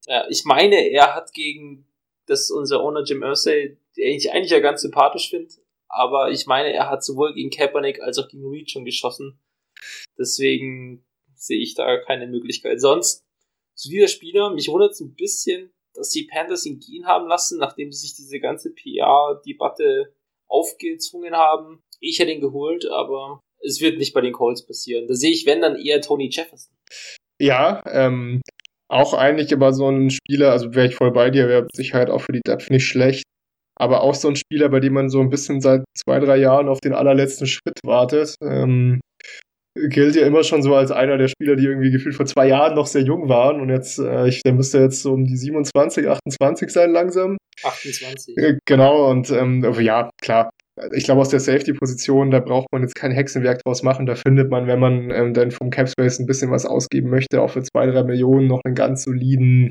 Ja, 0.07 0.25
ich 0.29 0.43
meine, 0.45 0.89
er 0.89 1.15
hat 1.15 1.33
gegen 1.33 1.87
das 2.25 2.51
unser 2.51 2.81
Owner 2.81 3.03
Jim 3.03 3.23
Irsay, 3.23 3.77
den 3.97 4.15
ich 4.15 4.31
eigentlich 4.31 4.51
ja 4.51 4.59
ganz 4.59 4.81
sympathisch 4.81 5.29
finde, 5.29 5.53
aber 5.87 6.31
ich 6.31 6.45
meine, 6.45 6.73
er 6.73 6.89
hat 6.89 7.03
sowohl 7.03 7.33
gegen 7.33 7.49
Kaepernick 7.49 8.01
als 8.01 8.17
auch 8.17 8.27
gegen 8.27 8.47
Reed 8.47 8.71
schon 8.71 8.85
geschossen. 8.85 9.39
Deswegen 10.17 11.05
sehe 11.35 11.61
ich 11.61 11.75
da 11.75 11.99
keine 11.99 12.27
Möglichkeit. 12.27 12.81
Sonst, 12.81 13.23
zu 13.75 13.89
dieser 13.89 14.07
Spieler, 14.07 14.51
mich 14.51 14.67
wundert 14.67 14.91
es 14.91 15.01
ein 15.01 15.15
bisschen, 15.15 15.71
dass 15.93 16.09
die 16.09 16.23
Panthers 16.23 16.65
ihn 16.65 16.79
gehen 16.79 17.05
haben 17.05 17.27
lassen, 17.27 17.59
nachdem 17.59 17.91
sie 17.91 18.07
sich 18.07 18.15
diese 18.15 18.39
ganze 18.39 18.73
PR-Debatte 18.73 20.13
aufgezwungen 20.47 21.35
haben. 21.35 21.81
Ich 21.99 22.19
hätte 22.19 22.31
ihn 22.31 22.41
geholt, 22.41 22.85
aber 22.85 23.39
es 23.59 23.81
wird 23.81 23.97
nicht 23.97 24.13
bei 24.13 24.21
den 24.21 24.33
Colts 24.33 24.65
passieren. 24.65 25.07
Da 25.07 25.13
sehe 25.13 25.31
ich, 25.31 25.45
wenn, 25.45 25.61
dann 25.61 25.75
eher 25.75 26.01
Tony 26.01 26.29
Jefferson. 26.29 26.75
Ja, 27.39 27.83
ähm, 27.87 28.41
auch 28.89 29.13
eigentlich 29.13 29.53
aber 29.53 29.73
so 29.73 29.89
ein 29.89 30.09
Spieler, 30.09 30.51
also 30.51 30.75
wäre 30.75 30.87
ich 30.87 30.95
voll 30.95 31.11
bei 31.11 31.29
dir, 31.29 31.47
wäre 31.47 31.67
Sicherheit 31.73 32.09
auch 32.09 32.21
für 32.21 32.31
die 32.31 32.41
Depth 32.45 32.69
nicht 32.69 32.85
schlecht. 32.85 33.23
Aber 33.75 34.01
auch 34.01 34.13
so 34.13 34.27
ein 34.27 34.35
Spieler, 34.35 34.69
bei 34.69 34.79
dem 34.79 34.93
man 34.93 35.09
so 35.09 35.19
ein 35.19 35.29
bisschen 35.29 35.59
seit 35.59 35.83
zwei, 35.97 36.19
drei 36.19 36.37
Jahren 36.37 36.69
auf 36.69 36.79
den 36.79 36.93
allerletzten 36.93 37.47
Schritt 37.47 37.79
wartet. 37.83 38.35
Ähm, 38.43 39.01
gilt 39.75 40.15
ja 40.15 40.27
immer 40.27 40.43
schon 40.43 40.61
so 40.61 40.75
als 40.75 40.91
einer 40.91 41.17
der 41.17 41.27
Spieler, 41.27 41.55
die 41.55 41.65
irgendwie 41.65 41.89
gefühlt 41.89 42.15
vor 42.15 42.27
zwei 42.27 42.47
Jahren 42.47 42.75
noch 42.75 42.85
sehr 42.85 43.01
jung 43.01 43.29
waren 43.29 43.59
und 43.59 43.69
jetzt, 43.69 43.97
äh, 43.97 44.27
ich, 44.27 44.43
der 44.43 44.53
müsste 44.53 44.79
jetzt 44.79 45.01
so 45.01 45.13
um 45.13 45.25
die 45.25 45.35
27, 45.35 46.07
28 46.07 46.69
sein 46.69 46.91
langsam. 46.91 47.37
28. 47.63 48.37
Äh, 48.37 48.57
genau, 48.65 49.09
und 49.09 49.31
ähm, 49.31 49.63
ja, 49.79 50.11
klar, 50.21 50.51
ich 50.93 51.03
glaube, 51.03 51.21
aus 51.21 51.29
der 51.29 51.39
Safety-Position, 51.39 52.31
da 52.31 52.39
braucht 52.39 52.67
man 52.71 52.81
jetzt 52.81 52.95
kein 52.95 53.11
Hexenwerk 53.11 53.63
draus 53.63 53.83
machen. 53.83 54.05
Da 54.05 54.15
findet 54.15 54.49
man, 54.49 54.67
wenn 54.67 54.79
man 54.79 55.11
ähm, 55.11 55.33
dann 55.33 55.51
vom 55.51 55.69
Capspace 55.69 56.19
ein 56.19 56.25
bisschen 56.25 56.51
was 56.51 56.65
ausgeben 56.65 57.09
möchte, 57.09 57.41
auch 57.41 57.51
für 57.51 57.63
zwei, 57.63 57.85
drei 57.85 58.03
Millionen 58.03 58.47
noch 58.47 58.61
einen 58.65 58.75
ganz 58.75 59.03
soliden 59.03 59.69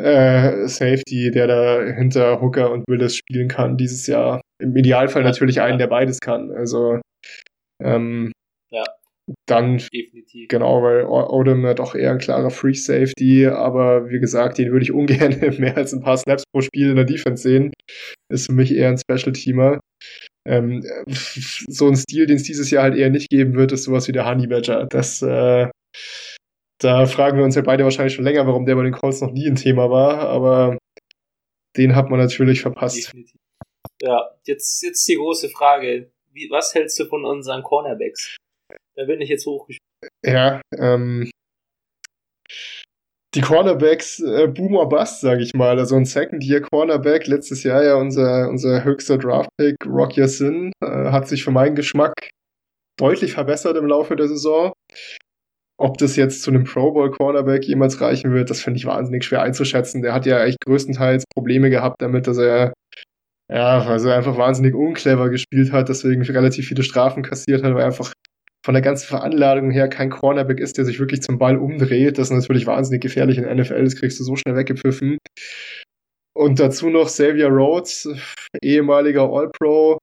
äh, 0.00 0.66
Safety, 0.66 1.30
der 1.30 1.46
da 1.46 1.82
hinter 1.84 2.40
Hooker 2.40 2.70
und 2.70 2.84
Willis 2.88 3.16
spielen 3.16 3.48
kann 3.48 3.76
dieses 3.76 4.06
Jahr. 4.06 4.40
Im 4.58 4.74
Idealfall 4.76 5.22
natürlich 5.22 5.60
einen, 5.60 5.78
der 5.78 5.88
beides 5.88 6.20
kann. 6.20 6.50
Also 6.52 7.00
ähm, 7.82 8.32
ja. 8.70 8.84
Dann, 9.46 9.78
Definitiv. 9.78 10.48
genau, 10.48 10.82
weil 10.82 11.04
Odom 11.04 11.64
ja 11.64 11.74
doch 11.74 11.94
eher 11.94 12.12
ein 12.12 12.18
klarer 12.18 12.50
Free 12.50 12.74
Safety, 12.74 13.46
aber 13.46 14.08
wie 14.08 14.20
gesagt, 14.20 14.58
den 14.58 14.70
würde 14.72 14.84
ich 14.84 14.92
ungern 14.92 15.38
mehr 15.58 15.76
als 15.76 15.92
ein 15.92 16.02
paar 16.02 16.16
Snaps 16.16 16.44
pro 16.52 16.60
Spiel 16.60 16.90
in 16.90 16.96
der 16.96 17.04
Defense 17.04 17.42
sehen. 17.42 17.72
Ist 18.30 18.46
für 18.46 18.52
mich 18.52 18.74
eher 18.74 18.88
ein 18.88 18.98
Special 18.98 19.32
Teamer. 19.32 19.80
Ähm, 20.46 20.84
so 21.08 21.88
ein 21.88 21.96
Stil, 21.96 22.26
den 22.26 22.36
es 22.36 22.42
dieses 22.42 22.70
Jahr 22.70 22.84
halt 22.84 22.96
eher 22.96 23.10
nicht 23.10 23.30
geben 23.30 23.54
wird, 23.54 23.72
ist 23.72 23.84
sowas 23.84 24.08
wie 24.08 24.12
der 24.12 24.26
Honey 24.26 24.46
Badger. 24.46 24.86
Das, 24.86 25.22
äh, 25.22 25.68
da 26.80 27.06
fragen 27.06 27.38
wir 27.38 27.44
uns 27.44 27.54
ja 27.54 27.62
beide 27.62 27.84
wahrscheinlich 27.84 28.14
schon 28.14 28.24
länger, 28.24 28.46
warum 28.46 28.66
der 28.66 28.74
bei 28.74 28.82
den 28.82 28.92
Calls 28.92 29.20
noch 29.20 29.32
nie 29.32 29.46
ein 29.46 29.56
Thema 29.56 29.90
war, 29.90 30.18
aber 30.28 30.78
den 31.76 31.94
hat 31.94 32.10
man 32.10 32.18
natürlich 32.18 32.60
verpasst. 32.60 32.96
Definitiv. 32.96 33.40
Ja, 34.02 34.30
jetzt, 34.44 34.82
jetzt 34.82 35.06
die 35.08 35.14
große 35.14 35.48
Frage. 35.48 36.10
Wie, 36.32 36.48
was 36.50 36.74
hältst 36.74 36.98
du 36.98 37.04
von 37.04 37.24
unseren 37.24 37.62
Cornerbacks? 37.62 38.36
Da 38.96 39.04
bin 39.04 39.20
ich 39.20 39.28
jetzt 39.28 39.46
hochgespielt. 39.46 39.80
Ja, 40.24 40.60
ähm, 40.76 41.30
die 43.34 43.40
Cornerbacks 43.40 44.20
äh, 44.20 44.46
Boomer 44.46 44.86
Bust, 44.86 45.20
sage 45.22 45.42
ich 45.42 45.54
mal. 45.54 45.78
Also 45.78 45.96
ein 45.96 46.04
Second-Year-Cornerback, 46.04 47.26
letztes 47.26 47.62
Jahr 47.62 47.82
ja 47.82 47.94
unser, 47.94 48.48
unser 48.48 48.84
höchster 48.84 49.16
Draft-Pick, 49.16 49.76
Rock 49.86 50.16
Yassin, 50.16 50.72
äh, 50.84 50.86
hat 50.86 51.28
sich 51.28 51.42
für 51.42 51.50
meinen 51.50 51.74
Geschmack 51.74 52.12
deutlich 52.98 53.32
verbessert 53.32 53.76
im 53.76 53.86
Laufe 53.86 54.16
der 54.16 54.28
Saison. 54.28 54.72
Ob 55.78 55.96
das 55.96 56.16
jetzt 56.16 56.42
zu 56.42 56.50
einem 56.50 56.64
Pro 56.64 56.92
Bowl 56.92 57.10
Cornerback 57.10 57.64
jemals 57.64 58.00
reichen 58.00 58.32
wird, 58.32 58.50
das 58.50 58.60
finde 58.60 58.76
ich 58.78 58.84
wahnsinnig 58.84 59.24
schwer 59.24 59.42
einzuschätzen. 59.42 60.02
Der 60.02 60.12
hat 60.12 60.26
ja 60.26 60.44
echt 60.44 60.60
größtenteils 60.60 61.24
Probleme 61.34 61.70
gehabt 61.70 62.02
damit, 62.02 62.26
dass 62.26 62.36
er 62.36 62.74
ja, 63.50 63.80
also 63.80 64.10
einfach 64.10 64.36
wahnsinnig 64.36 64.74
unclever 64.74 65.28
gespielt 65.28 65.72
hat, 65.72 65.88
deswegen 65.88 66.22
relativ 66.22 66.68
viele 66.68 66.82
Strafen 66.82 67.22
kassiert 67.22 67.62
hat, 67.62 67.74
weil 67.74 67.80
er 67.80 67.86
einfach 67.86 68.12
von 68.64 68.74
der 68.74 68.82
ganzen 68.82 69.06
Veranlagung 69.06 69.70
her 69.70 69.88
kein 69.88 70.10
Cornerback 70.10 70.60
ist, 70.60 70.78
der 70.78 70.84
sich 70.84 71.00
wirklich 71.00 71.22
zum 71.22 71.38
Ball 71.38 71.56
umdreht. 71.56 72.18
Das 72.18 72.30
ist 72.30 72.36
natürlich 72.36 72.66
wahnsinnig 72.66 73.02
gefährlich 73.02 73.38
in 73.38 73.44
der 73.44 73.54
NFL, 73.54 73.84
das 73.84 73.96
kriegst 73.96 74.20
du 74.20 74.24
so 74.24 74.36
schnell 74.36 74.56
weggepfiffen. 74.56 75.18
Und 76.34 76.60
dazu 76.60 76.88
noch 76.88 77.06
Xavier 77.06 77.48
Rhodes, 77.48 78.08
ehemaliger 78.62 79.28
All-Pro. 79.30 79.98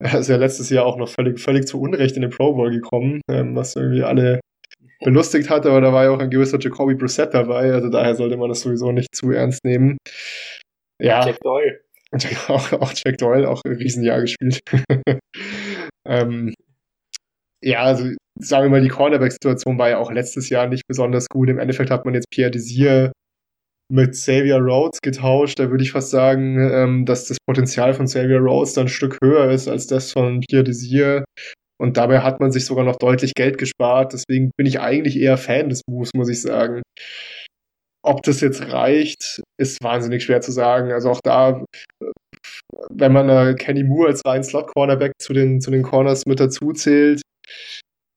Er 0.00 0.20
ist 0.20 0.28
ja 0.28 0.36
letztes 0.36 0.70
Jahr 0.70 0.86
auch 0.86 0.96
noch 0.96 1.08
völlig, 1.08 1.40
völlig 1.40 1.66
zu 1.66 1.80
Unrecht 1.80 2.14
in 2.14 2.22
den 2.22 2.30
Pro 2.30 2.54
Bowl 2.54 2.70
gekommen, 2.70 3.20
ähm, 3.28 3.56
was 3.56 3.74
irgendwie 3.74 4.04
alle 4.04 4.40
belustigt 5.00 5.50
hat, 5.50 5.66
aber 5.66 5.80
da 5.80 5.92
war 5.92 6.04
ja 6.04 6.10
auch 6.10 6.18
ein 6.18 6.30
gewisser 6.30 6.58
Jacoby 6.60 6.94
Brissett 6.94 7.34
dabei, 7.34 7.72
also 7.72 7.88
daher 7.88 8.14
sollte 8.14 8.36
man 8.36 8.48
das 8.48 8.60
sowieso 8.60 8.92
nicht 8.92 9.14
zu 9.14 9.30
ernst 9.30 9.64
nehmen. 9.64 9.98
Ja. 11.00 11.24
Jack 11.24 11.40
Doyle. 11.40 11.80
Auch, 12.48 12.72
auch 12.72 12.92
Jack 12.94 13.18
Doyle, 13.18 13.46
auch 13.46 13.60
ein 13.66 13.74
Riesenjahr 13.74 14.22
gespielt. 14.22 14.60
ähm, 16.08 16.54
ja, 17.62 17.82
also 17.82 18.10
sagen 18.40 18.66
wir 18.66 18.70
mal, 18.70 18.80
die 18.80 18.88
Cornerback-Situation 18.88 19.78
war 19.78 19.90
ja 19.90 19.98
auch 19.98 20.12
letztes 20.12 20.48
Jahr 20.48 20.68
nicht 20.68 20.86
besonders 20.86 21.28
gut. 21.28 21.48
Im 21.48 21.58
Endeffekt 21.58 21.90
hat 21.90 22.04
man 22.04 22.14
jetzt 22.14 22.30
Pierre 22.30 22.50
Desir 22.50 23.12
mit 23.90 24.12
Xavier 24.12 24.58
Rhodes 24.58 25.00
getauscht. 25.02 25.58
Da 25.58 25.70
würde 25.70 25.82
ich 25.82 25.92
fast 25.92 26.10
sagen, 26.10 26.58
ähm, 26.60 27.06
dass 27.06 27.26
das 27.26 27.38
Potenzial 27.46 27.94
von 27.94 28.06
Xavier 28.06 28.38
Rhodes 28.38 28.74
dann 28.74 28.86
ein 28.86 28.88
Stück 28.88 29.18
höher 29.22 29.50
ist 29.50 29.68
als 29.68 29.86
das 29.86 30.12
von 30.12 30.40
Pierre 30.40 30.64
Desir. 30.64 31.24
Und 31.80 31.96
dabei 31.96 32.20
hat 32.20 32.40
man 32.40 32.52
sich 32.52 32.64
sogar 32.64 32.84
noch 32.84 32.96
deutlich 32.96 33.34
Geld 33.34 33.56
gespart. 33.56 34.12
Deswegen 34.12 34.50
bin 34.56 34.66
ich 34.66 34.80
eigentlich 34.80 35.18
eher 35.18 35.38
Fan 35.38 35.68
des 35.68 35.82
Moves, 35.88 36.10
muss 36.14 36.28
ich 36.28 36.42
sagen. 36.42 36.82
Ob 38.04 38.22
das 38.22 38.40
jetzt 38.40 38.62
reicht, 38.72 39.42
ist 39.58 39.82
wahnsinnig 39.82 40.24
schwer 40.24 40.40
zu 40.40 40.52
sagen. 40.52 40.92
Also 40.92 41.10
auch 41.10 41.20
da, 41.22 41.64
wenn 42.90 43.12
man 43.12 43.28
äh, 43.28 43.54
Kenny 43.54 43.84
Moore 43.84 44.08
als 44.08 44.22
reinen 44.24 44.44
Slot-Cornerback 44.44 45.12
zu 45.18 45.32
den, 45.32 45.60
zu 45.60 45.70
den 45.70 45.82
Corners 45.82 46.26
mit 46.26 46.40
dazu 46.40 46.72
zählt, 46.72 47.22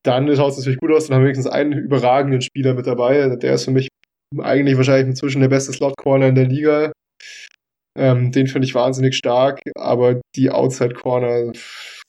dann 0.03 0.33
schaut 0.35 0.51
es 0.51 0.57
natürlich 0.57 0.79
gut 0.79 0.91
aus. 0.91 1.07
Dann 1.07 1.15
haben 1.15 1.23
wir 1.23 1.27
wenigstens 1.27 1.51
einen 1.51 1.73
überragenden 1.73 2.41
Spieler 2.41 2.73
mit 2.73 2.87
dabei. 2.87 3.35
Der 3.35 3.53
ist 3.53 3.65
für 3.65 3.71
mich 3.71 3.87
eigentlich 4.39 4.77
wahrscheinlich 4.77 5.07
inzwischen 5.07 5.41
der 5.41 5.49
beste 5.49 5.73
Slot-Corner 5.73 6.27
in 6.27 6.35
der 6.35 6.47
Liga. 6.47 6.91
Ähm, 7.97 8.31
den 8.31 8.47
finde 8.47 8.65
ich 8.65 8.73
wahnsinnig 8.73 9.15
stark, 9.15 9.59
aber 9.75 10.21
die 10.35 10.49
Outside-Corner 10.49 11.51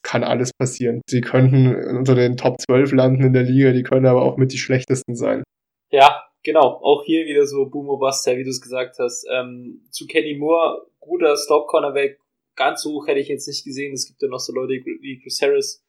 kann 0.02 0.22
alles 0.22 0.52
passieren. 0.52 1.00
Sie 1.08 1.20
könnten 1.20 1.74
unter 1.74 2.14
den 2.14 2.36
Top 2.36 2.60
12 2.60 2.92
landen 2.92 3.24
in 3.24 3.32
der 3.32 3.42
Liga, 3.42 3.72
die 3.72 3.82
können 3.82 4.06
aber 4.06 4.22
auch 4.22 4.36
mit 4.36 4.52
die 4.52 4.58
schlechtesten 4.58 5.16
sein. 5.16 5.42
Ja, 5.90 6.24
genau. 6.44 6.80
Auch 6.82 7.04
hier 7.04 7.26
wieder 7.26 7.46
so 7.46 7.66
Boomer 7.66 7.98
Buster, 7.98 8.36
wie 8.36 8.44
du 8.44 8.50
es 8.50 8.60
gesagt 8.60 8.98
hast. 8.98 9.26
Ähm, 9.30 9.82
zu 9.90 10.06
Kenny 10.06 10.36
Moore, 10.36 10.86
guter 11.00 11.36
Slot-Cornerback, 11.36 12.18
ganz 12.56 12.84
hoch 12.84 13.06
hätte 13.08 13.20
ich 13.20 13.28
jetzt 13.28 13.48
nicht 13.48 13.64
gesehen. 13.64 13.92
Es 13.92 14.06
gibt 14.06 14.22
ja 14.22 14.28
noch 14.28 14.40
so 14.40 14.52
Leute 14.52 14.74
wie 14.74 15.20
Chris 15.20 15.42
Harris. 15.42 15.82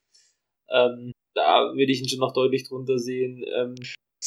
Ähm, 0.71 1.11
da 1.35 1.71
würde 1.73 1.91
ich 1.91 2.01
ihn 2.01 2.09
schon 2.09 2.19
noch 2.19 2.33
deutlich 2.33 2.67
drunter 2.67 2.97
sehen. 2.97 3.43
Ähm, 3.55 3.75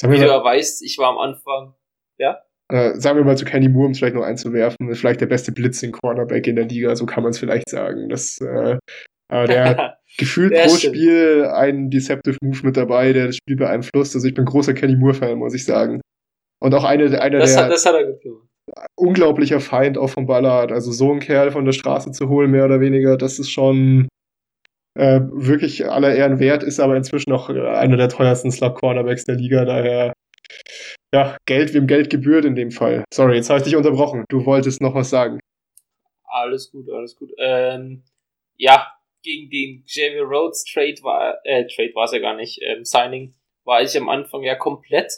wie 0.03 0.19
du 0.19 0.27
ja 0.27 0.43
weißt, 0.43 0.83
ich 0.83 0.99
war 0.99 1.11
am 1.11 1.19
Anfang, 1.19 1.74
ja? 2.19 2.39
Äh, 2.69 2.99
sagen 2.99 3.16
wir 3.16 3.24
mal 3.24 3.37
zu 3.37 3.45
Kenny 3.45 3.69
Moore, 3.69 3.87
um 3.87 3.93
es 3.93 3.99
vielleicht 3.99 4.16
noch 4.16 4.24
einzuwerfen, 4.24 4.89
ist 4.89 4.99
vielleicht 4.99 5.20
der 5.20 5.27
beste 5.27 5.53
Blitzing-Cornerback 5.53 6.47
in 6.49 6.57
der 6.57 6.66
Liga, 6.66 6.97
so 6.97 7.07
kann 7.07 7.23
man 7.23 7.31
es 7.31 7.39
vielleicht 7.39 7.70
sagen. 7.70 8.09
Das, 8.09 8.39
äh, 8.41 8.77
aber 9.28 9.47
der 9.47 9.99
gefühlt 10.19 10.53
pro 10.53 10.69
stimmt. 10.70 10.97
Spiel 10.97 11.45
einen 11.45 11.91
Deceptive 11.91 12.37
Move 12.43 12.61
mit 12.65 12.77
dabei, 12.77 13.12
der 13.12 13.27
das 13.28 13.37
Spiel 13.37 13.57
beeinflusst. 13.57 14.15
Also 14.15 14.27
ich 14.27 14.35
bin 14.35 14.45
großer 14.45 14.74
Kenny 14.74 14.97
Moore-Fan, 14.97 15.39
muss 15.39 15.55
ich 15.55 15.65
sagen. 15.65 16.01
Und 16.61 16.74
auch 16.74 16.85
eine, 16.85 17.20
einer 17.20 17.39
das 17.39 17.55
der 17.55 17.65
hat, 17.65 17.70
das 17.70 17.87
hat 17.87 17.95
er 17.95 18.05
gefühlt. 18.05 18.43
unglaublicher 18.97 19.61
Feind 19.61 19.97
auch 19.97 20.11
von 20.11 20.27
Ballard. 20.27 20.73
Also 20.73 20.91
so 20.91 21.11
einen 21.11 21.20
Kerl 21.20 21.53
von 21.53 21.65
der 21.65 21.73
Straße 21.73 22.11
zu 22.12 22.28
holen, 22.28 22.51
mehr 22.51 22.65
oder 22.65 22.81
weniger, 22.81 23.16
das 23.16 23.39
ist 23.39 23.51
schon 23.51 24.09
äh, 24.97 25.20
wirklich 25.31 25.89
aller 25.89 26.14
Ehren 26.14 26.39
wert, 26.39 26.62
ist 26.62 26.81
aber 26.81 26.97
inzwischen 26.97 27.32
auch 27.32 27.48
einer 27.48 27.97
der 27.97 28.09
teuersten 28.09 28.51
Slug-Cornerbacks 28.51 29.24
der 29.24 29.36
Liga, 29.36 29.64
daher 29.64 30.12
ja, 31.12 31.36
Geld 31.47 31.73
wem 31.74 31.86
Geld 31.86 32.10
gebührt 32.10 32.44
in 32.44 32.55
dem 32.55 32.70
Fall. 32.70 33.05
Sorry, 33.12 33.36
jetzt 33.36 33.48
habe 33.48 33.59
ich 33.59 33.64
dich 33.64 33.77
unterbrochen. 33.77 34.24
Du 34.28 34.44
wolltest 34.44 34.81
noch 34.81 34.94
was 34.94 35.10
sagen. 35.10 35.40
Alles 36.24 36.70
gut, 36.70 36.90
alles 36.90 37.16
gut. 37.16 37.31
Ähm, 37.39 38.02
ja, 38.56 38.93
gegen 39.23 39.51
den 39.51 39.85
Xavier 39.85 40.24
Rhodes 40.24 40.64
Trade 40.64 41.02
war, 41.02 41.39
äh, 41.44 41.66
Trade 41.66 41.94
war 41.94 42.05
es 42.05 42.12
ja 42.12 42.18
gar 42.18 42.36
nicht, 42.36 42.60
ähm, 42.62 42.85
Signing, 42.85 43.35
war 43.64 43.82
ich 43.82 43.97
am 43.97 44.09
Anfang 44.09 44.43
ja 44.43 44.55
komplett. 44.55 45.12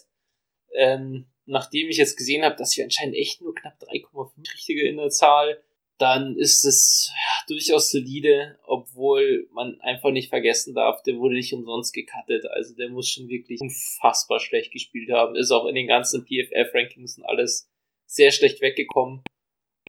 Ähm, 0.75 1.27
nachdem 1.47 1.89
ich 1.89 1.97
jetzt 1.97 2.17
gesehen 2.17 2.45
habe, 2.45 2.57
dass 2.57 2.77
wir 2.77 2.85
anscheinend 2.85 3.17
echt 3.17 3.41
nur 3.41 3.55
knapp 3.55 3.75
3,5 3.81 4.55
Richtige 4.55 4.87
in 4.87 4.99
der 4.99 5.11
Zahl 5.11 5.63
dann 5.99 6.37
ist 6.37 6.65
es 6.65 7.13
ja, 7.13 7.45
durchaus 7.49 7.91
solide, 7.91 8.59
obwohl 8.65 9.49
man 9.53 9.81
einfach 9.81 10.11
nicht 10.11 10.29
vergessen 10.29 10.75
darf, 10.75 11.03
der 11.03 11.19
wurde 11.19 11.35
nicht 11.35 11.53
umsonst 11.53 11.93
gecuttet. 11.93 12.47
Also 12.47 12.75
der 12.77 12.89
muss 12.89 13.09
schon 13.09 13.29
wirklich 13.29 13.61
unfassbar 13.61 14.39
schlecht 14.39 14.73
gespielt 14.73 15.11
haben. 15.11 15.35
Ist 15.35 15.51
auch 15.51 15.67
in 15.67 15.75
den 15.75 15.89
ganzen 15.89 16.25
PFF-Rankings 16.25 17.19
und 17.19 17.25
alles 17.25 17.69
sehr 18.07 18.31
schlecht 18.31 18.61
weggekommen. 18.61 19.23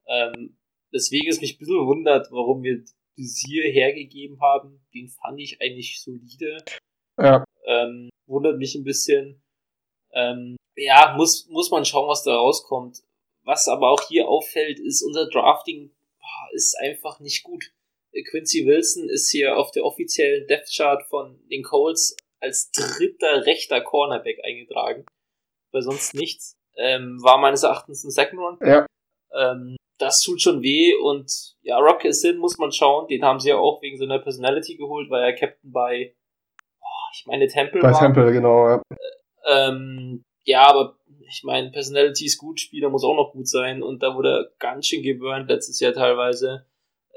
Ähm, 0.07 0.57
deswegen 0.91 1.27
ist 1.27 1.41
mich 1.41 1.56
ein 1.56 1.60
bisschen 1.60 1.86
wundert, 1.86 2.31
warum 2.31 2.64
wir 2.64 2.84
Desier 3.18 3.72
hergegeben 3.72 4.41
haben. 4.41 4.84
Den 4.94 5.10
fand 5.10 5.40
ich 5.40 5.61
eigentlich 5.61 6.02
solide. 6.02 6.57
Ja. 7.19 7.44
Ähm, 7.65 8.10
wundert 8.26 8.57
mich 8.57 8.73
ein 8.73 8.84
bisschen. 8.84 9.44
Ähm, 10.11 10.56
ja, 10.76 11.14
muss, 11.15 11.48
muss 11.49 11.69
man 11.69 11.86
schauen, 11.86 12.07
was 12.07 12.23
da 12.23 12.36
rauskommt. 12.36 13.03
Was 13.44 13.68
aber 13.68 13.90
auch 13.90 14.02
hier 14.07 14.27
auffällt, 14.27 14.80
ist 14.80 15.03
unser 15.03 15.27
Drafting 15.30 15.91
ist 16.53 16.77
einfach 16.80 17.19
nicht 17.19 17.43
gut. 17.43 17.72
Quincy 18.31 18.65
Wilson 18.65 19.07
ist 19.10 19.30
hier 19.30 19.57
auf 19.57 19.72
der 19.72 19.85
offiziellen 19.85 20.47
Death 20.47 20.69
Chart 20.76 21.03
von 21.03 21.39
den 21.49 21.64
Colts 21.64 22.15
als 22.41 22.72
dritter 22.72 23.45
rechter 23.45 23.81
Cornerback 23.81 24.39
eingetragen. 24.43 25.06
Weil 25.72 25.81
sonst 25.81 26.15
nichts. 26.15 26.57
Ähm, 26.77 27.22
war 27.22 27.38
meines 27.38 27.64
Erachtens 27.64 28.03
ein 28.03 28.11
Second 28.11 28.39
Run. 28.39 28.57
Ja. 28.61 28.85
Ähm, 29.34 29.76
das 29.99 30.22
tut 30.22 30.41
schon 30.41 30.61
weh 30.64 30.95
und 30.95 31.56
ja, 31.61 31.77
Rock 31.77 32.01
Sin 32.10 32.38
muss 32.38 32.57
man 32.57 32.72
schauen. 32.72 33.07
Den 33.07 33.23
haben 33.23 33.39
sie 33.39 33.49
ja 33.49 33.57
auch 33.57 33.81
wegen 33.81 33.97
seiner 33.97 34.19
Personality 34.19 34.77
geholt, 34.77 35.10
weil 35.10 35.23
er 35.23 35.34
Captain 35.34 35.72
bei, 35.72 36.15
oh, 36.81 37.10
ich 37.14 37.26
meine, 37.27 37.47
Temple 37.47 37.81
bei 37.81 37.91
war. 37.91 37.99
Bei 37.99 38.06
Temple, 38.06 38.31
genau, 38.31 38.68
ja. 38.68 38.81
Ähm, 39.45 40.23
ja, 40.45 40.68
aber 40.68 40.97
ich 41.30 41.43
meine, 41.43 41.72
Personality 41.72 42.26
ist 42.26 42.38
gut, 42.38 42.60
Spieler 42.60 42.89
muss 42.89 43.03
auch 43.03 43.15
noch 43.15 43.31
gut 43.31 43.47
sein 43.47 43.84
und 43.84 44.01
da 44.03 44.15
wurde 44.15 44.30
er 44.30 44.51
ganz 44.60 44.88
schön 44.88 45.03
geburnt 45.03 45.49
letztes 45.49 45.80
Jahr 45.80 45.93
teilweise. 45.93 46.65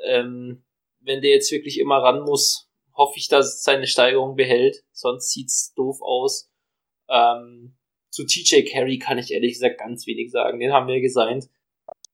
Ähm, 0.05 0.63
wenn 1.01 1.21
der 1.21 1.31
jetzt 1.31 1.51
wirklich 1.51 1.79
immer 1.79 1.99
ran 1.99 2.23
muss, 2.23 2.71
hoffe 2.95 3.15
ich, 3.17 3.29
dass 3.29 3.47
es 3.47 3.63
seine 3.63 3.87
Steigerung 3.87 4.37
behält, 4.37 4.85
sonst 4.93 5.31
sieht's 5.31 5.73
doof 5.75 5.99
aus. 6.03 6.51
Ähm, 7.09 7.77
zu 8.11 8.27
TJ 8.27 8.65
Carey 8.71 8.99
kann 8.99 9.19
ich 9.19 9.33
ehrlich 9.33 9.55
gesagt 9.55 9.79
ganz 9.79 10.07
wenig 10.07 10.31
sagen, 10.31 10.61
den 10.61 10.73
haben 10.73 10.87
wir 10.87 11.01
gesigned. 11.01 11.49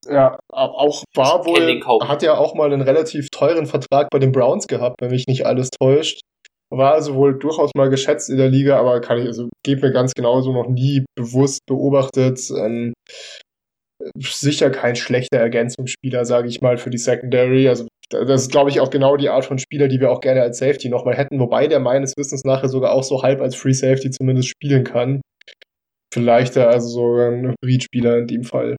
Ja, 0.06 0.38
auch 0.52 1.02
war 1.14 1.44
wohl, 1.44 1.82
hat 2.08 2.22
ja 2.22 2.38
auch 2.38 2.54
mal 2.54 2.72
einen 2.72 2.82
relativ 2.82 3.30
teuren 3.30 3.66
Vertrag 3.66 4.08
bei 4.10 4.20
den 4.20 4.30
Browns 4.30 4.68
gehabt, 4.68 5.00
wenn 5.00 5.10
mich 5.10 5.26
nicht 5.26 5.44
alles 5.44 5.70
täuscht. 5.70 6.20
War 6.70 6.92
also 6.92 7.14
wohl 7.14 7.38
durchaus 7.38 7.70
mal 7.74 7.88
geschätzt 7.88 8.28
in 8.28 8.36
der 8.36 8.50
Liga, 8.50 8.78
aber 8.78 9.00
kann 9.00 9.18
ich, 9.18 9.26
also 9.26 9.48
geht 9.64 9.80
mir 9.80 9.90
ganz 9.90 10.12
genauso 10.12 10.52
noch 10.52 10.68
nie 10.68 11.04
bewusst 11.16 11.60
beobachtet. 11.66 12.40
Ähm, 12.50 12.92
sicher 14.18 14.70
kein 14.70 14.94
schlechter 14.94 15.38
Ergänzungsspieler, 15.38 16.24
sage 16.24 16.48
ich 16.48 16.60
mal, 16.60 16.76
für 16.76 16.90
die 16.90 16.98
Secondary. 16.98 17.68
Also 17.68 17.88
das 18.10 18.42
ist, 18.42 18.50
glaube 18.50 18.70
ich, 18.70 18.80
auch 18.80 18.90
genau 18.90 19.16
die 19.16 19.28
Art 19.28 19.44
von 19.44 19.58
Spieler, 19.58 19.88
die 19.88 20.00
wir 20.00 20.10
auch 20.10 20.20
gerne 20.20 20.42
als 20.42 20.58
Safety 20.58 20.88
nochmal 20.88 21.16
hätten, 21.16 21.40
wobei 21.40 21.66
der 21.66 21.80
meines 21.80 22.14
Wissens 22.16 22.44
nachher 22.44 22.68
sogar 22.68 22.92
auch 22.92 23.02
so 23.02 23.22
halb 23.22 23.40
als 23.40 23.54
Free 23.54 23.72
Safety 23.72 24.10
zumindest 24.10 24.48
spielen 24.48 24.84
kann. 24.84 25.20
Vielleicht 26.12 26.56
also 26.56 26.88
sogar 26.88 27.30
ein 27.30 27.54
Hybrid-Spieler 27.62 28.18
in 28.18 28.26
dem 28.26 28.44
Fall. 28.44 28.76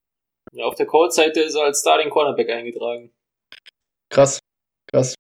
Ja, 0.54 0.66
auf 0.66 0.76
der 0.76 0.88
Cold-Seite 0.88 1.42
ist 1.42 1.56
er 1.56 1.64
als 1.64 1.82
Starting 1.82 2.10
Cornerback 2.10 2.50
eingetragen. 2.50 3.12
Krass, 4.12 4.40
krass. 4.92 5.14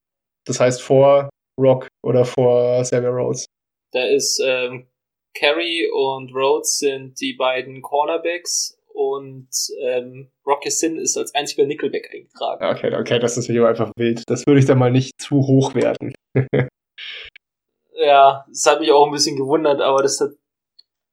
Das 0.47 0.59
heißt 0.59 0.81
vor 0.81 1.29
Rock 1.59 1.87
oder 2.03 2.25
vor 2.25 2.81
Xavier 2.81 3.09
Rhodes? 3.09 3.45
Da 3.91 4.05
ist 4.05 4.41
ähm, 4.43 4.87
Carey 5.33 5.89
und 5.91 6.33
Rhodes 6.33 6.79
sind 6.79 7.19
die 7.19 7.33
beiden 7.33 7.81
Cornerbacks 7.81 8.79
und 8.93 9.49
ähm, 9.81 10.29
Rocky 10.45 10.69
Sin 10.69 10.97
ist 10.97 11.17
als 11.17 11.33
einziger 11.33 11.65
Nickelback 11.65 12.09
eingetragen. 12.13 12.65
Okay, 12.65 12.93
okay, 12.95 13.19
das 13.19 13.37
ist 13.37 13.47
natürlich 13.47 13.67
einfach 13.67 13.91
wild. 13.97 14.23
Das 14.27 14.45
würde 14.45 14.59
ich 14.59 14.65
dann 14.65 14.79
mal 14.79 14.91
nicht 14.91 15.19
zu 15.21 15.35
hoch 15.35 15.73
werten. 15.75 16.13
ja, 17.93 18.45
das 18.47 18.65
hat 18.65 18.79
mich 18.79 18.91
auch 18.91 19.05
ein 19.05 19.11
bisschen 19.11 19.37
gewundert, 19.37 19.81
aber 19.81 20.01
das 20.01 20.19
hat. 20.19 20.31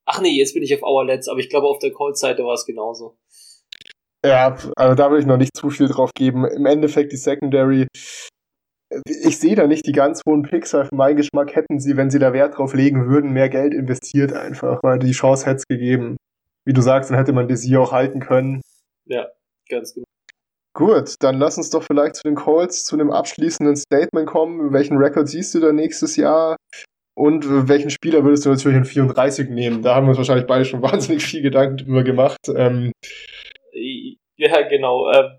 Ach 0.05 0.21
nee, 0.21 0.39
jetzt 0.39 0.55
bin 0.55 0.63
ich 0.63 0.75
auf 0.75 0.83
Our 0.83 1.05
Let's, 1.05 1.29
aber 1.29 1.41
ich 1.41 1.49
glaube 1.49 1.67
auf 1.67 1.79
der 1.79 1.93
Cold-Seite 1.93 2.45
war 2.45 2.55
es 2.55 2.65
genauso. 2.65 3.17
Ja, 4.25 4.57
also 4.77 4.95
da 4.95 5.11
will 5.11 5.21
ich 5.21 5.27
noch 5.27 5.37
nicht 5.37 5.57
zu 5.57 5.71
viel 5.71 5.89
drauf 5.89 6.11
geben. 6.15 6.45
Im 6.45 6.67
Endeffekt 6.67 7.13
die 7.13 7.17
Secondary 7.17 7.87
ich 9.07 9.39
sehe 9.39 9.57
da 9.57 9.67
nicht 9.67 9.87
die 9.87 9.93
ganz 9.93 10.23
hohen 10.27 10.43
Picks, 10.43 10.73
weil 10.75 10.85
für 10.85 10.95
meinen 10.95 11.17
Geschmack 11.17 11.55
hätten 11.55 11.81
sie, 11.81 11.97
wenn 11.97 12.11
sie 12.11 12.19
da 12.19 12.33
Wert 12.33 12.57
drauf 12.57 12.75
legen 12.75 13.09
würden, 13.09 13.33
mehr 13.33 13.49
Geld 13.49 13.75
investiert 13.75 14.33
einfach, 14.33 14.81
weil 14.83 14.99
die 14.99 15.13
Chance 15.13 15.47
hätte 15.47 15.57
es 15.57 15.67
gegeben. 15.67 16.17
Wie 16.65 16.73
du 16.73 16.81
sagst, 16.81 17.11
dann 17.11 17.19
hätte 17.19 17.33
man 17.33 17.49
Desi 17.49 17.77
auch 17.77 17.93
halten 17.93 18.21
können. 18.21 18.61
Ja, 19.07 19.29
ganz 19.69 19.95
genau. 19.95 20.07
Gut, 20.75 21.15
dann 21.21 21.39
lass 21.39 21.57
uns 21.57 21.71
doch 21.71 21.83
vielleicht 21.83 22.17
zu 22.17 22.23
den 22.25 22.35
Colts, 22.35 22.85
zu 22.85 22.97
einem 22.97 23.11
abschließenden 23.11 23.77
Statement 23.77 24.27
kommen. 24.27 24.73
Welchen 24.73 24.99
Rekord 24.99 25.29
siehst 25.29 25.55
du 25.55 25.61
da 25.61 25.73
nächstes 25.73 26.17
Jahr? 26.17 26.57
Und 27.15 27.47
welchen 27.69 27.89
Spieler 27.89 28.25
würdest 28.25 28.45
du 28.45 28.51
natürlich 28.51 28.77
in 28.77 28.85
34 28.85 29.49
nehmen? 29.49 29.81
Da 29.81 29.95
haben 29.95 30.05
wir 30.05 30.11
uns 30.11 30.19
wahrscheinlich 30.19 30.47
beide 30.47 30.67
schon 30.67 30.83
wahnsinnig 30.83 31.25
viel 31.25 31.41
Gedanken 31.41 31.79
drüber 31.79 32.05
gemacht. 32.05 32.37
Ähm, 32.55 32.93
ja, 34.37 34.69
genau. 34.69 35.11
Ähm, 35.13 35.39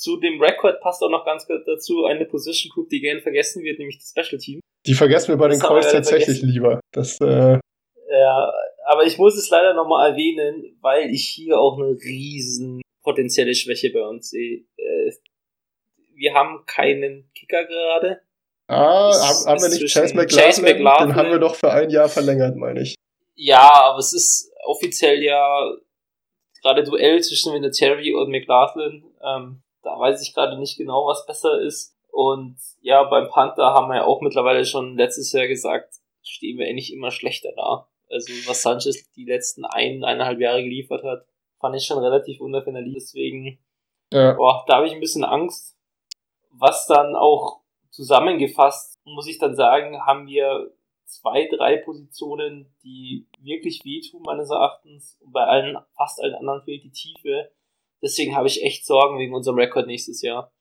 zu 0.00 0.16
dem 0.16 0.40
Rekord 0.40 0.80
passt 0.80 1.02
auch 1.02 1.10
noch 1.10 1.24
ganz 1.24 1.46
kurz 1.46 1.64
dazu 1.66 2.06
eine 2.06 2.24
Position 2.24 2.70
Group, 2.72 2.88
die 2.88 3.00
gerne 3.00 3.20
vergessen 3.20 3.62
wird, 3.62 3.78
nämlich 3.78 3.98
das 3.98 4.10
Special 4.10 4.40
Team. 4.40 4.60
Die 4.86 4.94
vergessen 4.94 5.28
wir 5.28 5.36
bei 5.36 5.48
den 5.48 5.60
Calls 5.60 5.92
tatsächlich 5.92 6.38
vergessen. 6.38 6.48
lieber. 6.48 6.80
Das, 6.92 7.20
äh 7.20 7.58
ja, 8.10 8.52
aber 8.86 9.04
ich 9.04 9.18
muss 9.18 9.36
es 9.36 9.50
leider 9.50 9.74
nochmal 9.74 10.10
erwähnen, 10.10 10.76
weil 10.80 11.10
ich 11.10 11.28
hier 11.28 11.60
auch 11.60 11.78
eine 11.78 11.90
riesen 11.90 12.80
potenzielle 13.02 13.54
Schwäche 13.54 13.90
bei 13.92 14.00
uns 14.00 14.30
sehe. 14.30 14.64
Äh, 14.78 15.12
wir 16.14 16.34
haben 16.34 16.64
keinen 16.66 17.30
Kicker 17.34 17.64
gerade. 17.66 18.22
Ah, 18.68 19.12
haben, 19.12 19.46
haben 19.46 19.62
wir 19.62 19.68
nicht 19.68 19.92
Chase 19.92 20.14
McLaughlin? 20.14 20.46
Chase 20.46 20.62
McLaughlin? 20.62 21.08
Den 21.08 21.16
haben 21.16 21.30
wir 21.30 21.38
doch 21.38 21.56
für 21.56 21.70
ein 21.70 21.90
Jahr 21.90 22.08
verlängert, 22.08 22.56
meine 22.56 22.82
ich. 22.82 22.94
Ja, 23.34 23.70
aber 23.82 23.98
es 23.98 24.12
ist 24.12 24.52
offiziell 24.64 25.22
ja 25.22 25.76
gerade 26.62 26.84
Duell 26.84 27.22
zwischen 27.22 27.54
Vinatieri 27.54 28.14
und 28.14 28.30
McLaughlin. 28.30 29.04
Ähm, 29.22 29.62
da 29.82 29.98
weiß 29.98 30.22
ich 30.22 30.34
gerade 30.34 30.58
nicht 30.58 30.76
genau, 30.76 31.06
was 31.06 31.26
besser 31.26 31.60
ist. 31.60 31.96
Und 32.10 32.56
ja, 32.80 33.04
beim 33.04 33.28
Panther 33.28 33.72
haben 33.72 33.88
wir 33.88 33.96
ja 33.96 34.04
auch 34.04 34.20
mittlerweile 34.20 34.64
schon 34.64 34.96
letztes 34.96 35.32
Jahr 35.32 35.46
gesagt, 35.46 35.94
stehen 36.22 36.58
wir 36.58 36.66
eigentlich 36.66 36.92
immer 36.92 37.10
schlechter 37.10 37.52
da. 37.56 37.88
Also 38.10 38.32
was 38.48 38.62
Sanchez 38.62 39.10
die 39.12 39.24
letzten 39.24 39.64
ein, 39.64 40.04
eineinhalb 40.04 40.40
Jahre 40.40 40.62
geliefert 40.62 41.04
hat, 41.04 41.24
fand 41.60 41.76
ich 41.76 41.84
schon 41.84 41.98
relativ 41.98 42.40
unerfindlich. 42.40 42.94
Deswegen, 42.94 43.60
ja. 44.12 44.32
boah, 44.32 44.64
da 44.66 44.76
habe 44.76 44.86
ich 44.86 44.92
ein 44.92 45.00
bisschen 45.00 45.24
Angst. 45.24 45.76
Was 46.50 46.86
dann 46.86 47.14
auch 47.14 47.60
zusammengefasst, 47.90 48.98
muss 49.04 49.28
ich 49.28 49.38
dann 49.38 49.54
sagen, 49.54 50.04
haben 50.04 50.26
wir 50.26 50.72
zwei, 51.04 51.48
drei 51.48 51.76
Positionen, 51.76 52.72
die 52.82 53.26
wirklich 53.40 53.84
wehtun, 53.84 54.22
meines 54.22 54.50
Erachtens. 54.50 55.18
Und 55.20 55.32
bei 55.32 55.44
allen, 55.44 55.78
fast 55.96 56.20
allen 56.20 56.34
anderen 56.34 56.62
fehlt 56.62 56.84
die 56.84 56.90
Tiefe. 56.90 57.50
Deswegen 58.02 58.36
habe 58.36 58.48
ich 58.48 58.62
echt 58.62 58.86
Sorgen 58.86 59.18
wegen 59.18 59.34
unserem 59.34 59.58
Rekord 59.58 59.86
nächstes 59.86 60.22
Jahr. 60.22 60.52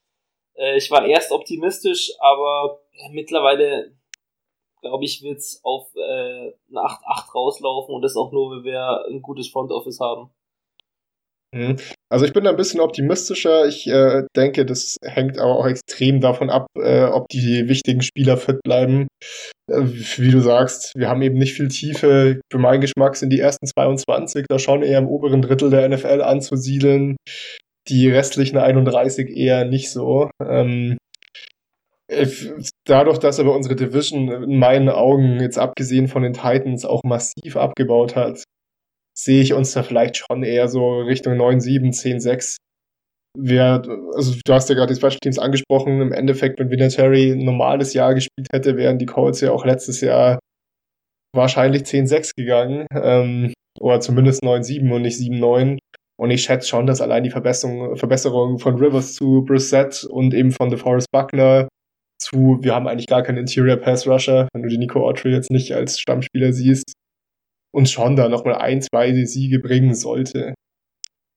Äh, 0.55 0.77
ich 0.77 0.89
war 0.91 1.05
erst 1.05 1.31
optimistisch, 1.31 2.11
aber 2.19 2.81
mittlerweile 3.11 3.99
glaube 4.81 5.05
ich, 5.05 5.21
wird 5.21 5.37
es 5.37 5.61
auf 5.63 5.93
äh, 5.95 6.53
eine 6.69 6.79
8-8 6.79 7.33
rauslaufen 7.33 7.95
und 7.95 8.01
das 8.01 8.15
auch 8.15 8.31
nur, 8.31 8.51
wenn 8.51 8.63
wir 8.63 9.05
ein 9.09 9.21
gutes 9.21 9.49
Front 9.49 9.71
Office 9.71 9.99
haben. 9.99 10.31
Mhm. 11.55 11.77
Also 12.09 12.25
ich 12.25 12.33
bin 12.33 12.43
da 12.43 12.51
ein 12.51 12.57
bisschen 12.57 12.79
optimistischer. 12.79 13.67
Ich 13.67 13.87
äh, 13.87 14.23
denke, 14.35 14.65
das 14.65 14.97
hängt 15.03 15.39
aber 15.39 15.55
auch 15.55 15.67
extrem 15.67 16.21
davon 16.21 16.49
ab, 16.49 16.67
äh, 16.77 17.03
ob 17.03 17.27
die 17.29 17.67
wichtigen 17.67 18.01
Spieler 18.01 18.37
fit 18.37 18.59
bleiben. 18.63 19.07
Äh, 19.69 19.81
wie 20.17 20.31
du 20.31 20.41
sagst, 20.41 20.93
wir 20.95 21.09
haben 21.09 21.21
eben 21.21 21.37
nicht 21.37 21.53
viel 21.53 21.69
Tiefe. 21.69 22.41
Für 22.51 22.59
meinen 22.59 22.81
Geschmack 22.81 23.15
sind 23.15 23.31
die 23.31 23.39
ersten 23.39 23.65
22 23.65 24.45
da 24.47 24.59
schon 24.59 24.83
eher 24.83 24.99
im 24.99 25.07
oberen 25.07 25.41
Drittel 25.41 25.69
der 25.69 25.87
NFL 25.89 26.21
anzusiedeln. 26.21 27.17
Die 27.87 28.09
restlichen 28.09 28.57
31 28.57 29.35
eher 29.35 29.65
nicht 29.65 29.89
so. 29.89 30.29
Ähm, 30.43 30.97
dadurch, 32.85 33.19
dass 33.19 33.39
aber 33.39 33.55
unsere 33.55 33.75
Division 33.75 34.29
in 34.29 34.59
meinen 34.59 34.89
Augen 34.89 35.39
jetzt 35.39 35.57
abgesehen 35.57 36.07
von 36.07 36.23
den 36.23 36.33
Titans 36.33 36.85
auch 36.85 37.03
massiv 37.03 37.55
abgebaut 37.55 38.15
hat, 38.15 38.43
sehe 39.19 39.41
ich 39.41 39.53
uns 39.53 39.73
da 39.73 39.83
vielleicht 39.83 40.17
schon 40.17 40.43
eher 40.43 40.67
so 40.67 41.01
Richtung 41.01 41.33
9-7, 41.33 41.93
10-6. 41.93 42.57
Wir, 43.37 43.83
also 44.15 44.33
du 44.43 44.53
hast 44.53 44.69
ja 44.69 44.75
gerade 44.75 44.93
die 44.93 44.97
Special 44.97 45.19
Teams 45.21 45.39
angesprochen, 45.39 46.01
im 46.01 46.11
Endeffekt, 46.11 46.59
wenn 46.59 46.71
Vinatieri 46.71 47.31
ein 47.31 47.45
normales 47.45 47.93
Jahr 47.93 48.13
gespielt 48.13 48.47
hätte, 48.51 48.75
wären 48.75 48.97
die 48.97 49.05
Colts 49.05 49.41
ja 49.41 49.51
auch 49.51 49.65
letztes 49.65 50.01
Jahr 50.01 50.39
wahrscheinlich 51.35 51.83
10-6 51.83 52.31
gegangen. 52.35 52.87
Ähm, 52.93 53.53
oder 53.79 53.99
zumindest 53.99 54.43
9-7 54.43 54.91
und 54.91 55.01
nicht 55.03 55.17
7-9. 55.19 55.77
Und 56.19 56.31
ich 56.31 56.43
schätze 56.43 56.67
schon, 56.67 56.85
dass 56.85 57.01
allein 57.01 57.23
die 57.23 57.29
Verbesserung, 57.29 57.95
Verbesserung 57.95 58.59
von 58.59 58.75
Rivers 58.75 59.13
zu 59.13 59.43
Brissett 59.45 60.03
und 60.03 60.33
eben 60.33 60.51
von 60.51 60.69
DeForest 60.69 61.07
Buckner 61.11 61.69
zu, 62.21 62.57
wir 62.61 62.75
haben 62.75 62.87
eigentlich 62.87 63.07
gar 63.07 63.23
keinen 63.23 63.37
Interior 63.37 63.77
Pass 63.77 64.05
Rusher, 64.05 64.49
wenn 64.53 64.63
du 64.63 64.69
die 64.69 64.77
Nico 64.77 65.07
Autry 65.07 65.31
jetzt 65.31 65.51
nicht 65.51 65.73
als 65.73 65.97
Stammspieler 65.99 66.51
siehst, 66.51 66.93
uns 67.71 67.91
schon 67.91 68.15
da 68.15 68.29
nochmal 68.29 68.55
ein, 68.55 68.81
zwei 68.81 69.13
Siege 69.25 69.59
bringen 69.59 69.93
sollte. 69.93 70.53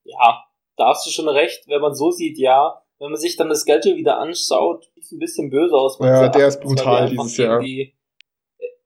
Ja, 0.04 0.44
da 0.76 0.88
hast 0.88 1.06
du 1.06 1.10
schon 1.10 1.28
recht. 1.28 1.64
Wenn 1.68 1.80
man 1.80 1.94
so 1.94 2.10
sieht, 2.10 2.38
ja. 2.38 2.82
Wenn 2.98 3.10
man 3.10 3.20
sich 3.20 3.36
dann 3.36 3.48
das 3.48 3.64
Geld 3.64 3.84
wieder 3.84 4.18
anschaut, 4.18 4.84
sieht 4.94 5.04
es 5.04 5.12
ein 5.12 5.18
bisschen 5.18 5.50
böse 5.50 5.74
aus. 5.74 5.98
Ja, 6.00 6.28
der 6.28 6.46
ist 6.46 6.60
brutal 6.60 7.10
dieses 7.10 7.36
Jahr. 7.36 7.60
Die 7.60 7.94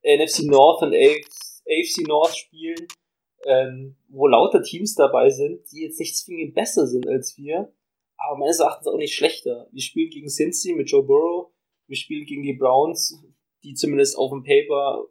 NFC 0.02 0.44
North 0.44 0.82
und 0.82 0.94
AFC 0.94 2.06
North 2.06 2.36
spielen, 2.36 2.86
ähm, 3.44 3.96
wo 4.08 4.26
lauter 4.26 4.62
Teams 4.62 4.94
dabei 4.94 5.30
sind, 5.30 5.60
die 5.70 5.82
jetzt 5.82 5.98
nicht 5.98 6.16
zwingend 6.16 6.54
besser 6.54 6.86
sind 6.86 7.06
als 7.08 7.36
wir, 7.36 7.72
aber 8.16 8.38
meines 8.38 8.60
Erachtens 8.60 8.86
auch 8.86 8.96
nicht 8.96 9.14
schlechter. 9.14 9.68
Wir 9.72 9.82
spielen 9.82 10.10
gegen 10.10 10.28
Cincy 10.28 10.74
mit 10.74 10.90
Joe 10.90 11.02
Burrow, 11.02 11.52
wir 11.86 11.96
spielen 11.96 12.24
gegen 12.24 12.42
die 12.42 12.54
Browns, 12.54 13.22
die 13.64 13.74
zumindest 13.74 14.16
auf 14.16 14.30
dem 14.30 14.44
Paper 14.44 15.06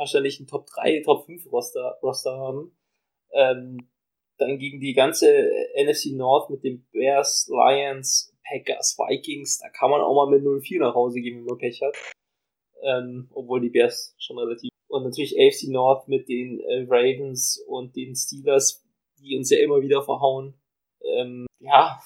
wahrscheinlich 0.00 0.40
einen 0.40 0.48
Top 0.48 0.66
3, 0.66 1.02
Top 1.04 1.26
5 1.26 1.52
Roster, 1.52 1.98
Roster 2.02 2.36
haben. 2.36 2.76
Ähm, 3.32 3.88
dann 4.38 4.58
gegen 4.58 4.80
die 4.80 4.94
ganze 4.94 5.48
NFC 5.76 6.12
North 6.16 6.50
mit 6.50 6.64
den 6.64 6.86
Bears, 6.90 7.48
Lions, 7.48 8.34
Packers, 8.48 8.96
Vikings, 8.98 9.58
da 9.58 9.68
kann 9.68 9.90
man 9.90 10.00
auch 10.00 10.14
mal 10.14 10.30
mit 10.30 10.42
0-4 10.42 10.80
nach 10.80 10.94
Hause 10.94 11.20
gehen, 11.20 11.38
wenn 11.38 11.44
man 11.44 11.58
Pech 11.58 11.82
hat. 11.82 11.94
Ähm, 12.82 13.28
obwohl 13.32 13.60
die 13.60 13.68
Bears 13.68 14.14
schon 14.18 14.38
relativ. 14.38 14.70
Und 14.88 15.04
natürlich 15.04 15.38
AFC 15.38 15.68
North 15.68 16.08
mit 16.08 16.28
den 16.28 16.58
äh, 16.60 16.86
Ravens 16.88 17.62
und 17.68 17.94
den 17.94 18.16
Steelers, 18.16 18.82
die 19.18 19.36
uns 19.36 19.50
ja 19.50 19.58
immer 19.58 19.82
wieder 19.82 20.02
verhauen. 20.02 20.54
Ähm, 21.02 21.46
ja, 21.60 22.00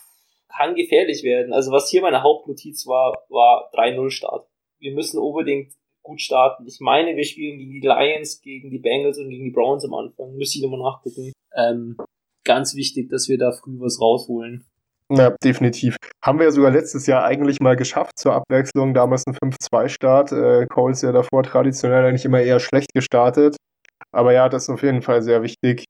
kann 0.48 0.74
gefährlich 0.74 1.22
werden. 1.22 1.52
Also 1.52 1.70
was 1.70 1.88
hier 1.88 2.02
meine 2.02 2.22
Hauptnotiz 2.22 2.86
war, 2.86 3.24
war 3.28 3.70
3-0 3.72 4.10
Start. 4.10 4.48
Wir 4.80 4.92
müssen 4.92 5.18
unbedingt 5.18 5.72
gut 6.04 6.20
starten. 6.20 6.64
Ich 6.66 6.78
meine, 6.80 7.16
wir 7.16 7.24
spielen 7.24 7.58
gegen 7.58 7.72
die 7.72 7.80
Lions, 7.80 8.40
gegen 8.40 8.70
die 8.70 8.78
Bengals 8.78 9.18
und 9.18 9.30
gegen 9.30 9.44
die 9.44 9.50
Browns 9.50 9.84
am 9.84 9.94
Anfang. 9.94 10.36
Müsste 10.36 10.58
ich 10.58 10.64
nochmal 10.64 10.80
nachgucken. 10.80 11.32
Ähm, 11.56 11.96
ganz 12.44 12.76
wichtig, 12.76 13.08
dass 13.08 13.28
wir 13.28 13.38
da 13.38 13.50
früh 13.50 13.80
was 13.80 14.00
rausholen. 14.00 14.64
Ja, 15.10 15.34
definitiv. 15.42 15.96
Haben 16.24 16.38
wir 16.38 16.46
ja 16.46 16.50
sogar 16.52 16.70
letztes 16.70 17.06
Jahr 17.06 17.24
eigentlich 17.24 17.60
mal 17.60 17.76
geschafft 17.76 18.18
zur 18.18 18.34
Abwechslung. 18.34 18.94
Damals 18.94 19.24
ein 19.26 19.34
5-2-Start. 19.34 20.32
Äh, 20.32 20.66
Coles 20.66 21.02
ja 21.02 21.12
davor 21.12 21.42
traditionell 21.42 22.04
eigentlich 22.04 22.24
immer 22.24 22.40
eher 22.40 22.60
schlecht 22.60 22.92
gestartet. 22.94 23.56
Aber 24.12 24.32
ja, 24.32 24.48
das 24.48 24.64
ist 24.64 24.70
auf 24.70 24.82
jeden 24.82 25.02
Fall 25.02 25.22
sehr 25.22 25.42
wichtig, 25.42 25.84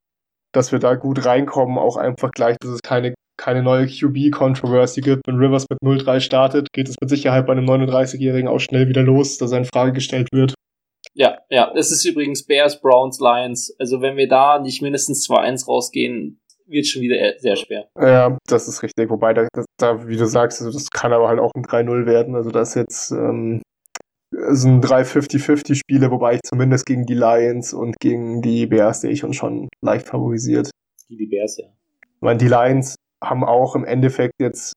dass 0.52 0.72
wir 0.72 0.78
da 0.78 0.94
gut 0.94 1.24
reinkommen. 1.24 1.78
Auch 1.78 1.96
einfach 1.96 2.30
gleich, 2.32 2.56
dass 2.60 2.70
es 2.70 2.82
keine 2.82 3.14
keine 3.44 3.62
neue 3.62 3.86
QB-Controversy 3.86 5.02
gibt. 5.02 5.26
Wenn 5.26 5.36
Rivers 5.36 5.66
mit 5.68 5.78
0-3 5.82 6.20
startet, 6.20 6.72
geht 6.72 6.88
es 6.88 6.94
mit 6.98 7.10
Sicherheit 7.10 7.46
bei 7.46 7.52
einem 7.52 7.68
39-Jährigen 7.68 8.48
auch 8.48 8.58
schnell 8.58 8.88
wieder 8.88 9.02
los, 9.02 9.36
dass 9.36 9.52
er 9.52 9.58
in 9.58 9.66
Frage 9.66 9.92
gestellt 9.92 10.28
wird. 10.32 10.54
Ja, 11.12 11.38
ja, 11.50 11.70
es 11.76 11.90
ist 11.90 12.06
übrigens 12.06 12.46
Bears, 12.46 12.80
Browns, 12.80 13.20
Lions. 13.20 13.76
Also 13.78 14.00
wenn 14.00 14.16
wir 14.16 14.28
da 14.28 14.58
nicht 14.58 14.80
mindestens 14.80 15.28
2-1 15.28 15.66
rausgehen, 15.66 16.40
wird 16.66 16.86
schon 16.86 17.02
wieder 17.02 17.34
sehr 17.38 17.56
schwer. 17.56 17.86
Ja, 18.00 18.38
das 18.48 18.66
ist 18.66 18.82
richtig. 18.82 19.10
Wobei, 19.10 19.34
da, 19.34 19.46
da 19.78 20.08
wie 20.08 20.16
du 20.16 20.26
sagst, 20.26 20.62
also 20.62 20.72
das 20.72 20.88
kann 20.88 21.12
aber 21.12 21.28
halt 21.28 21.38
auch 21.38 21.50
ein 21.54 21.64
3-0 21.64 22.06
werden. 22.06 22.34
Also 22.36 22.50
das 22.50 22.70
ist 22.70 22.74
jetzt 22.76 23.10
ähm, 23.10 23.60
sind 24.30 24.80
drei 24.80 25.02
50-50-Spiele, 25.02 26.10
wobei 26.10 26.36
ich 26.36 26.40
zumindest 26.44 26.86
gegen 26.86 27.04
die 27.04 27.14
Lions 27.14 27.74
und 27.74 27.94
gegen 28.00 28.40
die 28.40 28.66
Bears 28.66 29.02
sehe 29.02 29.10
ich 29.10 29.22
uns 29.22 29.36
schon 29.36 29.68
leicht 29.82 30.08
favorisiert. 30.08 30.70
Die, 31.10 31.16
die 31.18 31.26
Bears, 31.26 31.58
ja. 31.58 31.66
Ich 31.66 32.22
meine, 32.22 32.38
die 32.38 32.48
Lions 32.48 32.96
haben 33.22 33.44
auch 33.44 33.74
im 33.74 33.84
Endeffekt 33.84 34.34
jetzt, 34.40 34.74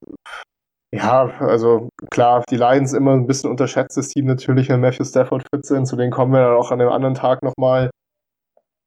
ja, 0.94 1.30
also 1.40 1.90
klar, 2.12 2.44
die 2.50 2.58
Lions 2.58 2.94
immer 2.94 3.14
ein 3.14 3.28
bisschen 3.28 3.50
unterschätztes 3.50 4.10
Team 4.10 4.26
natürlich, 4.26 4.70
wenn 4.70 4.80
Matthew 4.80 5.06
Stafford 5.06 5.44
fit 5.54 5.66
sind, 5.66 5.86
zu 5.86 5.96
denen 5.96 6.12
kommen 6.12 6.34
wir 6.34 6.40
dann 6.40 6.58
auch 6.58 6.72
an 6.72 6.82
einem 6.82 6.92
anderen 6.92 7.16
Tag 7.16 7.44
nochmal. 7.44 7.90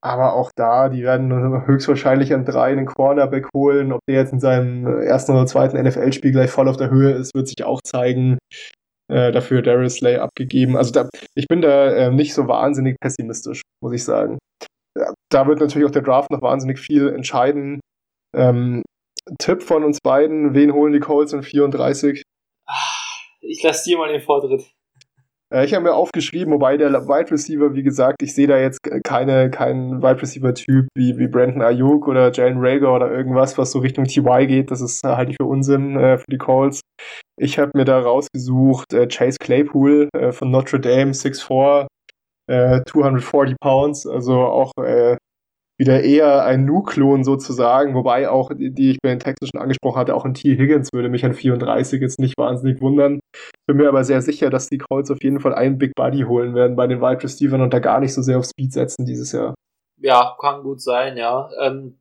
Aber 0.02 0.32
auch 0.32 0.50
da, 0.56 0.88
die 0.88 1.02
werden 1.02 1.30
höchstwahrscheinlich 1.66 2.32
an 2.32 2.44
drei 2.44 2.72
einen 2.72 2.86
Cornerback 2.86 3.48
holen. 3.54 3.92
Ob 3.92 4.00
der 4.08 4.16
jetzt 4.16 4.32
in 4.32 4.40
seinem 4.40 4.86
ersten 4.86 5.32
oder 5.32 5.46
zweiten 5.46 5.80
NFL-Spiel 5.80 6.32
gleich 6.32 6.50
voll 6.50 6.68
auf 6.68 6.78
der 6.78 6.90
Höhe 6.90 7.12
ist, 7.12 7.34
wird 7.34 7.48
sich 7.48 7.64
auch 7.64 7.80
zeigen. 7.82 8.38
Äh, 9.10 9.32
dafür 9.32 9.60
Darius 9.60 9.96
Slay 9.96 10.18
abgegeben. 10.18 10.76
Also 10.76 10.92
da, 10.92 11.08
ich 11.34 11.48
bin 11.48 11.60
da 11.60 11.90
äh, 11.90 12.10
nicht 12.12 12.32
so 12.32 12.46
wahnsinnig 12.46 12.96
pessimistisch, 13.00 13.62
muss 13.82 13.92
ich 13.92 14.04
sagen. 14.04 14.38
Da 15.30 15.48
wird 15.48 15.60
natürlich 15.60 15.86
auch 15.86 15.92
der 15.92 16.02
Draft 16.02 16.30
noch 16.30 16.42
wahnsinnig 16.42 16.78
viel 16.78 17.08
entscheiden. 17.08 17.80
Ähm, 18.36 18.84
Tipp 19.38 19.62
von 19.62 19.84
uns 19.84 19.98
beiden. 20.00 20.54
Wen 20.54 20.72
holen 20.72 20.92
die 20.92 21.00
Colts 21.00 21.32
in 21.32 21.42
34? 21.42 22.22
Ich 23.40 23.62
lasse 23.62 23.84
dir 23.88 23.98
mal 23.98 24.12
den 24.12 24.20
Vortritt. 24.20 24.70
Äh, 25.52 25.64
ich 25.64 25.74
habe 25.74 25.84
mir 25.84 25.94
aufgeschrieben, 25.94 26.52
wobei 26.52 26.76
der 26.76 26.90
Wide 26.92 27.30
Receiver, 27.30 27.74
wie 27.74 27.82
gesagt, 27.82 28.22
ich 28.22 28.34
sehe 28.34 28.46
da 28.46 28.58
jetzt 28.58 28.80
keine, 29.04 29.50
keinen 29.50 30.02
Wide 30.02 30.22
Receiver-Typ 30.22 30.88
wie, 30.94 31.18
wie 31.18 31.28
Brandon 31.28 31.62
Ayuk 31.62 32.08
oder 32.08 32.30
Jalen 32.32 32.58
Rager 32.58 32.94
oder 32.94 33.10
irgendwas, 33.10 33.58
was 33.58 33.72
so 33.72 33.80
Richtung 33.80 34.04
TY 34.04 34.46
geht. 34.46 34.70
Das 34.70 34.80
ist 34.80 35.02
halt 35.04 35.28
nicht 35.28 35.40
für 35.40 35.48
Unsinn 35.48 35.96
äh, 35.96 36.18
für 36.18 36.30
die 36.30 36.38
Colts. 36.38 36.80
Ich 37.38 37.58
habe 37.58 37.72
mir 37.74 37.84
da 37.84 38.00
rausgesucht 38.00 38.92
äh, 38.92 39.06
Chase 39.08 39.38
Claypool 39.40 40.08
äh, 40.14 40.32
von 40.32 40.50
Notre 40.50 40.80
Dame, 40.80 41.12
6'4, 41.12 41.86
240 42.48 43.54
Pounds, 43.60 44.08
also 44.08 44.40
auch 44.40 44.72
äh, 44.82 45.16
wieder 45.80 46.02
eher 46.02 46.44
ein 46.44 46.66
Nu-Klon 46.66 47.24
sozusagen, 47.24 47.94
wobei 47.94 48.28
auch, 48.28 48.50
die 48.54 48.90
ich 48.90 48.98
bei 49.02 49.08
den 49.08 49.18
Texten 49.18 49.46
schon 49.46 49.62
angesprochen 49.62 49.98
hatte, 49.98 50.14
auch 50.14 50.26
ein 50.26 50.34
T. 50.34 50.50
Higgins 50.50 50.90
würde 50.92 51.08
mich 51.08 51.24
an 51.24 51.32
34 51.32 52.02
jetzt 52.02 52.20
nicht 52.20 52.36
wahnsinnig 52.36 52.82
wundern. 52.82 53.20
Bin 53.66 53.78
mir 53.78 53.88
aber 53.88 54.04
sehr 54.04 54.20
sicher, 54.20 54.50
dass 54.50 54.68
die 54.68 54.76
Colts 54.76 55.10
auf 55.10 55.22
jeden 55.22 55.40
Fall 55.40 55.54
einen 55.54 55.78
Big 55.78 55.92
Buddy 55.96 56.24
holen 56.24 56.54
werden 56.54 56.76
bei 56.76 56.86
den 56.86 57.00
Wide 57.00 57.22
Receivers 57.22 57.60
und 57.62 57.72
da 57.72 57.78
gar 57.78 58.00
nicht 58.00 58.12
so 58.12 58.20
sehr 58.20 58.38
auf 58.38 58.44
Speed 58.44 58.74
setzen 58.74 59.06
dieses 59.06 59.32
Jahr. 59.32 59.54
Ja, 59.96 60.36
kann 60.38 60.62
gut 60.62 60.82
sein, 60.82 61.16
ja. 61.16 61.48
Ähm, 61.58 61.98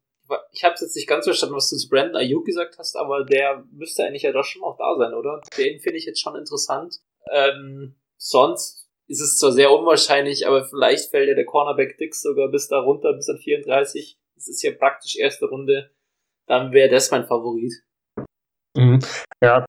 ich 0.52 0.66
habe 0.66 0.76
jetzt 0.78 0.96
nicht 0.96 1.08
ganz 1.08 1.24
verstanden, 1.24 1.56
was 1.56 1.70
du 1.70 1.78
zu 1.78 1.88
Brandon 1.88 2.18
Ayuk 2.18 2.46
gesagt 2.46 2.78
hast, 2.80 2.98
aber 2.98 3.24
der 3.24 3.64
müsste 3.72 4.04
eigentlich 4.04 4.24
ja 4.24 4.34
doch 4.34 4.44
schon 4.44 4.62
auch 4.62 4.78
da 4.78 4.94
sein, 4.98 5.14
oder? 5.14 5.40
Den 5.58 5.80
finde 5.80 5.98
ich 5.98 6.06
jetzt 6.06 6.20
schon 6.20 6.36
interessant. 6.36 6.98
Ähm, 7.32 7.96
sonst 8.18 8.89
ist 9.10 9.22
es 9.22 9.38
zwar 9.38 9.52
sehr 9.52 9.72
unwahrscheinlich, 9.72 10.48
aber 10.48 10.66
vielleicht 10.66 11.10
fällt 11.10 11.28
ja 11.28 11.36
der 11.36 11.46
Cornerback 11.46 11.98
Dix 11.98 12.22
sogar 12.22 12.50
bis 12.50 12.68
da 12.68 12.80
runter, 12.80 13.14
bis 13.14 13.28
an 13.28 13.38
34. 13.38 14.18
Das 14.36 14.48
ist 14.48 14.62
ja 14.62 14.72
praktisch 14.72 15.18
erste 15.18 15.48
Runde. 15.48 15.92
Dann 16.48 16.72
wäre 16.72 16.90
das 16.90 17.12
mein 17.12 17.26
Favorit. 17.26 17.74
Mhm. 18.78 19.00
Ja, 19.44 19.66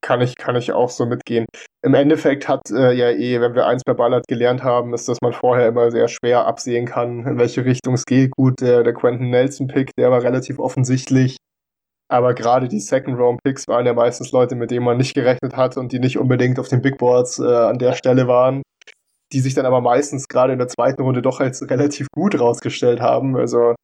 kann 0.00 0.22
ich, 0.22 0.36
kann 0.36 0.56
ich 0.56 0.72
auch 0.72 0.88
so 0.88 1.06
mitgehen. 1.06 1.46
Im 1.84 1.94
Endeffekt 1.94 2.48
hat 2.48 2.70
äh, 2.70 2.92
ja 2.92 3.10
eh, 3.10 3.40
wenn 3.40 3.54
wir 3.54 3.66
eins 3.66 3.82
bei 3.84 3.94
Ballard 3.94 4.26
gelernt 4.26 4.62
haben, 4.62 4.94
ist, 4.94 5.08
dass 5.08 5.18
man 5.20 5.32
vorher 5.32 5.68
immer 5.68 5.90
sehr 5.90 6.08
schwer 6.08 6.46
absehen 6.46 6.86
kann, 6.86 7.26
in 7.26 7.38
welche 7.38 7.64
Richtung 7.64 7.94
es 7.94 8.06
geht. 8.06 8.30
Gut, 8.30 8.60
der, 8.60 8.82
der 8.82 8.94
Quentin 8.94 9.30
Nelson-Pick, 9.30 9.90
der 9.98 10.10
war 10.10 10.22
relativ 10.22 10.58
offensichtlich. 10.58 11.36
Aber 12.10 12.34
gerade 12.34 12.68
die 12.68 12.80
Second-Round-Picks 12.80 13.68
waren 13.68 13.84
ja 13.86 13.92
meistens 13.92 14.32
Leute, 14.32 14.54
mit 14.54 14.70
denen 14.70 14.84
man 14.84 14.96
nicht 14.96 15.14
gerechnet 15.14 15.56
hat 15.56 15.76
und 15.76 15.92
die 15.92 15.98
nicht 15.98 16.18
unbedingt 16.18 16.58
auf 16.58 16.68
den 16.68 16.80
Big 16.80 16.96
Boards 16.98 17.38
äh, 17.38 17.44
an 17.44 17.78
der 17.78 17.92
Stelle 17.92 18.26
waren. 18.28 18.62
die 19.32 19.40
sich 19.40 19.54
dann 19.54 19.66
aber 19.66 19.82
meistens 19.82 20.26
gerade 20.26 20.54
in 20.54 20.58
der 20.58 20.68
zweiten 20.68 21.02
Runde 21.02 21.20
doch 21.20 21.40
als 21.40 21.68
relativ 21.68 22.06
gut 22.14 22.40
rausgestellt 22.40 23.00
haben. 23.00 23.36
Also 23.36 23.74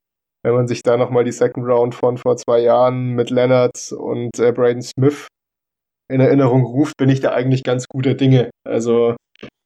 wenn 0.43 0.55
man 0.55 0.67
sich 0.67 0.81
da 0.81 0.97
nochmal 0.97 1.23
die 1.23 1.31
Second 1.31 1.67
Round 1.67 1.95
von 1.95 2.17
vor 2.17 2.37
zwei 2.37 2.59
Jahren 2.59 3.13
mit 3.13 3.29
Leonard 3.29 3.91
und 3.91 4.37
äh, 4.39 4.51
Braden 4.51 4.81
Smith 4.81 5.27
in 6.11 6.19
Erinnerung 6.19 6.63
ruft, 6.65 6.97
bin 6.97 7.09
ich 7.09 7.19
da 7.19 7.31
eigentlich 7.31 7.63
ganz 7.63 7.87
guter 7.87 8.13
Dinge. 8.13 8.49
Also 8.63 9.15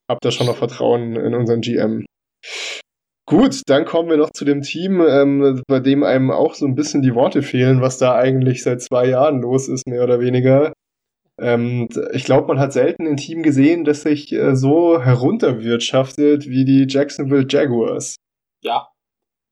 hab 0.09 0.19
da 0.21 0.31
schon 0.31 0.47
noch 0.47 0.57
Vertrauen 0.57 1.15
in 1.15 1.35
unseren 1.35 1.61
GM. 1.61 2.05
Gut, 3.29 3.61
dann 3.67 3.85
kommen 3.85 4.09
wir 4.09 4.17
noch 4.17 4.31
zu 4.31 4.43
dem 4.43 4.63
Team, 4.63 5.01
ähm, 5.01 5.61
bei 5.67 5.79
dem 5.79 6.01
einem 6.01 6.31
auch 6.31 6.55
so 6.55 6.65
ein 6.65 6.73
bisschen 6.73 7.03
die 7.03 7.13
Worte 7.13 7.43
fehlen, 7.43 7.79
was 7.79 7.99
da 7.99 8.15
eigentlich 8.15 8.63
seit 8.63 8.81
zwei 8.81 9.05
Jahren 9.05 9.43
los 9.43 9.67
ist, 9.67 9.85
mehr 9.87 10.03
oder 10.03 10.19
weniger. 10.19 10.73
Ähm, 11.37 11.87
ich 12.11 12.23
glaube, 12.23 12.47
man 12.47 12.59
hat 12.59 12.73
selten 12.73 13.05
ein 13.05 13.17
Team 13.17 13.43
gesehen, 13.43 13.85
das 13.85 14.01
sich 14.01 14.31
äh, 14.31 14.55
so 14.55 14.99
herunterwirtschaftet 14.99 16.47
wie 16.47 16.65
die 16.65 16.87
Jacksonville 16.89 17.45
Jaguars. 17.47 18.15
Ja, 18.63 18.89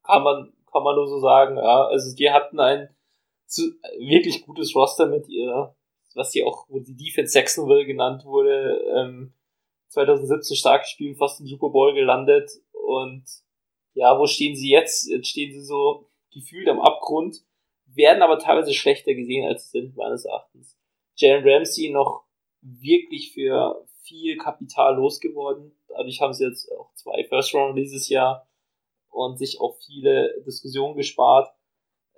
kann 0.03 0.23
man, 0.23 0.51
kann 0.71 0.81
man 0.81 0.95
nur 0.95 1.07
so 1.07 1.19
sagen. 1.19 1.57
Ja. 1.57 1.85
Also 1.85 2.15
die 2.15 2.31
hatten 2.31 2.59
ein 2.59 2.89
wirklich 3.99 4.43
gutes 4.43 4.75
Roster 4.75 5.05
mit 5.05 5.29
ihr, 5.29 5.75
was 6.15 6.31
sie 6.31 6.43
auch, 6.43 6.65
wo 6.67 6.79
die 6.79 6.95
Defense 6.97 7.37
Jacksonville 7.37 7.85
genannt 7.85 8.25
wurde, 8.25 8.81
ähm, 8.95 9.33
2017 9.89 10.57
stark 10.57 10.81
gespielt, 10.81 11.19
fast 11.19 11.39
im 11.41 11.45
Super 11.45 11.69
Bowl 11.69 11.93
gelandet 11.93 12.49
und 12.71 13.23
ja, 13.97 14.19
wo 14.19 14.27
stehen 14.27 14.55
sie 14.55 14.69
jetzt? 14.69 15.09
Jetzt 15.09 15.27
stehen 15.27 15.51
sie 15.51 15.63
so 15.63 16.07
gefühlt 16.31 16.69
am 16.69 16.79
Abgrund, 16.79 17.43
werden 17.87 18.21
aber 18.21 18.37
teilweise 18.37 18.73
schlechter 18.73 19.15
gesehen, 19.15 19.47
als 19.47 19.71
sie 19.71 19.79
sind, 19.79 19.97
meines 19.97 20.23
Erachtens. 20.23 20.77
Jalen 21.15 21.43
Ramsey 21.43 21.89
noch 21.89 22.25
wirklich 22.61 23.33
für 23.33 23.87
viel 24.03 24.37
Kapital 24.37 24.97
losgeworden. 24.97 25.75
Dadurch 25.87 26.21
haben 26.21 26.33
sie 26.33 26.45
jetzt 26.45 26.71
auch 26.71 26.93
zwei 26.93 27.23
First 27.23 27.55
Round 27.55 27.75
dieses 27.75 28.07
Jahr 28.07 28.47
und 29.09 29.39
sich 29.39 29.59
auch 29.59 29.75
viele 29.83 30.43
Diskussionen 30.45 30.95
gespart. 30.95 31.51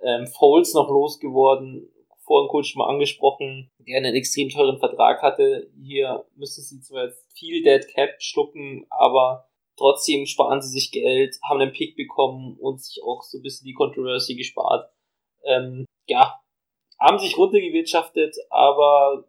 Ähm, 0.02 0.26
Foles 0.26 0.74
noch 0.74 0.90
losgeworden, 0.90 1.90
vorhin 2.26 2.50
kurz 2.50 2.66
schon 2.66 2.80
mal 2.80 2.90
angesprochen, 2.90 3.70
der 3.78 3.96
einen 3.96 4.14
extrem 4.14 4.50
teuren 4.50 4.78
Vertrag 4.78 5.22
hatte. 5.22 5.70
Hier 5.82 6.26
müssen 6.34 6.62
sie 6.62 6.80
zwar 6.82 7.06
jetzt 7.06 7.24
viel 7.32 7.62
Dead 7.62 7.88
Cap 7.88 8.20
schlucken, 8.20 8.84
aber 8.90 9.49
trotzdem 9.80 10.26
sparen 10.26 10.60
sie 10.60 10.68
sich 10.68 10.92
Geld, 10.92 11.38
haben 11.42 11.60
einen 11.60 11.72
Pick 11.72 11.96
bekommen 11.96 12.56
und 12.60 12.82
sich 12.82 13.02
auch 13.02 13.22
so 13.22 13.38
ein 13.38 13.42
bisschen 13.42 13.64
die 13.64 13.72
Controversy 13.72 14.36
gespart. 14.36 14.90
Ähm, 15.44 15.86
ja, 16.06 16.38
haben 17.00 17.18
sich 17.18 17.38
runtergewirtschaftet, 17.38 18.36
aber 18.50 19.24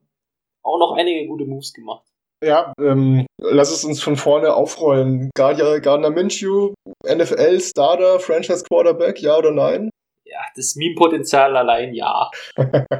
auch 0.61 0.77
noch 0.77 0.95
einige 0.97 1.25
gute 1.27 1.45
Moves 1.45 1.73
gemacht. 1.73 2.05
Ja, 2.43 2.73
ähm, 2.81 3.25
lass 3.39 3.71
es 3.71 3.85
uns 3.85 4.01
von 4.03 4.17
vorne 4.17 4.53
aufrollen. 4.53 5.29
Gardner, 5.35 5.79
Gardner 5.79 6.09
Minshew, 6.09 6.73
NFL 7.05 7.61
Starter, 7.61 8.19
Franchise 8.19 8.63
Quarterback, 8.63 9.21
ja 9.21 9.37
oder 9.37 9.51
nein? 9.51 9.89
Ja, 10.25 10.39
das 10.55 10.75
Meme-Potenzial 10.75 11.55
allein 11.55 11.93
ja. 11.93 12.29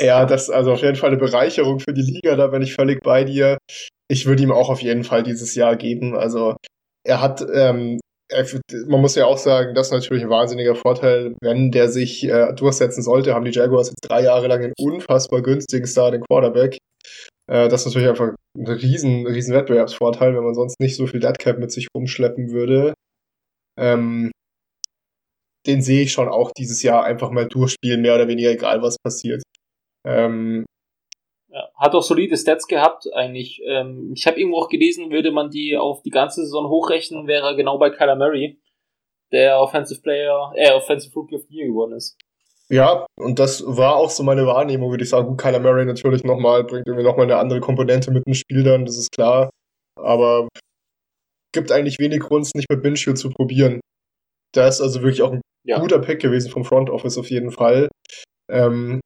ja, 0.00 0.24
das 0.26 0.44
ist 0.44 0.50
also 0.50 0.72
auf 0.72 0.82
jeden 0.82 0.96
Fall 0.96 1.10
eine 1.10 1.18
Bereicherung 1.18 1.80
für 1.80 1.94
die 1.94 2.02
Liga, 2.02 2.36
da 2.36 2.48
bin 2.48 2.62
ich 2.62 2.74
völlig 2.74 3.00
bei 3.02 3.24
dir. 3.24 3.58
Ich 4.08 4.26
würde 4.26 4.42
ihm 4.42 4.52
auch 4.52 4.70
auf 4.70 4.80
jeden 4.80 5.04
Fall 5.04 5.22
dieses 5.22 5.54
Jahr 5.54 5.76
geben. 5.76 6.16
Also 6.16 6.56
er 7.04 7.20
hat 7.20 7.44
ähm, 7.54 8.00
man 8.86 9.00
muss 9.00 9.14
ja 9.14 9.26
auch 9.26 9.38
sagen, 9.38 9.74
das 9.74 9.88
ist 9.88 9.92
natürlich 9.92 10.22
ein 10.22 10.30
wahnsinniger 10.30 10.74
Vorteil, 10.74 11.34
wenn 11.40 11.70
der 11.70 11.88
sich 11.88 12.24
äh, 12.24 12.52
durchsetzen 12.52 13.02
sollte, 13.02 13.34
haben 13.34 13.44
die 13.44 13.52
Jaguars 13.52 13.88
jetzt 13.88 14.06
drei 14.08 14.22
Jahre 14.22 14.48
lang 14.48 14.62
einen 14.62 14.74
unfassbar 14.78 15.42
günstigen 15.42 15.86
Starting 15.86 16.22
Quarterback. 16.22 16.78
Äh, 17.50 17.68
das 17.68 17.82
ist 17.82 17.86
natürlich 17.86 18.08
einfach 18.08 18.34
ein 18.56 18.66
riesen, 18.66 19.26
riesen 19.26 19.54
Wettbewerbsvorteil, 19.54 20.34
wenn 20.34 20.44
man 20.44 20.54
sonst 20.54 20.78
nicht 20.80 20.96
so 20.96 21.06
viel 21.06 21.20
Deadcap 21.20 21.58
mit 21.58 21.72
sich 21.72 21.88
rumschleppen 21.94 22.50
würde. 22.50 22.92
Ähm, 23.78 24.30
den 25.66 25.82
sehe 25.82 26.02
ich 26.02 26.12
schon 26.12 26.28
auch 26.28 26.50
dieses 26.56 26.82
Jahr 26.82 27.04
einfach 27.04 27.30
mal 27.30 27.46
durchspielen, 27.46 28.02
mehr 28.02 28.14
oder 28.14 28.28
weniger 28.28 28.50
egal, 28.50 28.82
was 28.82 28.96
passiert. 29.02 29.42
Ähm, 30.06 30.66
ja, 31.50 31.68
hat 31.76 31.94
auch 31.94 32.02
solide 32.02 32.36
Stats 32.36 32.66
gehabt, 32.66 33.06
eigentlich. 33.14 33.60
Ähm, 33.66 34.12
ich 34.14 34.26
habe 34.26 34.38
irgendwo 34.38 34.58
auch 34.58 34.68
gelesen, 34.68 35.10
würde 35.10 35.30
man 35.30 35.50
die 35.50 35.76
auf 35.76 36.02
die 36.02 36.10
ganze 36.10 36.42
Saison 36.42 36.68
hochrechnen, 36.68 37.26
wäre 37.26 37.48
er 37.48 37.56
genau 37.56 37.78
bei 37.78 37.90
Kyler 37.90 38.16
Murray, 38.16 38.58
der 39.32 39.60
Offensive 39.60 40.00
Player, 40.02 40.52
äh, 40.54 40.72
Offensive 40.72 41.14
Rookie 41.14 41.36
of 41.36 41.42
the 41.48 41.56
Year 41.56 41.68
geworden 41.68 41.92
ist. 41.92 42.16
Ja, 42.70 43.06
und 43.16 43.38
das 43.38 43.64
war 43.66 43.96
auch 43.96 44.10
so 44.10 44.22
meine 44.22 44.46
Wahrnehmung, 44.46 44.90
würde 44.90 45.02
ich 45.02 45.10
sagen. 45.10 45.26
Gut, 45.26 45.38
Kyler 45.38 45.60
Murray 45.60 45.86
natürlich 45.86 46.22
nochmal, 46.22 46.64
bringt 46.64 46.86
irgendwie 46.86 47.04
nochmal 47.04 47.24
eine 47.24 47.36
andere 47.36 47.60
Komponente 47.60 48.10
mit 48.10 48.26
ins 48.26 48.38
Spiel 48.38 48.62
dann, 48.62 48.84
das 48.84 48.98
ist 48.98 49.10
klar. 49.10 49.48
Aber 49.98 50.48
gibt 51.54 51.72
eigentlich 51.72 51.98
wenig 51.98 52.20
Grund, 52.20 52.44
es 52.44 52.54
nicht 52.54 52.68
mit 52.70 52.82
Minshew 52.82 53.14
zu 53.14 53.30
probieren. 53.30 53.80
Da 54.52 54.68
ist 54.68 54.82
also 54.82 55.00
wirklich 55.00 55.22
auch 55.22 55.32
ein 55.32 55.40
ja. 55.64 55.78
guter 55.78 55.98
Pick 55.98 56.20
gewesen 56.20 56.50
vom 56.50 56.64
Front 56.64 56.90
Office 56.90 57.16
auf 57.16 57.30
jeden 57.30 57.50
Fall. 57.50 57.88
Ähm, 58.50 59.00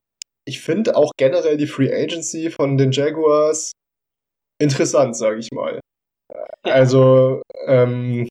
ich 0.47 0.61
finde 0.61 0.97
auch 0.97 1.13
generell 1.17 1.57
die 1.57 1.67
Free 1.67 1.93
Agency 1.93 2.51
von 2.51 2.77
den 2.77 2.93
Jaguars 2.93 3.73
interessant, 4.61 5.17
sage 5.17 5.39
ich 5.39 5.49
mal. 5.53 5.81
Also, 6.63 7.43
ähm, 7.67 8.29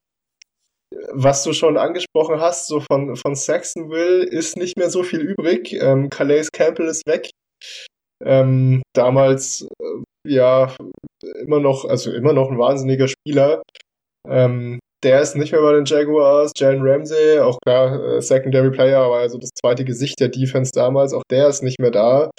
was 1.13 1.43
du 1.43 1.53
schon 1.53 1.77
angesprochen 1.77 2.39
hast, 2.39 2.67
so 2.67 2.79
von, 2.79 3.15
von 3.15 3.35
Saxonville 3.35 4.23
ist 4.23 4.57
nicht 4.57 4.77
mehr 4.77 4.89
so 4.89 5.03
viel 5.03 5.21
übrig. 5.21 5.73
Ähm, 5.73 6.09
Calais 6.09 6.47
Campbell 6.51 6.87
ist 6.87 7.05
weg. 7.05 7.29
Ähm, 8.23 8.81
damals, 8.93 9.67
äh, 9.81 10.03
ja, 10.27 10.75
immer 11.39 11.59
noch, 11.59 11.85
also 11.85 12.11
immer 12.11 12.33
noch 12.33 12.49
ein 12.49 12.59
wahnsinniger 12.59 13.07
Spieler. 13.07 13.61
Ähm, 14.27 14.79
der 15.03 15.21
ist 15.21 15.35
nicht 15.35 15.51
mehr 15.51 15.61
bei 15.61 15.73
den 15.73 15.85
Jaguars. 15.85 16.51
Jalen 16.55 16.81
Ramsey, 16.81 17.39
auch 17.39 17.57
klar, 17.65 18.17
äh, 18.17 18.21
Secondary 18.21 18.71
Player, 18.71 18.99
aber 18.99 19.17
also 19.17 19.37
das 19.37 19.49
zweite 19.53 19.85
Gesicht 19.85 20.19
der 20.19 20.29
Defense 20.29 20.71
damals, 20.73 21.13
auch 21.13 21.23
der 21.29 21.47
ist 21.47 21.63
nicht 21.63 21.79
mehr 21.79 21.91
da. 21.91 22.29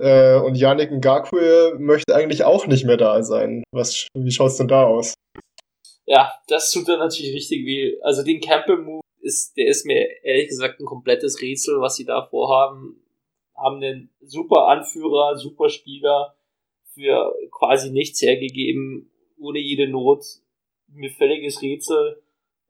Äh, 0.00 0.36
und 0.36 0.56
Yannick 0.56 0.90
Ngakwe 0.90 1.76
möchte 1.78 2.14
eigentlich 2.14 2.44
auch 2.44 2.66
nicht 2.66 2.84
mehr 2.84 2.96
da 2.96 3.22
sein. 3.22 3.62
Was, 3.72 4.08
wie 4.14 4.30
schaut's 4.30 4.56
denn 4.56 4.68
da 4.68 4.84
aus? 4.84 5.14
Ja, 6.06 6.32
das 6.48 6.70
tut 6.70 6.88
dann 6.88 6.98
natürlich 6.98 7.34
richtig 7.34 7.64
weh. 7.64 7.96
Also 8.02 8.22
den 8.22 8.40
Campbell-Move 8.40 9.00
ist, 9.20 9.56
der 9.56 9.68
ist 9.68 9.86
mir 9.86 10.06
ehrlich 10.22 10.48
gesagt 10.48 10.80
ein 10.80 10.84
komplettes 10.84 11.40
Rätsel, 11.40 11.80
was 11.80 11.96
sie 11.96 12.04
da 12.04 12.26
vorhaben. 12.26 13.00
Haben 13.56 13.76
einen 13.76 14.10
super 14.20 14.66
Anführer, 14.66 15.36
super 15.36 15.68
Spieler 15.68 16.34
für 16.92 17.34
quasi 17.50 17.90
nichts 17.90 18.20
hergegeben, 18.20 19.10
ohne 19.38 19.60
jede 19.60 19.88
Not 19.88 20.24
mir 20.94 21.10
völliges 21.10 21.62
Rätsel. 21.62 22.22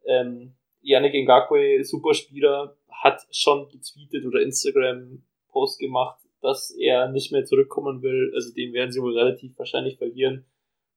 Ähm, 0.06 0.54
Yannick 0.80 1.14
Ngakwe, 1.14 1.82
Superspieler, 1.84 2.76
hat 2.90 3.22
schon 3.30 3.68
getweetet 3.68 4.24
oder 4.26 4.42
Instagram-Post 4.42 5.78
gemacht, 5.78 6.20
dass 6.40 6.70
er 6.70 7.10
nicht 7.10 7.32
mehr 7.32 7.44
zurückkommen 7.44 8.02
will. 8.02 8.32
Also 8.34 8.52
den 8.52 8.72
werden 8.72 8.92
sie 8.92 9.00
wohl 9.00 9.16
relativ 9.16 9.58
wahrscheinlich 9.58 9.98
verlieren. 9.98 10.46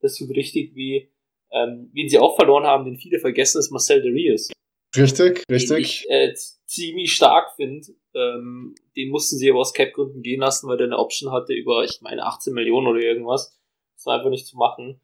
Das 0.02 0.16
tut 0.16 0.30
richtig 0.32 0.76
weh. 0.76 1.08
Ähm, 1.52 1.90
wen 1.94 2.10
sie 2.10 2.20
auch 2.20 2.36
verloren 2.36 2.66
haben, 2.66 2.86
den 2.86 2.98
viele 2.98 3.20
vergessen, 3.20 3.60
ist 3.60 3.72
Marcel 3.72 4.02
Derius. 4.02 4.52
Richtig, 4.96 5.44
richtig. 5.50 5.70
Den 5.70 5.78
ich 5.78 6.10
äh, 6.10 6.34
ziemlich 6.66 7.14
stark 7.14 7.56
finde. 7.56 7.88
Ähm, 8.14 8.76
den 8.96 9.10
mussten 9.10 9.38
sie 9.38 9.50
aber 9.50 9.60
aus 9.60 9.74
Cap-Gründen 9.74 10.22
gehen 10.22 10.42
lassen, 10.42 10.68
weil 10.68 10.78
der 10.78 10.88
eine 10.88 10.98
Option 10.98 11.32
hatte 11.32 11.54
über, 11.54 11.84
ich 11.84 12.02
meine, 12.02 12.26
18 12.26 12.54
Millionen 12.54 12.88
oder 12.88 13.00
irgendwas. 13.00 13.58
Das 13.96 14.06
war 14.06 14.18
einfach 14.18 14.30
nicht 14.30 14.48
zu 14.48 14.58
machen. 14.58 15.00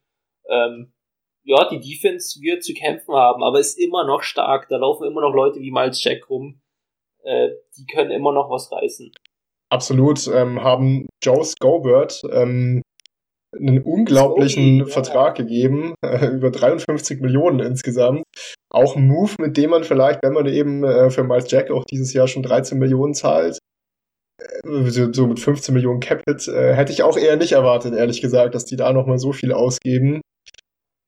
Ähm, 0.49 0.93
ja, 1.43 1.69
die 1.69 1.79
Defense 1.79 2.39
wird 2.41 2.63
zu 2.63 2.73
kämpfen 2.73 3.13
haben, 3.13 3.43
aber 3.43 3.59
ist 3.59 3.77
immer 3.77 4.05
noch 4.05 4.23
stark. 4.23 4.67
Da 4.69 4.77
laufen 4.77 5.07
immer 5.07 5.21
noch 5.21 5.33
Leute 5.33 5.59
wie 5.59 5.71
Miles 5.71 6.03
Jack 6.03 6.29
rum. 6.29 6.61
Äh, 7.23 7.49
die 7.77 7.85
können 7.85 8.11
immer 8.11 8.31
noch 8.31 8.49
was 8.49 8.71
reißen. 8.71 9.11
Absolut. 9.69 10.27
Ähm, 10.27 10.61
haben 10.61 11.07
Joe 11.21 11.43
Scobert 11.43 12.21
ähm, 12.31 12.81
einen 13.55 13.81
unglaublichen 13.81 14.79
Scobie, 14.79 14.91
Vertrag 14.91 15.39
ja. 15.39 15.43
gegeben, 15.43 15.95
äh, 16.05 16.27
über 16.27 16.51
53 16.51 17.21
Millionen 17.21 17.59
insgesamt. 17.59 18.23
Auch 18.69 18.95
ein 18.95 19.07
Move, 19.07 19.33
mit 19.39 19.57
dem 19.57 19.71
man 19.71 19.83
vielleicht, 19.83 20.23
wenn 20.23 20.33
man 20.33 20.47
eben 20.47 20.83
äh, 20.83 21.09
für 21.09 21.23
Miles 21.23 21.49
Jack 21.51 21.71
auch 21.71 21.85
dieses 21.85 22.13
Jahr 22.13 22.27
schon 22.27 22.43
13 22.43 22.77
Millionen 22.79 23.13
zahlt, 23.13 23.59
äh, 24.39 24.89
so, 24.89 25.27
mit 25.27 25.39
15 25.39 25.73
Millionen 25.73 25.99
Capit, 25.99 26.47
äh, 26.47 26.73
hätte 26.73 26.91
ich 26.91 27.03
auch 27.03 27.17
eher 27.17 27.37
nicht 27.37 27.51
erwartet, 27.51 27.93
ehrlich 27.93 28.21
gesagt, 28.21 28.55
dass 28.55 28.65
die 28.65 28.75
da 28.75 28.93
nochmal 28.93 29.19
so 29.19 29.31
viel 29.31 29.53
ausgeben. 29.53 30.21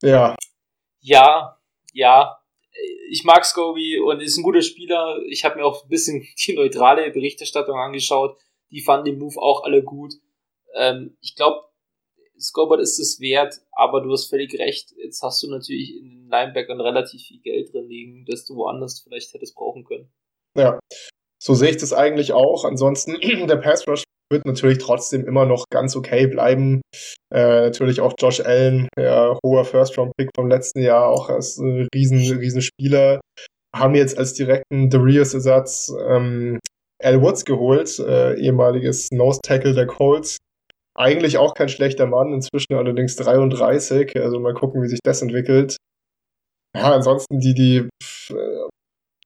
Ja. 0.05 0.35
Ja, 1.01 1.59
ja. 1.93 2.37
Ich 3.09 3.23
mag 3.23 3.45
Scobie 3.45 3.99
und 3.99 4.21
ist 4.21 4.37
ein 4.37 4.43
guter 4.43 4.61
Spieler. 4.61 5.19
Ich 5.29 5.45
habe 5.45 5.57
mir 5.57 5.65
auch 5.65 5.83
ein 5.83 5.89
bisschen 5.89 6.27
die 6.45 6.53
neutrale 6.53 7.09
Berichterstattung 7.11 7.77
angeschaut. 7.77 8.37
Die 8.71 8.81
fanden 8.81 9.05
den 9.05 9.19
Move 9.19 9.39
auch 9.39 9.63
alle 9.63 9.83
gut. 9.83 10.13
Ähm, 10.75 11.17
ich 11.21 11.35
glaube, 11.35 11.61
Scobert 12.37 12.81
ist 12.81 12.99
es 12.99 13.19
wert, 13.19 13.61
aber 13.71 14.01
du 14.01 14.11
hast 14.11 14.27
völlig 14.27 14.57
recht. 14.59 14.93
Jetzt 14.97 15.21
hast 15.23 15.41
du 15.41 15.49
natürlich 15.49 15.95
in 15.95 16.09
den 16.09 16.29
Linebackern 16.29 16.81
relativ 16.81 17.21
viel 17.21 17.39
Geld 17.39 17.73
drin 17.73 17.87
liegen, 17.87 18.25
das 18.25 18.45
du 18.45 18.55
woanders 18.55 18.99
vielleicht 18.99 19.33
hättest 19.33 19.55
brauchen 19.55 19.85
können. 19.85 20.11
Ja, 20.57 20.79
so 21.41 21.53
sehe 21.53 21.69
ich 21.69 21.77
das 21.77 21.93
eigentlich 21.93 22.33
auch. 22.33 22.65
Ansonsten, 22.65 23.17
der 23.47 23.57
Pass 23.57 23.87
Rush 23.87 24.03
wird 24.31 24.45
natürlich 24.45 24.79
trotzdem 24.79 25.25
immer 25.25 25.45
noch 25.45 25.65
ganz 25.71 25.95
okay 25.95 26.27
bleiben. 26.27 26.81
Äh, 27.33 27.61
natürlich 27.61 28.01
auch 28.01 28.13
Josh 28.19 28.41
Allen, 28.41 28.87
ja, 28.97 29.37
hoher 29.45 29.65
First-Round-Pick 29.65 30.29
vom 30.35 30.49
letzten 30.49 30.81
Jahr, 30.81 31.07
auch 31.07 31.29
als 31.29 31.57
äh, 31.59 31.87
riesen, 31.93 32.19
riesen 32.37 32.61
Spieler. 32.61 33.19
Haben 33.75 33.95
jetzt 33.95 34.17
als 34.17 34.33
direkten 34.33 34.89
Darius-Ersatz 34.89 35.91
ähm, 36.07 36.59
Al 37.03 37.21
Woods 37.21 37.45
geholt, 37.45 37.99
äh, 37.99 38.35
ehemaliges 38.39 39.09
Nose-Tackle 39.11 39.73
der 39.73 39.87
Colts. 39.87 40.37
Eigentlich 40.97 41.37
auch 41.37 41.53
kein 41.53 41.67
schlechter 41.67 42.05
Mann, 42.05 42.33
inzwischen 42.33 42.73
allerdings 42.73 43.17
33. 43.17 44.15
Also 44.15 44.39
mal 44.39 44.53
gucken, 44.53 44.81
wie 44.81 44.87
sich 44.87 44.99
das 45.03 45.21
entwickelt. 45.21 45.75
Ja, 46.75 46.93
ansonsten 46.93 47.39
die, 47.39 47.53
die 47.53 47.89
äh, 48.29 48.67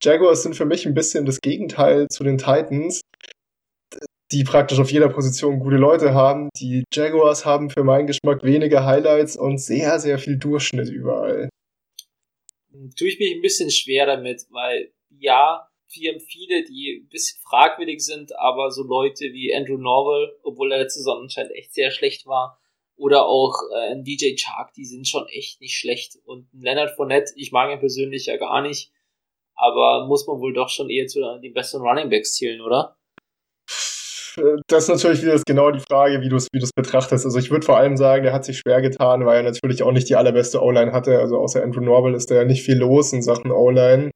Jaguars 0.02 0.44
sind 0.44 0.56
für 0.56 0.66
mich 0.66 0.86
ein 0.86 0.94
bisschen 0.94 1.26
das 1.26 1.40
Gegenteil 1.42 2.08
zu 2.10 2.24
den 2.24 2.38
Titans, 2.38 3.02
die 4.32 4.44
praktisch 4.44 4.80
auf 4.80 4.92
jeder 4.92 5.10
Position 5.10 5.60
gute 5.60 5.78
Leute 5.78 6.14
haben. 6.14 6.50
Die 6.56 6.84
Jaguars 6.94 7.46
haben 7.46 7.70
für 7.70 7.84
meinen 7.84 8.08
Geschmack 8.08 8.44
wenige 8.44 8.86
Highlights 8.86 9.38
und 9.38 9.58
sehr, 9.58 10.00
sehr 10.00 10.20
viel 10.20 10.38
Durchschnitt 10.38 10.90
überall. 10.90 11.50
Tue 12.98 13.08
ich 13.08 13.20
mich 13.20 13.34
ein 13.34 13.42
bisschen 13.42 13.72
schwer 13.72 14.06
damit, 14.06 14.46
weil 14.52 14.92
ja, 15.10 15.68
wir 15.92 16.12
haben 16.12 16.20
viele, 16.20 16.64
die 16.64 17.02
ein 17.04 17.10
bisschen 17.10 17.40
fragwürdig 17.42 18.06
sind, 18.06 18.38
aber 18.38 18.70
so 18.70 18.84
Leute 18.84 19.26
wie 19.34 19.54
Andrew 19.56 19.78
Norwell, 19.78 20.38
obwohl 20.44 20.72
er 20.72 20.80
letzte 20.80 21.00
Saison 21.00 21.24
anscheinend 21.24 21.54
echt 21.54 21.74
sehr 21.74 21.90
schlecht 21.90 22.28
war, 22.28 22.60
oder 22.96 23.26
auch 23.26 23.56
äh, 23.74 23.94
ein 23.94 24.04
DJ 24.04 24.36
Chark, 24.36 24.74
die 24.74 24.86
sind 24.86 25.08
schon 25.08 25.26
echt 25.28 25.62
nicht 25.62 25.78
schlecht. 25.78 26.18
Und 26.26 26.48
Leonard 26.54 26.92
Fournette, 26.96 27.34
ich 27.38 27.52
mag 27.52 27.72
ihn 27.72 27.80
persönlich 27.80 28.28
ja 28.28 28.38
gar 28.38 28.62
nicht, 28.62 28.92
aber 29.56 30.06
muss 30.06 30.28
man 30.28 30.40
wohl 30.40 30.54
doch 30.54 30.70
schon 30.70 30.90
eher 30.90 31.08
zu 31.08 31.22
den 31.40 31.54
besten 31.54 31.82
Running 31.82 32.10
Backs 32.10 32.36
zählen, 32.36 32.62
oder? 32.62 32.99
Das 34.68 34.84
ist 34.84 34.90
natürlich 34.90 35.22
wieder 35.22 35.40
genau 35.46 35.72
die 35.72 35.80
Frage, 35.80 36.22
wie 36.22 36.30
du 36.30 36.36
es 36.36 36.48
wie 36.52 36.64
betrachtest. 36.76 37.26
Also 37.26 37.38
ich 37.40 37.52
würde 37.52 37.66
vor 37.66 37.78
allem 37.78 37.98
sagen, 37.98 38.24
der 38.24 38.34
hat 38.34 38.46
sich 38.46 38.60
schwer 38.60 38.82
getan, 38.82 39.26
weil 39.26 39.38
er 39.38 39.52
natürlich 39.52 39.84
auch 39.84 39.92
nicht 39.92 40.10
die 40.10 40.16
allerbeste 40.16 40.62
O-Line 40.62 40.92
hatte. 40.92 41.20
Also 41.20 41.38
außer 41.38 41.64
Andrew 41.64 41.82
Norwell 41.82 42.14
ist 42.14 42.32
da 42.32 42.36
ja 42.36 42.46
nicht 42.46 42.64
viel 42.64 42.78
los 42.78 43.14
in 43.14 43.22
Sachen 43.22 43.52
O-Line. 43.52 44.12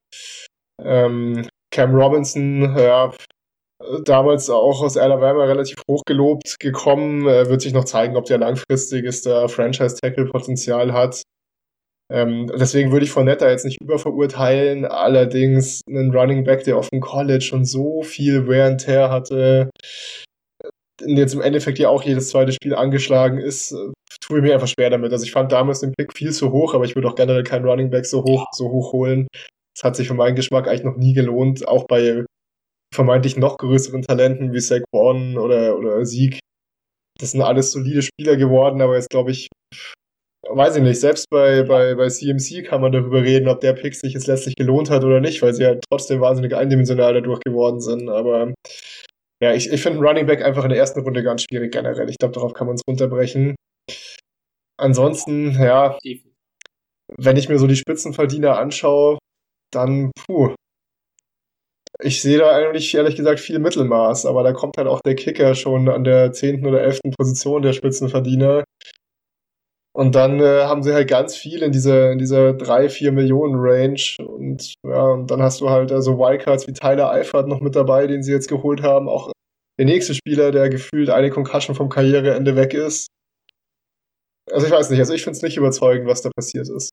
Ähm, 0.84 1.48
Cam 1.72 1.96
Robinson, 1.96 2.76
ja, 2.78 3.12
damals 4.06 4.50
auch 4.50 4.82
aus 4.82 4.98
Alabama 4.98 5.44
relativ 5.46 5.78
hoch 5.90 6.04
gelobt 6.06 6.60
gekommen, 6.60 7.28
äh, 7.28 7.50
wird 7.50 7.62
sich 7.62 7.74
noch 7.74 7.86
zeigen, 7.86 8.16
ob 8.16 8.26
der 8.26 8.38
langfristiges 8.38 9.24
Franchise-Tackle-Potenzial 9.24 10.94
hat. 10.94 11.24
Ähm, 12.14 12.48
deswegen 12.48 12.92
würde 12.92 13.06
ich 13.06 13.12
von 13.12 13.26
Netter 13.26 13.50
jetzt 13.50 13.66
nicht 13.66 13.82
überverurteilen. 13.82 14.86
Allerdings 14.86 15.82
einen 15.90 16.16
Running 16.16 16.44
Back, 16.44 16.64
der 16.64 16.78
auf 16.78 16.90
dem 16.90 17.02
College 17.02 17.42
schon 17.42 17.66
so 17.66 18.04
viel 18.04 18.48
Wear 18.48 18.68
and 18.68 18.82
Tear 18.82 19.10
hatte, 19.10 19.70
und 21.02 21.18
jetzt 21.18 21.34
im 21.34 21.42
Endeffekt 21.42 21.80
ja 21.80 21.90
auch 21.90 22.04
jedes 22.04 22.30
zweite 22.30 22.52
Spiel 22.52 22.76
angeschlagen 22.76 23.40
ist, 23.40 23.72
äh, 23.72 23.92
tue 24.22 24.38
ich 24.38 24.44
mir 24.44 24.54
einfach 24.54 24.68
schwer 24.68 24.90
damit. 24.90 25.12
Also 25.12 25.26
ich 25.26 25.32
fand 25.32 25.52
damals 25.52 25.80
den 25.80 25.94
Pick 25.94 26.16
viel 26.16 26.32
zu 26.32 26.52
hoch, 26.52 26.74
aber 26.74 26.86
ich 26.86 26.96
würde 26.96 27.08
auch 27.08 27.16
generell 27.16 27.44
keinen 27.44 27.66
Running 27.66 27.90
Back 27.90 28.06
so 28.06 28.24
hoch, 28.24 28.46
so 28.52 28.70
hoch 28.70 28.94
holen. 28.94 29.28
Das 29.76 29.84
hat 29.84 29.96
sich 29.96 30.08
für 30.08 30.14
meinen 30.14 30.36
Geschmack 30.36 30.68
eigentlich 30.68 30.84
noch 30.84 30.98
nie 30.98 31.14
gelohnt, 31.14 31.68
auch 31.68 31.86
bei 31.88 32.26
vermeintlich 32.94 33.38
noch 33.38 33.58
größeren 33.58 34.04
Talenten 34.04 34.54
wie 34.54 34.60
Saquon 34.60 35.38
oder, 35.38 35.78
oder 35.78 36.06
Sieg. 36.06 36.40
Das 37.20 37.32
sind 37.32 37.42
alles 37.42 37.72
solide 37.72 38.02
Spieler 38.02 38.38
geworden, 38.38 38.82
aber 38.82 38.96
jetzt 38.96 39.10
glaube 39.10 39.32
ich, 39.32 39.48
weiß 40.50 40.76
ich 40.78 40.84
nicht, 40.84 41.00
selbst 41.00 41.30
bei, 41.30 41.64
bei, 41.64 41.96
bei 41.96 42.10
CMC 42.10 42.66
kann 42.66 42.82
man 42.82 42.92
darüber 42.92 43.22
reden, 43.22 43.48
ob 43.48 43.62
der 43.62 43.74
Pick 43.74 43.96
sich 43.96 44.14
jetzt 44.14 44.28
letztlich 44.28 44.56
gelohnt 44.56 44.90
hat 44.90 45.04
oder 45.04 45.20
nicht, 45.20 45.42
weil 45.42 45.54
sie 45.54 45.64
ja 45.64 45.76
trotzdem 45.90 46.22
wahnsinnig 46.22 46.56
eindimensional 46.56 47.14
dadurch 47.14 47.40
geworden 47.40 47.80
sind. 47.80 48.10
Aber 48.10 48.54
ja, 49.42 49.54
ich, 49.54 49.72
ich 49.72 49.82
finde 49.82 50.00
Running 50.00 50.26
Back 50.26 50.42
einfach 50.44 50.64
in 50.64 50.70
der 50.70 50.80
ersten 50.80 51.02
Runde 51.02 51.24
ganz 51.24 51.44
schwierig 51.44 51.72
generell. 51.72 52.10
Ich 52.10 52.18
glaube, 52.18 52.34
darauf 52.34 52.54
kann 52.54 52.68
man 52.68 52.76
es 52.76 52.82
runterbrechen. 52.88 53.56
Ansonsten, 54.78 55.52
ja, 55.52 55.98
wenn 57.18 57.38
ich 57.38 57.50
mir 57.50 57.60
so 57.60 57.68
die 57.68 57.76
Spitzenverdiener 57.76 58.58
anschaue, 58.58 59.20
dann, 59.72 60.12
puh, 60.16 60.56
ich 62.02 62.22
sehe 62.22 62.38
da 62.38 62.52
eigentlich 62.56 62.94
ehrlich 62.96 63.16
gesagt 63.16 63.40
viel 63.40 63.60
Mittelmaß, 63.60 64.26
aber 64.26 64.44
da 64.44 64.52
kommt 64.52 64.78
halt 64.78 64.88
auch 64.88 65.00
der 65.02 65.16
Kicker 65.16 65.56
schon 65.56 65.88
an 65.90 66.04
der 66.04 66.34
zehnten 66.34 66.66
oder 66.66 66.82
elften 66.82 67.12
Position 67.12 67.62
der 67.62 67.74
Spitzenverdiener. 67.74 68.64
Und 69.96 70.16
dann 70.16 70.40
äh, 70.40 70.64
haben 70.64 70.82
sie 70.82 70.92
halt 70.92 71.08
ganz 71.08 71.36
viel 71.36 71.62
in 71.62 71.72
dieser, 71.72 72.12
in 72.12 72.18
dieser 72.18 72.54
3, 72.54 72.90
4 72.90 73.12
Millionen 73.12 73.56
Range. 73.56 74.02
Und 74.26 74.74
ja, 74.84 75.04
und 75.12 75.30
dann 75.30 75.42
hast 75.42 75.62
du 75.62 75.70
halt 75.70 75.92
also 75.92 76.18
Wildcards 76.18 76.68
wie 76.68 76.74
Tyler 76.74 77.12
Eifert 77.12 77.48
noch 77.48 77.62
mit 77.62 77.76
dabei, 77.76 78.08
den 78.08 78.24
sie 78.24 78.32
jetzt 78.32 78.50
geholt 78.50 78.82
haben. 78.82 79.08
Auch 79.08 79.32
der 79.78 79.86
nächste 79.86 80.16
Spieler, 80.16 80.52
der 80.52 80.70
gefühlt 80.70 81.12
eine 81.12 81.30
Concussion 81.30 81.76
vom 81.76 81.90
Karriereende 81.90 82.56
weg 82.56 82.74
ist. 82.74 83.08
Also 84.52 84.66
ich 84.66 84.74
weiß 84.74 84.90
nicht, 84.90 85.00
also 85.00 85.14
ich 85.14 85.24
finde 85.24 85.38
es 85.38 85.44
nicht 85.44 85.58
überzeugend, 85.58 86.08
was 86.08 86.24
da 86.24 86.32
passiert 86.36 86.70
ist. 86.70 86.90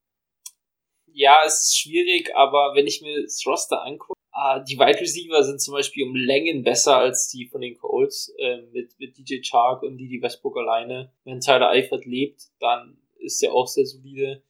Ja, 1.13 1.41
es 1.45 1.61
ist 1.63 1.79
schwierig, 1.79 2.31
aber 2.35 2.73
wenn 2.75 2.87
ich 2.87 3.01
mir 3.01 3.23
das 3.23 3.43
Roster 3.47 3.83
angucke, 3.83 4.20
Uh, 4.41 4.65
die 4.67 4.79
Wide 4.79 4.99
Receiver 4.99 5.43
sind 5.43 5.61
zum 5.61 5.75
Beispiel 5.75 6.05
um 6.05 6.15
Längen 6.15 6.63
besser 6.63 6.97
als 6.97 7.29
die 7.29 7.47
von 7.47 7.61
den 7.61 7.77
Colts 7.77 8.33
äh, 8.39 8.63
mit, 8.73 8.99
mit 8.99 9.19
DJ 9.19 9.43
Chark 9.43 9.83
und 9.83 9.99
Didi 9.99 10.23
Westbrook 10.23 10.57
alleine. 10.57 11.13
Wenn 11.25 11.41
Tyler 11.41 11.69
Eifert 11.69 12.07
lebt, 12.07 12.45
dann 12.59 12.97
ist 13.19 13.43
er 13.43 13.53
auch 13.53 13.67
sehr 13.67 13.85
solide. 13.85 14.43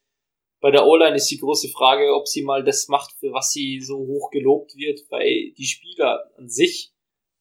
Bei 0.60 0.70
der 0.70 0.86
O-Line 0.86 1.16
ist 1.16 1.28
die 1.28 1.38
große 1.38 1.70
Frage, 1.70 2.14
ob 2.14 2.28
sie 2.28 2.42
mal 2.42 2.62
das 2.62 2.86
macht, 2.86 3.12
für 3.18 3.32
was 3.32 3.50
sie 3.50 3.80
so 3.80 3.98
hoch 3.98 4.30
gelobt 4.30 4.76
wird, 4.76 5.00
weil 5.10 5.52
die 5.58 5.66
Spieler 5.66 6.30
an 6.36 6.48
sich 6.48 6.92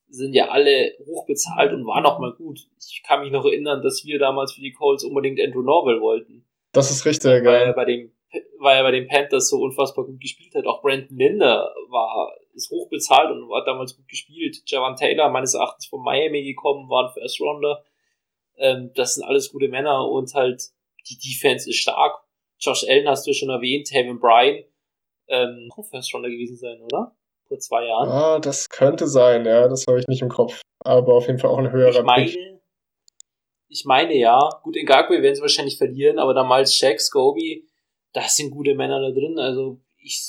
sind 0.08 0.34
ja 0.34 0.48
alle 0.48 0.96
hoch 1.06 1.28
bezahlt 1.28 1.72
und 1.72 1.86
waren 1.86 2.06
auch 2.08 2.18
mal 2.18 2.34
gut. 2.34 2.68
Ich 2.80 3.04
kann 3.06 3.22
mich 3.22 3.32
noch 3.32 3.46
erinnern, 3.46 3.84
dass 3.84 4.06
wir 4.06 4.18
damals 4.18 4.54
für 4.54 4.62
die 4.62 4.72
Colts 4.72 5.04
unbedingt 5.04 5.40
Andrew 5.40 5.62
Norwell 5.62 6.02
wollten. 6.02 6.48
Das 6.72 6.90
ist 6.90 7.06
richtig, 7.06 7.46
weil 7.46 7.68
er 7.68 7.74
bei 7.74 7.86
dem 7.86 8.12
weil 8.60 8.78
er 8.78 8.84
bei 8.84 8.92
den 8.92 9.08
Panthers 9.08 9.50
so 9.50 9.58
unfassbar 9.58 10.06
gut 10.06 10.20
gespielt 10.20 10.54
hat. 10.56 10.66
Auch 10.66 10.82
Brandon 10.82 11.18
Linder 11.18 11.74
war, 11.90 12.34
ist 12.54 12.70
hoch 12.72 12.90
bezahlt 12.90 13.32
und 13.32 13.52
hat 13.54 13.68
damals 13.68 13.96
gut 13.96 14.08
gespielt. 14.08 14.62
Javan 14.66 14.96
Taylor, 14.96 15.30
meines 15.30 15.54
Erachtens 15.54 15.88
von 15.88 16.04
Miami 16.04 16.44
gekommen, 16.44 16.90
war 16.90 17.08
ein 17.08 17.14
First 17.14 17.40
Rounder. 17.42 17.84
Ähm, 18.58 18.92
das 18.96 19.16
sind 19.16 19.24
alles 19.24 19.52
gute 19.52 19.70
Männer 19.70 20.08
und 20.10 20.34
halt 20.34 20.62
die 21.10 21.18
Defense 21.18 21.70
ist 21.70 21.78
stark. 21.78 22.22
Josh 22.60 22.86
Allen 22.88 23.08
hast 23.08 23.26
du 23.26 23.34
schon 23.34 23.50
erwähnt, 23.50 23.88
Taven 23.88 24.20
Bryan, 24.20 24.64
ähm, 25.28 25.70
auch 25.76 25.86
First 25.90 26.14
Rounder 26.14 26.30
gewesen 26.30 26.58
sein, 26.58 26.82
oder? 26.82 27.16
Vor 27.48 27.58
zwei 27.58 27.86
Jahren. 27.86 28.10
Ah, 28.10 28.40
das 28.40 28.70
könnte 28.70 29.08
sein, 29.08 29.46
ja, 29.46 29.68
das 29.68 29.88
habe 29.88 30.00
ich 30.00 30.08
nicht 30.08 30.22
im 30.22 30.30
Kopf. 30.30 30.62
Aber 30.84 31.16
auf 31.16 31.28
jeden 31.28 31.40
Fall 31.40 31.50
auch 31.50 31.58
ein 31.58 31.72
höherer 31.72 32.00
ich 32.00 32.04
meine, 32.04 32.26
Pick. 32.26 32.38
Ich 33.70 33.86
meine 33.86 34.16
ja, 34.16 34.50
gut, 34.64 34.76
in 34.76 34.86
Ngakwe 34.86 35.22
werden 35.22 35.36
sie 35.36 35.42
wahrscheinlich 35.42 35.78
verlieren, 35.78 36.20
aber 36.20 36.34
damals 36.34 36.76
Shaq, 36.76 37.00
Scobie, 37.00 37.69
da 38.14 38.28
sind 38.28 38.52
gute 38.52 38.76
Männer 38.76 39.02
da 39.02 39.12
drin. 39.12 39.38
Also 39.40 39.80
ich 39.98 40.22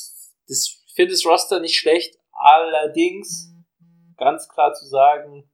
finde 0.95 1.13
das 1.13 1.25
Roster 1.25 1.61
nicht 1.61 1.79
schlecht. 1.79 2.19
Allerdings 2.33 3.53
ganz 4.17 4.49
klar 4.49 4.73
zu 4.73 4.87
sagen, 4.87 5.51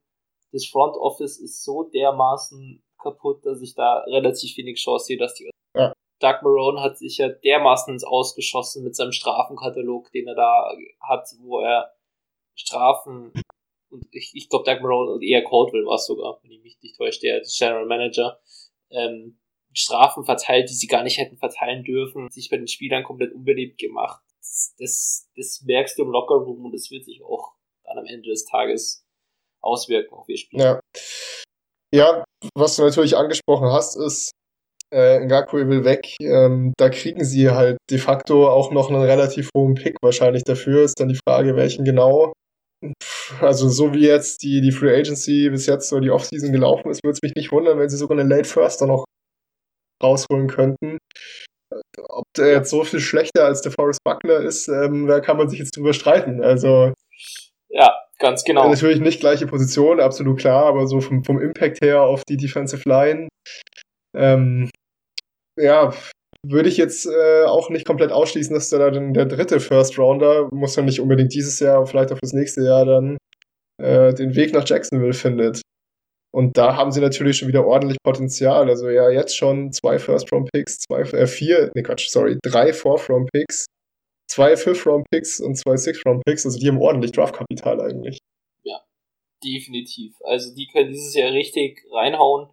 das 0.53 0.66
Front 0.66 0.97
Office 0.97 1.39
ist 1.39 1.65
so 1.65 1.85
dermaßen 1.85 2.82
kaputt, 3.01 3.44
dass 3.44 3.61
ich 3.61 3.74
da 3.74 3.98
relativ 4.07 4.57
wenig 4.57 4.78
Chance 4.78 5.07
sehe, 5.07 5.19
dass 5.19 5.35
die. 5.35 5.51
Ja. 5.74 5.93
Doug 6.20 6.43
Marone 6.43 6.81
hat 6.81 6.97
sich 6.98 7.19
ja 7.19 7.28
dermaßen 7.28 7.93
ins 7.93 8.05
Ausgeschossen 8.05 8.82
mit 8.82 8.97
seinem 8.97 9.12
Strafenkatalog, 9.12 10.11
den 10.12 10.28
er 10.28 10.35
da 10.35 10.73
hat, 11.01 11.28
wo 11.40 11.61
er 11.61 11.93
Strafen 12.55 13.32
und 13.90 14.07
ich, 14.15 14.32
ich 14.35 14.48
glaube 14.48 14.65
Doug 14.65 14.82
Marone 14.82 15.12
und 15.12 15.23
eher 15.23 15.43
Caldwell 15.43 15.86
war 15.86 15.97
es 15.97 16.07
sogar, 16.07 16.39
wenn 16.43 16.51
ich 16.51 16.62
mich 16.62 16.78
nicht 16.82 16.97
täusche, 16.97 17.20
der 17.20 17.43
General 17.43 17.86
Manager, 17.86 18.40
ähm, 18.90 19.39
Strafen 19.77 20.24
verteilt, 20.24 20.70
die 20.70 20.74
sie 20.74 20.86
gar 20.86 21.03
nicht 21.03 21.19
hätten 21.19 21.36
verteilen 21.36 21.85
dürfen, 21.85 22.31
sich 22.31 22.48
bei 22.51 22.57
den 22.57 22.69
Spielern 22.69 23.05
komplett 23.05 23.32
unbeliebt 23.32 23.78
gemacht. 23.78 24.23
Das, 24.39 24.74
das, 24.78 25.31
das 25.36 25.62
merkst 25.66 25.98
du 25.98 26.05
im 26.05 26.11
Lockerroom 26.11 26.65
und 26.65 26.73
das 26.73 26.90
wird 26.90 27.05
sich 27.05 27.23
auch 27.23 27.53
dann 27.85 27.98
am 27.98 28.07
Ende 28.07 28.31
des 28.31 28.47
Tages 28.47 29.05
auswirken 29.61 30.15
auf 30.15 30.28
ihr 30.28 30.39
Spiel. 30.39 30.61
Ja. 30.61 30.81
ja, 31.94 32.24
was 32.55 32.77
du 32.77 32.82
natürlich 32.85 33.16
angesprochen 33.16 33.69
hast, 33.70 33.97
ist, 33.97 34.31
äh, 34.93 35.20
Ngakwe 35.20 35.69
will 35.69 35.85
weg. 35.85 36.15
Ähm, 36.20 36.73
da 36.77 36.89
kriegen 36.89 37.24
sie 37.24 37.51
halt 37.51 37.77
de 37.90 37.98
facto 37.98 38.48
auch 38.48 38.70
noch 38.70 38.89
einen 38.89 39.03
relativ 39.03 39.51
hohen 39.57 39.74
Pick 39.74 39.97
wahrscheinlich 40.01 40.44
dafür. 40.44 40.85
Ist 40.85 41.01
dann 41.01 41.09
die 41.09 41.19
Frage, 41.27 41.57
welchen 41.57 41.85
genau. 41.85 42.32
Also 43.40 43.69
so 43.69 43.93
wie 43.94 44.07
jetzt 44.07 44.43
die, 44.43 44.61
die 44.61 44.70
Free 44.70 44.94
Agency 44.94 45.48
bis 45.51 45.66
jetzt 45.66 45.89
so 45.89 45.98
die 45.98 46.11
Offseason 46.11 46.53
gelaufen 46.53 46.90
ist, 46.90 47.03
würde 47.03 47.15
es 47.15 47.23
mich 47.23 47.35
nicht 47.35 47.51
wundern, 47.51 47.78
wenn 47.78 47.89
sie 47.89 47.97
sogar 47.97 48.19
einen 48.19 48.28
Late 48.28 48.48
First 48.48 48.82
noch 48.82 49.05
rausholen 50.02 50.48
könnten. 50.48 50.98
Ob 52.09 52.24
der 52.36 52.52
jetzt 52.52 52.70
so 52.70 52.85
viel 52.85 53.01
schlechter 53.01 53.44
als 53.44 53.60
der 53.60 53.73
Forrest 53.73 54.01
Buckler 54.05 54.40
ist, 54.40 54.68
ähm, 54.68 55.06
da 55.06 55.20
kann 55.20 55.36
man 55.36 55.48
sich 55.48 55.59
jetzt 55.59 55.77
drüber 55.77 55.93
streiten. 55.93 56.43
Also 56.43 56.93
ja, 57.68 57.94
ganz 58.18 58.44
genau. 58.44 58.68
Natürlich 58.68 59.01
nicht 59.01 59.20
gleiche 59.20 59.47
Position, 59.47 60.01
absolut 60.01 60.39
klar, 60.39 60.66
aber 60.66 60.86
so 60.86 61.01
vom, 61.01 61.24
vom 61.24 61.40
Impact 61.40 61.81
her 61.82 62.02
auf 62.02 62.23
die 62.28 62.36
Defensive 62.36 62.89
Line, 62.89 63.28
ähm, 64.16 64.70
ja, 65.59 65.93
würde 66.47 66.68
ich 66.68 66.77
jetzt 66.77 67.06
äh, 67.06 67.44
auch 67.44 67.70
nicht 67.70 67.86
komplett 67.86 68.12
ausschließen, 68.12 68.55
dass 68.55 68.70
der 68.70 68.90
dann 68.90 69.12
der 69.14 69.27
dritte 69.27 69.60
First 69.60 69.98
Rounder, 69.98 70.48
muss 70.52 70.77
ja 70.77 70.82
nicht 70.82 71.01
unbedingt 71.01 71.35
dieses 71.35 71.59
Jahr, 71.60 71.85
vielleicht 71.86 72.12
auch 72.12 72.18
fürs 72.18 72.32
nächste 72.32 72.62
Jahr 72.62 72.85
dann, 72.85 73.16
äh, 73.82 74.14
den 74.14 74.35
Weg 74.36 74.52
nach 74.52 74.66
Jacksonville 74.66 75.12
findet. 75.12 75.60
Und 76.37 76.59
da 76.59 76.77
haben 76.77 76.93
sie 76.93 77.01
natürlich 77.01 77.39
schon 77.39 77.49
wieder 77.49 77.67
ordentlich 77.67 77.97
Potenzial. 78.05 78.69
Also 78.69 78.91
ja, 78.91 79.09
jetzt 79.09 79.35
schon 79.35 79.73
zwei 79.73 79.99
First-Round-Picks, 79.99 80.81
zwei, 80.81 81.01
äh, 81.01 81.27
vier, 81.27 81.73
ne 81.75 81.83
Quatsch, 81.83 82.11
sorry, 82.11 82.37
drei 82.43 82.75
Fourth-Round-Picks, 82.75 83.65
zwei 84.29 84.55
Fifth-Round-Picks 84.55 85.41
und 85.41 85.57
zwei 85.57 85.79
Sixth-Round-Picks. 85.79 86.45
Also 86.45 86.59
die 86.59 86.69
haben 86.69 86.83
ordentlich 86.83 87.13
Draftkapital 87.13 87.81
eigentlich. 87.81 88.19
Ja, 88.65 88.83
definitiv. 89.43 90.15
Also 90.25 90.55
die 90.55 90.67
können 90.67 90.91
dieses 90.91 91.15
Jahr 91.15 91.33
richtig 91.33 91.83
reinhauen. 91.91 92.51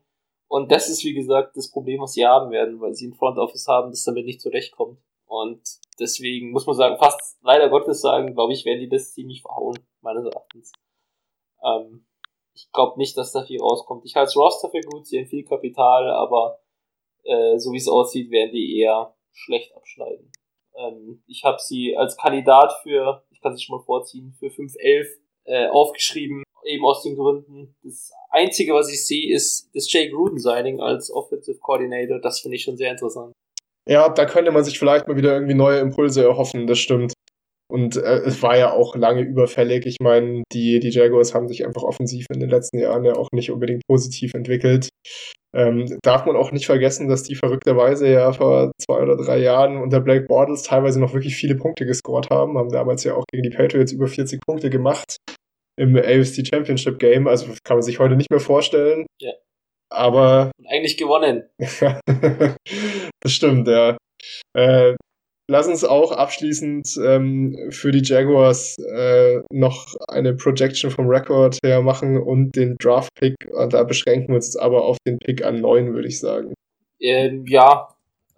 Und 0.48 0.72
das 0.72 0.88
ist, 0.88 1.04
wie 1.04 1.14
gesagt, 1.14 1.58
das 1.58 1.70
Problem, 1.70 2.00
was 2.00 2.14
sie 2.14 2.26
haben 2.26 2.52
werden, 2.52 2.80
weil 2.80 2.94
sie 2.94 3.10
ein 3.10 3.16
Front 3.16 3.38
Office 3.38 3.68
haben, 3.68 3.92
das 3.92 4.06
damit 4.06 4.26
nicht 4.26 4.40
zurechtkommt. 4.40 4.98
Und 5.26 5.62
deswegen 6.00 6.52
muss 6.52 6.66
man 6.66 6.78
sagen, 6.78 6.96
fast 7.00 7.38
leider 7.42 7.68
Gottes 7.68 8.00
sagen, 8.00 8.34
glaube 8.34 8.54
ich, 8.54 8.64
werden 8.64 8.80
die 8.80 8.88
das 8.88 9.14
ziemlich 9.14 9.42
verhauen, 9.42 9.78
meines 10.00 10.24
Erachtens. 10.24 10.72
Ähm, 11.66 12.06
ich 12.54 12.72
glaube 12.72 12.98
nicht, 12.98 13.18
dass 13.18 13.32
da 13.32 13.44
viel 13.44 13.62
rauskommt. 13.62 14.06
Ich 14.06 14.16
halte 14.16 14.28
das 14.28 14.38
Roster 14.38 14.70
für 14.70 14.82
gut, 14.82 15.08
sie 15.08 15.20
haben 15.20 15.28
viel 15.28 15.44
Kapital, 15.44 16.10
aber 16.10 16.60
äh, 17.24 17.58
so 17.58 17.72
wie 17.72 17.78
es 17.78 17.88
aussieht, 17.88 18.32
werden 18.32 18.52
die 18.52 18.80
eher 18.80 19.16
schlecht 19.32 19.76
abschneiden. 19.76 20.32
Ähm, 20.76 21.24
ich 21.28 21.44
habe 21.44 21.60
sie 21.60 21.96
als 21.98 22.18
Kandidat 22.18 22.74
für, 22.84 23.24
ich 23.32 23.42
kann 23.42 23.56
sie 23.56 23.64
schon 23.64 23.78
mal 23.78 23.84
vorziehen, 23.84 24.36
für 24.40 24.48
5-11 24.48 25.08
äh, 25.46 25.68
aufgeschrieben, 25.68 26.44
eben 26.66 26.86
aus 26.86 27.04
den 27.04 27.16
Gründen. 27.16 27.76
Das 27.84 28.12
Einzige, 28.30 28.74
was 28.74 28.92
ich 28.92 29.06
sehe, 29.06 29.34
ist 29.34 29.70
das 29.74 29.92
Jake 29.92 30.12
Gruden-Signing 30.12 30.80
als 30.82 31.12
Offensive 31.12 31.60
Coordinator. 31.60 32.20
Das 32.20 32.40
finde 32.40 32.58
ich 32.58 32.64
schon 32.64 32.78
sehr 32.78 32.92
interessant. 32.92 33.34
Ja, 33.88 34.08
da 34.10 34.26
könnte 34.26 34.52
man 34.52 34.64
sich 34.64 34.80
vielleicht 34.80 35.08
mal 35.08 35.18
wieder 35.18 35.34
irgendwie 35.34 35.56
neue 35.56 35.80
Impulse 35.80 36.24
erhoffen, 36.24 36.68
das 36.68 36.80
stimmt. 36.80 37.13
Und 37.74 37.98
äh, 37.98 38.20
es 38.20 38.44
war 38.44 38.56
ja 38.56 38.72
auch 38.72 38.96
lange 38.96 39.22
überfällig. 39.22 39.88
Ich 39.88 39.98
meine, 40.00 40.44
die, 40.54 40.80
die 40.80 40.92
Jaguars 40.92 41.34
haben 41.34 41.48
sich 41.48 41.66
einfach 41.66 41.82
offensiv 41.82 42.28
in 42.32 42.40
den 42.40 42.50
letzten 42.50 42.78
Jahren 42.78 43.04
ja 43.04 43.16
auch 43.16 43.30
nicht 43.32 43.50
unbedingt 43.50 43.82
positiv 43.88 44.36
entwickelt. 44.36 44.90
Ähm, 45.56 45.98
darf 46.04 46.28
man 46.28 46.36
auch 46.36 46.52
nicht 46.52 46.68
vergessen, 46.68 47.08
dass 47.08 47.24
die 47.24 47.34
verrückterweise 47.34 48.08
ja 48.08 48.32
vor 48.32 48.72
zwei 48.80 49.02
oder 49.02 49.18
drei 49.18 49.40
Jahren 49.40 49.78
unter 49.82 50.02
Blake 50.02 50.28
Bortles 50.28 50.62
teilweise 50.62 51.00
noch 51.00 51.14
wirklich 51.14 51.36
viele 51.36 51.56
Punkte 51.56 51.88
gescored 51.88 52.30
haben, 52.30 52.60
haben 52.60 52.70
damals 52.70 53.04
ja 53.06 53.16
auch 53.16 53.26
gegen 53.32 53.42
die 53.42 53.56
Patriots 53.56 53.92
über 53.92 54.06
40 54.06 54.40
Punkte 54.46 54.70
gemacht 54.70 55.18
im 55.76 55.96
AFC 55.96 56.46
Championship 56.48 57.00
Game. 57.00 57.28
Also 57.28 57.48
kann 57.64 57.78
man 57.78 57.82
sich 57.84 57.98
heute 57.98 58.16
nicht 58.16 58.30
mehr 58.30 58.40
vorstellen. 58.40 59.08
Ja. 59.20 59.34
Aber. 59.92 60.52
Und 60.60 60.68
eigentlich 60.68 60.98
gewonnen. 60.98 61.50
das 61.58 63.32
stimmt, 63.32 63.68
ja. 63.68 63.98
Äh, 64.56 64.94
lass 65.50 65.68
uns 65.68 65.84
auch 65.84 66.12
abschließend 66.12 66.98
ähm, 67.04 67.70
für 67.72 67.92
die 67.92 68.04
Jaguars 68.04 68.78
äh, 68.80 69.42
noch 69.52 69.96
eine 70.08 70.36
Projection 70.36 70.92
vom 70.92 71.08
Record 71.08 71.58
her 71.64 71.82
machen 71.82 72.18
und 72.18 72.56
den 72.56 72.76
Draft-Pick. 72.78 73.36
Da 73.70 73.84
beschränken 73.84 74.30
wir 74.30 74.36
uns 74.36 74.56
aber 74.56 74.86
auf 74.86 74.98
den 75.06 75.20
Pick 75.20 75.44
an 75.44 75.62
9, 75.62 75.94
würde 75.94 76.08
ich 76.08 76.20
sagen. 76.20 76.54
Ähm, 77.00 77.46
ja, 77.48 77.90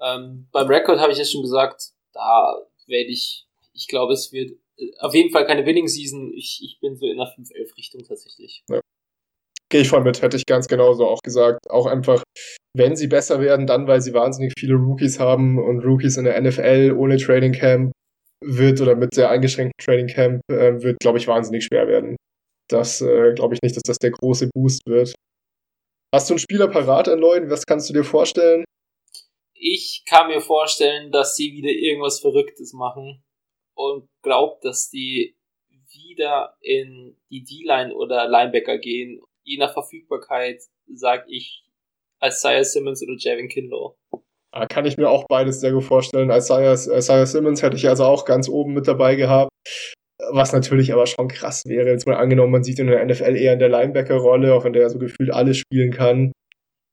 ähm, 0.01 0.47
beim 0.51 0.67
Record 0.67 0.99
habe 0.99 1.11
ich 1.11 1.19
es 1.19 1.31
schon 1.31 1.43
gesagt, 1.43 1.91
da 2.13 2.55
werde 2.87 3.09
ich, 3.09 3.45
ich 3.73 3.87
glaube, 3.87 4.13
es 4.13 4.31
wird 4.31 4.51
äh, 4.77 4.91
auf 4.99 5.13
jeden 5.13 5.31
Fall 5.31 5.45
keine 5.45 5.65
Winning 5.65 5.87
Season. 5.87 6.33
Ich, 6.33 6.61
ich 6.63 6.79
bin 6.79 6.95
so 6.95 7.05
in 7.05 7.17
der 7.17 7.27
5-11 7.27 7.77
Richtung 7.77 8.03
tatsächlich. 8.03 8.63
Ja. 8.69 8.79
Gehe 9.75 9.81
ich 9.81 9.89
voll 9.89 10.03
mit, 10.03 10.21
hätte 10.21 10.37
ich 10.37 10.45
ganz 10.45 10.69
genauso 10.69 11.05
auch 11.05 11.19
gesagt. 11.21 11.69
Auch 11.69 11.85
einfach, 11.85 12.23
wenn 12.73 12.95
sie 12.95 13.07
besser 13.07 13.41
werden, 13.41 13.67
dann, 13.67 13.87
weil 13.87 13.99
sie 13.99 14.13
wahnsinnig 14.13 14.53
viele 14.57 14.75
Rookies 14.75 15.19
haben 15.19 15.61
und 15.61 15.83
Rookies 15.83 16.15
in 16.15 16.23
der 16.23 16.39
NFL 16.39 16.95
ohne 16.97 17.17
Trading 17.17 17.51
Camp 17.51 17.91
wird 18.41 18.79
oder 18.79 18.95
mit 18.95 19.13
sehr 19.13 19.29
eingeschränktem 19.29 19.73
Trading 19.83 20.07
Camp 20.07 20.41
äh, 20.49 20.81
wird, 20.81 20.97
glaube 21.01 21.17
ich, 21.17 21.27
wahnsinnig 21.27 21.65
schwer 21.65 21.89
werden. 21.89 22.15
Das 22.69 23.01
äh, 23.01 23.33
glaube 23.33 23.55
ich 23.55 23.59
nicht, 23.63 23.75
dass 23.75 23.83
das 23.85 23.97
der 23.97 24.11
große 24.11 24.49
Boost 24.53 24.79
wird. 24.85 25.13
Hast 26.13 26.29
du 26.29 26.35
einen 26.35 26.39
Spieler 26.39 26.69
parat 26.69 27.07
neuen? 27.07 27.49
Was 27.49 27.65
kannst 27.65 27.89
du 27.89 27.93
dir 27.93 28.05
vorstellen? 28.05 28.63
Ich 29.55 30.05
kann 30.07 30.27
mir 30.27 30.39
vorstellen, 30.39 31.11
dass 31.11 31.35
sie 31.35 31.51
wieder 31.51 31.71
irgendwas 31.71 32.21
Verrücktes 32.21 32.71
machen 32.71 33.21
und 33.75 34.07
glaube, 34.23 34.57
dass 34.61 34.89
die 34.89 35.35
wieder 35.91 36.55
in 36.61 37.17
die 37.29 37.43
D-Line 37.43 37.93
oder 37.93 38.29
Linebacker 38.29 38.77
gehen 38.77 39.19
je 39.45 39.57
nach 39.57 39.73
Verfügbarkeit 39.73 40.61
sage 40.93 41.25
ich 41.29 41.63
Isaiah 42.23 42.63
Simmons 42.63 43.01
oder 43.03 43.15
Javin 43.17 43.47
Kinlaw. 43.47 43.95
Ah, 44.51 44.67
kann 44.67 44.85
ich 44.85 44.97
mir 44.97 45.09
auch 45.09 45.25
beides 45.27 45.59
sehr 45.59 45.73
gut 45.73 45.83
vorstellen. 45.83 46.29
Isaiah, 46.29 46.73
Isaiah 46.73 47.25
Simmons 47.25 47.61
hätte 47.61 47.75
ich 47.75 47.87
also 47.87 48.05
auch 48.05 48.25
ganz 48.25 48.47
oben 48.47 48.73
mit 48.73 48.87
dabei 48.87 49.15
gehabt. 49.15 49.49
Was 50.31 50.53
natürlich 50.53 50.93
aber 50.93 51.07
schon 51.07 51.27
krass 51.27 51.63
wäre, 51.65 51.89
jetzt 51.89 52.07
mal 52.07 52.15
angenommen, 52.15 52.53
man 52.53 52.63
sieht 52.63 52.79
in 52.79 52.87
der 52.87 53.03
NFL 53.05 53.35
eher 53.35 53.53
in 53.53 53.59
der 53.59 53.69
Linebacker-Rolle, 53.69 54.53
auch 54.53 54.63
wenn 54.63 54.71
der 54.71 54.89
so 54.89 54.97
gefühlt 54.97 55.31
alles 55.31 55.57
spielen 55.57 55.91
kann. 55.91 56.31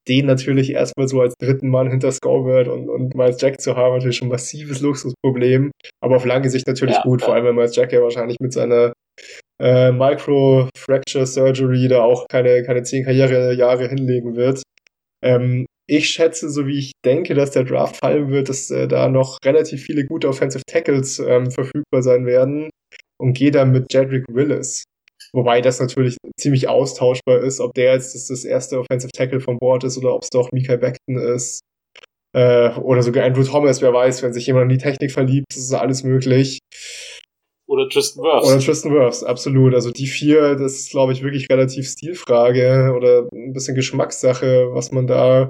Den 0.08 0.26
natürlich 0.26 0.72
erstmal 0.72 1.06
so 1.06 1.20
als 1.20 1.34
dritten 1.38 1.68
Mann 1.68 1.88
hinter 1.88 2.10
Scovert 2.10 2.66
und, 2.66 2.88
und 2.88 3.14
Miles 3.14 3.40
Jack 3.40 3.60
zu 3.60 3.76
haben, 3.76 3.94
natürlich 3.94 4.16
schon 4.16 4.26
ein 4.26 4.32
massives 4.32 4.80
Luxusproblem. 4.80 5.70
Aber 6.02 6.16
auf 6.16 6.24
lange 6.24 6.50
Sicht 6.50 6.66
natürlich 6.66 6.96
ja, 6.96 7.02
gut, 7.02 7.20
ja. 7.20 7.26
vor 7.26 7.34
allem 7.36 7.44
wenn 7.44 7.54
Miles 7.54 7.76
Jack 7.76 7.92
ja 7.92 8.02
wahrscheinlich 8.02 8.38
mit 8.40 8.52
seiner 8.52 8.92
äh, 9.60 9.92
Micro-Fracture 9.92 11.26
Surgery 11.26 11.88
da 11.88 12.02
auch 12.02 12.26
keine, 12.28 12.62
keine 12.64 12.82
zehn 12.82 13.04
Karrierejahre 13.04 13.88
hinlegen 13.88 14.34
wird. 14.36 14.62
Ähm, 15.24 15.66
ich 15.88 16.08
schätze, 16.08 16.48
so 16.48 16.66
wie 16.66 16.78
ich 16.78 16.92
denke, 17.04 17.34
dass 17.34 17.50
der 17.50 17.64
Draft 17.64 17.96
fallen 17.96 18.30
wird, 18.30 18.48
dass 18.48 18.70
äh, 18.70 18.88
da 18.88 19.08
noch 19.08 19.38
relativ 19.44 19.82
viele 19.82 20.04
gute 20.04 20.28
Offensive 20.28 20.62
Tackles 20.66 21.18
ähm, 21.18 21.50
verfügbar 21.50 22.02
sein 22.02 22.26
werden 22.26 22.70
und 23.20 23.34
gehe 23.34 23.50
dann 23.50 23.72
mit 23.72 23.92
Jedrick 23.92 24.24
Willis. 24.28 24.84
Wobei 25.32 25.60
das 25.60 25.80
natürlich 25.80 26.16
ziemlich 26.36 26.68
austauschbar 26.68 27.40
ist, 27.40 27.60
ob 27.60 27.72
der 27.74 27.94
jetzt 27.94 28.14
das, 28.14 28.26
das 28.26 28.44
erste 28.44 28.80
Offensive 28.80 29.12
Tackle 29.12 29.40
von 29.40 29.58
Bord 29.58 29.84
ist 29.84 29.96
oder 29.96 30.14
ob 30.14 30.22
es 30.22 30.30
doch 30.30 30.50
Mika 30.52 30.76
Beckton 30.76 31.18
ist. 31.18 31.60
Äh, 32.34 32.70
oder 32.76 33.02
sogar 33.02 33.24
Andrew 33.24 33.44
Thomas, 33.44 33.82
wer 33.82 33.92
weiß, 33.92 34.22
wenn 34.22 34.32
sich 34.32 34.46
jemand 34.46 34.70
in 34.70 34.78
die 34.78 34.82
Technik 34.82 35.12
verliebt, 35.12 35.46
ist 35.54 35.72
alles 35.72 36.02
möglich. 36.02 36.58
Oder 37.72 37.88
Tristan 37.88 38.22
Wirfs. 38.22 38.46
Oder 38.46 38.58
Tristan 38.58 38.92
Wirfs, 38.92 39.24
absolut. 39.24 39.74
Also 39.74 39.90
die 39.90 40.06
vier, 40.06 40.56
das 40.56 40.74
ist, 40.74 40.90
glaube 40.90 41.14
ich, 41.14 41.22
wirklich 41.22 41.48
relativ 41.48 41.88
Stilfrage 41.88 42.92
oder 42.94 43.26
ein 43.32 43.54
bisschen 43.54 43.74
Geschmackssache, 43.74 44.68
was 44.74 44.92
man 44.92 45.06
da 45.06 45.48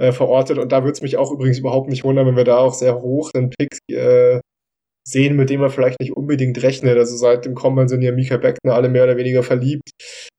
äh, 0.00 0.12
verortet. 0.12 0.56
Und 0.56 0.72
da 0.72 0.82
würde 0.84 0.92
es 0.92 1.02
mich 1.02 1.18
auch 1.18 1.30
übrigens 1.30 1.58
überhaupt 1.58 1.90
nicht 1.90 2.02
wundern, 2.02 2.26
wenn 2.26 2.36
wir 2.36 2.44
da 2.44 2.56
auch 2.56 2.72
sehr 2.72 3.02
hoch 3.02 3.30
einen 3.34 3.50
Pick 3.50 3.76
äh, 3.92 4.40
sehen, 5.06 5.36
mit 5.36 5.50
dem 5.50 5.60
man 5.60 5.68
vielleicht 5.68 6.00
nicht 6.00 6.16
unbedingt 6.16 6.62
rechnet. 6.62 6.96
Also 6.96 7.14
seit 7.18 7.44
dem 7.44 7.54
Combine 7.54 7.90
sind 7.90 8.00
ja 8.00 8.12
Mika 8.12 8.38
Beckner 8.38 8.72
alle 8.72 8.88
mehr 8.88 9.04
oder 9.04 9.18
weniger 9.18 9.42
verliebt. 9.42 9.90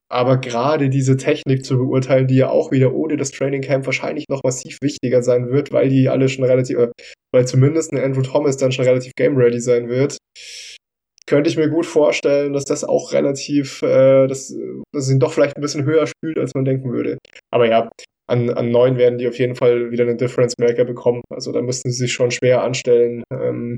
Aber 0.10 0.38
gerade 0.38 0.89
diese 0.89 1.18
Technik 1.18 1.64
zu 1.64 1.77
beurteilen, 1.77 2.26
die 2.26 2.38
ja 2.38 2.49
auch 2.49 2.72
wieder 2.72 2.95
ohne 2.95 3.15
das 3.15 3.30
Training 3.30 3.61
Camp 3.61 3.85
wahrscheinlich 3.85 4.26
noch 4.27 4.43
massiv 4.43 4.80
wichtiger 4.81 5.22
sein 5.22 5.52
wird, 5.52 5.72
weil 5.72 5.88
die 5.88 6.10
alle 6.10 6.30
schon 6.30 6.45
relativ, 6.45 6.80
äh, 6.80 6.88
weil 7.31 7.45
zumindest 7.45 7.93
ein 7.93 8.03
Andrew 8.03 8.23
Thomas 8.23 8.57
dann 8.57 8.72
schon 8.72 8.85
relativ 8.85 9.14
game 9.15 9.38
ready 9.38 9.60
sein 9.60 9.88
wird 9.88 10.18
könnte 11.31 11.49
ich 11.49 11.55
mir 11.55 11.69
gut 11.69 11.85
vorstellen, 11.85 12.51
dass 12.51 12.65
das 12.65 12.83
auch 12.83 13.13
relativ, 13.13 13.81
äh, 13.83 14.27
dass, 14.27 14.53
dass 14.91 15.09
ihn 15.09 15.21
doch 15.21 15.31
vielleicht 15.31 15.55
ein 15.55 15.61
bisschen 15.61 15.85
höher 15.85 16.05
spielt, 16.05 16.37
als 16.37 16.53
man 16.53 16.65
denken 16.65 16.91
würde. 16.91 17.19
Aber 17.53 17.69
ja, 17.69 17.89
an, 18.29 18.49
an 18.49 18.69
neun 18.69 18.97
werden 18.97 19.17
die 19.17 19.29
auf 19.29 19.39
jeden 19.39 19.55
Fall 19.55 19.91
wieder 19.91 20.03
einen 20.03 20.17
Difference 20.17 20.55
Maker 20.59 20.83
bekommen. 20.83 21.21
Also 21.29 21.53
da 21.53 21.61
müssten 21.61 21.89
sie 21.89 21.99
sich 21.99 22.11
schon 22.11 22.31
schwer 22.31 22.63
anstellen, 22.63 23.23
ähm, 23.31 23.77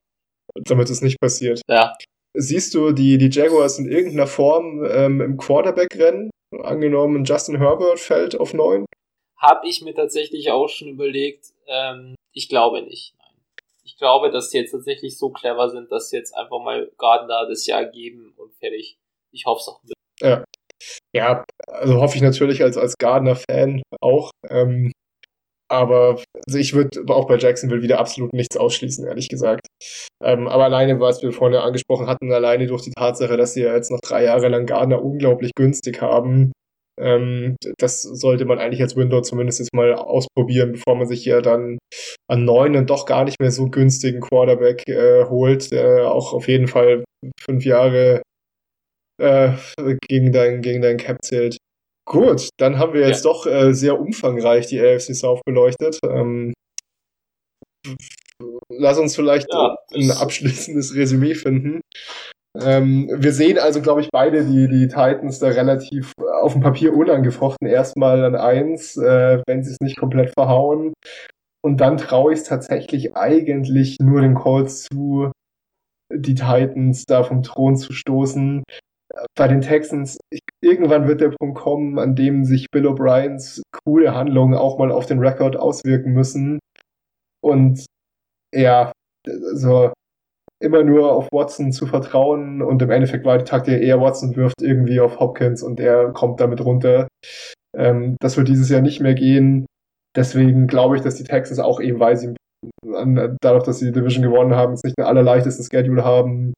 damit 0.64 0.90
es 0.90 1.04
nicht 1.04 1.20
passiert. 1.22 1.62
Ja. 1.70 1.94
Siehst 2.36 2.74
du 2.74 2.92
die, 2.92 3.20
die 3.20 3.30
Jaguars 3.30 3.78
in 3.78 3.88
irgendeiner 3.88 4.26
Form 4.26 4.84
ähm, 4.90 5.22
im 5.22 5.38
Quarterback-Rennen? 5.38 6.32
Angenommen, 6.64 7.24
Justin 7.24 7.60
Herbert 7.60 8.00
fällt 8.00 8.40
auf 8.40 8.56
neun? 8.56 8.86
Habe 9.38 9.68
ich 9.68 9.84
mir 9.84 9.94
tatsächlich 9.94 10.50
auch 10.50 10.70
schon 10.70 10.88
überlegt. 10.88 11.52
Ähm, 11.68 12.16
ich 12.34 12.50
glaube 12.50 12.82
nicht 12.82 13.14
ich 13.84 13.98
glaube, 13.98 14.32
dass 14.32 14.50
die 14.50 14.58
jetzt 14.58 14.72
tatsächlich 14.72 15.18
so 15.18 15.30
clever 15.30 15.70
sind, 15.70 15.92
dass 15.92 16.10
sie 16.10 16.18
jetzt 16.18 16.34
einfach 16.34 16.60
mal 16.60 16.92
Gardner 16.98 17.48
das 17.48 17.66
Jahr 17.68 17.86
geben 17.86 18.34
und 18.38 18.54
fertig. 18.56 18.98
Ich 19.32 19.46
hoffe 19.46 19.62
es 19.62 19.68
auch. 19.68 19.82
Ja. 20.22 20.44
Ja, 21.16 21.46
also 21.68 22.02
hoffe 22.02 22.18
ich 22.18 22.22
natürlich 22.22 22.62
als, 22.62 22.78
als 22.78 22.96
Gardner-Fan 22.98 23.82
auch. 24.02 24.32
Ähm, 24.50 24.92
aber 25.72 26.22
also 26.46 26.60
ich 26.60 26.74
würde 26.74 27.02
auch 27.08 27.26
bei 27.26 27.38
Jacksonville 27.38 27.82
wieder 27.82 28.00
absolut 28.00 28.34
nichts 28.34 28.58
ausschließen, 28.58 29.08
ehrlich 29.08 29.30
gesagt. 29.30 29.66
Ähm, 30.22 30.48
aber 30.48 30.66
alleine, 30.66 31.00
was 31.00 31.24
wir 31.24 31.32
vorhin 31.32 31.58
angesprochen 31.58 32.08
hatten, 32.08 32.32
alleine 32.32 32.68
durch 32.68 32.84
die 32.84 32.92
Tatsache, 32.92 33.38
dass 33.38 33.54
sie 33.54 33.64
ja 33.64 33.74
jetzt 33.74 33.90
noch 33.90 34.00
drei 34.02 34.26
Jahre 34.26 34.50
lang 34.50 34.66
Gardner 34.66 35.02
unglaublich 35.02 35.52
günstig 35.56 36.02
haben, 36.02 36.52
ähm, 37.00 37.56
das 37.78 38.04
sollte 38.04 38.46
man 38.46 38.60
eigentlich 38.60 38.82
als 38.82 38.96
Window 38.96 39.22
zumindest 39.22 39.60
jetzt 39.60 39.74
mal 39.74 39.94
ausprobieren, 39.94 40.74
bevor 40.74 40.96
man 40.96 41.08
sich 41.08 41.26
ja 41.26 41.42
dann 41.42 41.80
an 42.30 42.46
neun 42.46 42.76
und 42.76 42.90
doch 42.90 43.06
gar 43.06 43.26
nicht 43.26 43.40
mehr 43.40 43.52
so 43.52 43.70
günstigen 43.70 44.22
Quarterback 44.22 44.88
äh, 44.88 45.26
holt, 45.26 45.72
der 45.72 46.12
auch 46.12 46.34
auf 46.34 46.48
jeden 46.48 46.68
Fall 46.68 47.04
fünf 47.40 47.66
Jahre 47.66 48.22
äh, 49.22 49.54
gegen, 50.08 50.32
dein, 50.32 50.62
gegen 50.62 50.82
dein 50.82 50.98
Cap 50.98 51.18
zählt. 51.24 51.58
Gut, 52.06 52.50
dann 52.58 52.78
haben 52.78 52.94
wir 52.94 53.08
jetzt 53.08 53.24
ja. 53.24 53.32
doch 53.32 53.46
äh, 53.46 53.74
sehr 53.74 54.00
umfangreich 54.00 54.68
die 54.68 54.80
AFC 54.80 55.16
South 55.16 55.42
beleuchtet. 55.46 56.00
Ähm, 56.04 56.54
lass 58.70 58.98
uns 58.98 59.16
vielleicht 59.16 59.48
ja, 59.52 59.76
ein 59.94 60.12
abschließendes 60.12 60.96
Resümee 60.96 61.36
finden. 61.36 61.82
Ähm, 62.60 63.10
wir 63.12 63.34
sehen 63.34 63.58
also, 63.58 63.82
glaube 63.82 64.02
ich, 64.02 64.10
beide 64.12 64.46
die, 64.46 64.68
die 64.68 64.88
Titans 64.88 65.40
da 65.40 65.48
relativ 65.48 66.14
auf 66.42 66.54
dem 66.54 66.62
Papier 66.62 66.96
unangefochten 66.96 67.68
erstmal 67.68 68.24
an 68.24 68.36
eins, 68.36 68.96
äh, 68.98 69.42
wenn 69.48 69.64
sie 69.64 69.72
es 69.72 69.80
nicht 69.82 69.98
komplett 69.98 70.32
verhauen. 70.34 70.94
Und 71.64 71.78
dann 71.78 71.98
traue 71.98 72.34
ich 72.34 72.40
es 72.40 72.46
tatsächlich 72.46 73.16
eigentlich 73.16 73.98
nur 74.00 74.22
den 74.22 74.36
Colts 74.36 74.84
zu, 74.84 75.32
die 76.14 76.36
Titans 76.36 77.06
da 77.06 77.24
vom 77.24 77.42
Thron 77.42 77.76
zu 77.76 77.94
stoßen. 77.94 78.64
Bei 79.36 79.48
den 79.48 79.62
Texans, 79.62 80.18
ich, 80.30 80.42
irgendwann 80.62 81.08
wird 81.08 81.22
der 81.22 81.30
Punkt 81.30 81.58
kommen, 81.58 81.98
an 81.98 82.16
dem 82.16 82.44
sich 82.44 82.70
Bill 82.70 82.88
O'Briens 82.88 83.62
coole 83.84 84.14
Handlungen 84.14 84.56
auch 84.56 84.78
mal 84.78 84.92
auf 84.92 85.06
den 85.06 85.20
Rekord 85.20 85.56
auswirken 85.56 86.14
müssen. 86.14 86.60
Und 87.42 87.86
ja, 88.54 88.92
so 89.26 89.92
immer 90.64 90.84
nur 90.84 91.12
auf 91.12 91.28
Watson 91.32 91.72
zu 91.72 91.86
vertrauen 91.86 92.62
und 92.62 92.82
im 92.82 92.90
Endeffekt 92.90 93.26
war 93.26 93.38
die 93.38 93.44
Taktik 93.44 93.82
eher 93.82 94.00
Watson 94.00 94.36
wirft 94.36 94.62
irgendwie 94.62 95.00
auf 95.00 95.20
Hopkins 95.20 95.62
und 95.62 95.80
er 95.80 96.12
kommt 96.14 96.40
damit 96.40 96.64
runter. 96.64 97.08
Ähm, 97.78 98.16
das 98.22 98.38
wird 98.38 98.48
dieses 98.48 98.70
Jahr 98.70 98.82
nicht 98.82 99.02
mehr 99.02 99.14
gehen. 99.14 99.66
Deswegen 100.16 100.68
glaube 100.68 100.96
ich, 100.96 101.02
dass 101.02 101.16
die 101.16 101.24
Texans 101.24 101.60
auch 101.60 101.82
eben, 101.82 102.00
weil 102.00 102.18
sie 102.18 102.34
dadurch, 103.42 103.64
dass 103.64 103.80
sie 103.80 103.88
die 103.88 103.92
Division 103.92 104.24
gewonnen 104.24 104.56
haben, 104.56 104.74
nicht 104.74 104.98
den 104.98 105.06
allerleichtesten 105.06 105.66
Schedule 105.66 106.06
haben, 106.06 106.54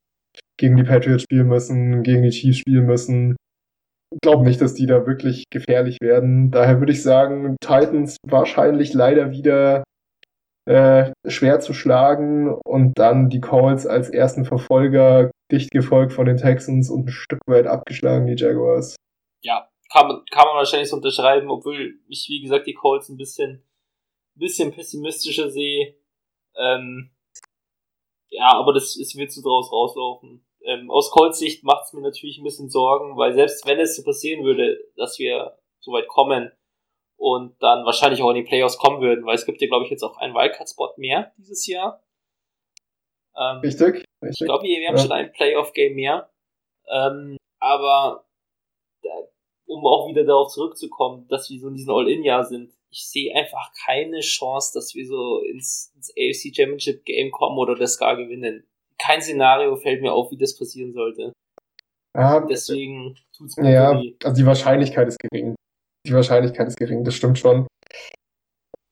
gegen 0.60 0.78
die 0.78 0.84
Patriots 0.84 1.24
spielen 1.24 1.48
müssen, 1.48 2.04
gegen 2.04 2.22
die 2.22 2.30
Chiefs 2.30 2.60
spielen 2.60 2.86
müssen. 2.86 3.36
Ich 4.14 4.20
glaube 4.22 4.46
nicht, 4.46 4.62
dass 4.62 4.76
die 4.76 4.86
da 4.86 5.08
wirklich 5.08 5.46
gefährlich 5.52 5.98
werden. 6.02 6.52
Daher 6.52 6.80
würde 6.80 6.92
ich 6.92 7.02
sagen, 7.02 7.56
Titans 7.60 8.18
wahrscheinlich 8.28 8.94
leider 8.94 9.32
wieder 9.32 9.84
äh, 10.66 11.12
schwer 11.28 11.60
zu 11.60 11.74
schlagen 11.74 12.54
und 12.54 12.98
dann 12.98 13.30
die 13.30 13.42
Colts 13.42 13.86
als 13.86 14.10
ersten 14.10 14.46
Verfolger 14.46 15.32
dicht 15.52 15.72
gefolgt 15.72 16.14
von 16.14 16.26
den 16.26 16.38
Texans 16.38 16.90
und 16.90 17.06
ein 17.06 17.12
Stück 17.12 17.40
weit 17.48 17.68
abgeschlagen, 17.68 18.26
die 18.26 18.36
Jaguars. 18.36 18.96
Ja, 19.42 19.70
kann 19.92 20.08
man, 20.08 20.26
kann 20.32 20.48
man 20.48 20.56
wahrscheinlich 20.56 20.90
so 20.90 20.96
unterschreiben, 20.96 21.50
obwohl 21.50 22.00
ich, 22.08 22.28
wie 22.30 22.42
gesagt, 22.42 22.66
die 22.66 22.74
Colts 22.74 23.10
ein 23.10 23.18
bisschen, 23.18 23.64
bisschen 24.34 24.72
pessimistischer 24.72 25.52
sehe. 25.52 25.96
Ähm, 26.58 27.12
ja, 28.30 28.54
aber 28.54 28.74
das 28.74 28.96
ist 28.96 29.16
wird 29.16 29.32
so 29.32 29.42
draus 29.42 29.72
rauslaufen. 29.72 30.44
Ähm, 30.64 30.90
aus 30.90 31.12
Colts 31.12 31.38
Sicht 31.38 31.64
macht 31.64 31.86
es 31.86 31.94
mir 31.94 32.02
natürlich 32.02 32.40
ein 32.40 32.44
bisschen 32.44 32.70
Sorgen, 32.70 33.18
weil 33.18 33.34
selbst 33.34 33.68
wenn 33.68 33.80
es 33.80 33.96
so 33.96 34.04
passieren 34.04 34.44
würde, 34.44 34.80
dass 34.96 35.20
wir 35.20 35.60
so 35.80 35.92
weit 35.92 36.08
kommen 36.08 36.52
und 37.18 37.56
dann 37.62 37.86
wahrscheinlich 37.86 38.22
auch 38.22 38.30
in 38.30 38.36
die 38.36 38.44
Playoffs 38.44 38.78
kommen 38.78 39.02
würden, 39.02 39.26
weil 39.26 39.36
es 39.36 39.46
gibt 39.46 39.62
ja, 39.62 39.68
glaube 39.68 39.86
ich, 39.86 39.92
jetzt 39.92 40.04
auch 40.04 40.18
einen 40.18 40.34
Wildcard-Spot 40.34 40.94
mehr 40.98 41.34
dieses 41.38 41.66
Jahr. 41.68 42.02
Ähm, 43.38 43.58
richtig, 43.60 44.06
richtig. 44.24 44.42
Ich 44.42 44.46
glaube, 44.46 44.64
wir, 44.64 44.88
haben 44.88 44.96
ja. 44.96 45.02
schon 45.02 45.12
ein 45.12 45.32
Playoff-Game 45.32 45.96
mehr. 45.96 46.30
Ähm, 46.88 47.38
aber 47.60 48.26
da, 49.02 49.10
um 49.66 49.86
auch 49.86 50.08
wieder 50.10 50.24
darauf 50.24 50.52
zurückzukommen, 50.52 51.28
dass 51.28 51.50
wir 51.50 51.60
so 51.60 51.68
in 51.68 51.76
diesem 51.76 51.94
All-In-Jahr 51.94 52.44
sind, 52.44 52.72
ich 52.92 53.08
sehe 53.08 53.36
einfach 53.36 53.72
keine 53.86 54.22
Chance, 54.22 54.72
dass 54.74 54.96
wir 54.96 55.06
so 55.06 55.42
ins, 55.42 55.92
ins 55.96 56.12
AFC 56.12 56.56
Championship 56.56 57.04
Game 57.04 57.32
kommen 57.32 57.58
oder 57.58 57.76
das 57.76 57.98
gar 57.98 58.16
gewinnen. 58.16 58.66
Kein 58.98 59.22
Szenario 59.22 59.76
fällt 59.76 60.02
mir 60.02 60.14
auf, 60.14 60.32
wie 60.32 60.38
das 60.38 60.58
passieren 60.58 60.94
sollte. 60.94 61.34
Ja, 62.16 62.40
Deswegen 62.40 63.18
tut's 63.36 63.58
mir 63.58 63.74
Ja, 63.74 64.02
also 64.24 64.42
die 64.42 64.46
Wahrscheinlichkeit 64.46 65.10
ist 65.10 65.20
gering. 65.20 65.56
Die 66.06 66.14
Wahrscheinlichkeit 66.14 66.68
ist 66.68 66.78
gering, 66.78 67.04
das 67.04 67.16
stimmt 67.16 67.40
schon. 67.40 67.68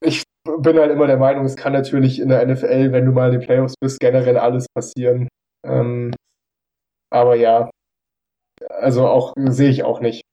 Ich 0.03 0.23
bin 0.45 0.77
halt 0.77 0.91
immer 0.91 1.07
der 1.07 1.17
Meinung, 1.17 1.45
es 1.45 1.55
kann 1.55 1.73
natürlich 1.73 2.19
in 2.19 2.29
der 2.29 2.45
NFL, 2.45 2.91
wenn 2.91 3.05
du 3.05 3.11
mal 3.11 3.31
in 3.31 3.39
den 3.39 3.45
Playoffs 3.45 3.75
bist, 3.79 3.99
generell 3.99 4.37
alles 4.37 4.65
passieren. 4.75 5.27
Ähm, 5.65 6.13
aber 7.11 7.35
ja, 7.35 7.69
also 8.69 9.07
auch 9.07 9.33
sehe 9.37 9.69
ich 9.69 9.83
auch 9.83 9.99
nicht. 10.01 10.23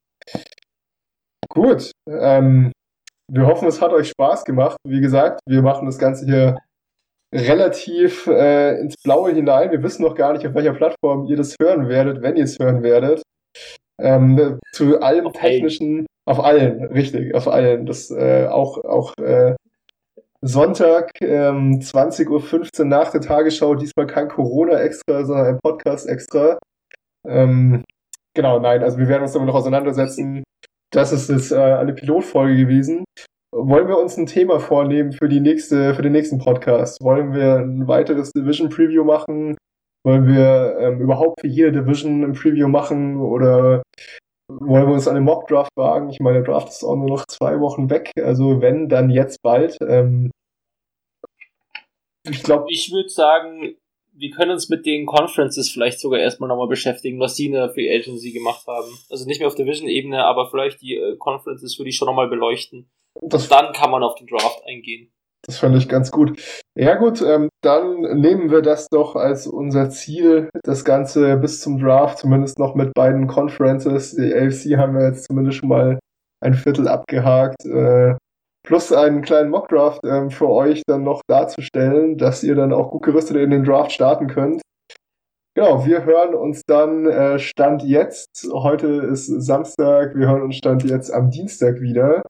Gut, 1.48 1.93
ähm, 2.09 2.73
wir 3.31 3.47
hoffen, 3.47 3.69
es 3.69 3.81
hat 3.81 3.93
euch 3.93 4.09
Spaß 4.09 4.44
gemacht. 4.44 4.77
Wie 4.86 5.01
gesagt, 5.01 5.40
wir 5.47 5.62
machen 5.62 5.86
das 5.86 5.98
Ganze 5.98 6.24
hier 6.24 6.59
relativ 7.35 8.27
äh, 8.27 8.81
ins 8.81 8.97
Blaue 9.02 9.32
hinein. 9.32 9.70
Wir 9.70 9.82
wissen 9.82 10.02
noch 10.02 10.15
gar 10.15 10.32
nicht, 10.32 10.47
auf 10.47 10.55
welcher 10.55 10.74
Plattform 10.74 11.27
ihr 11.27 11.36
das 11.36 11.57
hören 11.61 11.89
werdet, 11.89 12.23
wenn 12.23 12.36
ihr 12.36 12.44
es 12.44 12.59
hören 12.59 12.82
werdet. 12.82 13.23
Ähm, 14.01 14.59
zu 14.73 15.01
allem 15.01 15.27
auf 15.27 15.35
technischen, 15.35 16.07
auf 16.31 16.39
allen, 16.39 16.85
richtig, 16.85 17.35
auf 17.35 17.48
allen. 17.48 17.86
Das 17.86 18.11
äh, 18.11 18.47
auch, 18.47 18.78
auch 18.85 19.15
äh, 19.19 19.57
Sonntag, 20.40 21.11
ähm, 21.20 21.81
20.15 21.81 22.78
Uhr 22.78 22.86
nach 22.86 23.11
der 23.11 23.20
Tagesschau, 23.20 23.74
diesmal 23.74 24.07
kein 24.07 24.28
Corona 24.28 24.78
extra, 24.81 25.24
sondern 25.24 25.47
ein 25.47 25.59
Podcast 25.61 26.09
extra. 26.09 26.59
Ähm, 27.27 27.82
genau, 28.35 28.61
nein, 28.61 28.82
also 28.82 28.98
wir 28.98 29.09
werden 29.09 29.23
uns 29.23 29.32
damit 29.32 29.48
noch 29.48 29.57
auseinandersetzen. 29.57 30.44
Das 30.93 31.12
ist 31.12 31.28
jetzt 31.28 31.51
äh, 31.51 31.57
eine 31.57 31.94
Pilotfolge 31.94 32.57
gewesen. 32.57 33.05
Wollen 33.52 33.89
wir 33.89 33.98
uns 33.98 34.16
ein 34.16 34.27
Thema 34.27 34.61
vornehmen 34.61 35.12
für 35.12 35.28
die 35.28 35.40
nächste, 35.40 35.94
für 35.94 36.02
den 36.02 36.12
nächsten 36.12 36.39
Podcast? 36.39 37.02
Wollen 37.02 37.32
wir 37.32 37.57
ein 37.57 37.89
weiteres 37.89 38.31
Division 38.31 38.69
Preview 38.69 39.02
machen? 39.02 39.57
Wollen 40.07 40.28
wir 40.28 40.78
ähm, 40.78 41.01
überhaupt 41.01 41.40
für 41.40 41.48
jede 41.48 41.73
Division 41.73 42.23
ein 42.23 42.32
Preview 42.35 42.69
machen 42.69 43.20
oder 43.20 43.82
wollen 44.60 44.86
wir 44.86 44.94
uns 44.94 45.09
an 45.09 45.14
den 45.14 45.24
Mock 45.24 45.48
Draft 45.48 45.70
wagen? 45.77 46.10
Ich 46.10 46.20
meine, 46.20 46.43
der 46.43 46.52
Draft 46.52 46.68
ist 46.68 46.85
auch 46.85 46.97
nur 46.97 47.09
noch 47.09 47.27
zwei 47.27 47.60
Wochen 47.60 47.90
weg. 47.90 48.10
Also 48.16 48.60
wenn, 48.60 48.89
dann 48.89 49.10
jetzt 49.10 49.43
bald. 49.43 49.77
Ähm, 49.81 50.31
ich 52.24 52.43
glaube. 52.43 52.66
Ich 52.68 52.93
würde 52.93 53.09
sagen, 53.09 53.77
wir 54.12 54.31
können 54.31 54.51
uns 54.51 54.68
mit 54.68 54.86
den 54.86 55.06
Conferences 55.06 55.70
vielleicht 55.70 56.01
sogar 56.01 56.20
erstmal 56.20 56.48
nochmal 56.48 56.68
beschäftigen, 56.68 57.20
was 57.20 57.35
die 57.35 57.47
in 57.47 57.52
der 57.52 57.70
Free 57.70 57.90
Agency 57.94 58.32
gemacht 58.32 58.66
haben. 58.66 58.90
Also 59.09 59.27
nicht 59.27 59.40
mehr 59.40 59.48
auf 59.48 59.55
Division-Ebene, 59.55 60.24
aber 60.24 60.51
vielleicht 60.51 60.82
die 60.82 60.97
äh, 60.97 61.16
Conferences 61.16 61.78
würde 61.78 61.89
ich 61.89 61.97
schon 61.97 62.06
nochmal 62.06 62.28
beleuchten. 62.28 62.90
Und 63.14 63.51
dann 63.51 63.72
kann 63.72 63.90
man 63.90 64.02
auf 64.02 64.14
den 64.14 64.27
Draft 64.27 64.62
eingehen. 64.66 65.10
Das 65.47 65.59
fand 65.59 65.77
ich 65.77 65.89
ganz 65.89 66.11
gut. 66.11 66.39
Ja 66.77 66.97
gut, 66.97 67.23
ähm, 67.23 67.49
dann 67.62 68.01
nehmen 68.21 68.51
wir 68.51 68.62
das 68.62 68.89
doch 68.89 69.17
als 69.17 69.47
unser 69.47 69.91
Ziel, 69.91 70.51
das 70.62 70.85
Ganze 70.85 71.37
bis 71.39 71.61
zum 71.61 71.79
Draft, 71.79 72.19
zumindest 72.19 72.59
noch 72.59 72.75
mit 72.75 72.93
beiden 72.95 73.27
Conferences. 73.27 74.15
Die 74.15 74.35
AFC 74.35 74.77
haben 74.77 74.95
wir 74.95 75.07
jetzt 75.07 75.27
zumindest 75.27 75.59
schon 75.59 75.71
mal 75.71 75.99
ein 76.43 76.55
Viertel 76.55 76.89
abgehakt. 76.89 77.65
Äh, 77.65 78.17
plus 78.67 78.93
einen 78.93 79.23
kleinen 79.23 79.51
Mockdraft 79.51 80.01
ähm, 80.05 80.31
für 80.31 80.49
euch 80.49 80.83
dann 80.87 81.05
noch 81.05 81.23
darzustellen, 81.27 82.19
dass 82.19 82.43
ihr 82.43 82.55
dann 82.55 82.73
auch 82.73 82.91
gut 82.91 83.03
gerüstet 83.03 83.37
in 83.37 83.51
den 83.51 83.65
Draft 83.65 83.93
starten 83.93 84.27
könnt. 84.27 84.61
Genau, 85.57 85.85
wir 85.85 86.05
hören 86.05 86.35
uns 86.35 86.62
dann 86.67 87.07
äh, 87.07 87.39
Stand 87.39 87.83
jetzt. 87.83 88.49
Heute 88.53 88.87
ist 88.87 89.27
Samstag, 89.27 90.15
wir 90.15 90.29
hören 90.29 90.43
uns 90.43 90.57
Stand 90.57 90.85
jetzt 90.85 91.12
am 91.12 91.31
Dienstag 91.31 91.81
wieder. 91.81 92.23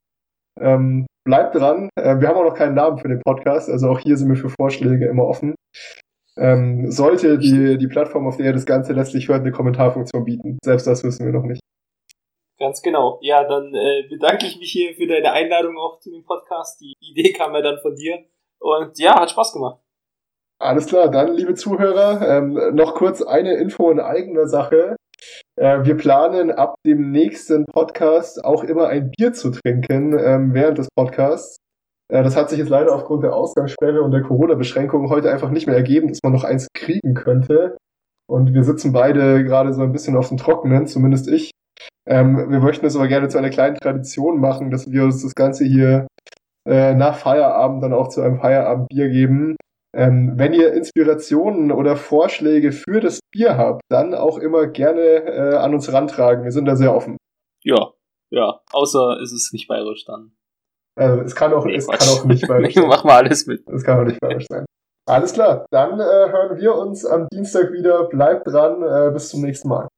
Ähm, 0.58 1.06
bleibt 1.24 1.54
dran. 1.54 1.88
Äh, 1.96 2.20
wir 2.20 2.28
haben 2.28 2.36
auch 2.36 2.44
noch 2.44 2.56
keinen 2.56 2.74
Namen 2.74 2.98
für 2.98 3.08
den 3.08 3.20
Podcast, 3.20 3.68
also 3.68 3.88
auch 3.88 3.98
hier 3.98 4.16
sind 4.16 4.28
wir 4.28 4.36
für 4.36 4.48
Vorschläge 4.50 5.06
immer 5.06 5.24
offen. 5.24 5.54
Ähm, 6.36 6.90
sollte 6.90 7.38
die, 7.38 7.76
die 7.76 7.88
Plattform, 7.88 8.26
auf 8.26 8.36
der 8.36 8.46
ihr 8.46 8.52
das 8.52 8.66
Ganze 8.66 8.92
letztlich 8.92 9.28
hört, 9.28 9.40
eine 9.40 9.52
Kommentarfunktion 9.52 10.24
bieten. 10.24 10.58
Selbst 10.64 10.86
das 10.86 11.04
wissen 11.04 11.26
wir 11.26 11.32
noch 11.32 11.44
nicht. 11.44 11.60
Ganz 12.58 12.82
genau. 12.82 13.18
Ja, 13.22 13.44
dann 13.44 13.74
äh, 13.74 14.06
bedanke 14.08 14.46
ich 14.46 14.58
mich 14.58 14.70
hier 14.70 14.94
für 14.94 15.06
deine 15.06 15.32
Einladung 15.32 15.78
auch 15.78 15.98
zu 16.00 16.10
dem 16.10 16.24
Podcast. 16.24 16.80
Die 16.80 16.94
Idee 17.00 17.32
kam 17.32 17.54
ja 17.54 17.62
dann 17.62 17.78
von 17.78 17.94
dir. 17.94 18.18
Und 18.58 18.98
ja, 18.98 19.18
hat 19.18 19.30
Spaß 19.30 19.54
gemacht. 19.54 19.80
Alles 20.58 20.86
klar, 20.86 21.10
dann, 21.10 21.34
liebe 21.36 21.54
Zuhörer, 21.54 22.20
ähm, 22.20 22.74
noch 22.74 22.94
kurz 22.94 23.22
eine 23.22 23.54
Info 23.54 23.90
in 23.90 23.98
eigener 23.98 24.46
Sache. 24.46 24.96
Äh, 25.56 25.84
wir 25.84 25.96
planen 25.96 26.50
ab 26.50 26.76
dem 26.86 27.10
nächsten 27.10 27.66
Podcast 27.66 28.44
auch 28.44 28.64
immer 28.64 28.88
ein 28.88 29.10
Bier 29.10 29.32
zu 29.32 29.50
trinken 29.50 30.18
ähm, 30.18 30.54
während 30.54 30.78
des 30.78 30.88
Podcasts. 30.94 31.56
Äh, 32.10 32.22
das 32.22 32.36
hat 32.36 32.50
sich 32.50 32.58
jetzt 32.58 32.68
leider 32.68 32.94
aufgrund 32.94 33.22
der 33.22 33.34
Ausgangssperre 33.34 34.02
und 34.02 34.10
der 34.10 34.22
Corona-Beschränkungen 34.22 35.10
heute 35.10 35.30
einfach 35.30 35.50
nicht 35.50 35.66
mehr 35.66 35.76
ergeben, 35.76 36.08
dass 36.08 36.20
man 36.22 36.32
noch 36.32 36.44
eins 36.44 36.68
kriegen 36.74 37.14
könnte. 37.14 37.76
Und 38.28 38.54
wir 38.54 38.62
sitzen 38.64 38.92
beide 38.92 39.44
gerade 39.44 39.72
so 39.72 39.82
ein 39.82 39.92
bisschen 39.92 40.16
auf 40.16 40.28
dem 40.28 40.36
Trockenen, 40.36 40.86
zumindest 40.86 41.28
ich. 41.28 41.50
Ähm, 42.06 42.50
wir 42.50 42.60
möchten 42.60 42.86
es 42.86 42.96
aber 42.96 43.08
gerne 43.08 43.28
zu 43.28 43.38
einer 43.38 43.50
kleinen 43.50 43.76
Tradition 43.76 44.40
machen, 44.40 44.70
dass 44.70 44.90
wir 44.90 45.04
uns 45.04 45.22
das 45.22 45.34
Ganze 45.34 45.64
hier 45.64 46.06
äh, 46.68 46.94
nach 46.94 47.16
Feierabend 47.16 47.82
dann 47.82 47.92
auch 47.92 48.08
zu 48.08 48.20
einem 48.20 48.38
Feierabendbier 48.38 49.08
geben. 49.08 49.56
Ähm, 49.92 50.34
wenn 50.36 50.52
ihr 50.52 50.72
Inspirationen 50.72 51.72
oder 51.72 51.96
Vorschläge 51.96 52.70
für 52.72 53.00
das 53.00 53.20
Bier 53.32 53.56
habt, 53.56 53.82
dann 53.88 54.14
auch 54.14 54.38
immer 54.38 54.68
gerne 54.68 55.00
äh, 55.00 55.56
an 55.56 55.74
uns 55.74 55.92
rantragen. 55.92 56.44
Wir 56.44 56.52
sind 56.52 56.66
da 56.66 56.76
sehr 56.76 56.94
offen. 56.94 57.16
Ja, 57.64 57.92
ja. 58.30 58.60
Außer 58.72 59.18
es 59.20 59.32
ist 59.32 59.52
nicht 59.52 59.66
bayerisch 59.68 60.04
dann. 60.04 60.32
Also 60.96 61.22
es 61.22 61.34
kann 61.34 61.52
auch, 61.52 61.64
nee, 61.64 61.74
es 61.74 61.88
kann 61.88 62.08
auch 62.08 62.24
nicht 62.24 62.46
bayerisch 62.48 62.74
sein. 62.74 62.88
Mach 62.88 63.04
mal 63.04 63.24
alles 63.24 63.46
mit. 63.46 63.68
Es 63.68 63.82
kann 63.82 64.00
auch 64.00 64.04
nicht 64.04 64.20
bayerisch 64.20 64.46
sein. 64.48 64.64
Alles 65.08 65.32
klar, 65.32 65.66
dann 65.70 65.98
äh, 65.98 66.04
hören 66.04 66.56
wir 66.60 66.76
uns 66.76 67.04
am 67.04 67.26
Dienstag 67.32 67.72
wieder. 67.72 68.04
Bleibt 68.04 68.46
dran, 68.46 68.82
äh, 68.82 69.10
bis 69.12 69.30
zum 69.30 69.40
nächsten 69.42 69.68
Mal. 69.68 69.88